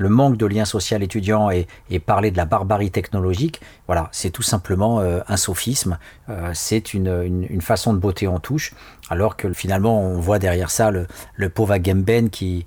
le, 0.00 0.08
manque 0.08 0.36
de 0.36 0.46
lien 0.46 0.64
social 0.64 1.02
étudiant 1.02 1.50
et, 1.50 1.66
parler 2.04 2.30
de 2.30 2.36
la 2.36 2.46
barbarie 2.46 2.90
technologique, 2.90 3.60
voilà, 3.86 4.08
c'est 4.12 4.30
tout 4.30 4.42
simplement 4.42 5.00
euh, 5.00 5.20
un 5.28 5.36
sophisme, 5.36 5.98
euh, 6.28 6.50
c'est 6.54 6.94
une, 6.94 7.46
une, 7.50 7.60
façon 7.60 7.92
de 7.92 7.98
beauté 7.98 8.26
en 8.26 8.38
touche, 8.38 8.72
alors 9.10 9.36
que 9.36 9.52
finalement, 9.52 10.02
on 10.02 10.18
voit 10.18 10.38
derrière 10.38 10.70
ça 10.70 10.90
le, 10.90 11.06
le 11.36 11.48
pauvre 11.48 11.72
Agamben 11.72 12.30
qui 12.30 12.64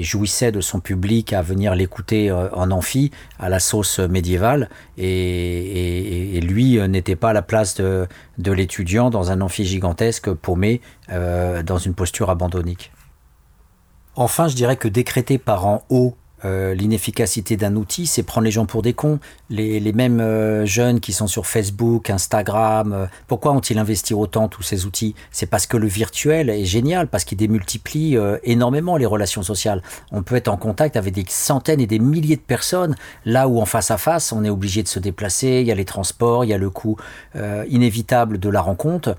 jouissait 0.00 0.50
de 0.50 0.60
son 0.60 0.80
public 0.80 1.32
à 1.32 1.42
venir 1.42 1.74
l'écouter 1.74 2.30
euh, 2.30 2.48
en 2.52 2.70
amphi 2.70 3.12
à 3.38 3.48
la 3.48 3.60
sauce 3.60 3.98
médiévale 4.00 4.68
et, 4.98 6.40
lui 6.42 6.80
n'était 6.88 7.16
pas 7.16 7.30
à 7.30 7.32
la 7.32 7.42
place 7.42 7.76
de, 7.76 8.08
l'étudiant 8.38 9.10
dans 9.10 9.30
un 9.30 9.40
amphi 9.40 9.64
gigantesque 9.64 10.32
paumé 10.32 10.80
dans 11.08 11.78
une 11.78 11.94
posture 11.94 12.30
abandonnique. 12.30 12.90
Enfin, 14.16 14.48
je 14.48 14.54
dirais 14.56 14.76
que 14.76 14.88
décréter 14.88 15.38
par 15.38 15.66
en 15.66 15.82
haut 15.88 16.16
euh, 16.44 16.74
l'inefficacité 16.74 17.56
d'un 17.56 17.76
outil, 17.76 18.06
c'est 18.06 18.22
prendre 18.22 18.44
les 18.44 18.50
gens 18.50 18.66
pour 18.66 18.82
des 18.82 18.92
cons. 18.92 19.18
Les, 19.50 19.80
mêmes 19.92 20.20
euh, 20.20 20.64
jeunes 20.66 21.00
qui 21.00 21.12
sont 21.12 21.26
sur 21.26 21.46
Facebook, 21.46 22.10
Instagram, 22.10 22.92
euh, 22.92 23.06
pourquoi 23.26 23.52
ont-ils 23.52 23.78
investi 23.78 24.14
autant 24.14 24.48
tous 24.48 24.62
ces 24.62 24.86
outils? 24.86 25.14
C'est 25.30 25.46
parce 25.46 25.66
que 25.66 25.76
le 25.76 25.86
virtuel 25.86 26.50
est 26.50 26.64
génial, 26.64 27.08
parce 27.08 27.24
qu'il 27.24 27.38
démultiplie 27.38 28.16
énormément 28.44 28.96
les 28.96 29.06
relations 29.06 29.42
sociales. 29.42 29.82
On 30.12 30.22
peut 30.22 30.36
être 30.36 30.48
en 30.48 30.56
contact 30.56 30.96
avec 30.96 31.14
des 31.14 31.24
centaines 31.28 31.80
et 31.80 31.86
des 31.86 31.98
milliers 31.98 32.36
de 32.36 32.40
personnes, 32.40 32.94
là 33.24 33.48
où 33.48 33.60
en 33.60 33.66
face 33.66 33.90
à 33.90 33.98
face, 33.98 34.32
on 34.32 34.44
est 34.44 34.50
obligé 34.50 34.82
de 34.82 34.88
se 34.88 34.98
déplacer, 34.98 35.60
il 35.60 35.66
y 35.66 35.72
a 35.72 35.74
les 35.74 35.84
transports, 35.84 36.44
il 36.44 36.48
y 36.48 36.54
a 36.54 36.58
le 36.58 36.70
coût 36.70 36.96
inévitable 37.68 38.38
de 38.38 38.48
la 38.48 38.60
rencontre. 38.60 39.16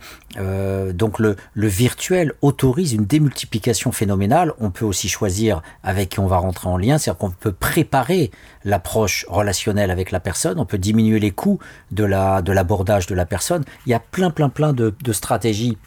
donc 0.93 1.19
le, 1.19 1.35
le 1.53 1.67
virtuel 1.67 2.33
autorise 2.41 2.93
une 2.93 3.05
démultiplication 3.05 3.91
phénoménale. 3.91 4.53
On 4.59 4.71
peut 4.71 4.85
aussi 4.85 5.09
choisir 5.09 5.61
avec 5.83 6.09
qui 6.09 6.19
on 6.19 6.27
va 6.27 6.37
rentrer 6.37 6.69
en 6.69 6.77
lien 6.77 6.97
qu'on 7.17 7.29
peut 7.29 7.51
préparer 7.51 8.31
l'approche 8.63 9.25
relationnelle 9.29 9.91
avec 9.91 10.11
la 10.11 10.19
personne, 10.19 10.59
on 10.59 10.65
peut 10.65 10.77
diminuer 10.77 11.19
les 11.19 11.31
coûts 11.31 11.59
de 11.91 12.03
l'abordage 12.03 13.07
de, 13.07 13.15
la 13.15 13.25
personne. 13.25 13.63
Il 13.85 13.89
y 13.89 13.93
a 13.93 13.99
plein, 13.99 14.29
plein, 14.29 14.49
plein 14.49 14.73
de 14.73 15.13
stratégies 15.13 15.77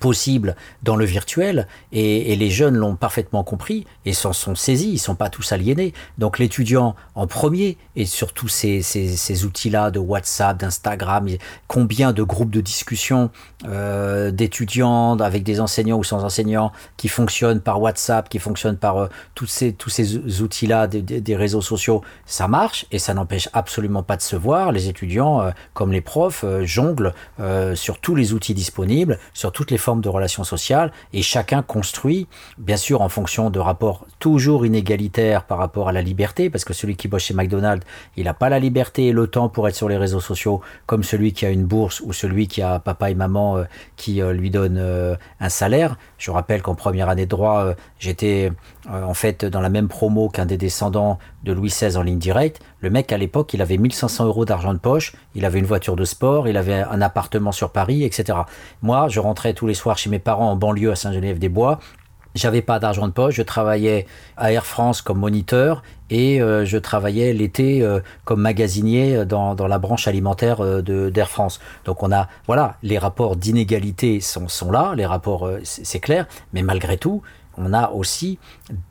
possible 0.00 0.56
dans 0.82 0.96
le 0.96 1.04
virtuel 1.04 1.68
et, 1.92 2.34
les 2.40 2.50
jeunes 2.50 2.74
l'ont 2.74 2.96
parfaitement 2.96 3.44
compris 3.44 3.86
et 4.06 4.14
s'en 4.14 4.32
sont 4.32 4.54
saisis, 4.54 4.90
ils 4.90 4.98
sont 4.98 5.14
pas 5.14 5.28
tous 5.28 5.52
aliénés. 5.52 5.92
Donc 6.16 6.38
l'étudiant 6.38 6.96
en 7.14 7.26
premier 7.26 7.76
et 7.96 8.06
surtout 8.06 8.48
ces, 8.48 8.80
ces, 8.80 9.44
outils-là 9.44 9.90
de 9.90 9.98
WhatsApp, 9.98 10.56
d'Instagram, 10.56 11.28
combien 11.68 12.12
de 12.12 12.22
groupes 12.22 12.50
de 12.50 12.62
discussion 12.62 13.30
euh, 13.66 14.30
d'étudiants 14.30 15.18
avec 15.18 15.42
des 15.42 15.60
enseignants 15.60 15.98
ou 15.98 16.04
sans 16.04 16.24
enseignants 16.24 16.72
qui 16.96 17.08
fonctionnent 17.08 17.60
par 17.60 17.82
WhatsApp, 17.82 18.30
qui 18.30 18.38
fonctionnent 18.38 18.78
par 18.78 18.96
euh, 18.96 19.08
tous 19.34 19.46
ces, 19.46 19.74
tous 19.74 19.90
ces 19.90 20.40
outils-là 20.40 20.86
des, 20.86 21.36
réseaux 21.36 21.60
sociaux, 21.60 22.02
ça 22.24 22.48
marche 22.48 22.86
et 22.90 22.98
ça 22.98 23.12
n'empêche 23.12 23.50
absolument 23.52 24.02
pas 24.02 24.16
de 24.16 24.22
se 24.22 24.36
voir. 24.36 24.72
Les 24.72 24.88
étudiants, 24.88 25.42
euh, 25.42 25.50
comme 25.74 25.92
les 25.92 26.00
profs, 26.00 26.44
jonglent 26.62 27.12
sur 27.74 27.98
tous 27.98 28.14
les 28.14 28.32
outils 28.32 28.54
disponibles, 28.54 29.18
sur 29.34 29.52
toutes 29.52 29.70
les 29.70 29.78
formes 29.78 29.89
de 29.96 30.08
relations 30.08 30.44
sociales 30.44 30.92
et 31.12 31.22
chacun 31.22 31.62
construit, 31.62 32.28
bien 32.58 32.76
sûr 32.76 33.02
en 33.02 33.08
fonction 33.08 33.50
de 33.50 33.58
rapports 33.58 34.06
toujours 34.18 34.64
inégalitaires 34.64 35.44
par 35.44 35.58
rapport 35.58 35.88
à 35.88 35.92
la 35.92 36.02
liberté, 36.02 36.50
parce 36.50 36.64
que 36.64 36.72
celui 36.72 36.96
qui 36.96 37.08
bosse 37.08 37.24
chez 37.24 37.34
McDonald's, 37.34 37.84
il 38.16 38.24
n'a 38.24 38.34
pas 38.34 38.48
la 38.48 38.58
liberté 38.58 39.08
et 39.08 39.12
le 39.12 39.26
temps 39.26 39.48
pour 39.48 39.66
être 39.68 39.74
sur 39.74 39.88
les 39.88 39.96
réseaux 39.96 40.20
sociaux 40.20 40.60
comme 40.86 41.02
celui 41.02 41.32
qui 41.32 41.46
a 41.46 41.50
une 41.50 41.64
bourse 41.64 42.00
ou 42.00 42.12
celui 42.12 42.46
qui 42.46 42.62
a 42.62 42.78
papa 42.78 43.10
et 43.10 43.14
maman 43.14 43.58
euh, 43.58 43.64
qui 43.96 44.22
euh, 44.22 44.32
lui 44.32 44.50
donnent 44.50 44.78
euh, 44.78 45.16
un 45.40 45.48
salaire. 45.48 45.96
Je 46.20 46.30
rappelle 46.30 46.60
qu'en 46.60 46.74
première 46.74 47.08
année 47.08 47.24
de 47.24 47.30
droit, 47.30 47.74
j'étais 47.98 48.52
en 48.88 49.14
fait 49.14 49.46
dans 49.46 49.62
la 49.62 49.70
même 49.70 49.88
promo 49.88 50.28
qu'un 50.28 50.44
des 50.44 50.58
descendants 50.58 51.18
de 51.44 51.52
Louis 51.52 51.70
XVI 51.70 51.96
en 51.96 52.02
ligne 52.02 52.18
directe. 52.18 52.60
Le 52.80 52.90
mec 52.90 53.10
à 53.10 53.16
l'époque, 53.18 53.54
il 53.54 53.62
avait 53.62 53.78
1500 53.78 54.26
euros 54.26 54.44
d'argent 54.44 54.74
de 54.74 54.78
poche, 54.78 55.14
il 55.34 55.46
avait 55.46 55.58
une 55.58 55.64
voiture 55.64 55.96
de 55.96 56.04
sport, 56.04 56.46
il 56.46 56.58
avait 56.58 56.82
un 56.82 57.00
appartement 57.00 57.52
sur 57.52 57.72
Paris, 57.72 58.04
etc. 58.04 58.38
Moi, 58.82 59.08
je 59.08 59.18
rentrais 59.18 59.54
tous 59.54 59.66
les 59.66 59.74
soirs 59.74 59.96
chez 59.96 60.10
mes 60.10 60.18
parents 60.18 60.50
en 60.50 60.56
banlieue 60.56 60.92
à 60.92 60.96
Saint-Geneviève-des-Bois. 60.96 61.80
J'avais 62.36 62.62
pas 62.62 62.78
d'argent 62.78 63.08
de 63.08 63.12
poche, 63.12 63.34
je 63.34 63.42
travaillais 63.42 64.06
à 64.36 64.52
Air 64.52 64.64
France 64.64 65.02
comme 65.02 65.18
moniteur 65.18 65.82
et 66.10 66.40
euh, 66.40 66.64
je 66.64 66.78
travaillais 66.78 67.32
l'été 67.32 67.82
euh, 67.82 67.98
comme 68.24 68.40
magasinier 68.40 69.24
dans, 69.24 69.54
la 69.54 69.78
branche 69.78 70.06
alimentaire 70.06 70.60
euh, 70.60 71.10
d'Air 71.10 71.28
France. 71.28 71.58
Donc 71.84 72.04
on 72.04 72.12
a, 72.12 72.28
voilà, 72.46 72.76
les 72.84 72.98
rapports 72.98 73.34
d'inégalité 73.34 74.20
sont, 74.20 74.46
sont, 74.46 74.70
là, 74.70 74.94
les 74.96 75.06
rapports, 75.06 75.50
c'est 75.64 75.98
clair, 75.98 76.26
mais 76.52 76.62
malgré 76.62 76.98
tout, 76.98 77.22
on 77.56 77.72
a 77.72 77.90
aussi 77.90 78.38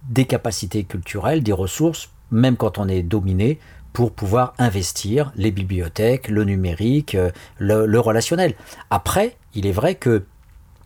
des 0.09 0.25
capacités 0.25 0.83
culturelles, 0.83 1.41
des 1.41 1.53
ressources, 1.53 2.09
même 2.31 2.57
quand 2.57 2.77
on 2.77 2.89
est 2.89 3.03
dominé, 3.03 3.57
pour 3.93 4.11
pouvoir 4.11 4.53
investir 4.59 5.31
les 5.35 5.51
bibliothèques, 5.51 6.27
le 6.27 6.43
numérique, 6.43 7.17
le 7.57 7.99
relationnel. 7.99 8.53
Après, 8.91 9.37
il 9.55 9.65
est 9.65 9.71
vrai 9.71 9.95
que 9.95 10.25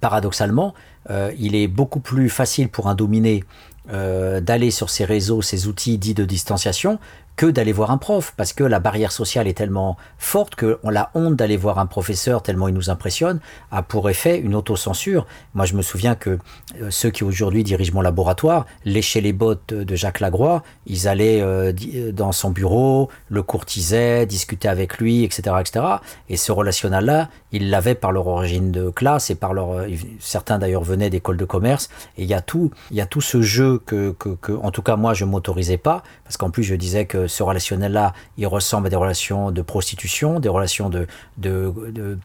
paradoxalement, 0.03 0.73
il 1.09 1.55
est 1.55 1.67
beaucoup 1.67 1.99
plus 1.99 2.29
facile 2.29 2.69
pour 2.69 2.87
un 2.87 2.95
dominé 2.95 3.43
euh, 3.91 4.39
d'aller 4.39 4.71
sur 4.71 4.89
ces 4.89 5.03
réseaux, 5.03 5.41
ces 5.41 5.67
outils 5.67 5.97
dits 5.97 6.13
de 6.13 6.23
distanciation, 6.23 6.99
que 7.35 7.47
d'aller 7.47 7.71
voir 7.71 7.91
un 7.91 7.97
prof, 7.97 8.33
parce 8.37 8.53
que 8.53 8.63
la 8.63 8.79
barrière 8.79 9.11
sociale 9.11 9.47
est 9.47 9.57
tellement 9.57 9.97
forte 10.17 10.55
qu'on 10.55 10.95
a 10.95 11.09
honte 11.15 11.35
d'aller 11.35 11.57
voir 11.57 11.79
un 11.79 11.85
professeur 11.85 12.43
tellement 12.43 12.67
il 12.67 12.75
nous 12.75 12.89
impressionne, 12.89 13.39
a 13.71 13.81
pour 13.81 14.09
effet 14.09 14.37
une 14.39 14.55
autocensure. 14.55 15.25
Moi, 15.53 15.65
je 15.65 15.73
me 15.73 15.81
souviens 15.81 16.15
que 16.15 16.37
euh, 16.81 16.89
ceux 16.89 17.09
qui 17.09 17.23
aujourd'hui 17.23 17.63
dirigent 17.63 17.93
mon 17.93 18.01
laboratoire 18.01 18.65
léchaient 18.85 19.21
les 19.21 19.33
bottes 19.33 19.73
de 19.73 19.95
Jacques 19.95 20.19
Lagroix, 20.19 20.63
ils 20.85 21.07
allaient 21.07 21.41
euh, 21.41 21.73
euh, 21.95 22.11
dans 22.11 22.31
son 22.31 22.51
bureau, 22.51 23.09
le 23.29 23.41
courtisaient, 23.41 24.25
discutaient 24.25 24.67
avec 24.67 24.99
lui, 24.99 25.23
etc., 25.23 25.55
etc. 25.59 25.85
Et 26.29 26.37
ce 26.37 26.51
relationnel-là, 26.51 27.29
ils 27.51 27.69
l'avaient 27.69 27.95
par 27.95 28.11
leur 28.11 28.27
origine 28.27 28.71
de 28.71 28.89
classe 28.89 29.29
et 29.29 29.35
par 29.35 29.53
leur, 29.53 29.85
certains 30.19 30.59
d'ailleurs 30.59 30.83
venaient 30.83 31.09
d'écoles 31.09 31.37
de 31.37 31.45
commerce. 31.45 31.89
Et 32.17 32.23
il 32.23 32.29
y 32.29 32.33
a 32.33 32.41
tout, 32.41 32.71
il 32.91 32.97
y 32.97 33.01
a 33.01 33.05
tout 33.05 33.21
ce 33.21 33.41
jeu 33.41 33.79
que, 33.79 34.11
que, 34.11 34.29
que 34.29 34.51
en 34.51 34.71
tout 34.71 34.81
cas 34.81 34.95
moi, 34.95 35.13
je 35.13 35.25
m'autorisais 35.25 35.77
pas, 35.77 36.03
parce 36.23 36.37
qu'en 36.37 36.51
plus 36.51 36.63
je 36.63 36.75
disais 36.75 37.05
que 37.05 37.22
ce 37.27 37.43
relationnel-là, 37.43 38.13
il 38.37 38.47
ressemble 38.47 38.87
à 38.87 38.89
des 38.89 38.95
relations 38.95 39.51
de 39.51 39.61
prostitution, 39.61 40.39
des 40.39 40.49
relations 40.49 40.89
de, 40.89 41.07
de, 41.37 42.17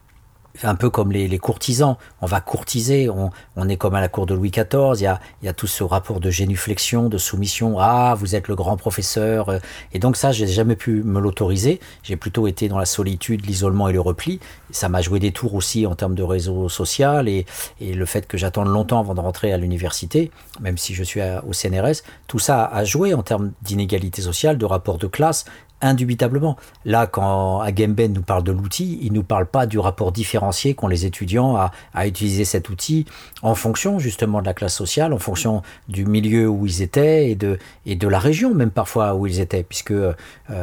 un 0.63 0.75
peu 0.75 0.89
comme 0.89 1.11
les, 1.11 1.39
courtisans. 1.39 1.97
On 2.21 2.25
va 2.25 2.41
courtiser, 2.41 3.09
on, 3.09 3.69
est 3.69 3.77
comme 3.77 3.95
à 3.95 4.01
la 4.01 4.09
cour 4.09 4.25
de 4.25 4.33
Louis 4.33 4.51
XIV, 4.51 4.95
il 4.95 5.01
y 5.43 5.47
a, 5.47 5.53
tout 5.53 5.67
ce 5.67 5.83
rapport 5.83 6.19
de 6.19 6.29
génuflexion, 6.29 7.09
de 7.09 7.17
soumission. 7.17 7.77
Ah, 7.79 8.15
vous 8.17 8.35
êtes 8.35 8.47
le 8.47 8.55
grand 8.55 8.77
professeur. 8.77 9.59
Et 9.93 9.99
donc 9.99 10.17
ça, 10.17 10.31
j'ai 10.31 10.47
jamais 10.47 10.75
pu 10.75 11.03
me 11.03 11.19
l'autoriser. 11.19 11.79
J'ai 12.03 12.15
plutôt 12.15 12.47
été 12.47 12.67
dans 12.67 12.77
la 12.77 12.85
solitude, 12.85 13.45
l'isolement 13.45 13.89
et 13.89 13.93
le 13.93 14.01
repli. 14.01 14.39
Ça 14.71 14.89
m'a 14.89 15.01
joué 15.01 15.19
des 15.19 15.31
tours 15.31 15.53
aussi 15.53 15.85
en 15.85 15.95
termes 15.95 16.15
de 16.15 16.23
réseau 16.23 16.69
social 16.69 17.27
et, 17.27 17.45
le 17.79 18.05
fait 18.05 18.27
que 18.27 18.37
j'attende 18.37 18.67
longtemps 18.67 18.99
avant 18.99 19.13
de 19.13 19.19
rentrer 19.19 19.51
à 19.51 19.57
l'université, 19.57 20.31
même 20.61 20.77
si 20.77 20.93
je 20.93 21.03
suis 21.03 21.21
au 21.47 21.53
CNRS, 21.53 22.03
tout 22.27 22.39
ça 22.39 22.65
a 22.65 22.83
joué 22.83 23.13
en 23.13 23.23
termes 23.23 23.51
d'inégalité 23.61 24.21
sociale, 24.21 24.57
de 24.57 24.65
rapport 24.65 24.97
de 24.97 25.07
classe, 25.07 25.45
Indubitablement. 25.81 26.57
Là, 26.83 27.07
quand 27.07 27.61
Agamben 27.61 28.11
nous 28.11 28.21
parle 28.21 28.43
de 28.43 28.51
l'outil, 28.51 28.99
il 29.01 29.13
ne 29.13 29.17
nous 29.17 29.23
parle 29.23 29.45
pas 29.45 29.65
du 29.65 29.79
rapport 29.79 30.11
différencié 30.11 30.73
qu'ont 30.73 30.87
les 30.87 31.05
étudiants 31.05 31.55
à, 31.55 32.07
utiliser 32.07 32.43
cet 32.43 32.69
outil 32.69 33.05
en 33.41 33.55
fonction 33.55 33.97
justement 33.97 34.41
de 34.41 34.45
la 34.45 34.53
classe 34.53 34.75
sociale, 34.75 35.13
en 35.13 35.19
fonction 35.19 35.61
du 35.87 36.05
milieu 36.05 36.49
où 36.49 36.65
ils 36.65 36.81
étaient 36.81 37.29
et 37.31 37.35
de, 37.35 38.07
la 38.07 38.19
région 38.19 38.53
même 38.53 38.71
parfois 38.71 39.15
où 39.15 39.25
ils 39.25 39.39
étaient. 39.39 39.63
Puisque 39.63 39.91
euh, 39.91 40.13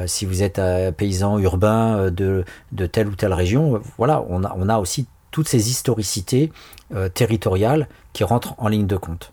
si 0.07 0.27
vous 0.27 0.43
êtes 0.43 0.59
un 0.59 0.93
paysan 0.93 1.39
urbain 1.39 1.97
euh, 1.97 2.45
de, 2.73 2.87
telle 2.87 3.09
ou 3.09 3.15
telle 3.15 3.33
région, 3.33 3.81
voilà, 3.97 4.23
on 4.29 4.43
a, 4.69 4.79
aussi 4.79 5.07
toutes 5.31 5.49
ces 5.49 5.71
historicités 5.71 6.53
euh, 6.95 7.09
territoriales 7.09 7.89
qui 8.13 8.25
rentrent 8.25 8.55
en 8.59 8.69
ligne 8.69 8.87
de 8.87 8.97
compte. 8.97 9.33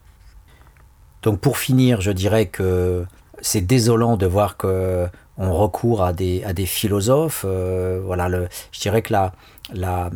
Donc 1.23 1.39
pour 1.39 1.57
finir, 1.57 2.01
je 2.01 2.11
dirais 2.11 2.45
que 2.45 3.05
c'est 3.41 3.61
désolant 3.61 4.18
de 4.18 4.26
voir 4.26 4.57
que 4.57 5.07
on 5.38 5.53
recourt 5.53 6.03
à 6.03 6.14
des, 6.14 6.43
à 6.43 6.53
des 6.53 6.65
philosophes. 6.65 7.45
Euh, 7.47 8.01
voilà, 8.03 8.30
le, 8.30 8.47
je 8.72 8.80
dirais 8.80 9.01
que 9.01 9.11
la, 9.11 9.34
la, 9.73 10.11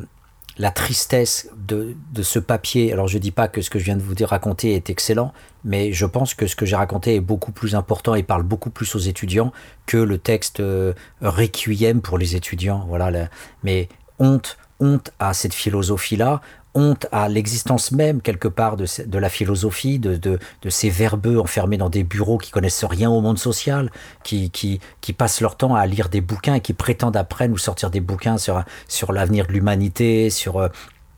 la 0.58 0.72
tristesse 0.72 1.50
de, 1.58 1.96
de, 2.14 2.22
ce 2.22 2.40
papier, 2.40 2.94
alors 2.94 3.08
je 3.08 3.18
ne 3.18 3.22
dis 3.22 3.32
pas 3.32 3.48
que 3.48 3.62
ce 3.62 3.70
que 3.70 3.80
je 3.80 3.86
viens 3.86 3.98
de 3.98 4.02
vous 4.02 4.14
raconter 4.26 4.76
est 4.76 4.90
excellent, 4.90 5.34
mais 5.64 5.92
je 5.92 6.06
pense 6.06 6.34
que 6.34 6.48
ce 6.48 6.56
que 6.56 6.66
j'ai 6.66 6.76
raconté 6.76 7.16
est 7.16 7.22
beaucoup 7.22 7.52
plus 7.52 7.76
important 7.76 8.16
et 8.16 8.24
parle 8.24 8.44
beaucoup 8.44 8.70
plus 8.70 8.96
aux 8.96 9.00
étudiants 9.00 9.52
que 9.86 9.98
le 9.98 10.18
texte 10.18 10.60
euh, 10.60 10.94
Requiem 11.22 12.02
pour 12.02 12.18
les 12.18 12.36
étudiants. 12.36 12.86
Voilà, 12.88 13.30
mais 13.64 13.90
honte, 14.20 14.58
honte 14.80 15.12
à 15.20 15.34
cette 15.34 15.54
philosophie-là, 15.54 16.42
honte 16.78 17.08
à 17.12 17.28
l'existence 17.28 17.92
même, 17.92 18.22
quelque 18.22 18.48
part, 18.48 18.78
de, 18.78 18.86
de 19.06 19.18
la 19.18 19.30
philosophie, 19.30 19.98
de, 19.98 20.16
de, 20.16 20.40
de, 20.62 20.70
ces 20.70 20.90
verbeux 20.90 21.40
enfermés 21.40 21.78
dans 21.78 21.90
des 21.90 22.04
bureaux 22.04 22.38
qui 22.38 22.52
connaissent 22.52 22.86
rien 22.86 23.10
au 23.10 23.20
monde 23.20 23.40
social, 23.40 23.92
qui, 24.24 24.52
qui, 24.52 24.80
qui 25.02 25.12
passent 25.12 25.42
leur 25.42 25.58
temps 25.58 25.74
à 25.76 25.86
lire 25.88 26.10
des 26.10 26.22
bouquins 26.22 26.56
et 26.56 26.62
qui 26.62 26.74
prétendent 26.74 27.18
après 27.18 27.48
nous 27.48 27.58
sortir 27.58 27.90
des 27.90 28.00
bouquins 28.00 28.38
sur, 28.38 28.64
sur 28.88 29.12
l'avenir 29.12 29.48
de 29.48 29.54
l'humanité, 29.54 30.30
sur 30.30 30.58
euh, 30.58 30.70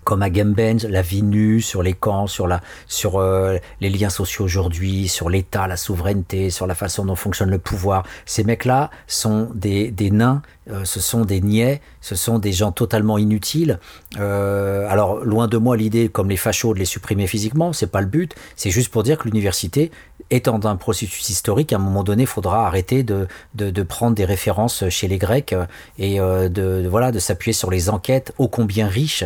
comme 0.09 0.23
à 0.23 0.29
Benz, 0.31 0.87
la 0.87 1.03
vie 1.03 1.21
nue, 1.21 1.61
sur 1.61 1.83
les 1.83 1.93
camps, 1.93 2.25
sur, 2.25 2.47
la, 2.47 2.61
sur 2.87 3.19
euh, 3.19 3.59
les 3.79 3.91
liens 3.91 4.09
sociaux 4.09 4.43
aujourd'hui, 4.43 5.07
sur 5.07 5.29
l'État, 5.29 5.67
la 5.67 5.77
souveraineté, 5.77 6.49
sur 6.49 6.65
la 6.65 6.73
façon 6.73 7.05
dont 7.05 7.13
fonctionne 7.13 7.51
le 7.51 7.59
pouvoir. 7.59 8.01
Ces 8.25 8.43
mecs-là 8.43 8.89
sont 9.05 9.51
des, 9.53 9.91
des 9.91 10.09
nains 10.09 10.41
euh, 10.71 10.85
ce 10.85 10.99
sont 10.99 11.25
des 11.25 11.41
niais, 11.41 11.81
ce 12.01 12.15
sont 12.15 12.37
des 12.37 12.51
gens 12.51 12.71
totalement 12.71 13.17
inutiles. 13.17 13.79
Euh, 14.19 14.87
alors, 14.89 15.23
loin 15.25 15.47
de 15.47 15.57
moi 15.57 15.75
l'idée, 15.75 16.09
comme 16.09 16.29
les 16.29 16.37
fachos, 16.37 16.73
de 16.73 16.79
les 16.79 16.85
supprimer 16.85 17.27
physiquement, 17.27 17.73
c'est 17.73 17.87
pas 17.91 18.01
le 18.01 18.07
but. 18.07 18.35
C'est 18.55 18.69
juste 18.69 18.89
pour 18.89 19.03
dire 19.03 19.17
que 19.17 19.23
l'université, 19.23 19.91
étant 20.29 20.63
un 20.65 20.75
processus 20.75 21.29
historique, 21.29 21.73
à 21.73 21.77
un 21.77 21.79
moment 21.79 22.03
donné, 22.03 22.23
il 22.23 22.27
faudra 22.27 22.67
arrêter 22.67 23.01
de, 23.03 23.27
de, 23.55 23.83
prendre 23.83 24.15
des 24.15 24.25
références 24.25 24.87
chez 24.89 25.07
les 25.07 25.17
Grecs 25.17 25.55
et 25.97 26.19
euh, 26.19 26.49
de, 26.49 26.87
voilà, 26.87 27.11
de 27.11 27.19
s'appuyer 27.19 27.53
sur 27.53 27.71
les 27.71 27.89
enquêtes 27.89 28.33
ô 28.37 28.47
combien 28.47 28.87
riches 28.87 29.23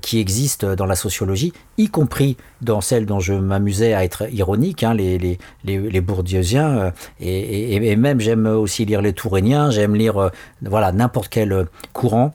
qui 0.00 0.15
existent 0.18 0.74
dans 0.74 0.86
la 0.86 0.96
sociologie, 0.96 1.52
y 1.78 1.88
compris 1.88 2.36
dans 2.62 2.80
celles 2.80 3.06
dont 3.06 3.20
je 3.20 3.32
m'amusais 3.32 3.94
à 3.94 4.04
être 4.04 4.32
ironique, 4.32 4.82
hein, 4.82 4.94
les, 4.94 5.18
les, 5.18 5.38
les, 5.64 6.00
bourdieusiens. 6.00 6.92
Et, 7.20 7.74
et, 7.74 7.96
même, 7.96 8.20
j'aime 8.20 8.46
aussi 8.46 8.84
lire 8.84 9.02
les 9.02 9.12
touréniens, 9.12 9.70
j'aime 9.70 9.94
lire 9.94 10.30
voilà, 10.62 10.92
n'importe 10.92 11.28
quel 11.28 11.52
euh, 11.52 11.64
courant 11.92 12.34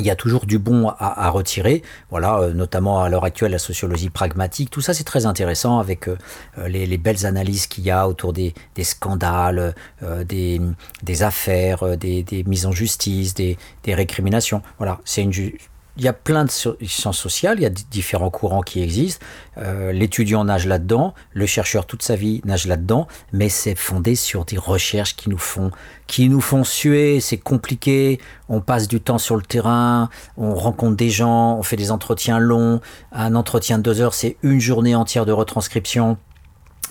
il 0.00 0.06
y 0.06 0.10
a 0.10 0.14
toujours 0.14 0.46
du 0.46 0.60
bon 0.60 0.90
à, 0.96 1.28
retirer, 1.28 1.82
voilà, 2.08 2.38
euh, 2.38 2.52
notamment 2.52 3.02
à 3.02 3.08
l'heure 3.08 3.24
actuelle 3.24 3.50
la 3.50 3.58
sociologie 3.58 4.10
pragmatique. 4.10 4.70
Tout 4.70 4.80
ça 4.80 4.94
c'est 4.94 5.02
très 5.02 5.26
intéressant 5.26 5.80
avec 5.80 6.06
euh, 6.06 6.16
les, 6.68 6.98
belles 6.98 7.26
analyses 7.26 7.66
qu'il 7.66 7.82
y 7.82 7.90
a 7.90 8.06
autour 8.08 8.32
des, 8.32 8.54
scandales, 8.80 9.74
des, 10.24 11.22
affaires, 11.24 11.96
des, 11.96 12.44
mises 12.46 12.66
en 12.66 12.70
justice, 12.70 13.34
des, 13.34 13.58
des 13.82 13.94
récriminations. 13.96 14.62
Voilà, 14.78 15.00
c'est 15.04 15.22
une 15.22 15.32
il 15.98 16.04
y 16.04 16.08
a 16.08 16.12
plein 16.12 16.44
de 16.44 16.50
sciences 16.50 17.18
sociales, 17.18 17.58
il 17.58 17.62
y 17.62 17.66
a 17.66 17.70
différents 17.70 18.30
courants 18.30 18.62
qui 18.62 18.80
existent. 18.80 19.24
Euh, 19.56 19.90
l'étudiant 19.90 20.44
nage 20.44 20.64
là-dedans, 20.64 21.12
le 21.32 21.44
chercheur 21.44 21.86
toute 21.86 22.02
sa 22.02 22.14
vie 22.14 22.40
nage 22.44 22.68
là-dedans, 22.68 23.08
mais 23.32 23.48
c'est 23.48 23.74
fondé 23.74 24.14
sur 24.14 24.44
des 24.44 24.56
recherches 24.56 25.16
qui 25.16 25.28
nous 25.28 25.38
font, 25.38 25.72
qui 26.06 26.28
nous 26.28 26.40
font 26.40 26.62
suer. 26.62 27.18
C'est 27.20 27.38
compliqué. 27.38 28.20
On 28.48 28.60
passe 28.60 28.86
du 28.86 29.00
temps 29.00 29.18
sur 29.18 29.34
le 29.34 29.42
terrain, 29.42 30.08
on 30.36 30.54
rencontre 30.54 30.96
des 30.96 31.10
gens, 31.10 31.56
on 31.58 31.64
fait 31.64 31.76
des 31.76 31.90
entretiens 31.90 32.38
longs. 32.38 32.80
Un 33.10 33.34
entretien 33.34 33.78
de 33.78 33.82
deux 33.82 34.00
heures, 34.00 34.14
c'est 34.14 34.36
une 34.42 34.60
journée 34.60 34.94
entière 34.94 35.26
de 35.26 35.32
retranscription 35.32 36.16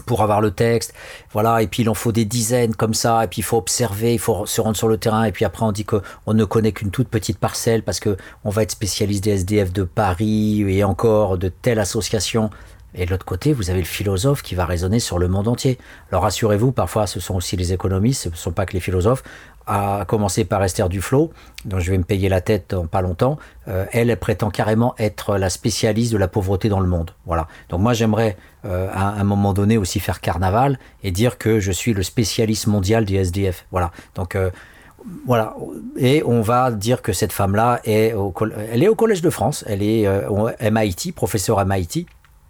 pour 0.05 0.21
avoir 0.21 0.41
le 0.41 0.51
texte, 0.51 0.93
voilà, 1.31 1.61
et 1.61 1.67
puis 1.67 1.83
il 1.83 1.89
en 1.89 1.93
faut 1.93 2.11
des 2.11 2.25
dizaines 2.25 2.75
comme 2.75 2.93
ça, 2.93 3.23
et 3.23 3.27
puis 3.27 3.39
il 3.39 3.43
faut 3.43 3.57
observer, 3.57 4.13
il 4.13 4.19
faut 4.19 4.45
se 4.45 4.61
rendre 4.61 4.77
sur 4.77 4.87
le 4.87 4.97
terrain, 4.97 5.23
et 5.23 5.31
puis 5.31 5.45
après 5.45 5.65
on 5.65 5.71
dit 5.71 5.85
qu'on 5.85 6.01
ne 6.33 6.45
connaît 6.45 6.71
qu'une 6.71 6.91
toute 6.91 7.07
petite 7.09 7.37
parcelle 7.39 7.83
parce 7.83 7.99
que 7.99 8.17
on 8.43 8.49
va 8.49 8.63
être 8.63 8.71
spécialiste 8.71 9.23
des 9.23 9.31
SDF 9.31 9.73
de 9.73 9.83
Paris 9.83 10.61
et 10.67 10.83
encore 10.83 11.37
de 11.37 11.49
telle 11.49 11.79
association. 11.79 12.49
Et 12.95 13.05
de 13.05 13.11
l'autre 13.11 13.25
côté, 13.25 13.53
vous 13.53 13.69
avez 13.69 13.79
le 13.79 13.85
philosophe 13.85 14.41
qui 14.41 14.55
va 14.55 14.65
raisonner 14.65 14.99
sur 14.99 15.19
le 15.19 15.27
monde 15.27 15.47
entier. 15.47 15.77
Alors 16.11 16.23
rassurez-vous, 16.23 16.71
parfois 16.71 17.05
ce 17.05 17.19
sont 17.19 17.35
aussi 17.35 17.57
les 17.57 17.73
économistes, 17.73 18.23
ce 18.23 18.29
ne 18.29 18.35
sont 18.35 18.51
pas 18.51 18.65
que 18.65 18.73
les 18.73 18.79
philosophes 18.79 19.23
à 19.67 20.05
commencer 20.07 20.45
par 20.45 20.63
Esther 20.63 20.87
Duflo, 20.87 21.31
dont 21.65 21.79
je 21.79 21.91
vais 21.91 21.97
me 21.97 22.03
payer 22.03 22.29
la 22.29 22.39
tête 22.39 22.67
dans 22.69 22.87
pas 22.87 23.01
longtemps. 23.01 23.37
Euh, 23.67 23.85
elle, 23.91 24.15
prétend 24.17 24.49
carrément 24.49 24.95
être 24.97 25.37
la 25.37 25.49
spécialiste 25.49 26.13
de 26.13 26.17
la 26.17 26.29
pauvreté 26.29 26.69
dans 26.69 26.79
le 26.79 26.87
monde. 26.87 27.11
Voilà. 27.25 27.47
Donc 27.69 27.81
moi, 27.81 27.93
j'aimerais 27.93 28.37
euh, 28.65 28.87
à, 28.93 29.19
un 29.19 29.23
moment 29.25 29.53
donné 29.53 29.77
aussi 29.77 29.99
faire 29.99 30.21
carnaval 30.21 30.79
et 31.03 31.11
dire 31.11 31.37
que 31.37 31.59
je 31.59 31.71
suis 31.73 31.93
le 31.93 32.01
spécialiste 32.01 32.67
mondial 32.67 33.03
du 33.03 33.17
SDF. 33.17 33.65
Voilà. 33.71 33.91
Donc 34.15 34.35
euh, 34.35 34.51
voilà. 35.25 35.53
Et 35.97 36.23
on 36.25 36.41
va 36.41 36.71
dire 36.71 37.01
que 37.01 37.11
cette 37.11 37.33
femme-là 37.33 37.81
est 37.83 38.13
au, 38.13 38.33
elle 38.71 38.83
est 38.83 38.87
au 38.87 38.95
Collège 38.95 39.21
de 39.21 39.29
France. 39.29 39.65
Elle 39.67 39.83
est 39.83 40.07
au 40.27 40.49
MIT, 40.61 41.11
professeur 41.13 41.63
MIT 41.65 42.07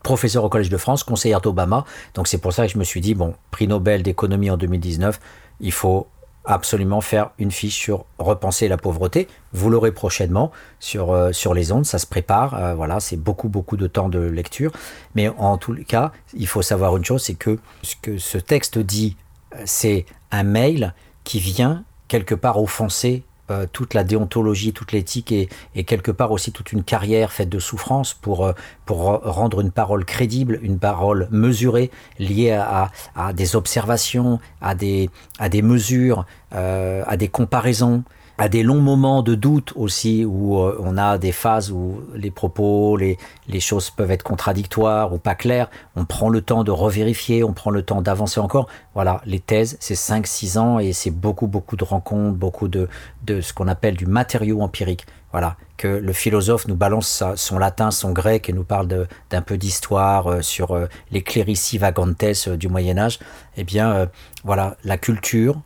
professeur 0.07 0.45
au 0.45 0.49
Collège 0.49 0.69
de 0.69 0.77
France, 0.77 1.03
conseillère 1.03 1.41
d'Obama. 1.41 1.83
Donc 2.13 2.29
c'est 2.29 2.37
pour 2.37 2.53
ça 2.53 2.65
que 2.65 2.71
je 2.71 2.77
me 2.77 2.85
suis 2.85 3.01
dit, 3.01 3.13
bon, 3.13 3.33
prix 3.51 3.67
Nobel 3.67 4.03
d'économie 4.03 4.49
en 4.49 4.55
2019, 4.55 5.19
il 5.59 5.73
faut 5.73 6.07
absolument 6.45 7.01
faire 7.01 7.31
une 7.39 7.51
fiche 7.51 7.75
sur 7.75 8.05
repenser 8.17 8.69
la 8.69 8.77
pauvreté. 8.77 9.27
Vous 9.51 9.69
l'aurez 9.69 9.91
prochainement 9.91 10.53
sur, 10.79 11.11
euh, 11.11 11.31
les 11.53 11.73
ondes, 11.73 11.85
ça 11.85 11.99
se 11.99 12.05
prépare. 12.05 12.53
Euh, 12.53 12.73
voilà, 12.73 13.01
c'est 13.01 13.17
beaucoup, 13.17 13.49
beaucoup 13.49 13.75
de 13.75 13.85
temps 13.85 14.07
de 14.07 14.19
lecture. 14.19 14.71
Mais 15.13 15.27
en 15.27 15.57
tout 15.57 15.75
cas, 15.85 16.13
il 16.33 16.47
faut 16.47 16.61
savoir 16.61 16.95
une 16.95 17.03
chose, 17.03 17.23
c'est 17.23 17.35
que 17.35 17.59
ce 17.81 17.95
que 18.01 18.17
ce 18.17 18.37
texte 18.37 18.77
dit, 18.79 19.17
euh, 19.55 19.63
c'est 19.65 20.05
un 20.31 20.43
mail 20.43 20.93
qui 21.25 21.41
vient 21.41 21.83
quelque 22.07 22.33
part 22.33 22.61
offenser 22.63 23.23
euh, 23.49 23.65
toute 23.71 23.93
la 23.93 24.03
déontologie, 24.03 24.73
toute 24.73 24.91
l'éthique 24.91 25.31
et, 25.31 25.47
quelque 25.85 26.11
part 26.11 26.31
aussi 26.31 26.51
toute 26.51 26.73
une 26.73 26.83
carrière 26.83 27.31
faite 27.31 27.47
de 27.47 27.59
souffrance 27.59 28.13
pour, 28.13 28.45
euh, 28.45 28.51
pour 28.85 29.03
rendre 29.03 29.61
une 29.61 29.71
parole 29.71 30.03
crédible, 30.03 30.59
une 30.61 30.79
parole 30.79 31.29
mesurée, 31.31 31.89
liée 32.19 32.51
à, 32.51 32.91
des 33.33 33.55
observations, 33.55 34.39
à 34.61 34.75
des, 34.75 35.09
à 35.39 35.47
des 35.47 35.61
mesures, 35.61 36.25
euh, 36.53 37.03
à 37.07 37.15
des 37.15 37.29
comparaisons 37.29 38.03
à 38.37 38.49
des 38.49 38.61
longs 38.61 38.81
moments 38.81 39.23
de 39.23 39.35
doute 39.35 39.73
aussi, 39.75 40.23
où 40.25 40.59
euh, 40.59 40.77
on 40.79 40.97
a 40.97 41.17
des 41.17 41.31
phases 41.31 41.71
où 41.71 42.01
les 42.13 42.29
propos, 42.29 42.95
les, 42.95 43.17
les 43.47 43.59
choses 43.59 43.89
peuvent 43.89 44.11
être 44.11 44.23
contradictoires 44.23 45.13
ou 45.13 45.17
pas 45.17 45.35
claires. 45.35 45.69
On 45.95 46.05
prend 46.05 46.29
le 46.29 46.41
temps 46.41 46.63
de 46.63 46.71
revérifier, 46.71 47.43
on 47.43 47.53
prend 47.53 47.71
le 47.71 47.81
temps 47.81 48.01
d'avancer 48.01 48.39
encore. 48.39 48.67
Voilà, 48.93 49.21
les 49.25 49.39
thèses, 49.39 49.77
c'est 49.79 49.95
5-6 49.95 50.59
ans 50.59 50.79
et 50.79 50.93
c'est 50.93 51.11
beaucoup, 51.11 51.47
beaucoup 51.47 51.75
de 51.75 51.83
rencontres, 51.83 52.37
beaucoup 52.37 52.67
de, 52.67 52.87
de 53.25 53.41
ce 53.41 53.53
qu'on 53.53 53.67
appelle 53.67 53.95
du 53.95 54.05
matériau 54.05 54.61
empirique. 54.61 55.05
Voilà, 55.31 55.57
que 55.75 55.87
le 55.87 56.13
philosophe 56.13 56.67
nous 56.67 56.75
balance 56.75 57.23
son 57.35 57.59
latin, 57.59 57.91
son 57.91 58.11
grec 58.11 58.49
et 58.49 58.53
nous 58.53 58.63
parle 58.63 59.07
d'un 59.29 59.41
peu 59.41 59.57
d'histoire 59.57 60.27
euh, 60.27 60.41
sur 60.41 60.71
euh, 60.71 60.87
les 61.11 61.21
clérici 61.21 61.77
vagantes 61.77 62.23
du 62.49 62.67
Moyen 62.67 62.97
Âge. 62.97 63.19
Eh 63.57 63.63
bien, 63.63 64.07
voilà, 64.43 64.77
la 64.83 64.97
culture, 64.97 65.59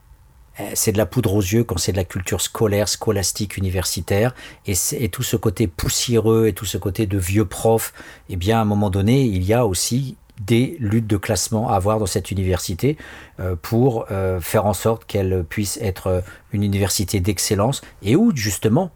c'est 0.74 0.92
de 0.92 0.98
la 0.98 1.06
poudre 1.06 1.34
aux 1.34 1.42
yeux 1.42 1.64
quand 1.64 1.78
c'est 1.78 1.92
de 1.92 1.98
la 1.98 2.04
culture 2.04 2.42
scolaire, 2.42 2.88
scolastique, 2.88 3.58
universitaire, 3.58 4.36
et, 4.66 4.74
et, 4.92 5.10
tout 5.10 5.24
ce 5.24 5.36
côté 5.36 5.68
poussiéreux 5.68 6.48
et 6.48 6.54
tout 6.54 6.66
ce 6.66 6.78
côté 6.78 7.06
de 7.08 7.18
vieux 7.18 7.46
prof, 7.46 7.94
eh 8.30 8.36
bien, 8.36 8.60
à 8.60 8.62
un 8.62 8.66
moment 8.66 8.90
donné, 8.90 9.24
il 9.24 9.44
y 9.44 9.54
a 9.54 9.66
aussi 9.66 10.18
des 10.40 10.76
luttes 10.80 11.08
de 11.08 11.18
classement 11.18 11.70
à 11.70 11.76
avoir 11.76 12.00
dans 12.00 12.06
cette 12.06 12.32
université 12.32 12.98
euh, 13.40 13.56
pour 13.62 14.06
euh, 14.12 14.40
faire 14.42 14.66
en 14.66 14.74
sorte 14.74 15.06
qu'elle 15.06 15.44
puisse 15.48 15.78
être 15.82 16.24
une 16.52 16.64
université 16.64 17.20
d'excellence 17.20 17.82
et 18.02 18.16
où 18.16 18.36
justement 18.36 18.92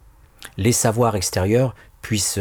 les 0.56 0.72
savoirs 0.72 1.16
extérieurs 1.16 1.74
puissent 2.06 2.38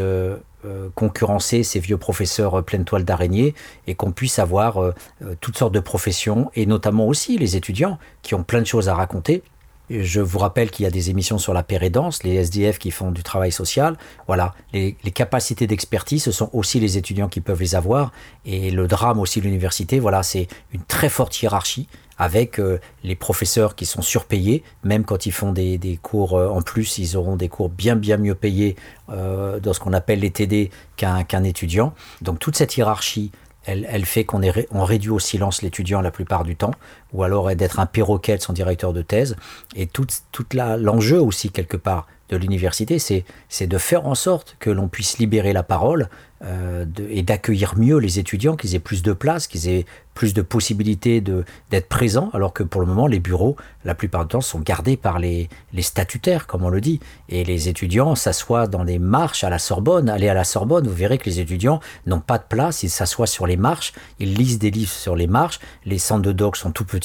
euh, 0.65 0.89
concurrencer 0.93 1.63
ces 1.63 1.79
vieux 1.79 1.97
professeurs 1.97 2.59
euh, 2.59 2.61
pleine 2.61 2.85
toile 2.85 3.03
d'araignée 3.03 3.55
et 3.87 3.95
qu'on 3.95 4.11
puisse 4.11 4.37
avoir 4.37 4.79
euh, 4.79 4.93
toutes 5.41 5.57
sortes 5.57 5.73
de 5.73 5.79
professions 5.79 6.51
et 6.53 6.67
notamment 6.67 7.07
aussi 7.07 7.39
les 7.39 7.55
étudiants 7.55 7.97
qui 8.21 8.35
ont 8.35 8.43
plein 8.43 8.61
de 8.61 8.67
choses 8.67 8.87
à 8.87 8.93
raconter. 8.93 9.41
Je 9.89 10.21
vous 10.21 10.37
rappelle 10.37 10.69
qu'il 10.69 10.83
y 10.83 10.87
a 10.87 10.91
des 10.91 11.09
émissions 11.09 11.39
sur 11.39 11.51
la 11.51 11.63
pérédance, 11.63 12.23
les 12.23 12.35
SDF 12.35 12.77
qui 12.77 12.91
font 12.91 13.11
du 13.11 13.23
travail 13.23 13.51
social. 13.51 13.97
Voilà, 14.27 14.53
les, 14.71 14.95
les 15.03 15.11
capacités 15.11 15.65
d'expertise, 15.65 16.23
ce 16.23 16.31
sont 16.31 16.51
aussi 16.53 16.79
les 16.79 16.97
étudiants 16.97 17.27
qui 17.27 17.41
peuvent 17.41 17.61
les 17.61 17.73
avoir. 17.73 18.11
Et 18.45 18.69
le 18.69 18.87
drame 18.87 19.19
aussi 19.19 19.39
de 19.39 19.45
l'université, 19.45 19.99
voilà, 19.99 20.21
c'est 20.21 20.47
une 20.73 20.83
très 20.83 21.09
forte 21.09 21.41
hiérarchie 21.41 21.87
avec 22.17 22.59
euh, 22.59 22.79
les 23.03 23.15
professeurs 23.15 23.75
qui 23.75 23.85
sont 23.85 24.01
surpayés, 24.01 24.63
même 24.83 25.03
quand 25.03 25.25
ils 25.25 25.31
font 25.31 25.51
des, 25.51 25.99
cours 26.01 26.37
euh, 26.37 26.47
en 26.47 26.61
plus, 26.61 26.97
ils 26.97 27.17
auront 27.17 27.35
des 27.35 27.49
cours 27.49 27.69
bien 27.69 27.95
bien 27.95 28.17
mieux 28.17 28.35
payés 28.35 28.75
euh, 29.09 29.59
dans 29.59 29.73
ce 29.73 29.79
qu'on 29.79 29.93
appelle 29.93 30.19
les 30.19 30.31
TD 30.31 30.71
qu'un 30.97 31.43
étudiant. 31.43 31.93
Donc 32.21 32.39
toute 32.39 32.55
cette 32.55 32.77
hiérarchie, 32.77 33.31
elle, 33.65 34.05
fait 34.05 34.25
qu'on 34.25 34.41
on 34.71 34.83
réduit 34.83 35.09
au 35.09 35.19
silence 35.19 35.63
l'étudiant 35.63 36.01
la 36.01 36.11
plupart 36.11 36.43
du 36.43 36.55
temps, 36.55 36.73
ou 37.15 37.23
alors 37.23 37.55
d'être 37.55 37.79
un 37.79 37.85
perroquet 37.85 38.37
de 38.37 38.41
son 38.41 38.53
directeur 38.53 38.93
de 38.93 39.01
thèse. 39.01 39.35
Et 39.75 39.87
tout, 39.87 40.07
toute 40.31 40.53
l'enjeu 40.53 41.21
aussi 41.21 41.49
quelque 41.49 41.77
part 41.77 42.07
de 42.29 42.37
l'université, 42.37 42.97
c'est 42.99 43.67
de 43.67 43.77
faire 43.77 44.07
en 44.07 44.15
sorte 44.15 44.57
que 44.59 44.71
l'on 44.71 44.87
puisse 44.87 45.19
libérer 45.19 45.53
la 45.53 45.63
parole 45.63 46.09
euh, 46.43 46.85
et 47.09 47.21
d'accueillir 47.21 47.77
mieux 47.77 47.97
les 47.97 48.19
étudiants, 48.19 48.55
qu'ils 48.55 48.75
aient 48.75 48.79
plus 48.79 49.03
de 49.03 49.13
place, 49.13 49.47
qu'ils 49.47 49.69
aient 49.69 49.85
plus 50.15 50.33
de 50.33 50.41
possibilités 50.41 51.21
d'être 51.21 51.87
présents, 51.87 52.29
alors 52.33 52.51
que 52.53 52.63
pour 52.63 52.81
le 52.81 52.87
moment, 52.87 53.05
les 53.05 53.19
bureaux, 53.19 53.57
la 53.83 53.95
plupart 53.95 54.23
du 54.23 54.29
temps, 54.29 54.41
sont 54.41 54.59
gardés 54.59 54.97
par 54.97 55.19
les, 55.19 55.49
les 55.71 55.81
statutaires, 55.81 56.47
comme 56.47 56.63
on 56.63 56.69
le 56.69 56.81
dit. 56.81 56.99
Et 57.29 57.43
les 57.43 57.69
étudiants 57.69 58.15
s'assoient 58.15 58.67
dans 58.67 58.85
des 58.85 58.97
marches 58.97 59.43
à 59.43 59.49
la 59.49 59.59
Sorbonne. 59.59 60.09
Allez 60.09 60.29
à 60.29 60.33
la 60.33 60.45
Sorbonne, 60.45 60.87
vous 60.87 60.93
verrez 60.93 61.17
que 61.17 61.29
les 61.29 61.39
étudiants 61.39 61.79
n'ont 62.05 62.21
pas 62.21 62.37
de 62.37 62.45
place, 62.47 62.81
ils 62.83 62.89
s'assoient 62.89 63.27
sur 63.27 63.45
les 63.45 63.57
marches, 63.57 63.93
ils 64.19 64.33
lisent 64.33 64.57
des 64.59 64.71
livres 64.71 64.91
sur 64.91 65.15
les 65.15 65.27
marches, 65.27 65.59
les 65.85 65.99
centres 65.99 66.23
de 66.23 66.31
doc 66.31 66.57
sont 66.57 66.71
tout 66.71 66.85
petits, 66.85 67.05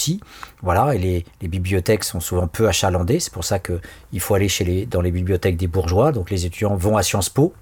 voilà, 0.63 0.95
et 0.95 1.25
les, 1.41 1.49
bibliothèques 1.49 2.05
sont 2.05 2.21
souvent 2.21 2.47
peu 2.47 2.69
achalandées, 2.69 3.21
c'est 3.21 3.33
pour 3.33 3.45
ça 3.45 3.59
qu'il 3.59 4.21
faut 4.21 4.35
aller 4.35 4.49
chez 4.49 4.65
les, 4.65 4.87
dans 4.87 5.01
les 5.01 5.11
bibliothèques 5.11 5.57
des 5.57 5.67
bourgeois, 5.67 6.13
donc 6.13 6.31
les 6.31 6.47
étudiants 6.47 6.77
vont 6.77 6.97
à 6.97 7.03
Sciences 7.03 7.31
Po, 7.31 7.53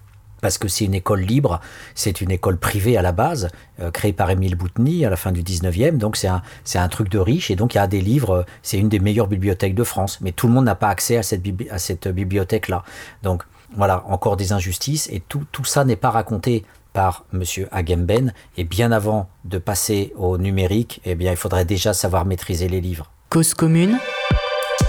parce 0.40 0.58
que 0.58 0.68
c'est 0.68 0.84
une 0.84 0.94
école 0.94 1.20
libre, 1.20 1.60
c'est 1.94 2.20
une 2.20 2.30
école 2.30 2.58
privée 2.58 2.96
à 2.96 3.02
la 3.02 3.12
base, 3.12 3.48
euh, 3.80 3.90
créée 3.90 4.12
par 4.12 4.30
Émile 4.30 4.54
Boutny 4.54 5.04
à 5.04 5.10
la 5.10 5.16
fin 5.16 5.32
du 5.32 5.42
19e, 5.42 5.98
donc 5.98 6.16
c'est 6.16 6.28
un, 6.28 6.42
un 6.74 6.88
truc 6.88 7.08
de 7.08 7.18
riche, 7.18 7.50
et 7.50 7.56
donc 7.56 7.74
il 7.74 7.78
y 7.78 7.80
a 7.80 7.86
des 7.86 8.00
livres, 8.00 8.30
euh, 8.30 8.42
c'est 8.62 8.78
une 8.78 8.88
des 8.88 9.00
meilleures 9.00 9.28
bibliothèques 9.28 9.74
de 9.74 9.84
France, 9.84 10.18
mais 10.20 10.32
tout 10.32 10.46
le 10.46 10.52
monde 10.52 10.64
n'a 10.64 10.74
pas 10.74 10.88
accès 10.88 11.16
à 11.16 11.22
cette, 11.22 11.42
à 11.70 11.78
cette 11.78 12.08
bibliothèque-là. 12.08 12.84
Donc 13.22 13.42
voilà, 13.76 14.04
encore 14.06 14.36
des 14.36 14.52
injustices, 14.52 15.08
et 15.12 15.20
tout, 15.28 15.44
tout 15.52 15.64
ça 15.64 15.84
n'est 15.84 15.96
pas 15.96 16.10
raconté 16.10 16.64
par 16.98 17.26
M. 17.32 17.44
Agamben, 17.70 18.32
et 18.56 18.64
bien 18.64 18.90
avant 18.90 19.28
de 19.44 19.58
passer 19.58 20.12
au 20.16 20.36
numérique, 20.36 21.00
eh 21.04 21.14
bien 21.14 21.30
il 21.30 21.36
faudrait 21.36 21.64
déjà 21.64 21.92
savoir 21.92 22.24
maîtriser 22.24 22.68
les 22.68 22.80
livres. 22.80 23.12
Cause 23.30 23.54
commune, 23.54 24.00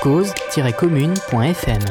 cause-commune.fm 0.02 1.84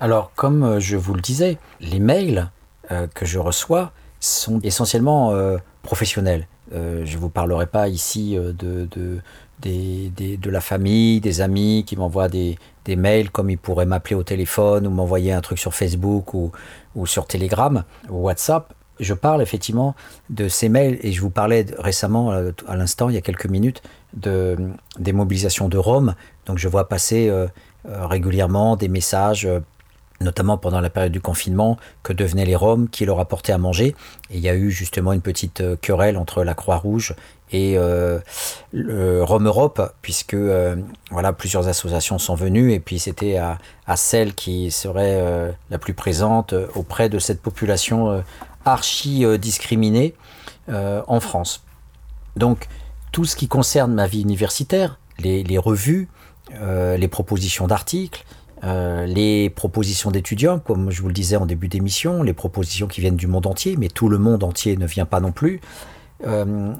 alors, 0.00 0.32
comme 0.34 0.64
euh, 0.64 0.80
je 0.80 0.96
vous 0.96 1.14
le 1.14 1.20
disais, 1.20 1.56
les 1.80 2.00
mails 2.00 2.50
euh, 2.90 3.06
que 3.14 3.24
je 3.24 3.38
reçois 3.38 3.92
sont 4.18 4.58
essentiellement 4.62 5.30
euh, 5.30 5.56
professionnels. 5.82 6.48
je 6.72 7.14
ne 7.14 7.18
vous 7.18 7.30
parlerai 7.30 7.66
pas 7.66 7.88
ici 7.88 8.36
de, 8.36 8.88
de, 9.62 10.50
la 10.50 10.60
famille, 10.60 11.20
des 11.20 11.40
amis 11.40 11.84
qui 11.86 11.96
m'envoient 11.96 12.28
des, 12.28 12.58
mails 12.88 13.30
comme 13.30 13.48
ils 13.48 13.58
pourraient 13.58 13.86
m'appeler 13.86 14.16
au 14.16 14.24
téléphone 14.24 14.86
ou 14.86 14.90
m'envoyer 14.90 15.32
un 15.32 15.40
truc 15.40 15.58
sur 15.58 15.72
Facebook 15.72 16.34
ou, 16.34 16.52
sur 17.04 17.26
Telegram 17.26 17.84
ou 18.08 18.22
WhatsApp. 18.22 18.72
Je 19.00 19.14
parle 19.14 19.42
effectivement 19.42 19.96
de 20.30 20.48
ces 20.48 20.68
mails 20.68 20.98
et 21.02 21.12
je 21.12 21.20
vous 21.20 21.30
parlais 21.30 21.66
récemment, 21.78 22.30
à 22.30 22.76
l'instant, 22.76 23.08
il 23.08 23.16
y 23.16 23.18
a 23.18 23.22
quelques 23.22 23.46
minutes, 23.46 23.82
de, 24.12 24.56
des 25.00 25.12
mobilisations 25.12 25.68
de 25.68 25.78
Rome. 25.78 26.14
Donc 26.46 26.58
je 26.58 26.68
vois 26.68 26.88
passer 26.88 27.28
régulièrement 27.84 28.76
des 28.76 28.86
messages 28.86 29.48
notamment 30.20 30.58
pendant 30.58 30.80
la 30.80 30.90
période 30.90 31.12
du 31.12 31.20
confinement, 31.20 31.76
que 32.02 32.12
devenaient 32.12 32.44
les 32.44 32.56
Roms, 32.56 32.88
qui 32.88 33.04
leur 33.04 33.20
apportaient 33.20 33.52
à 33.52 33.58
manger. 33.58 33.94
Et 34.30 34.36
il 34.36 34.40
y 34.40 34.48
a 34.48 34.54
eu 34.54 34.70
justement 34.70 35.12
une 35.12 35.20
petite 35.20 35.60
euh, 35.60 35.76
querelle 35.80 36.16
entre 36.16 36.44
la 36.44 36.54
Croix-Rouge 36.54 37.14
et 37.52 37.74
euh, 37.76 38.18
le 38.72 39.22
Rome 39.22 39.46
Europe, 39.46 39.92
puisque 40.02 40.34
euh, 40.34 40.76
voilà, 41.10 41.32
plusieurs 41.32 41.68
associations 41.68 42.18
sont 42.18 42.34
venues, 42.34 42.72
et 42.72 42.80
puis 42.80 42.98
c'était 42.98 43.36
à, 43.36 43.58
celle 43.96 44.34
qui 44.34 44.70
serait 44.70 45.54
la 45.70 45.78
plus 45.78 45.94
présente 45.94 46.54
auprès 46.74 47.08
de 47.08 47.18
cette 47.18 47.40
population 47.40 48.24
archi 48.64 49.24
discriminée 49.38 50.14
en 50.72 51.20
France. 51.20 51.62
Donc 52.36 52.66
tout 53.12 53.24
ce 53.26 53.36
qui 53.36 53.46
concerne 53.46 53.92
ma 53.92 54.06
vie 54.06 54.22
universitaire, 54.22 54.98
les, 55.18 55.44
les 55.44 55.58
revues, 55.58 56.08
les 56.50 57.08
propositions 57.08 57.68
d'articles, 57.68 58.24
euh, 58.64 59.04
les 59.04 59.50
propositions 59.50 60.10
d'étudiants, 60.10 60.58
comme 60.58 60.90
je 60.90 61.02
vous 61.02 61.08
le 61.08 61.14
disais 61.14 61.36
en 61.36 61.44
début 61.44 61.68
d'émission, 61.68 62.22
les 62.22 62.32
propositions 62.32 62.86
qui 62.86 63.00
viennent 63.00 63.16
du 63.16 63.26
monde 63.26 63.46
entier, 63.46 63.76
mais 63.76 63.88
tout 63.88 64.08
le 64.08 64.18
monde 64.18 64.42
entier 64.42 64.76
ne 64.76 64.86
vient 64.86 65.06
pas 65.06 65.20
non 65.20 65.32
plus. 65.32 65.60
Euh, 66.26 66.72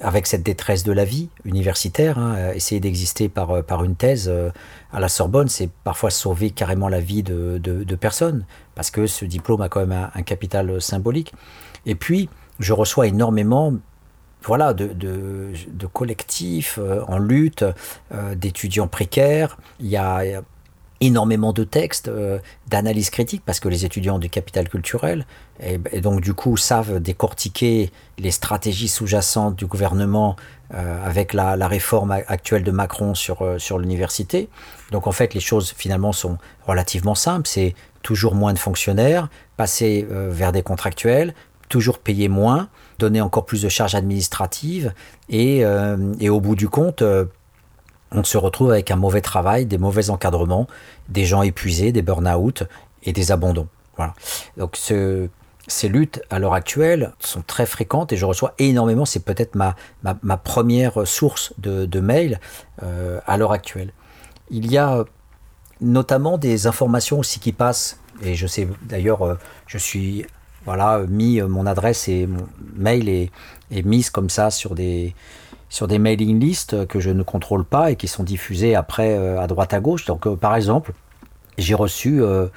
avec 0.00 0.26
cette 0.26 0.42
détresse 0.42 0.84
de 0.84 0.92
la 0.92 1.04
vie 1.04 1.28
universitaire, 1.44 2.18
hein, 2.18 2.52
essayer 2.54 2.80
d'exister 2.80 3.28
par, 3.28 3.50
euh, 3.50 3.62
par 3.62 3.84
une 3.84 3.96
thèse 3.96 4.32
à 4.92 5.00
la 5.00 5.08
Sorbonne, 5.08 5.48
c'est 5.48 5.70
parfois 5.84 6.10
sauver 6.10 6.50
carrément 6.50 6.88
la 6.88 7.00
vie 7.00 7.22
de, 7.22 7.58
de, 7.58 7.94
personnes, 7.96 8.44
parce 8.74 8.90
que 8.90 9.06
ce 9.06 9.24
diplôme 9.24 9.62
a 9.62 9.68
quand 9.68 9.80
même 9.86 10.10
un, 10.14 10.22
capital 10.22 10.80
symbolique. 10.80 11.32
Et 11.86 11.94
puis, 11.94 12.28
je 12.58 12.72
reçois 12.72 13.06
énormément 13.06 13.74
voilà, 14.44 14.74
de, 14.74 14.92
de 14.92 15.86
collectifs 15.86 16.80
en 17.06 17.18
lutte, 17.18 17.64
d'étudiants 18.34 18.88
précaires. 18.88 19.56
Il 19.78 19.86
y 19.86 19.96
a, 19.96 20.42
énormément 21.02 21.52
de 21.52 21.64
textes, 21.64 22.06
euh, 22.06 22.38
d'analyse 22.68 23.10
critique, 23.10 23.42
parce 23.44 23.58
que 23.58 23.68
les 23.68 23.84
étudiants 23.84 24.20
du 24.20 24.30
capital 24.30 24.68
culturel, 24.68 25.26
et, 25.60 25.78
donc 26.00 26.20
du 26.20 26.32
coup, 26.32 26.56
savent 26.56 27.00
décortiquer 27.00 27.90
les 28.18 28.30
stratégies 28.30 28.86
sous-jacentes 28.86 29.56
du 29.56 29.66
gouvernement 29.66 30.36
euh, 30.72 31.04
avec 31.04 31.32
la, 31.34 31.54
réforme 31.66 32.12
actuelle 32.12 32.62
de 32.62 32.70
Macron 32.70 33.14
sur, 33.14 33.42
euh, 33.42 33.58
sur 33.58 33.78
l'université. 33.78 34.48
Donc 34.92 35.08
en 35.08 35.12
fait, 35.12 35.34
les 35.34 35.40
choses 35.40 35.74
finalement 35.76 36.12
sont 36.12 36.38
relativement 36.66 37.16
simples. 37.16 37.48
C'est 37.48 37.74
toujours 38.02 38.36
moins 38.36 38.52
de 38.52 38.58
fonctionnaires, 38.58 39.28
passer 39.56 40.06
vers 40.08 40.50
des 40.50 40.62
contractuels, 40.62 41.34
toujours 41.68 41.98
payer 41.98 42.28
moins, 42.28 42.68
donner 42.98 43.20
encore 43.20 43.44
plus 43.44 43.62
de 43.62 43.68
charges 43.68 43.94
administratives, 43.94 44.92
et, 45.28 45.62
et 46.18 46.28
au 46.28 46.40
bout 46.40 46.56
du 46.56 46.68
compte, 46.68 47.04
on 48.14 48.24
se 48.24 48.38
retrouve 48.38 48.70
avec 48.70 48.90
un 48.90 48.96
mauvais 48.96 49.20
travail, 49.20 49.66
des 49.66 49.78
mauvais 49.78 50.10
encadrements, 50.10 50.66
des 51.08 51.24
gens 51.24 51.42
épuisés, 51.42 51.92
des 51.92 52.02
burn-out 52.02 52.64
et 53.02 53.12
des 53.12 53.32
abandons. 53.32 53.68
Voilà. 53.96 54.14
Donc 54.56 54.76
ces 54.76 55.88
luttes 55.88 56.22
à 56.30 56.38
l'heure 56.38 56.54
actuelle 56.54 57.12
sont 57.20 57.42
très 57.42 57.66
fréquentes 57.66 58.12
et 58.12 58.16
je 58.16 58.26
reçois 58.26 58.54
énormément, 58.58 59.04
c'est 59.04 59.24
peut-être 59.24 59.54
ma, 59.54 59.76
ma, 60.02 60.36
première 60.36 61.06
source 61.06 61.54
de, 61.58 61.86
de 61.86 62.00
mails 62.00 62.40
euh, 62.82 63.20
à 63.26 63.36
l'heure 63.36 63.52
actuelle. 63.52 63.92
Il 64.50 64.70
y 64.70 64.78
a 64.78 65.04
notamment 65.80 66.38
des 66.38 66.66
informations 66.66 67.18
aussi 67.18 67.40
qui 67.40 67.52
passent, 67.52 67.98
et 68.22 68.34
je 68.34 68.46
sais 68.46 68.68
d'ailleurs, 68.82 69.22
euh, 69.22 69.38
je 69.66 69.78
suis 69.78 70.26
voilà, 70.64 71.00
mis 71.08 71.40
mon 71.40 71.66
adresse 71.66 72.06
et 72.08 72.26
mon 72.26 72.46
mail 72.74 73.08
est, 73.08 73.30
est 73.72 73.82
mise 73.82 74.10
comme 74.10 74.30
ça 74.30 74.50
sur 74.50 74.76
des, 74.76 75.12
sur 75.72 75.88
des 75.88 75.98
mailing 75.98 76.38
lists 76.38 76.86
que 76.86 77.00
je 77.00 77.08
ne 77.08 77.22
contrôle 77.22 77.64
pas 77.64 77.90
et 77.90 77.96
qui 77.96 78.06
sont 78.06 78.24
diffusés 78.24 78.74
après 78.74 79.16
euh, 79.16 79.40
à 79.40 79.46
droite 79.46 79.72
à 79.72 79.80
gauche. 79.80 80.04
Donc, 80.04 80.26
euh, 80.26 80.36
par 80.36 80.54
exemple, 80.54 80.92
j'ai 81.56 81.72
reçu 81.72 82.22
euh, 82.22 82.48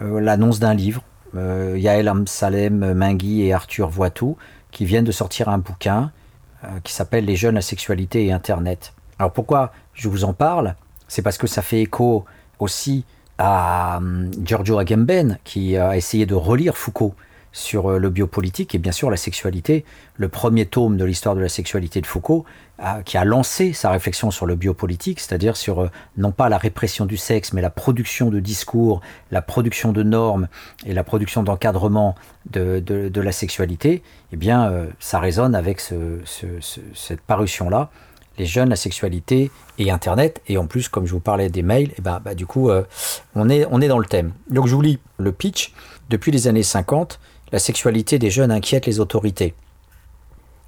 l'annonce 0.00 0.60
d'un 0.60 0.72
livre. 0.72 1.02
Yael 1.32 2.08
Amsalem 2.08 2.92
Mingui 2.92 3.42
et 3.42 3.52
Arthur 3.52 3.88
Voitou 3.88 4.36
qui 4.72 4.84
viennent 4.84 5.04
de 5.04 5.12
sortir 5.12 5.48
un 5.48 5.58
bouquin 5.58 6.10
qui 6.82 6.92
s'appelle 6.92 7.24
Les 7.24 7.36
jeunes, 7.36 7.54
la 7.54 7.60
sexualité 7.60 8.26
et 8.26 8.32
Internet. 8.32 8.94
Alors 9.16 9.30
pourquoi 9.30 9.70
je 9.94 10.08
vous 10.08 10.24
en 10.24 10.32
parle? 10.32 10.74
C'est 11.06 11.22
parce 11.22 11.38
que 11.38 11.46
ça 11.46 11.62
fait 11.62 11.82
écho 11.82 12.24
aussi 12.58 13.04
à 13.38 13.98
hum, 13.98 14.28
Giorgio 14.42 14.78
Agamben 14.78 15.38
qui 15.44 15.76
a 15.76 15.96
essayé 15.96 16.26
de 16.26 16.34
relire 16.34 16.76
Foucault 16.76 17.14
sur 17.52 17.90
euh, 17.90 17.98
le 17.98 18.10
biopolitique 18.10 18.74
et 18.74 18.78
bien 18.78 18.92
sûr 18.92 19.10
la 19.10 19.16
sexualité. 19.16 19.84
Le 20.16 20.28
premier 20.28 20.66
tome 20.66 20.96
de 20.96 21.04
l'histoire 21.04 21.34
de 21.34 21.40
la 21.40 21.48
sexualité 21.48 22.00
de 22.00 22.06
Foucault, 22.06 22.44
qui 23.04 23.18
a 23.18 23.24
lancé 23.24 23.74
sa 23.74 23.90
réflexion 23.90 24.30
sur 24.30 24.46
le 24.46 24.54
biopolitique, 24.54 25.20
c'est-à-dire 25.20 25.56
sur 25.56 25.80
euh, 25.80 25.90
non 26.16 26.32
pas 26.32 26.48
la 26.48 26.56
répression 26.58 27.04
du 27.04 27.16
sexe, 27.16 27.52
mais 27.52 27.60
la 27.60 27.70
production 27.70 28.30
de 28.30 28.40
discours, 28.40 29.00
la 29.30 29.42
production 29.42 29.92
de 29.92 30.02
normes 30.02 30.48
et 30.86 30.94
la 30.94 31.04
production 31.04 31.42
d'encadrement 31.42 32.14
de, 32.50 33.10
la 33.14 33.32
sexualité, 33.32 34.02
eh 34.32 34.36
bien, 34.36 34.70
euh, 34.70 34.86
ça 34.98 35.18
résonne 35.18 35.54
avec 35.54 35.80
cette 35.80 37.20
parution-là. 37.26 37.90
Les 38.38 38.46
jeunes, 38.46 38.70
la 38.70 38.76
sexualité 38.76 39.50
et 39.78 39.90
Internet. 39.90 40.40
Et 40.46 40.56
en 40.56 40.66
plus, 40.66 40.88
comme 40.88 41.06
je 41.06 41.12
vous 41.12 41.20
parlais 41.20 41.50
des 41.50 41.62
mails, 41.62 41.90
eh 41.98 42.00
ben, 42.00 42.20
bah, 42.24 42.34
du 42.34 42.46
coup, 42.46 42.70
on, 43.34 43.50
est, 43.50 43.66
on 43.70 43.82
est 43.82 43.88
dans 43.88 43.98
le 43.98 44.06
thème. 44.06 44.32
Donc 44.48 44.66
je 44.66 44.74
vous 44.74 44.80
lis 44.80 44.98
le 45.18 45.32
pitch. 45.32 45.74
Depuis 46.08 46.32
les 46.32 46.48
années 46.48 46.62
50, 46.62 47.20
la 47.52 47.58
sexualité 47.58 48.18
des 48.18 48.30
jeunes 48.30 48.50
inquiète 48.50 48.86
les 48.86 49.00
autorités. 49.00 49.54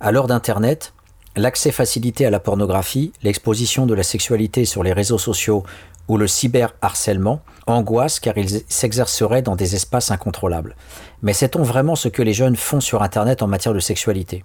À 0.00 0.10
l'heure 0.10 0.26
d'Internet, 0.26 0.94
l'accès 1.36 1.70
facilité 1.70 2.26
à 2.26 2.30
la 2.30 2.40
pornographie, 2.40 3.12
l'exposition 3.22 3.86
de 3.86 3.94
la 3.94 4.02
sexualité 4.02 4.64
sur 4.64 4.82
les 4.82 4.92
réseaux 4.92 5.18
sociaux 5.18 5.62
ou 6.08 6.16
le 6.16 6.26
cyberharcèlement 6.26 7.40
angoissent 7.66 8.18
car 8.18 8.36
ils 8.36 8.62
s'exerceraient 8.68 9.42
dans 9.42 9.54
des 9.54 9.76
espaces 9.76 10.10
incontrôlables. 10.10 10.74
Mais 11.22 11.32
sait-on 11.32 11.62
vraiment 11.62 11.94
ce 11.94 12.08
que 12.08 12.22
les 12.22 12.34
jeunes 12.34 12.56
font 12.56 12.80
sur 12.80 13.02
Internet 13.02 13.42
en 13.42 13.46
matière 13.46 13.74
de 13.74 13.80
sexualité? 13.80 14.44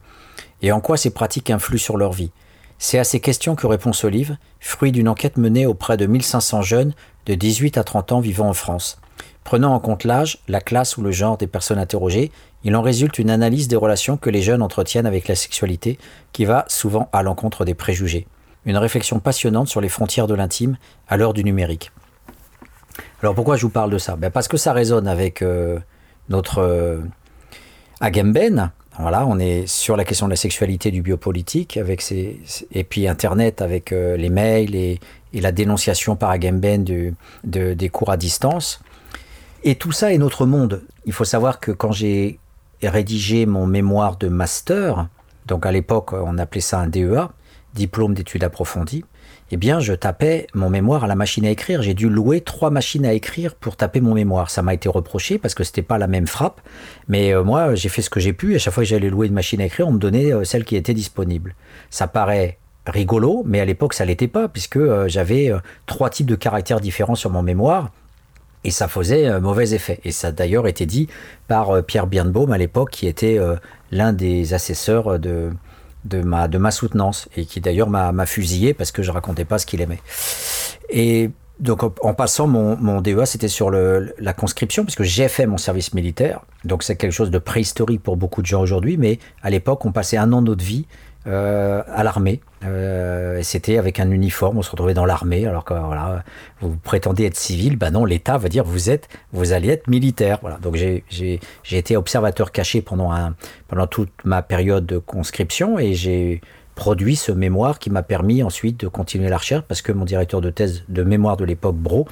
Et 0.61 0.71
en 0.71 0.79
quoi 0.79 0.97
ces 0.97 1.09
pratiques 1.09 1.49
influent 1.49 1.79
sur 1.79 1.97
leur 1.97 2.13
vie? 2.13 2.31
C'est 2.79 2.99
à 2.99 3.03
ces 3.03 3.19
questions 3.19 3.55
que 3.55 3.65
répond 3.65 3.91
ce 3.91 4.05
livre, 4.05 4.37
fruit 4.59 4.91
d'une 4.91 5.09
enquête 5.09 5.37
menée 5.37 5.65
auprès 5.65 5.97
de 5.97 6.05
1500 6.05 6.61
jeunes 6.61 6.93
de 7.25 7.33
18 7.33 7.77
à 7.77 7.83
30 7.83 8.11
ans 8.11 8.19
vivant 8.19 8.49
en 8.49 8.53
France. 8.53 8.99
Prenant 9.47 9.73
en 9.73 9.79
compte 9.79 10.03
l'âge, 10.03 10.39
la 10.49 10.59
classe 10.59 10.97
ou 10.97 11.01
le 11.01 11.11
genre 11.11 11.37
des 11.37 11.47
personnes 11.47 11.79
interrogées, 11.79 12.33
il 12.65 12.75
en 12.75 12.81
résulte 12.81 13.17
une 13.17 13.29
analyse 13.29 13.69
des 13.69 13.77
relations 13.77 14.17
que 14.17 14.29
les 14.29 14.41
jeunes 14.41 14.61
entretiennent 14.61 15.05
avec 15.05 15.29
la 15.29 15.35
sexualité 15.35 15.97
qui 16.33 16.43
va 16.43 16.65
souvent 16.67 17.07
à 17.13 17.23
l'encontre 17.23 17.63
des 17.63 17.73
préjugés. 17.73 18.27
Une 18.65 18.75
réflexion 18.75 19.21
passionnante 19.21 19.69
sur 19.69 19.79
les 19.79 19.87
frontières 19.87 20.27
de 20.27 20.33
l'intime 20.33 20.75
à 21.07 21.15
l'heure 21.15 21.31
du 21.31 21.45
numérique. 21.45 21.93
Alors 23.23 23.35
pourquoi 23.35 23.55
je 23.55 23.61
vous 23.61 23.69
parle 23.69 23.89
de 23.89 23.97
ça? 23.97 24.17
Ben 24.17 24.31
Parce 24.31 24.49
que 24.49 24.57
ça 24.57 24.73
résonne 24.73 25.07
avec 25.07 25.41
euh, 25.41 25.79
notre 26.27 26.57
euh, 26.57 26.99
Agamben. 28.01 28.71
Voilà, 28.99 29.25
on 29.25 29.39
est 29.39 29.65
sur 29.65 29.95
la 29.95 30.03
question 30.03 30.25
de 30.25 30.31
la 30.31 30.35
sexualité 30.35 30.91
du 30.91 31.01
biopolitique 31.01 31.77
avec 31.77 32.01
ses, 32.01 32.41
et 32.73 32.83
puis 32.83 33.07
Internet 33.07 33.61
avec 33.61 33.93
euh, 33.93 34.17
les 34.17 34.29
mails 34.29 34.75
et, 34.75 34.99
la 35.33 35.51
dénonciation 35.53 36.17
par 36.17 36.31
Agamben 36.31 36.83
des 37.43 37.89
cours 37.89 38.09
à 38.09 38.17
distance. 38.17 38.81
Et 39.63 39.75
tout 39.75 39.91
ça 39.91 40.13
est 40.13 40.17
notre 40.17 40.45
monde. 40.45 40.83
Il 41.05 41.13
faut 41.13 41.25
savoir 41.25 41.59
que 41.59 41.71
quand 41.71 41.91
j'ai 41.91 42.39
rédigé 42.81 43.45
mon 43.45 43.67
mémoire 43.67 44.17
de 44.17 44.27
master, 44.27 45.07
donc 45.45 45.65
à 45.65 45.71
l'époque 45.71 46.13
on 46.13 46.37
appelait 46.37 46.61
ça 46.61 46.79
un 46.79 46.87
DEA, 46.87 47.29
diplôme 47.73 48.13
d'études 48.13 48.43
approfondies, 48.43 49.03
eh 49.49 49.57
bien, 49.57 49.79
je 49.79 49.93
tapais 49.93 50.47
mon 50.53 50.69
mémoire 50.69 51.05
à 51.05 51.07
la 51.07 51.15
machine 51.15 51.45
à 51.45 51.49
écrire. 51.49 51.81
J'ai 51.81 51.93
dû 51.93 52.09
louer 52.09 52.41
trois 52.41 52.69
machines 52.69 53.05
à 53.05 53.13
écrire 53.13 53.55
pour 53.55 53.77
taper 53.77 54.01
mon 54.01 54.13
mémoire. 54.13 54.49
Ça 54.49 54.61
m'a 54.61 54.73
été 54.73 54.89
reproché 54.89 55.37
parce 55.37 55.55
que 55.55 55.63
c'était 55.63 55.81
pas 55.81 55.97
la 55.97 56.07
même 56.07 56.27
frappe. 56.27 56.59
Mais 57.07 57.33
euh, 57.33 57.43
moi, 57.43 57.73
j'ai 57.73 57.87
fait 57.87 58.01
ce 58.01 58.09
que 58.09 58.19
j'ai 58.19 58.33
pu. 58.33 58.55
À 58.55 58.59
chaque 58.59 58.73
fois 58.73 58.83
que 58.83 58.89
j'allais 58.89 59.09
louer 59.09 59.27
une 59.27 59.33
machine 59.33 59.61
à 59.61 59.65
écrire, 59.65 59.87
on 59.87 59.93
me 59.93 59.99
donnait 59.99 60.33
euh, 60.33 60.43
celle 60.43 60.65
qui 60.65 60.75
était 60.75 60.93
disponible. 60.93 61.55
Ça 61.89 62.07
paraît 62.07 62.57
rigolo, 62.85 63.43
mais 63.45 63.61
à 63.61 63.65
l'époque, 63.65 63.93
ça 63.93 64.03
l'était 64.03 64.27
pas 64.27 64.49
puisque 64.49 64.77
euh, 64.77 65.07
j'avais 65.07 65.51
trois 65.85 66.09
types 66.09 66.27
de 66.27 66.35
caractères 66.35 66.81
différents 66.81 67.15
sur 67.15 67.29
mon 67.29 67.41
mémoire. 67.41 67.91
Et 68.63 68.71
ça 68.71 68.87
faisait 68.87 69.39
mauvais 69.39 69.73
effet. 69.73 69.99
Et 70.03 70.11
ça 70.11 70.27
a 70.27 70.31
d'ailleurs 70.31 70.67
été 70.67 70.85
dit 70.85 71.07
par 71.47 71.83
Pierre 71.83 72.07
Birnbaum 72.07 72.51
à 72.51 72.57
l'époque, 72.57 72.91
qui 72.91 73.07
était 73.07 73.39
l'un 73.91 74.13
des 74.13 74.53
assesseurs 74.53 75.19
de, 75.19 75.51
de 76.05 76.21
ma, 76.21 76.47
de 76.47 76.57
ma 76.57 76.71
soutenance 76.71 77.29
et 77.35 77.45
qui 77.45 77.61
d'ailleurs 77.61 77.89
m'a 77.89 78.25
fusillé 78.25 78.73
parce 78.73 78.91
que 78.91 79.03
je 79.03 79.11
racontais 79.11 79.45
pas 79.45 79.57
ce 79.57 79.65
qu'il 79.65 79.81
aimait. 79.81 80.01
Et 80.89 81.29
donc 81.59 81.83
en 81.83 82.13
passant, 82.13 82.47
mon, 82.47 82.77
mon 82.77 83.01
DEA, 83.01 83.25
c'était 83.25 83.47
sur 83.47 83.69
le, 83.69 84.13
la 84.19 84.33
conscription, 84.33 84.83
puisque 84.83 85.03
j'ai 85.03 85.27
fait 85.27 85.47
mon 85.47 85.57
service 85.57 85.93
militaire. 85.93 86.41
Donc 86.65 86.83
c'est 86.83 86.95
quelque 86.95 87.11
chose 87.11 87.31
de 87.31 87.39
préhistorique 87.39 88.03
pour 88.03 88.15
beaucoup 88.15 88.41
de 88.41 88.47
gens 88.47 88.61
aujourd'hui, 88.61 88.97
mais 88.97 89.19
à 89.41 89.49
l'époque, 89.49 89.85
on 89.85 89.91
passait 89.91 90.17
un 90.17 90.31
an 90.33 90.41
de 90.41 90.47
notre 90.47 90.63
vie 90.63 90.85
euh, 91.27 91.83
à 91.87 92.03
l'armée. 92.03 92.41
Euh, 92.63 93.41
c'était 93.43 93.77
avec 93.77 93.99
un 93.99 94.09
uniforme, 94.09 94.57
on 94.57 94.61
se 94.61 94.71
retrouvait 94.71 94.93
dans 94.93 95.05
l'armée, 95.05 95.45
alors 95.45 95.63
que 95.63 95.73
voilà, 95.73 96.23
vous 96.61 96.75
prétendez 96.77 97.25
être 97.25 97.37
civil, 97.37 97.75
ben 97.75 97.91
non, 97.91 98.05
l'État 98.05 98.37
va 98.37 98.49
dire 98.49 98.63
vous 98.63 98.89
êtes, 98.89 99.07
vous 99.33 99.51
allez 99.51 99.69
être 99.69 99.87
militaire. 99.87 100.39
Voilà. 100.41 100.57
Donc 100.57 100.75
j'ai 100.75 101.39
été 101.71 101.97
observateur 101.97 102.51
caché 102.51 102.81
pendant, 102.81 103.13
pendant 103.67 103.87
toute 103.87 104.11
ma 104.23 104.41
période 104.41 104.85
de 104.85 104.97
conscription 104.97 105.77
et 105.77 105.93
j'ai 105.93 106.41
produit 106.77 107.15
ce 107.15 107.31
mémoire 107.31 107.79
qui 107.79 107.89
m'a 107.89 108.03
permis 108.03 108.43
ensuite 108.43 108.79
de 108.79 108.87
continuer 108.87 109.29
la 109.29 109.37
recherche 109.37 109.63
parce 109.67 109.81
que 109.81 109.91
mon 109.91 110.05
directeur 110.05 110.41
de 110.41 110.51
thèse 110.51 110.83
de 110.87 111.03
mémoire 111.03 111.35
de 111.35 111.43
l'époque, 111.43 111.75
Bro, 111.75 112.07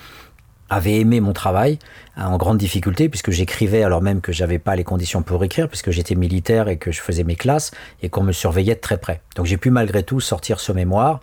avait 0.70 1.00
aimé 1.00 1.20
mon 1.20 1.34
travail 1.34 1.80
hein, 2.18 2.28
en 2.28 2.38
grande 2.38 2.58
difficulté 2.58 3.10
puisque 3.10 3.32
j'écrivais 3.32 3.84
alors 3.84 4.02
même 4.02 4.22
que 4.22 4.32
j'avais 4.32 4.60
pas 4.60 4.76
les 4.76 4.84
conditions 4.84 5.22
pour 5.22 5.44
écrire 5.44 5.70
puisque 5.70 5.92
j'étais 5.92 6.16
militaire 6.16 6.68
et 6.68 6.78
que 6.78 6.92
je 6.92 7.02
faisais 7.02 7.24
mes 7.24 7.36
classes 7.36 7.72
et 8.02 8.10
qu'on 8.10 8.24
me 8.24 8.32
surveillait 8.32 8.76
de 8.76 8.80
très 8.80 8.98
près. 8.98 9.22
Donc 9.36 9.46
j'ai 9.46 9.58
pu 9.58 9.70
malgré 9.70 10.04
tout 10.04 10.20
sortir 10.20 10.60
ce 10.60 10.72
mémoire 10.72 11.20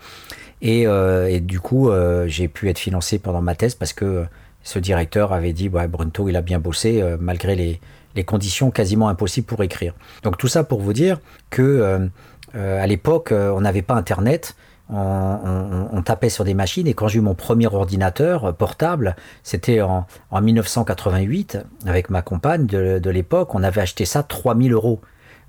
et, 0.61 0.87
euh, 0.87 1.41
du 1.41 1.61
coup 1.61 1.91
euh, 1.91 2.27
j'ai 2.29 2.49
pu 2.49 2.69
être 2.69 2.79
financé 2.79 3.19
pendant 3.19 3.43
ma 3.43 3.55
thèse 3.55 3.75
parce 3.75 3.93
que 3.93 4.25
ce 4.63 4.79
directeur 4.79 5.33
avait 5.33 5.53
dit 5.53 5.69
ouais 5.69 5.89
Brunto 5.89 6.29
il 6.29 6.37
a 6.37 6.43
bien 6.43 6.61
bossé 6.61 7.03
euh, 7.03 7.17
malgré 7.21 7.57
les, 7.57 7.81
les, 8.15 8.25
conditions 8.25 8.71
quasiment 8.71 9.09
impossibles 9.09 9.47
pour 9.47 9.63
écrire. 9.65 9.93
Donc 10.23 10.39
tout 10.39 10.49
ça 10.49 10.63
pour 10.63 10.81
vous 10.81 10.93
dire 10.93 11.19
que 11.51 12.09
à 12.55 12.87
l'époque 12.87 13.33
on 13.33 13.63
n'avait 13.63 13.83
pas 13.83 13.95
internet 13.95 14.55
on, 14.93 16.03
tapait 16.03 16.29
sur 16.29 16.45
des 16.45 16.55
machines 16.55 16.87
et 16.87 16.95
quand 16.95 17.09
j'ai 17.09 17.19
eu 17.19 17.23
mon 17.23 17.35
premier 17.35 17.67
ordinateur 17.67 18.55
portable, 18.57 19.17
c'était 19.43 19.81
en, 19.81 20.07
1988 20.33 21.59
avec 21.87 22.11
ma 22.11 22.23
compagne 22.23 22.67
de, 22.67 23.11
l'époque, 23.11 23.55
on 23.55 23.63
avait 23.63 23.81
acheté 23.81 24.05
ça 24.05 24.23
3000 24.23 24.73
euros. 24.73 25.01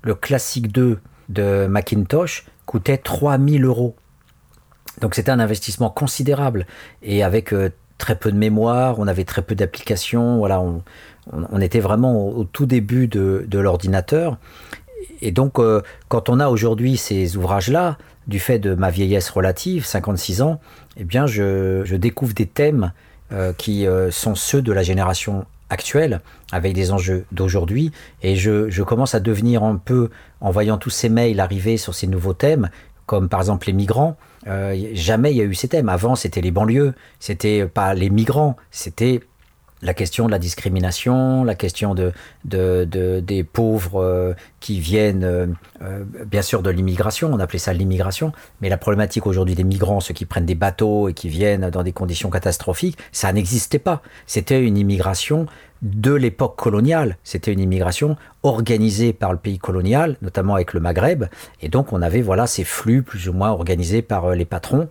Le 0.02 0.14
classique 0.14 0.72
2 0.72 1.00
de 1.28 1.66
Macintosh 1.66 2.46
coûtait 2.66 2.98
3000 2.98 3.64
euros. 3.64 3.96
Donc 5.00 5.14
c'était 5.14 5.30
un 5.30 5.40
investissement 5.40 5.90
considérable 5.90 6.66
et 7.02 7.22
avec 7.22 7.52
euh, 7.52 7.70
très 7.98 8.16
peu 8.16 8.30
de 8.30 8.36
mémoire, 8.36 8.98
on 8.98 9.06
avait 9.06 9.24
très 9.24 9.42
peu 9.42 9.54
d'applications, 9.54 10.42
on, 10.42 11.60
était 11.60 11.80
vraiment 11.80 12.28
au, 12.28 12.44
tout 12.44 12.66
début 12.66 13.08
de, 13.08 13.58
l'ordinateur. 13.58 14.38
Et 15.24 15.32
donc, 15.32 15.58
euh, 15.58 15.80
quand 16.08 16.28
on 16.28 16.38
a 16.38 16.48
aujourd'hui 16.48 16.98
ces 16.98 17.36
ouvrages-là, 17.36 17.96
du 18.26 18.38
fait 18.38 18.58
de 18.58 18.74
ma 18.74 18.90
vieillesse 18.90 19.30
relative, 19.30 19.86
56 19.86 20.42
ans, 20.42 20.60
eh 20.98 21.04
bien, 21.04 21.26
je, 21.26 21.96
découvre 21.96 22.34
des 22.34 22.46
thèmes 22.46 22.92
euh, 23.32 23.54
qui 23.54 23.86
euh, 23.86 24.10
sont 24.10 24.34
ceux 24.34 24.60
de 24.60 24.70
la 24.70 24.82
génération 24.82 25.46
actuelle, 25.70 26.20
avec 26.52 26.74
des 26.74 26.92
enjeux 26.92 27.24
d'aujourd'hui, 27.32 27.90
et 28.22 28.36
je, 28.36 28.82
commence 28.82 29.14
à 29.14 29.20
devenir 29.20 29.64
un 29.64 29.76
peu, 29.76 30.10
en 30.42 30.50
voyant 30.50 30.76
tous 30.76 30.90
ces 30.90 31.08
mails 31.08 31.40
arriver 31.40 31.78
sur 31.78 31.94
ces 31.94 32.06
nouveaux 32.06 32.34
thèmes, 32.34 32.68
comme 33.06 33.30
par 33.30 33.40
exemple 33.40 33.66
les 33.66 33.72
migrants, 33.72 34.16
jamais 34.92 35.32
il 35.32 35.38
y 35.38 35.40
a 35.40 35.44
eu 35.44 35.54
ces 35.54 35.68
thèmes. 35.68 35.88
Avant, 35.88 36.16
c'était 36.16 36.42
les 36.42 36.50
banlieues, 36.50 36.92
c'était 37.18 37.66
pas 37.66 37.94
les 37.94 38.10
migrants, 38.10 38.56
c'était 38.70 39.22
la 39.84 39.94
question 39.94 40.26
de 40.26 40.30
la 40.30 40.38
discrimination, 40.38 41.44
la 41.44 41.54
question 41.54 41.94
de, 41.94 42.12
des 42.44 43.44
pauvres 43.44 44.02
euh, 44.02 44.34
qui 44.60 44.80
viennent, 44.80 45.24
euh, 45.24 45.46
euh, 45.82 46.04
bien 46.26 46.42
sûr, 46.42 46.62
de 46.62 46.70
l'immigration, 46.70 47.30
on 47.32 47.38
appelait 47.38 47.58
ça 47.58 47.72
l'immigration, 47.74 48.32
mais 48.60 48.70
la 48.70 48.78
problématique 48.78 49.26
aujourd'hui 49.26 49.54
des 49.54 49.62
migrants, 49.62 50.00
ceux 50.00 50.14
qui 50.14 50.24
prennent 50.24 50.46
des 50.46 50.54
bateaux 50.54 51.08
et 51.08 51.12
qui 51.12 51.28
viennent 51.28 51.68
dans 51.68 51.82
des 51.82 51.92
conditions 51.92 52.30
catastrophiques, 52.30 52.98
ça 53.12 53.32
n'existait 53.32 53.78
pas. 53.78 54.00
C'était 54.26 54.62
une 54.62 54.78
immigration 54.78 55.46
de 55.82 56.14
l'époque 56.14 56.56
coloniale, 56.56 57.18
c'était 57.24 57.52
une 57.52 57.60
immigration 57.60 58.16
organisée 58.42 59.12
par 59.12 59.32
le 59.32 59.38
pays 59.38 59.58
colonial, 59.58 60.16
notamment 60.22 60.54
avec 60.54 60.72
le 60.72 60.80
Maghreb, 60.80 61.26
et 61.60 61.68
donc 61.68 61.92
on 61.92 62.00
avait 62.00 62.22
voilà 62.22 62.46
ces 62.46 62.64
flux 62.64 63.02
plus 63.02 63.28
ou 63.28 63.34
moins 63.34 63.50
organisés 63.50 64.00
par 64.00 64.30
les 64.30 64.46
patrons 64.46 64.88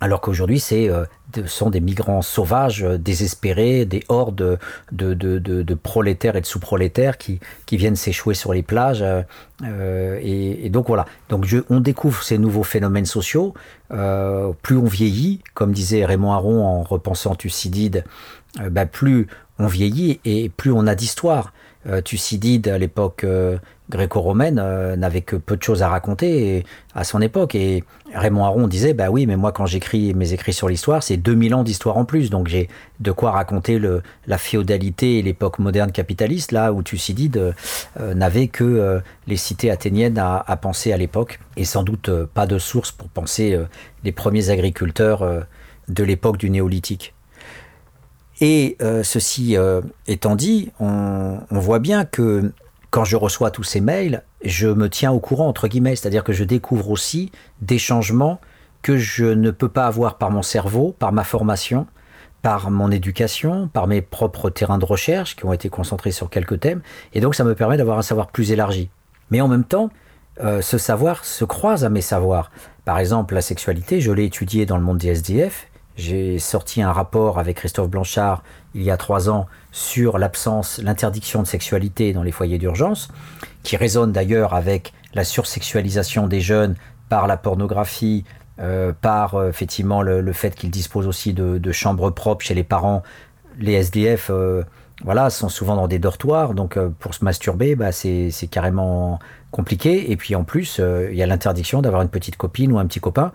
alors 0.00 0.20
qu'aujourd'hui, 0.20 0.60
c'est 0.60 0.88
euh, 0.88 1.04
sont 1.46 1.70
des 1.70 1.80
migrants 1.80 2.22
sauvages, 2.22 2.84
euh, 2.84 2.98
désespérés, 2.98 3.84
des 3.84 4.04
hordes 4.08 4.58
de, 4.92 5.14
de, 5.14 5.74
prolétaires 5.74 6.36
et 6.36 6.40
de 6.40 6.46
sous-prolétaires 6.46 7.18
qui, 7.18 7.40
qui 7.66 7.76
viennent 7.76 7.96
s'échouer 7.96 8.34
sur 8.34 8.52
les 8.52 8.62
plages. 8.62 9.02
Euh, 9.02 10.20
et, 10.22 10.70
donc 10.70 10.86
voilà. 10.86 11.06
Donc 11.28 11.44
je, 11.46 11.58
on 11.68 11.80
découvre 11.80 12.22
ces 12.22 12.38
nouveaux 12.38 12.62
phénomènes 12.62 13.06
sociaux. 13.06 13.54
plus 13.90 14.76
on 14.76 14.84
vieillit, 14.84 15.40
comme 15.54 15.72
disait 15.72 16.04
Raymond 16.04 16.32
Aron 16.32 16.64
en 16.64 16.82
repensant 16.82 17.34
Thucydide, 17.34 18.04
bah, 18.70 18.86
plus 18.86 19.26
on 19.58 19.66
vieillit 19.66 20.20
et 20.24 20.48
plus 20.48 20.70
on 20.70 20.86
a 20.86 20.94
d'histoire. 20.94 21.52
Thucydide, 22.04 22.68
à 22.68 22.78
l'époque 22.78 23.24
gréco-romaine 23.90 24.60
euh, 24.62 24.96
n'avait 24.96 25.22
que 25.22 25.36
peu 25.36 25.56
de 25.56 25.62
choses 25.62 25.82
à 25.82 25.88
raconter 25.88 26.64
à 26.94 27.04
son 27.04 27.20
époque. 27.20 27.54
Et 27.54 27.84
Raymond 28.14 28.44
Aron 28.44 28.68
disait, 28.68 28.94
bah 28.94 29.10
oui, 29.10 29.26
mais 29.26 29.36
moi 29.36 29.52
quand 29.52 29.66
j'écris 29.66 30.14
mes 30.14 30.32
écrits 30.32 30.52
sur 30.52 30.68
l'histoire, 30.68 31.02
c'est 31.02 31.16
2000 31.16 31.54
ans 31.54 31.62
d'histoire 31.64 31.96
en 31.96 32.04
plus. 32.04 32.30
Donc 32.30 32.48
j'ai 32.48 32.68
de 33.00 33.10
quoi 33.10 33.30
raconter 33.30 33.80
la 34.26 34.38
féodalité 34.38 35.18
et 35.18 35.22
l'époque 35.22 35.58
moderne 35.58 35.92
capitaliste, 35.92 36.52
là 36.52 36.72
où 36.72 36.82
Thucydide 36.82 37.54
euh, 38.00 38.14
n'avait 38.14 38.48
que 38.48 38.64
euh, 38.64 39.00
les 39.26 39.36
cités 39.36 39.70
athéniennes 39.70 40.18
à, 40.18 40.44
à 40.46 40.56
penser 40.56 40.92
à 40.92 40.96
l'époque. 40.96 41.40
Et 41.56 41.64
sans 41.64 41.82
doute 41.82 42.10
pas 42.34 42.46
de 42.46 42.58
source 42.58 42.92
pour 42.92 43.08
penser 43.08 43.58
les 44.04 44.12
premiers 44.12 44.50
agriculteurs 44.50 45.26
de 45.88 46.04
l'époque 46.04 46.36
du 46.36 46.50
néolithique. 46.50 47.14
Et 48.40 48.76
ceci 49.02 49.56
étant 50.06 50.36
dit, 50.36 50.70
on, 50.78 51.38
on 51.50 51.58
voit 51.58 51.80
bien 51.80 52.04
que 52.04 52.52
quand 52.90 53.04
je 53.04 53.16
reçois 53.16 53.50
tous 53.50 53.64
ces 53.64 53.80
mails, 53.80 54.22
je 54.44 54.68
me 54.68 54.88
tiens 54.88 55.12
au 55.12 55.20
courant, 55.20 55.48
entre 55.48 55.68
guillemets, 55.68 55.96
c'est-à-dire 55.96 56.24
que 56.24 56.32
je 56.32 56.44
découvre 56.44 56.90
aussi 56.90 57.30
des 57.60 57.78
changements 57.78 58.40
que 58.82 58.96
je 58.96 59.24
ne 59.24 59.50
peux 59.50 59.68
pas 59.68 59.86
avoir 59.86 60.16
par 60.16 60.30
mon 60.30 60.42
cerveau, 60.42 60.94
par 60.98 61.12
ma 61.12 61.24
formation, 61.24 61.86
par 62.42 62.70
mon 62.70 62.90
éducation, 62.90 63.68
par 63.68 63.86
mes 63.86 64.00
propres 64.00 64.50
terrains 64.50 64.78
de 64.78 64.84
recherche 64.84 65.36
qui 65.36 65.44
ont 65.44 65.52
été 65.52 65.68
concentrés 65.68 66.12
sur 66.12 66.30
quelques 66.30 66.60
thèmes, 66.60 66.82
et 67.12 67.20
donc 67.20 67.34
ça 67.34 67.44
me 67.44 67.54
permet 67.54 67.76
d'avoir 67.76 67.98
un 67.98 68.02
savoir 68.02 68.28
plus 68.28 68.52
élargi. 68.52 68.90
Mais 69.30 69.40
en 69.40 69.48
même 69.48 69.64
temps, 69.64 69.90
euh, 70.40 70.62
ce 70.62 70.78
savoir 70.78 71.24
se 71.24 71.44
croise 71.44 71.84
à 71.84 71.88
mes 71.88 72.00
savoirs. 72.00 72.50
Par 72.84 72.98
exemple, 72.98 73.34
la 73.34 73.42
sexualité, 73.42 74.00
je 74.00 74.12
l'ai 74.12 74.24
étudiée 74.24 74.66
dans 74.66 74.78
le 74.78 74.84
monde 74.84 74.98
des 74.98 75.08
SDF, 75.08 75.66
j'ai 75.98 76.38
sorti 76.38 76.80
un 76.80 76.92
rapport 76.92 77.40
avec 77.40 77.56
Christophe 77.56 77.90
Blanchard 77.90 78.44
il 78.74 78.82
y 78.82 78.90
a 78.90 78.96
trois 78.96 79.28
ans 79.28 79.46
sur 79.72 80.16
l'absence, 80.16 80.78
l'interdiction 80.78 81.42
de 81.42 81.46
sexualité 81.48 82.12
dans 82.12 82.22
les 82.22 82.30
foyers 82.30 82.58
d'urgence, 82.58 83.08
qui 83.64 83.76
résonne 83.76 84.12
d'ailleurs 84.12 84.54
avec 84.54 84.92
la 85.14 85.24
sursexualisation 85.24 86.28
des 86.28 86.40
jeunes 86.40 86.76
par 87.08 87.26
la 87.26 87.36
pornographie, 87.36 88.24
euh, 88.60 88.92
par 88.92 89.34
euh, 89.34 89.48
effectivement 89.48 90.02
le, 90.02 90.32
fait 90.32 90.54
qu'ils 90.54 90.70
disposent 90.70 91.08
aussi 91.08 91.32
de, 91.32 91.72
chambres 91.72 92.10
propres 92.10 92.44
chez 92.44 92.54
les 92.54 92.64
parents. 92.64 93.02
Les 93.58 93.72
SDF, 93.72 94.30
euh, 94.30 94.62
voilà, 95.02 95.30
sont 95.30 95.48
souvent 95.48 95.74
dans 95.74 95.88
des 95.88 95.98
dortoirs, 95.98 96.54
donc 96.54 96.78
pour 97.00 97.14
se 97.14 97.24
masturber, 97.24 97.74
bah, 97.74 97.90
c'est 97.90 98.30
carrément 98.48 99.18
compliqué. 99.50 100.10
Et 100.10 100.16
puis 100.16 100.34
en 100.34 100.44
plus, 100.44 100.78
euh, 100.80 101.08
il 101.10 101.16
y 101.16 101.22
a 101.22 101.26
l'interdiction 101.26 101.82
d'avoir 101.82 102.02
une 102.02 102.08
petite 102.08 102.36
copine 102.36 102.72
ou 102.72 102.78
un 102.78 102.86
petit 102.86 103.00
copain, 103.00 103.32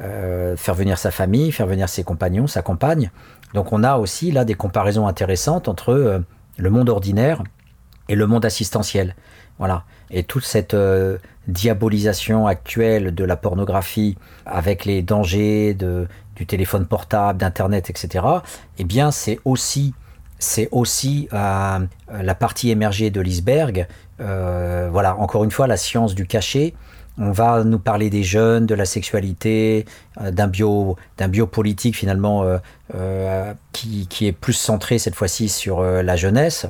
euh, 0.00 0.56
faire 0.56 0.74
venir 0.74 0.98
sa 0.98 1.10
famille, 1.10 1.52
faire 1.52 1.66
venir 1.66 1.88
ses 1.88 2.04
compagnons, 2.04 2.46
sa 2.46 2.62
compagne. 2.62 3.10
Donc 3.54 3.72
on 3.72 3.82
a 3.82 3.96
aussi 3.96 4.30
là 4.30 4.44
des 4.44 4.54
comparaisons 4.54 5.06
intéressantes 5.06 5.68
entre 5.68 5.90
euh, 5.90 6.18
le 6.56 6.70
monde 6.70 6.88
ordinaire 6.88 7.42
et 8.08 8.14
le 8.14 8.26
monde 8.26 8.44
assistentiel. 8.44 9.14
Voilà. 9.58 9.84
Et 10.10 10.22
toute 10.24 10.44
cette 10.44 10.74
diabolisation 11.46 12.46
actuelle 12.46 13.14
de 13.14 13.24
la 13.24 13.36
pornographie 13.36 14.16
avec 14.46 14.86
les 14.86 15.02
dangers 15.02 15.74
de, 15.74 16.08
du 16.34 16.46
téléphone 16.46 16.86
portable, 16.86 17.38
d'Internet, 17.38 17.90
etc., 17.90 18.24
eh 18.78 18.84
bien, 18.84 19.10
c'est 19.10 19.38
aussi 19.44 19.92
c'est 20.42 20.68
aussi 20.72 21.28
la 21.30 22.34
partie 22.34 22.70
émergée 22.70 23.10
de 23.10 23.20
l'iceberg 23.20 23.80
euh, 23.80 23.84
voilà, 24.20 25.16
encore 25.16 25.44
une 25.44 25.50
fois, 25.50 25.66
la 25.66 25.76
science 25.76 26.14
du 26.14 26.26
cachet, 26.26 26.74
on 27.18 27.32
va 27.32 27.64
nous 27.64 27.78
parler 27.78 28.08
des 28.10 28.22
jeunes, 28.22 28.66
de 28.66 28.74
la 28.74 28.84
sexualité, 28.84 29.84
d'un 30.20 30.46
bio, 30.46 30.96
d'un 31.18 31.28
biopolitique 31.28 31.96
finalement 31.96 32.44
qui, 33.72 34.06
qui, 34.08 34.26
est 34.26 34.32
plus 34.32 34.52
centré 34.52 34.98
cette 34.98 35.14
fois-ci 35.14 35.48
sur 35.48 35.82
la 35.82 36.16
jeunesse. 36.16 36.66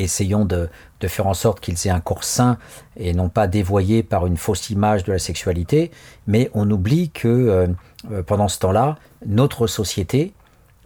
Essayons 0.00 0.46
de, 0.46 0.70
faire 1.06 1.26
en 1.26 1.34
sorte 1.34 1.60
qu'ils 1.60 1.86
aient 1.86 1.90
un 1.90 2.00
corps 2.00 2.24
sain 2.24 2.56
et 2.96 3.12
non 3.12 3.28
pas 3.28 3.46
dévoyé 3.46 4.02
par 4.02 4.26
une 4.26 4.38
fausse 4.38 4.70
image 4.70 5.04
de 5.04 5.12
la 5.12 5.18
sexualité, 5.18 5.90
mais 6.26 6.50
on 6.54 6.70
oublie 6.70 7.10
que 7.10 7.28
euh, 7.28 7.66
euh, 8.10 8.22
pendant 8.22 8.48
ce 8.48 8.58
temps-là, 8.60 8.96
notre 9.26 9.66
société, 9.66 10.32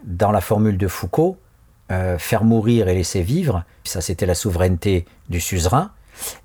dans 0.03 0.33
la 0.33 0.41
formule 0.41 0.77
de 0.77 0.89
Foucault, 0.89 1.37
euh, 1.93 2.17
faire 2.17 2.45
mourir 2.45 2.89
et 2.89 2.95
laisser 2.95 3.21
vivre, 3.21 3.63
ça 3.85 4.01
c'était 4.01 4.25
la 4.25 4.35
souveraineté 4.35 5.05
du 5.29 5.39
suzerain, 5.39 5.91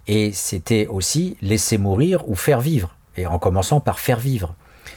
et 0.06 0.34
c'était 0.34 0.86
aussi 0.88 1.38
laisser 1.42 1.78
mourir 1.78 2.28
ou 2.28 2.36
faire 2.36 2.60
vivre, 2.60 2.94
et 3.16 3.26
en 3.26 3.40
commençant 3.40 3.80
par 3.80 4.00
faire 4.00 4.20
vivre. 4.20 4.54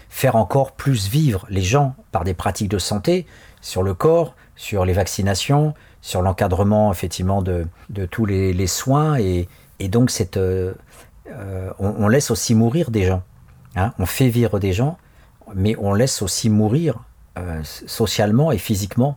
Faire 0.09 0.35
encore 0.35 0.73
plus 0.73 1.09
vivre 1.09 1.47
les 1.48 1.62
gens 1.62 1.94
par 2.10 2.24
des 2.24 2.35
pratiques 2.35 2.70
de 2.70 2.78
santé 2.78 3.24
sur 3.60 3.85
le 3.85 3.94
corps, 3.94 4.35
sur 4.56 4.85
les 4.85 4.93
vaccinations, 4.93 5.74
sur 6.01 6.23
l'encadrement 6.23 6.90
effectivement 6.90 7.40
de, 7.40 7.69
tous 8.10 8.27
les, 8.27 8.66
soins 8.66 9.19
et, 9.19 9.48
donc 9.78 10.10
cette, 10.10 10.39
euh, 10.39 10.74
euh, 11.28 11.70
on, 11.78 12.09
laisse 12.09 12.32
aussi 12.32 12.56
mourir 12.56 12.90
des 12.90 13.05
gens. 13.05 13.23
Hein. 13.77 13.93
On 14.01 14.06
fait 14.06 14.28
vivre 14.28 14.59
des 14.59 14.73
gens, 14.73 14.98
mais 15.55 15.77
on 15.78 15.94
laisse 15.94 16.20
aussi 16.20 16.51
mourir 16.51 16.97
socialement 17.86 18.51
et 18.51 18.59
physiquement 18.59 19.16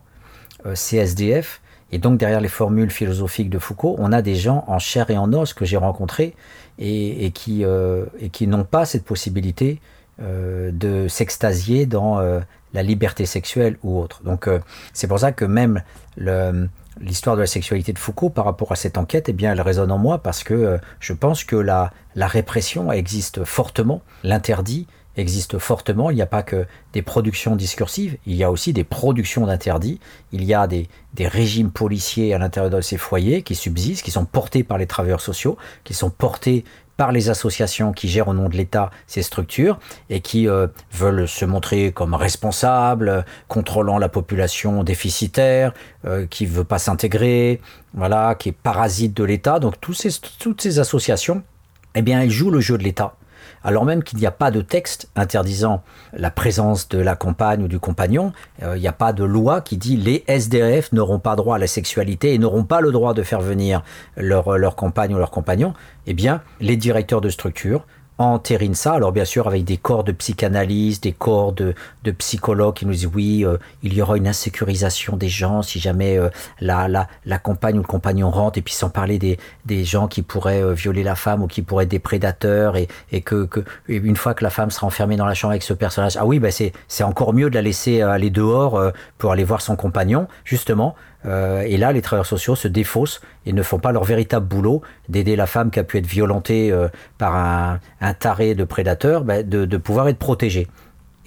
ces 0.74 0.98
SDF. 0.98 1.60
Et 1.92 1.98
donc 1.98 2.18
derrière 2.18 2.40
les 2.40 2.48
formules 2.48 2.90
philosophiques 2.90 3.50
de 3.50 3.58
Foucault, 3.58 3.94
on 3.98 4.12
a 4.12 4.22
des 4.22 4.34
gens 4.34 4.64
en 4.66 4.78
chair 4.78 5.08
et 5.10 5.16
en 5.16 5.32
os 5.32 5.54
que 5.54 5.64
j'ai 5.64 5.76
rencontrés 5.76 6.34
et, 6.78 7.30
qui, 7.32 7.62
et 7.62 8.28
qui 8.30 8.46
n'ont 8.48 8.64
pas 8.64 8.84
cette 8.84 9.04
possibilité 9.04 9.80
de 10.18 11.06
s'extasier 11.08 11.86
dans 11.86 12.18
la 12.74 12.82
liberté 12.82 13.24
sexuelle 13.24 13.76
ou 13.84 14.00
autre. 14.00 14.24
Donc 14.24 14.50
c'est 14.92 15.06
pour 15.06 15.20
ça 15.20 15.30
que 15.30 15.44
même 15.44 15.80
l'histoire 17.00 17.36
de 17.36 17.42
la 17.42 17.46
sexualité 17.46 17.92
de 17.92 17.98
Foucault 17.98 18.30
par 18.30 18.44
rapport 18.44 18.72
à 18.72 18.76
cette 18.76 18.98
enquête, 18.98 19.28
eh 19.28 19.32
bien, 19.32 19.52
elle 19.52 19.60
résonne 19.60 19.92
en 19.92 19.98
moi 19.98 20.18
parce 20.18 20.42
que 20.44 20.54
euh, 20.54 20.78
je 21.00 21.12
pense 21.12 21.44
que 21.44 21.56
la 21.56 21.92
répression 22.16 22.92
existe 22.92 23.44
fortement, 23.44 24.02
l'interdit 24.22 24.86
existe 25.16 25.58
fortement. 25.58 26.10
Il 26.10 26.16
n'y 26.16 26.22
a 26.22 26.26
pas 26.26 26.42
que 26.42 26.66
des 26.92 27.02
productions 27.02 27.56
discursives, 27.56 28.16
il 28.26 28.36
y 28.36 28.44
a 28.44 28.50
aussi 28.50 28.72
des 28.72 28.84
productions 28.84 29.46
d'interdits. 29.46 30.00
Il 30.32 30.44
y 30.44 30.54
a 30.54 30.66
des, 30.66 30.88
des, 31.14 31.28
régimes 31.28 31.70
policiers 31.70 32.34
à 32.34 32.38
l'intérieur 32.38 32.70
de 32.70 32.80
ces 32.80 32.96
foyers 32.96 33.42
qui 33.42 33.54
subsistent, 33.54 34.04
qui 34.04 34.10
sont 34.10 34.24
portés 34.24 34.64
par 34.64 34.78
les 34.78 34.86
travailleurs 34.86 35.20
sociaux, 35.20 35.56
qui 35.84 35.94
sont 35.94 36.10
portés 36.10 36.64
par 36.96 37.12
les 37.12 37.28
associations 37.28 37.92
qui 37.92 38.08
gèrent 38.08 38.28
au 38.28 38.34
nom 38.34 38.48
de 38.48 38.56
l'État 38.56 38.90
ces 39.06 39.22
structures 39.22 39.78
et 40.08 40.20
qui 40.20 40.48
euh, 40.48 40.66
veulent 40.92 41.28
se 41.28 41.44
montrer 41.44 41.92
comme 41.92 42.14
responsables, 42.14 43.24
contrôlant 43.48 43.98
la 43.98 44.08
population 44.08 44.82
déficitaire, 44.82 45.72
euh, 46.06 46.26
qui 46.26 46.44
ne 46.44 46.50
veut 46.50 46.64
pas 46.64 46.78
s'intégrer, 46.78 47.60
voilà, 47.94 48.34
qui 48.34 48.50
est 48.50 48.52
parasite 48.52 49.14
de 49.14 49.24
l'État. 49.24 49.58
Donc 49.58 49.74
ces, 49.92 50.10
toutes 50.38 50.62
ces 50.62 50.78
associations, 50.78 51.42
eh 51.94 52.02
bien, 52.02 52.22
elles 52.22 52.30
jouent 52.30 52.50
le 52.50 52.60
jeu 52.60 52.78
de 52.78 52.82
l'État 52.82 53.14
alors 53.66 53.84
même 53.84 54.04
qu'il 54.04 54.20
n'y 54.20 54.26
a 54.26 54.30
pas 54.30 54.52
de 54.52 54.60
texte 54.60 55.08
interdisant 55.16 55.82
la 56.12 56.30
présence 56.30 56.88
de 56.88 56.98
la 56.98 57.16
compagne 57.16 57.64
ou 57.64 57.68
du 57.68 57.80
compagnon, 57.80 58.32
euh, 58.62 58.76
il 58.76 58.80
n'y 58.80 58.86
a 58.86 58.92
pas 58.92 59.12
de 59.12 59.24
loi 59.24 59.60
qui 59.60 59.76
dit 59.76 59.96
les 59.96 60.22
SDF 60.28 60.92
n'auront 60.92 61.18
pas 61.18 61.34
droit 61.34 61.56
à 61.56 61.58
la 61.58 61.66
sexualité 61.66 62.32
et 62.32 62.38
n'auront 62.38 62.62
pas 62.62 62.80
le 62.80 62.92
droit 62.92 63.12
de 63.12 63.24
faire 63.24 63.40
venir 63.40 63.82
leur, 64.16 64.56
leur 64.56 64.76
compagne 64.76 65.12
ou 65.12 65.18
leur 65.18 65.32
compagnon, 65.32 65.74
eh 66.06 66.14
bien, 66.14 66.42
les 66.60 66.76
directeurs 66.76 67.20
de 67.20 67.28
structure 67.28 67.84
entérine 68.18 68.74
ça. 68.74 68.94
Alors 68.94 69.12
bien 69.12 69.24
sûr 69.24 69.46
avec 69.46 69.64
des 69.64 69.76
corps 69.76 70.04
de 70.04 70.12
psychanalyse, 70.12 71.00
des 71.00 71.12
corps 71.12 71.52
de, 71.52 71.74
de 72.04 72.10
psychologues 72.12 72.74
qui 72.74 72.86
nous 72.86 72.92
disent 72.92 73.10
oui, 73.12 73.44
euh, 73.44 73.58
il 73.82 73.92
y 73.94 74.00
aura 74.00 74.16
une 74.16 74.26
insécurisation 74.26 75.16
des 75.16 75.28
gens 75.28 75.62
si 75.62 75.78
jamais 75.80 76.18
euh, 76.18 76.30
la, 76.60 76.88
la, 76.88 77.08
la, 77.24 77.38
compagne 77.38 77.76
ou 77.76 77.82
le 77.82 77.86
compagnon 77.86 78.30
rentre, 78.30 78.58
et 78.58 78.62
puis 78.62 78.74
sans 78.74 78.88
parler 78.88 79.18
des, 79.18 79.38
des 79.66 79.84
gens 79.84 80.08
qui 80.08 80.22
pourraient 80.22 80.62
euh, 80.62 80.72
violer 80.72 81.02
la 81.02 81.14
femme 81.14 81.42
ou 81.42 81.46
qui 81.46 81.62
pourraient 81.62 81.84
être 81.84 81.90
des 81.90 81.98
prédateurs, 81.98 82.76
et, 82.76 82.88
et 83.12 83.20
que, 83.20 83.44
que, 83.44 83.60
une 83.88 84.16
fois 84.16 84.34
que 84.34 84.44
la 84.44 84.50
femme 84.50 84.70
sera 84.70 84.86
enfermée 84.86 85.16
dans 85.16 85.26
la 85.26 85.34
chambre 85.34 85.52
avec 85.52 85.62
ce 85.62 85.74
personnage, 85.74 86.16
ah 86.16 86.26
oui, 86.26 86.38
bah 86.38 86.50
c'est, 86.50 86.72
c'est 86.88 87.04
encore 87.04 87.34
mieux 87.34 87.50
de 87.50 87.54
la 87.54 87.62
laisser 87.62 88.00
aller 88.00 88.30
dehors 88.30 88.80
pour 89.18 89.32
aller 89.32 89.44
voir 89.44 89.60
son 89.60 89.76
compagnon, 89.76 90.26
justement. 90.44 90.94
Euh, 91.26 91.62
et 91.62 91.76
là, 91.76 91.92
les 91.92 92.02
travailleurs 92.02 92.26
sociaux 92.26 92.54
se 92.54 92.68
défaussent 92.68 93.20
et 93.44 93.52
ne 93.52 93.62
font 93.62 93.78
pas 93.78 93.92
leur 93.92 94.04
véritable 94.04 94.46
boulot 94.46 94.82
d'aider 95.08 95.36
la 95.36 95.46
femme 95.46 95.70
qui 95.70 95.78
a 95.78 95.84
pu 95.84 95.98
être 95.98 96.06
violentée 96.06 96.70
euh, 96.70 96.88
par 97.18 97.34
un, 97.36 98.14
taré 98.14 98.54
de 98.54 98.64
prédateur, 98.64 99.24
bah, 99.24 99.42
de, 99.42 99.76
pouvoir 99.76 100.08
être 100.08 100.18
protégée. 100.18 100.68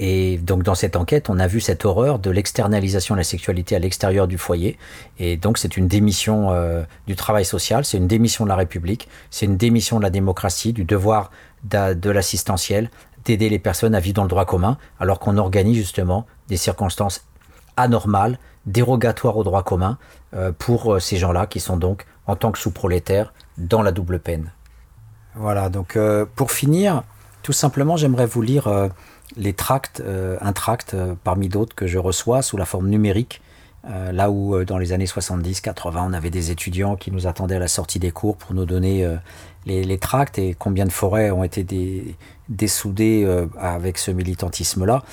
Et 0.01 0.37
donc 0.37 0.63
dans 0.63 0.75
cette 0.75 0.95
enquête, 0.95 1.29
on 1.29 1.39
a 1.39 1.47
vu 1.47 1.59
cette 1.59 1.83
horreur 1.83 2.19
de 2.19 2.29
l'externalisation 2.29 3.15
de 3.15 3.19
la 3.19 3.25
sexualité 3.25 3.75
à 3.75 3.79
l'extérieur 3.79 4.27
du 4.27 4.37
foyer. 4.37 4.77
Et 5.19 5.35
donc 5.35 5.57
c'est 5.57 5.75
une 5.75 5.89
démission 5.89 6.51
euh, 6.51 6.83
du 7.05 7.17
travail 7.17 7.43
social, 7.43 7.83
c'est 7.83 7.97
une 7.97 8.07
démission 8.07 8.45
de 8.45 8.49
la 8.49 8.55
République, 8.55 9.09
c'est 9.29 9.45
une 9.45 9.57
démission 9.57 9.97
de 9.97 10.03
la 10.03 10.09
démocratie, 10.09 10.71
du 10.71 10.85
devoir 10.85 11.31
de 11.65 12.09
l'assistentiel, 12.09 12.89
d'aider 13.25 13.49
les 13.49 13.59
personnes 13.59 13.93
à 13.93 13.99
vivre 13.99 14.15
dans 14.15 14.23
le 14.23 14.29
droit 14.29 14.45
commun, 14.45 14.77
alors 15.01 15.19
qu'on 15.19 15.37
organise 15.37 15.75
justement 15.75 16.25
des 16.47 16.55
circonstances 16.55 17.25
anormales 17.75 18.39
dérogatoire 18.65 19.37
au 19.37 19.43
droit 19.43 19.63
commun 19.63 19.97
euh, 20.33 20.51
pour 20.57 20.93
euh, 20.93 20.99
ces 20.99 21.17
gens-là 21.17 21.47
qui 21.47 21.59
sont 21.59 21.77
donc 21.77 22.05
en 22.27 22.35
tant 22.35 22.51
que 22.51 22.59
sous-prolétaires 22.59 23.33
dans 23.57 23.81
la 23.81 23.91
double 23.91 24.19
peine. 24.19 24.51
Voilà, 25.35 25.69
donc 25.69 25.95
euh, 25.95 26.25
pour 26.35 26.51
finir, 26.51 27.03
tout 27.43 27.53
simplement, 27.53 27.97
j'aimerais 27.97 28.25
vous 28.25 28.41
lire 28.41 28.89
les 29.37 29.53
tracts, 29.53 30.03
un 30.41 30.53
tract 30.53 30.95
parmi 31.23 31.47
d'autres 31.47 31.75
que 31.75 31.87
je 31.87 31.97
reçois 31.97 32.41
sous 32.41 32.57
la 32.57 32.65
forme 32.65 32.89
numérique 32.89 33.41
là 33.85 34.29
où 34.29 34.65
dans 34.65 34.77
les 34.77 34.91
années 34.91 35.05
70-80, 35.05 36.09
on 36.09 36.13
avait 36.13 36.29
des 36.29 36.51
étudiants 36.51 36.97
qui 36.97 37.11
nous 37.11 37.27
attendaient 37.27 37.55
à 37.55 37.59
la 37.59 37.69
sortie 37.69 37.97
des 37.97 38.11
cours 38.11 38.35
pour 38.35 38.53
nous 38.53 38.65
donner 38.65 39.07
les, 39.65 39.97
tracts 39.97 40.39
et 40.39 40.55
combien 40.57 40.85
de 40.85 40.91
forêts 40.91 41.31
ont 41.31 41.43
été 41.43 42.15
dessoudées 42.47 43.27
avec 43.59 43.97
ce 43.97 44.09
militantisme-là. 44.11 45.03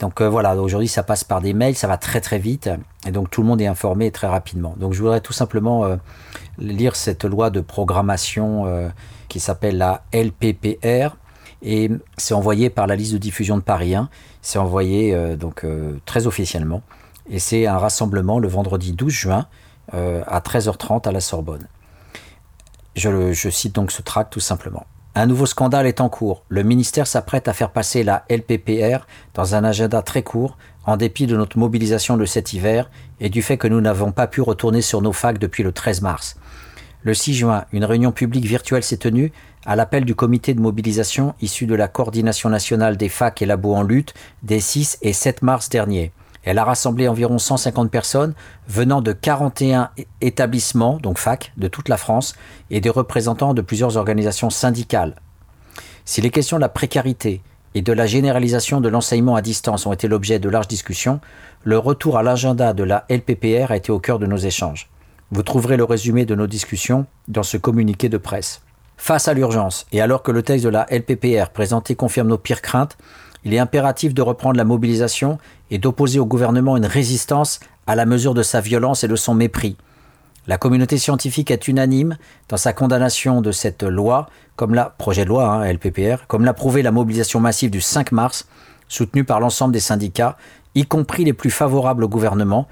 Donc 0.00 0.20
voilà, 0.20 0.54
aujourd'hui 0.56 0.88
ça 0.88 1.02
passe 1.02 1.24
par 1.24 1.40
des 1.40 1.54
mails, 1.54 1.76
ça 1.76 1.88
va 1.88 1.96
très 1.96 2.20
très 2.20 2.38
vite 2.38 2.68
et 3.06 3.10
donc 3.10 3.30
tout 3.30 3.40
le 3.40 3.48
monde 3.48 3.60
est 3.60 3.66
informé 3.66 4.10
très 4.10 4.26
rapidement. 4.26 4.74
Donc 4.78 4.92
je 4.92 5.00
voudrais 5.00 5.20
tout 5.20 5.32
simplement 5.32 5.84
lire 6.58 6.94
cette 6.96 7.24
loi 7.24 7.50
de 7.50 7.60
programmation 7.60 8.90
qui 9.28 9.40
s'appelle 9.40 9.78
la 9.78 10.02
LPPR 10.12 11.16
et 11.62 11.90
c'est 12.18 12.34
envoyé 12.34 12.68
par 12.68 12.86
la 12.86 12.96
liste 12.96 13.14
de 13.14 13.18
diffusion 13.18 13.56
de 13.56 13.62
Paris 13.62 13.94
1. 13.94 14.10
C'est 14.42 14.58
envoyé 14.58 15.16
donc 15.36 15.64
très 16.04 16.26
officiellement. 16.26 16.82
Et 17.28 17.38
c'est 17.38 17.66
un 17.66 17.78
rassemblement 17.78 18.38
le 18.38 18.48
vendredi 18.48 18.92
12 18.92 19.12
juin 19.12 19.46
euh, 19.94 20.22
à 20.26 20.40
13h30 20.40 21.08
à 21.08 21.12
la 21.12 21.20
Sorbonne. 21.20 21.66
Je, 22.94 23.48
cite 23.50 23.74
donc 23.74 23.90
ce 23.90 24.02
tract 24.02 24.32
tout 24.32 24.40
simplement. 24.40 24.86
Un 25.14 25.26
nouveau 25.26 25.46
scandale 25.46 25.86
est 25.86 26.00
en 26.00 26.08
cours. 26.08 26.44
Le 26.48 26.62
ministère 26.62 27.06
s'apprête 27.06 27.48
à 27.48 27.52
faire 27.52 27.70
passer 27.70 28.02
la 28.02 28.24
LPPR 28.30 29.06
dans 29.34 29.54
un 29.54 29.64
agenda 29.64 30.02
très 30.02 30.22
court, 30.22 30.56
en 30.84 30.96
dépit 30.96 31.26
de 31.26 31.36
notre 31.36 31.58
mobilisation 31.58 32.16
de 32.16 32.24
cet 32.24 32.52
hiver 32.52 32.90
et 33.20 33.28
du 33.28 33.42
fait 33.42 33.58
que 33.58 33.68
nous 33.68 33.80
n'avons 33.80 34.12
pas 34.12 34.26
pu 34.26 34.40
retourner 34.40 34.80
sur 34.80 35.02
nos 35.02 35.12
facs 35.12 35.38
depuis 35.38 35.62
le 35.62 35.72
13 35.72 36.00
mars. 36.02 36.36
Le 37.02 37.14
6 37.14 37.34
juin, 37.34 37.64
une 37.72 37.84
réunion 37.84 38.12
publique 38.12 38.46
virtuelle 38.46 38.84
s'est 38.84 38.96
tenue 38.96 39.32
à 39.66 39.76
l'appel 39.76 40.04
du 40.04 40.14
comité 40.14 40.54
de 40.54 40.60
mobilisation 40.60 41.34
issu 41.40 41.66
de 41.66 41.74
la 41.74 41.88
coordination 41.88 42.48
nationale 42.48 42.96
des 42.96 43.08
facs 43.08 43.42
et 43.42 43.46
labos 43.46 43.74
en 43.74 43.82
lutte 43.82 44.14
des 44.42 44.60
6 44.60 44.98
et 45.02 45.12
7 45.12 45.42
mars 45.42 45.68
dernier. 45.68 46.12
Elle 46.44 46.58
a 46.58 46.64
rassemblé 46.64 47.08
environ 47.08 47.38
150 47.38 47.90
personnes 47.90 48.34
venant 48.66 49.00
de 49.00 49.12
41 49.12 49.90
établissements, 50.20 50.98
donc 50.98 51.18
fac, 51.18 51.52
de 51.56 51.68
toute 51.68 51.88
la 51.88 51.96
France, 51.96 52.34
et 52.70 52.80
des 52.80 52.90
représentants 52.90 53.54
de 53.54 53.62
plusieurs 53.62 53.96
organisations 53.96 54.50
syndicales. 54.50 55.14
Si 56.04 56.20
les 56.20 56.30
questions 56.30 56.56
de 56.56 56.62
la 56.62 56.68
précarité 56.68 57.42
et 57.74 57.82
de 57.82 57.92
la 57.92 58.06
généralisation 58.06 58.80
de 58.80 58.88
l'enseignement 58.88 59.36
à 59.36 59.42
distance 59.42 59.86
ont 59.86 59.92
été 59.92 60.08
l'objet 60.08 60.38
de 60.38 60.48
larges 60.48 60.68
discussions, 60.68 61.20
le 61.62 61.78
retour 61.78 62.18
à 62.18 62.22
l'agenda 62.22 62.72
de 62.72 62.82
la 62.82 63.04
LPPR 63.08 63.70
a 63.70 63.76
été 63.76 63.92
au 63.92 64.00
cœur 64.00 64.18
de 64.18 64.26
nos 64.26 64.36
échanges. 64.36 64.90
Vous 65.30 65.42
trouverez 65.42 65.76
le 65.76 65.84
résumé 65.84 66.26
de 66.26 66.34
nos 66.34 66.46
discussions 66.46 67.06
dans 67.28 67.44
ce 67.44 67.56
communiqué 67.56 68.08
de 68.08 68.18
presse. 68.18 68.62
Face 68.96 69.28
à 69.28 69.34
l'urgence, 69.34 69.86
et 69.92 70.00
alors 70.00 70.22
que 70.22 70.30
le 70.30 70.42
texte 70.42 70.64
de 70.64 70.70
la 70.70 70.86
LPPR 70.90 71.50
présenté 71.52 71.94
confirme 71.94 72.28
nos 72.28 72.38
pires 72.38 72.62
craintes, 72.62 72.98
il 73.44 73.54
est 73.54 73.58
impératif 73.58 74.14
de 74.14 74.22
reprendre 74.22 74.56
la 74.56 74.64
mobilisation 74.64 75.38
et 75.70 75.78
d'opposer 75.78 76.18
au 76.18 76.26
gouvernement 76.26 76.76
une 76.76 76.86
résistance 76.86 77.60
à 77.86 77.96
la 77.96 78.06
mesure 78.06 78.34
de 78.34 78.42
sa 78.42 78.60
violence 78.60 79.04
et 79.04 79.08
de 79.08 79.16
son 79.16 79.34
mépris. 79.34 79.76
La 80.46 80.58
communauté 80.58 80.98
scientifique 80.98 81.50
est 81.50 81.68
unanime 81.68 82.16
dans 82.48 82.56
sa 82.56 82.72
condamnation 82.72 83.40
de 83.40 83.52
cette 83.52 83.84
loi, 83.84 84.28
comme 84.56 84.74
la 84.74 84.86
projet 84.86 85.24
loi 85.24 85.48
hein, 85.48 85.72
LPPR, 85.72 86.26
comme 86.26 86.44
l'a 86.44 86.54
prouvé 86.54 86.82
la 86.82 86.90
mobilisation 86.90 87.38
massive 87.38 87.70
du 87.70 87.80
5 87.80 88.12
mars, 88.12 88.48
soutenue 88.88 89.24
par 89.24 89.38
l'ensemble 89.38 89.72
des 89.72 89.80
syndicats, 89.80 90.36
y 90.74 90.84
compris 90.84 91.24
les 91.24 91.32
plus 91.32 91.50
favorables 91.50 92.02
au 92.04 92.08
gouvernement, 92.08 92.66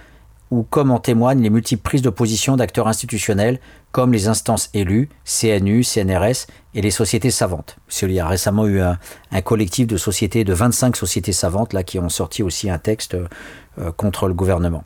ou 0.51 0.63
comme 0.65 0.91
en 0.91 0.99
témoignent 0.99 1.43
les 1.43 1.51
multiples 1.51 1.83
prises 1.83 2.03
de 2.03 2.11
position 2.11 2.57
d'acteurs 2.57 2.89
institutionnels 2.89 3.61
comme 3.93 4.13
les 4.13 4.29
instances 4.29 4.71
élues, 4.75 5.09
CNU, 5.25 5.85
CNRS 5.85 6.47
et 6.75 6.83
les 6.83 6.91
sociétés 6.91 7.31
savantes. 7.31 7.77
Il 8.03 8.13
y 8.13 8.21
a 8.21 8.27
récemment 8.27 8.67
eu 8.67 8.81
un, 8.81 8.99
collectif 9.43 9.87
de 9.87 9.97
sociétés, 9.97 10.45
de 10.45 10.53
25 10.53 10.97
sociétés 10.97 11.33
savantes, 11.33 11.73
là, 11.73 11.83
qui 11.83 11.99
ont 11.99 12.09
sorti 12.09 12.43
aussi 12.43 12.71
un 12.71 12.79
texte 12.79 13.15
euh, 13.15 13.93
contre 13.93 14.29
le 14.29 14.35
gouvernement. 14.35 14.85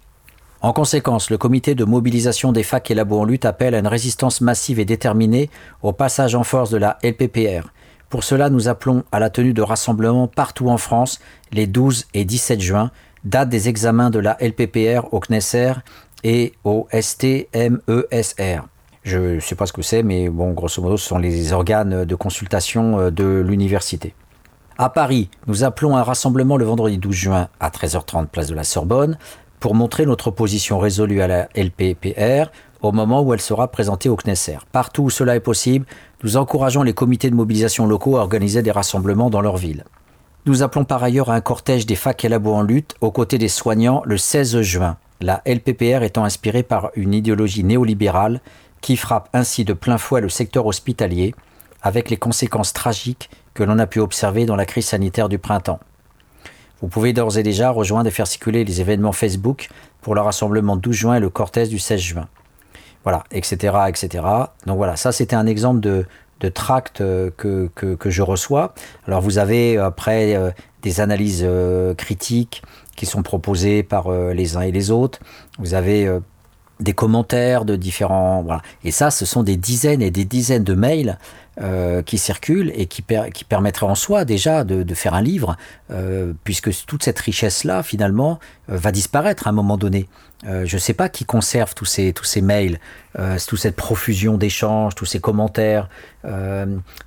En 0.60 0.72
conséquence, 0.72 1.28
le 1.28 1.36
comité 1.36 1.74
de 1.74 1.84
mobilisation 1.84 2.50
des 2.50 2.62
facs 2.62 2.90
et 2.90 2.94
labos 2.94 3.20
en 3.20 3.24
lutte 3.24 3.44
appelle 3.44 3.74
à 3.74 3.78
une 3.78 3.86
résistance 3.86 4.40
massive 4.40 4.80
et 4.80 4.86
déterminée 4.86 5.50
au 5.82 5.92
passage 5.92 6.34
en 6.34 6.42
force 6.42 6.70
de 6.70 6.78
la 6.78 6.98
LPPR. 7.02 7.68
Pour 8.08 8.24
cela, 8.24 8.48
nous 8.48 8.68
appelons 8.68 9.04
à 9.12 9.18
la 9.18 9.28
tenue 9.28 9.52
de 9.52 9.60
rassemblements 9.60 10.28
partout 10.28 10.68
en 10.68 10.78
France 10.78 11.18
les 11.52 11.66
12 11.66 12.06
et 12.14 12.24
17 12.24 12.60
juin, 12.60 12.90
date 13.24 13.48
des 13.48 13.68
examens 13.68 14.10
de 14.10 14.18
la 14.18 14.36
LPPR 14.40 15.12
au 15.12 15.20
CNESER 15.20 15.74
et 16.22 16.52
au 16.64 16.86
STMESR. 16.92 18.62
Je 19.02 19.18
ne 19.18 19.40
sais 19.40 19.54
pas 19.54 19.66
ce 19.66 19.72
que 19.72 19.82
c'est, 19.82 20.02
mais 20.02 20.30
bon, 20.30 20.52
grosso 20.52 20.80
modo, 20.80 20.96
ce 20.96 21.06
sont 21.06 21.18
les 21.18 21.52
organes 21.52 22.04
de 22.04 22.14
consultation 22.14 22.98
euh, 22.98 23.10
de 23.10 23.44
l'université. 23.46 24.14
À 24.78 24.88
Paris, 24.88 25.28
nous 25.46 25.62
appelons 25.62 25.96
un 25.96 26.02
rassemblement 26.02 26.56
le 26.56 26.64
vendredi 26.64 26.98
12 26.98 27.14
juin 27.14 27.48
à 27.60 27.68
13h30 27.68 28.26
place 28.26 28.48
de 28.48 28.54
la 28.54 28.64
Sorbonne 28.64 29.18
pour 29.60 29.74
montrer 29.74 30.06
notre 30.06 30.30
position 30.30 30.78
résolue 30.78 31.20
à 31.20 31.28
la 31.28 31.48
LPPR 31.54 32.50
au 32.80 32.92
moment 32.92 33.22
où 33.22 33.32
elle 33.32 33.40
sera 33.40 33.68
présentée 33.70 34.08
au 34.08 34.16
CNESER. 34.16 34.58
Partout 34.72 35.04
où 35.04 35.10
cela 35.10 35.36
est 35.36 35.40
possible, 35.40 35.86
nous 36.22 36.36
encourageons 36.36 36.82
les 36.82 36.92
comités 36.92 37.30
de 37.30 37.34
mobilisation 37.34 37.86
locaux 37.86 38.16
à 38.16 38.20
organiser 38.20 38.62
des 38.62 38.70
rassemblements 38.70 39.30
dans 39.30 39.40
leur 39.40 39.56
ville. 39.56 39.84
Nous 40.46 40.62
appelons 40.62 40.84
par 40.84 41.02
ailleurs 41.02 41.30
à 41.30 41.34
un 41.34 41.40
cortège 41.40 41.86
des 41.86 41.94
facs 41.94 42.22
et 42.22 42.28
labos 42.28 42.52
en 42.52 42.60
lutte 42.60 42.96
aux 43.00 43.10
côtés 43.10 43.38
des 43.38 43.48
soignants 43.48 44.02
le 44.04 44.18
16 44.18 44.60
juin, 44.60 44.98
la 45.22 45.40
LPPR 45.46 46.02
étant 46.02 46.24
inspirée 46.24 46.62
par 46.62 46.90
une 46.96 47.14
idéologie 47.14 47.64
néolibérale 47.64 48.42
qui 48.82 48.98
frappe 48.98 49.30
ainsi 49.32 49.64
de 49.64 49.72
plein 49.72 49.96
fouet 49.96 50.20
le 50.20 50.28
secteur 50.28 50.66
hospitalier, 50.66 51.34
avec 51.80 52.10
les 52.10 52.18
conséquences 52.18 52.74
tragiques 52.74 53.30
que 53.54 53.62
l'on 53.62 53.78
a 53.78 53.86
pu 53.86 54.00
observer 54.00 54.44
dans 54.44 54.54
la 54.54 54.66
crise 54.66 54.84
sanitaire 54.84 55.30
du 55.30 55.38
printemps. 55.38 55.80
Vous 56.82 56.88
pouvez 56.88 57.14
d'ores 57.14 57.38
et 57.38 57.42
déjà 57.42 57.70
rejoindre 57.70 58.08
et 58.08 58.10
faire 58.10 58.26
circuler 58.26 58.64
les 58.64 58.82
événements 58.82 59.12
Facebook 59.12 59.70
pour 60.02 60.14
le 60.14 60.20
rassemblement 60.20 60.76
12 60.76 60.94
juin 60.94 61.14
et 61.14 61.20
le 61.20 61.30
cortège 61.30 61.70
du 61.70 61.78
16 61.78 61.98
juin. 61.98 62.28
Voilà, 63.02 63.24
etc. 63.30 63.74
etc. 63.88 64.24
Donc 64.66 64.76
voilà, 64.76 64.96
ça 64.96 65.10
c'était 65.10 65.36
un 65.36 65.46
exemple 65.46 65.80
de, 65.80 66.04
de 66.44 66.50
tract 66.50 67.00
euh, 67.00 67.30
que, 67.36 67.70
que, 67.74 68.10
je 68.10 68.22
reçois. 68.22 68.74
Alors 69.06 69.22
vous 69.22 69.38
avez 69.38 69.78
euh, 69.78 69.86
après 69.86 70.36
euh, 70.36 70.50
des 70.82 71.00
analyses 71.00 71.46
critiques 71.96 72.62
qui 72.94 73.06
sont 73.06 73.22
proposées 73.22 73.82
par 73.82 74.10
les 74.10 74.56
uns 74.58 74.60
et 74.60 74.70
les 74.70 74.90
autres. 74.90 75.18
Vous 75.58 75.72
avez 75.72 76.06
des 76.78 76.92
commentaires 76.92 77.64
de 77.64 77.74
différents... 77.74 78.46
Et 78.84 78.90
ça, 78.90 79.10
ce 79.10 79.24
sont 79.24 79.42
des 79.42 79.56
dizaines 79.56 80.02
et 80.02 80.10
des 80.10 80.26
dizaines 80.26 80.62
de 80.62 80.74
mails 80.74 81.18
qui 82.04 82.18
circulent 82.18 82.70
et 82.74 82.84
qui, 82.84 83.00
permettraient 83.00 83.86
en 83.86 83.94
soi 83.94 84.26
déjà 84.26 84.62
de, 84.62 84.94
faire 84.94 85.14
un 85.14 85.22
livre, 85.22 85.56
puisque 86.44 86.70
toute 86.84 87.02
cette 87.02 87.18
richesse-là, 87.18 87.82
finalement, 87.82 88.38
va 88.68 88.92
disparaître 88.92 89.46
à 89.46 89.50
un 89.50 89.54
moment 89.54 89.78
donné. 89.78 90.06
Je 90.44 90.74
ne 90.74 90.80
sais 90.80 90.94
pas 90.94 91.08
qui 91.08 91.24
conserve 91.24 91.74
tous 91.74 91.84
ces, 91.84 92.12
mails, 92.42 92.78
toute 93.46 93.58
cette 93.58 93.76
profusion 93.76 94.36
d'échanges, 94.36 94.94
tous 94.94 95.06
ces 95.06 95.20
commentaires, 95.20 95.88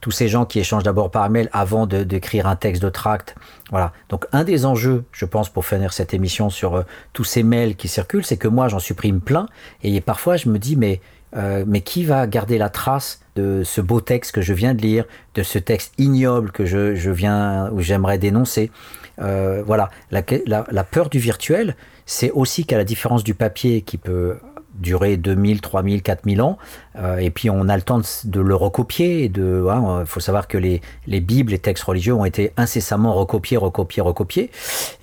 tous 0.02 0.12
ces 0.12 0.28
gens 0.28 0.46
qui 0.46 0.60
échangent 0.60 0.84
d'abord 0.84 1.12
par 1.12 1.30
mail 1.30 1.50
avant 1.54 1.86
d'écrire 1.86 2.48
un 2.48 2.56
texte 2.56 2.82
de 2.82 2.90
tract. 2.90 3.36
Voilà. 3.70 3.94
Donc 4.10 4.26
un 4.32 4.44
des 4.44 4.66
enjeux, 4.66 5.06
je 5.12 5.26
pense, 5.26 5.50
pour 5.50 5.66
finir 5.66 5.94
cette 5.94 6.14
émission 6.14 6.50
sur 6.50 6.84
tous 7.14 7.24
ces 7.24 7.44
mails 7.44 7.76
qui 7.76 7.88
circulent, 7.88 8.26
c'est 8.26 8.38
que 8.38 8.48
moi, 8.48 8.68
j'en 8.70 8.80
supprime 8.80 9.22
plein, 9.22 9.48
et 9.84 10.02
parfois, 10.02 10.38
je 10.38 10.50
me 10.50 10.58
dis, 10.58 10.76
mais 10.76 11.02
euh, 11.36 11.66
mais 11.68 11.82
qui 11.82 12.06
va 12.06 12.26
garder 12.26 12.58
la 12.58 12.70
trace 12.70 13.20
de 13.36 13.62
ce 13.64 13.82
beau 13.82 14.00
texte 14.00 14.32
que 14.32 14.42
je 14.42 14.54
viens 14.54 14.74
de 14.74 14.82
lire, 14.82 15.04
de 15.36 15.44
ce 15.44 15.60
texte 15.60 15.94
ignoble 15.98 16.52
que 16.52 16.66
je, 16.66 16.96
je 16.96 17.12
viens 17.12 17.70
ou 17.72 17.82
j'aimerais 17.82 18.18
dénoncer? 18.18 18.72
Euh, 19.20 19.62
Voilà, 19.66 19.90
la, 20.10 20.24
la, 20.46 20.84
peur 20.86 21.10
du 21.10 21.20
virtuel, 21.20 21.76
c'est 22.08 22.32
aussi 22.32 22.66
qu'à 22.66 22.78
la 22.78 22.84
différence 22.84 23.24
du 23.24 23.36
papier 23.36 23.82
qui 23.82 23.98
peut 23.98 24.38
durer 24.74 25.18
2000, 25.18 25.62
3000, 25.62 26.02
4000 26.02 26.42
ans, 26.42 26.58
euh, 26.96 27.18
et 27.18 27.30
puis 27.30 27.50
on 27.50 27.68
a 27.68 27.76
le 27.76 27.84
temps 27.84 28.02
de, 28.24 28.42
le 28.42 28.56
recopier. 28.56 29.26
Il 29.26 29.42
hein, 29.70 30.04
faut 30.06 30.20
savoir 30.20 30.48
que 30.48 30.58
les, 30.58 30.82
les 31.06 31.20
Bibles, 31.20 31.52
les 31.52 31.60
textes 31.60 31.84
religieux 31.84 32.14
ont 32.14 32.26
été 32.26 32.54
incessamment 32.58 33.14
recopiés, 33.14 33.58
recopiés, 33.58 34.02
recopiés. 34.02 34.50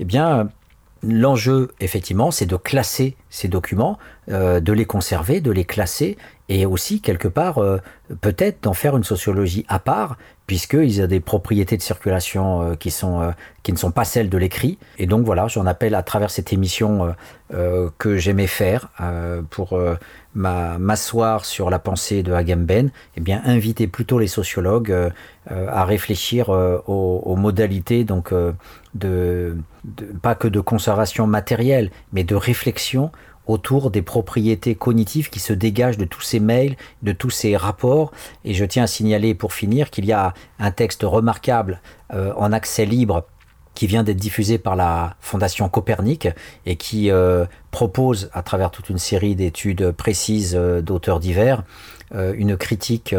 Eh 0.00 0.04
bien, 0.04 0.48
L'enjeu, 1.06 1.70
effectivement, 1.80 2.30
c'est 2.30 2.46
de 2.46 2.56
classer 2.56 3.16
ces 3.28 3.48
documents, 3.48 3.98
euh, 4.30 4.58
de 4.60 4.72
les 4.72 4.86
conserver, 4.86 5.42
de 5.42 5.50
les 5.50 5.66
classer, 5.66 6.16
et 6.48 6.64
aussi, 6.64 7.02
quelque 7.02 7.28
part, 7.28 7.58
euh, 7.58 7.76
peut-être 8.22 8.62
d'en 8.62 8.72
faire 8.72 8.96
une 8.96 9.04
sociologie 9.04 9.66
à 9.68 9.78
part, 9.78 10.16
puisqu'ils 10.46 11.02
ont 11.02 11.06
des 11.06 11.20
propriétés 11.20 11.76
de 11.76 11.82
circulation 11.82 12.62
euh, 12.62 12.74
qui, 12.74 12.90
sont, 12.90 13.34
qui 13.62 13.72
ne 13.74 13.76
sont 13.76 13.90
pas 13.90 14.04
celles 14.04 14.30
de 14.30 14.38
l'écrit. 14.38 14.78
Et 14.96 15.04
donc 15.04 15.26
voilà, 15.26 15.46
j'en 15.48 15.66
appelle 15.66 15.94
à 15.94 16.02
travers 16.02 16.30
cette 16.30 16.54
émission 16.54 17.14
que 17.98 18.16
j'aimais 18.16 18.46
faire 18.46 18.88
pour 19.50 19.78
m'asseoir 20.34 21.44
sur 21.44 21.70
la 21.70 21.78
pensée 21.78 22.22
de 22.22 22.32
Agamben, 22.32 22.90
eh 23.16 23.20
bien, 23.20 23.42
inviter 23.44 23.86
plutôt 23.86 24.18
les 24.18 24.26
sociologues 24.26 25.12
à 25.48 25.84
réfléchir 25.84 26.48
aux, 26.48 27.36
modalités 27.36 28.04
donc, 28.04 28.32
de, 28.94 29.56
pas 30.22 30.34
que 30.34 30.48
de 30.48 30.60
conservation 30.60 31.26
matérielle, 31.26 31.90
mais 32.12 32.24
de 32.24 32.34
réflexion 32.34 33.10
autour 33.46 33.90
des 33.90 34.02
propriétés 34.02 34.74
cognitives 34.74 35.30
qui 35.30 35.40
se 35.40 35.52
dégagent 35.52 35.98
de 35.98 36.04
tous 36.04 36.22
ces 36.22 36.40
mails, 36.40 36.76
de 37.02 37.12
tous 37.12 37.30
ces 37.30 37.56
rapports. 37.56 38.12
Et 38.44 38.54
je 38.54 38.64
tiens 38.64 38.84
à 38.84 38.86
signaler 38.86 39.34
pour 39.34 39.52
finir 39.52 39.90
qu'il 39.90 40.04
y 40.04 40.12
a 40.12 40.34
un 40.58 40.70
texte 40.70 41.02
remarquable 41.02 41.80
euh, 42.12 42.32
en 42.36 42.52
accès 42.52 42.86
libre 42.86 43.26
qui 43.74 43.86
vient 43.88 44.04
d'être 44.04 44.18
diffusé 44.18 44.56
par 44.56 44.76
la 44.76 45.16
Fondation 45.20 45.68
Copernic 45.68 46.28
et 46.64 46.76
qui 46.76 47.10
euh, 47.10 47.44
propose, 47.72 48.30
à 48.32 48.42
travers 48.42 48.70
toute 48.70 48.88
une 48.88 48.98
série 48.98 49.34
d'études 49.34 49.90
précises 49.90 50.54
euh, 50.56 50.80
d'auteurs 50.80 51.20
divers, 51.20 51.64
une 52.36 52.56
critique 52.56 53.12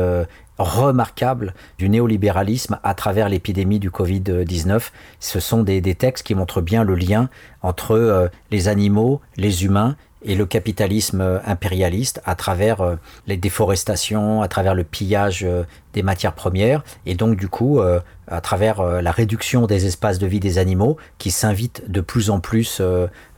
remarquable 0.57 1.53
du 1.77 1.89
néolibéralisme 1.89 2.79
à 2.81 2.93
travers 2.93 3.27
l'épidémie 3.27 3.79
du 3.79 3.89
Covid-19. 3.89 4.91
Ce 5.19 5.39
sont 5.41 5.63
des, 5.63 5.81
textes 5.95 6.25
qui 6.25 6.33
montrent 6.33 6.61
bien 6.61 6.85
le 6.85 6.95
lien 6.95 7.29
entre 7.61 8.29
les 8.51 8.67
animaux, 8.69 9.19
les 9.35 9.65
humains 9.65 9.97
et 10.25 10.35
le 10.35 10.45
capitalisme 10.45 11.21
euh, 11.21 11.39
impérialiste 11.45 12.21
à 12.25 12.35
travers 12.35 12.81
euh, 12.81 12.95
les 13.27 13.37
déforestations, 13.37 14.41
à 14.41 14.49
travers 14.49 14.75
le 14.75 14.83
pillage 14.83 15.47
des 15.93 16.03
matières 16.03 16.33
premières 16.33 16.83
et 17.05 17.15
donc 17.15 17.37
du 17.37 17.47
coup 17.47 17.79
à 17.79 18.41
travers 18.41 18.83
la 19.01 19.11
réduction 19.11 19.65
des 19.65 19.85
espaces 19.85 20.19
de 20.19 20.27
vie 20.27 20.39
des 20.41 20.57
animaux 20.57 20.97
qui 21.17 21.31
s'invitent 21.31 21.89
de 21.89 22.01
plus 22.01 22.29
en 22.29 22.39
plus 22.39 22.81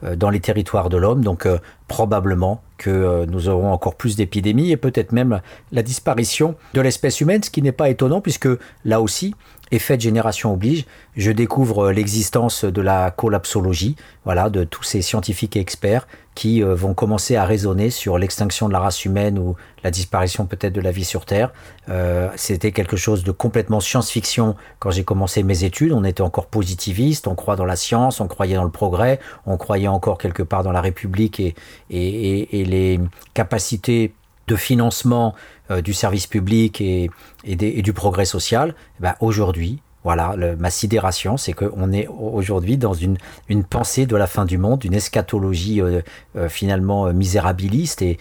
dans 0.02 0.30
les 0.30 0.40
territoires 0.40 0.90
de 0.90 0.98
l'homme. 0.98 1.24
Donc 1.24 1.48
probablement 1.88 2.62
que 2.78 2.90
euh, 2.90 3.26
nous 3.26 3.50
aurons 3.50 3.72
encore 3.72 3.96
plus 3.96 4.16
d'épidémies 4.16 4.72
et 4.72 4.78
peut-être 4.78 5.12
même 5.12 5.42
la 5.72 5.82
disparition 5.82 6.56
de 6.74 6.82
l'espèce 6.82 7.22
humaine, 7.22 7.44
ce 7.44 7.50
qui 7.50 7.62
n'est 7.62 7.72
pas 7.72 7.90
étonnant 7.90 8.22
puisque 8.22 8.50
là 8.86 9.02
aussi, 9.02 9.36
effet 9.72 9.98
de 9.98 10.02
génération 10.02 10.54
oblige, 10.54 10.86
je 11.16 11.32
découvre 11.32 11.92
l'existence 11.92 12.64
de 12.64 12.82
la 12.82 13.12
collapsologie, 13.12 13.96
voilà, 14.26 14.50
de 14.50 14.64
tous 14.64 14.84
ces 14.84 15.02
scientifiques 15.02 15.58
et 15.58 15.60
experts 15.60 16.08
qui 16.38 16.62
euh, 16.62 16.76
vont 16.76 16.94
commencer 16.94 17.36
à 17.36 17.46
raisonner 17.46 17.90
sur 17.90 18.20
l'extinction 18.20 18.68
de 18.68 18.74
la 18.74 18.78
race 18.78 19.06
humaine 19.06 19.40
ou 19.40 19.56
la 19.84 19.90
disparition 19.90 20.46
peut-être 20.46 20.72
de 20.72 20.82
la 20.82 20.92
vie 20.92 21.04
sur 21.04 21.26
Terre. 21.26 21.52
Euh, 21.90 22.30
c'était 22.36 22.72
quelque 22.72 22.96
chose 22.96 23.24
de 23.24 23.32
complètement 23.32 23.80
science-fiction 23.80 24.56
quand 24.78 24.92
j'ai 24.92 25.04
commencé 25.04 25.42
mes 25.42 25.64
études. 25.64 25.94
On 25.94 26.04
était 26.04 26.22
encore 26.22 26.46
positiviste, 26.46 27.28
on 27.28 27.34
croit 27.34 27.56
dans 27.56 27.66
la 27.66 27.76
science, 27.76 28.20
on 28.20 28.28
croyait 28.28 28.54
dans 28.54 28.66
le 28.66 28.70
progrès, 28.70 29.20
on 29.48 29.58
croyait 29.58 29.88
encore 29.88 30.20
quelque 30.20 30.44
part 30.44 30.62
dans 30.62 30.72
la 30.72 30.82
République 30.82 31.40
et, 31.40 31.56
les 31.90 33.00
capacités 33.34 34.14
de 34.48 34.56
financement 34.56 35.34
euh, 35.72 35.82
du 35.82 35.96
service 35.96 36.28
public 36.28 36.82
et, 36.82 37.10
du 37.46 37.94
progrès 37.94 38.26
social. 38.26 38.76
Eh 39.00 39.02
ben 39.02 39.16
aujourd'hui, 39.22 39.80
voilà, 40.08 40.38
ma 40.58 40.70
sidération, 40.70 41.36
c'est 41.36 41.52
qu'on 41.52 41.92
est 41.92 42.08
aujourd'hui 42.08 42.78
dans 42.78 42.94
une, 42.94 43.18
une, 43.50 43.66
pensée 43.66 44.06
de 44.06 44.16
la 44.16 44.26
fin 44.26 44.46
du 44.46 44.58
monde, 44.58 44.86
une 44.86 44.94
eschatologie 44.94 45.82
euh, 45.82 46.02
euh, 46.38 46.48
finalement 46.48 47.12
misérabiliste 47.12 48.02
et, 48.02 48.18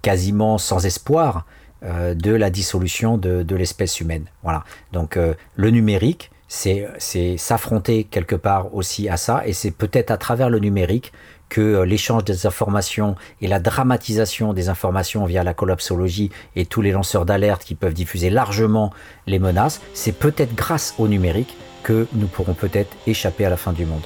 quasiment 0.00 0.56
sans 0.56 0.86
espoir 0.86 1.44
de 1.82 2.32
la 2.32 2.48
dissolution 2.48 3.18
de, 3.18 3.42
de 3.42 3.56
l'espèce 3.56 4.00
humaine. 4.00 4.24
Voilà. 4.42 4.64
Donc 4.92 5.18
le 5.56 5.70
numérique, 5.70 6.30
c'est 6.48 6.86
s'affronter 7.36 8.04
quelque 8.04 8.36
part 8.36 8.74
aussi 8.74 9.10
à 9.10 9.18
ça, 9.18 9.42
et 9.44 9.52
c'est 9.52 9.72
peut-être 9.72 10.10
à 10.10 10.16
travers 10.16 10.48
le 10.48 10.60
numérique 10.60 11.12
que 11.52 11.60
euh, 11.60 11.84
l'échange 11.84 12.24
des 12.24 12.46
informations 12.46 13.14
et 13.42 13.46
la 13.46 13.60
dramatisation 13.60 14.54
des 14.54 14.70
informations 14.70 15.26
via 15.26 15.44
la 15.44 15.52
collapsologie 15.52 16.30
et 16.56 16.64
tous 16.64 16.80
les 16.80 16.92
lanceurs 16.92 17.26
d'alerte 17.26 17.62
qui 17.62 17.74
peuvent 17.74 17.92
diffuser 17.92 18.30
largement 18.30 18.90
les 19.26 19.38
menaces, 19.38 19.82
c'est 19.92 20.18
peut-être 20.18 20.54
grâce 20.54 20.94
au 20.98 21.08
numérique 21.08 21.54
que 21.82 22.06
nous 22.14 22.26
pourrons 22.26 22.54
peut-être 22.54 22.96
échapper 23.06 23.44
à 23.44 23.50
la 23.50 23.58
fin 23.58 23.74
du 23.74 23.84
monde. 23.84 24.00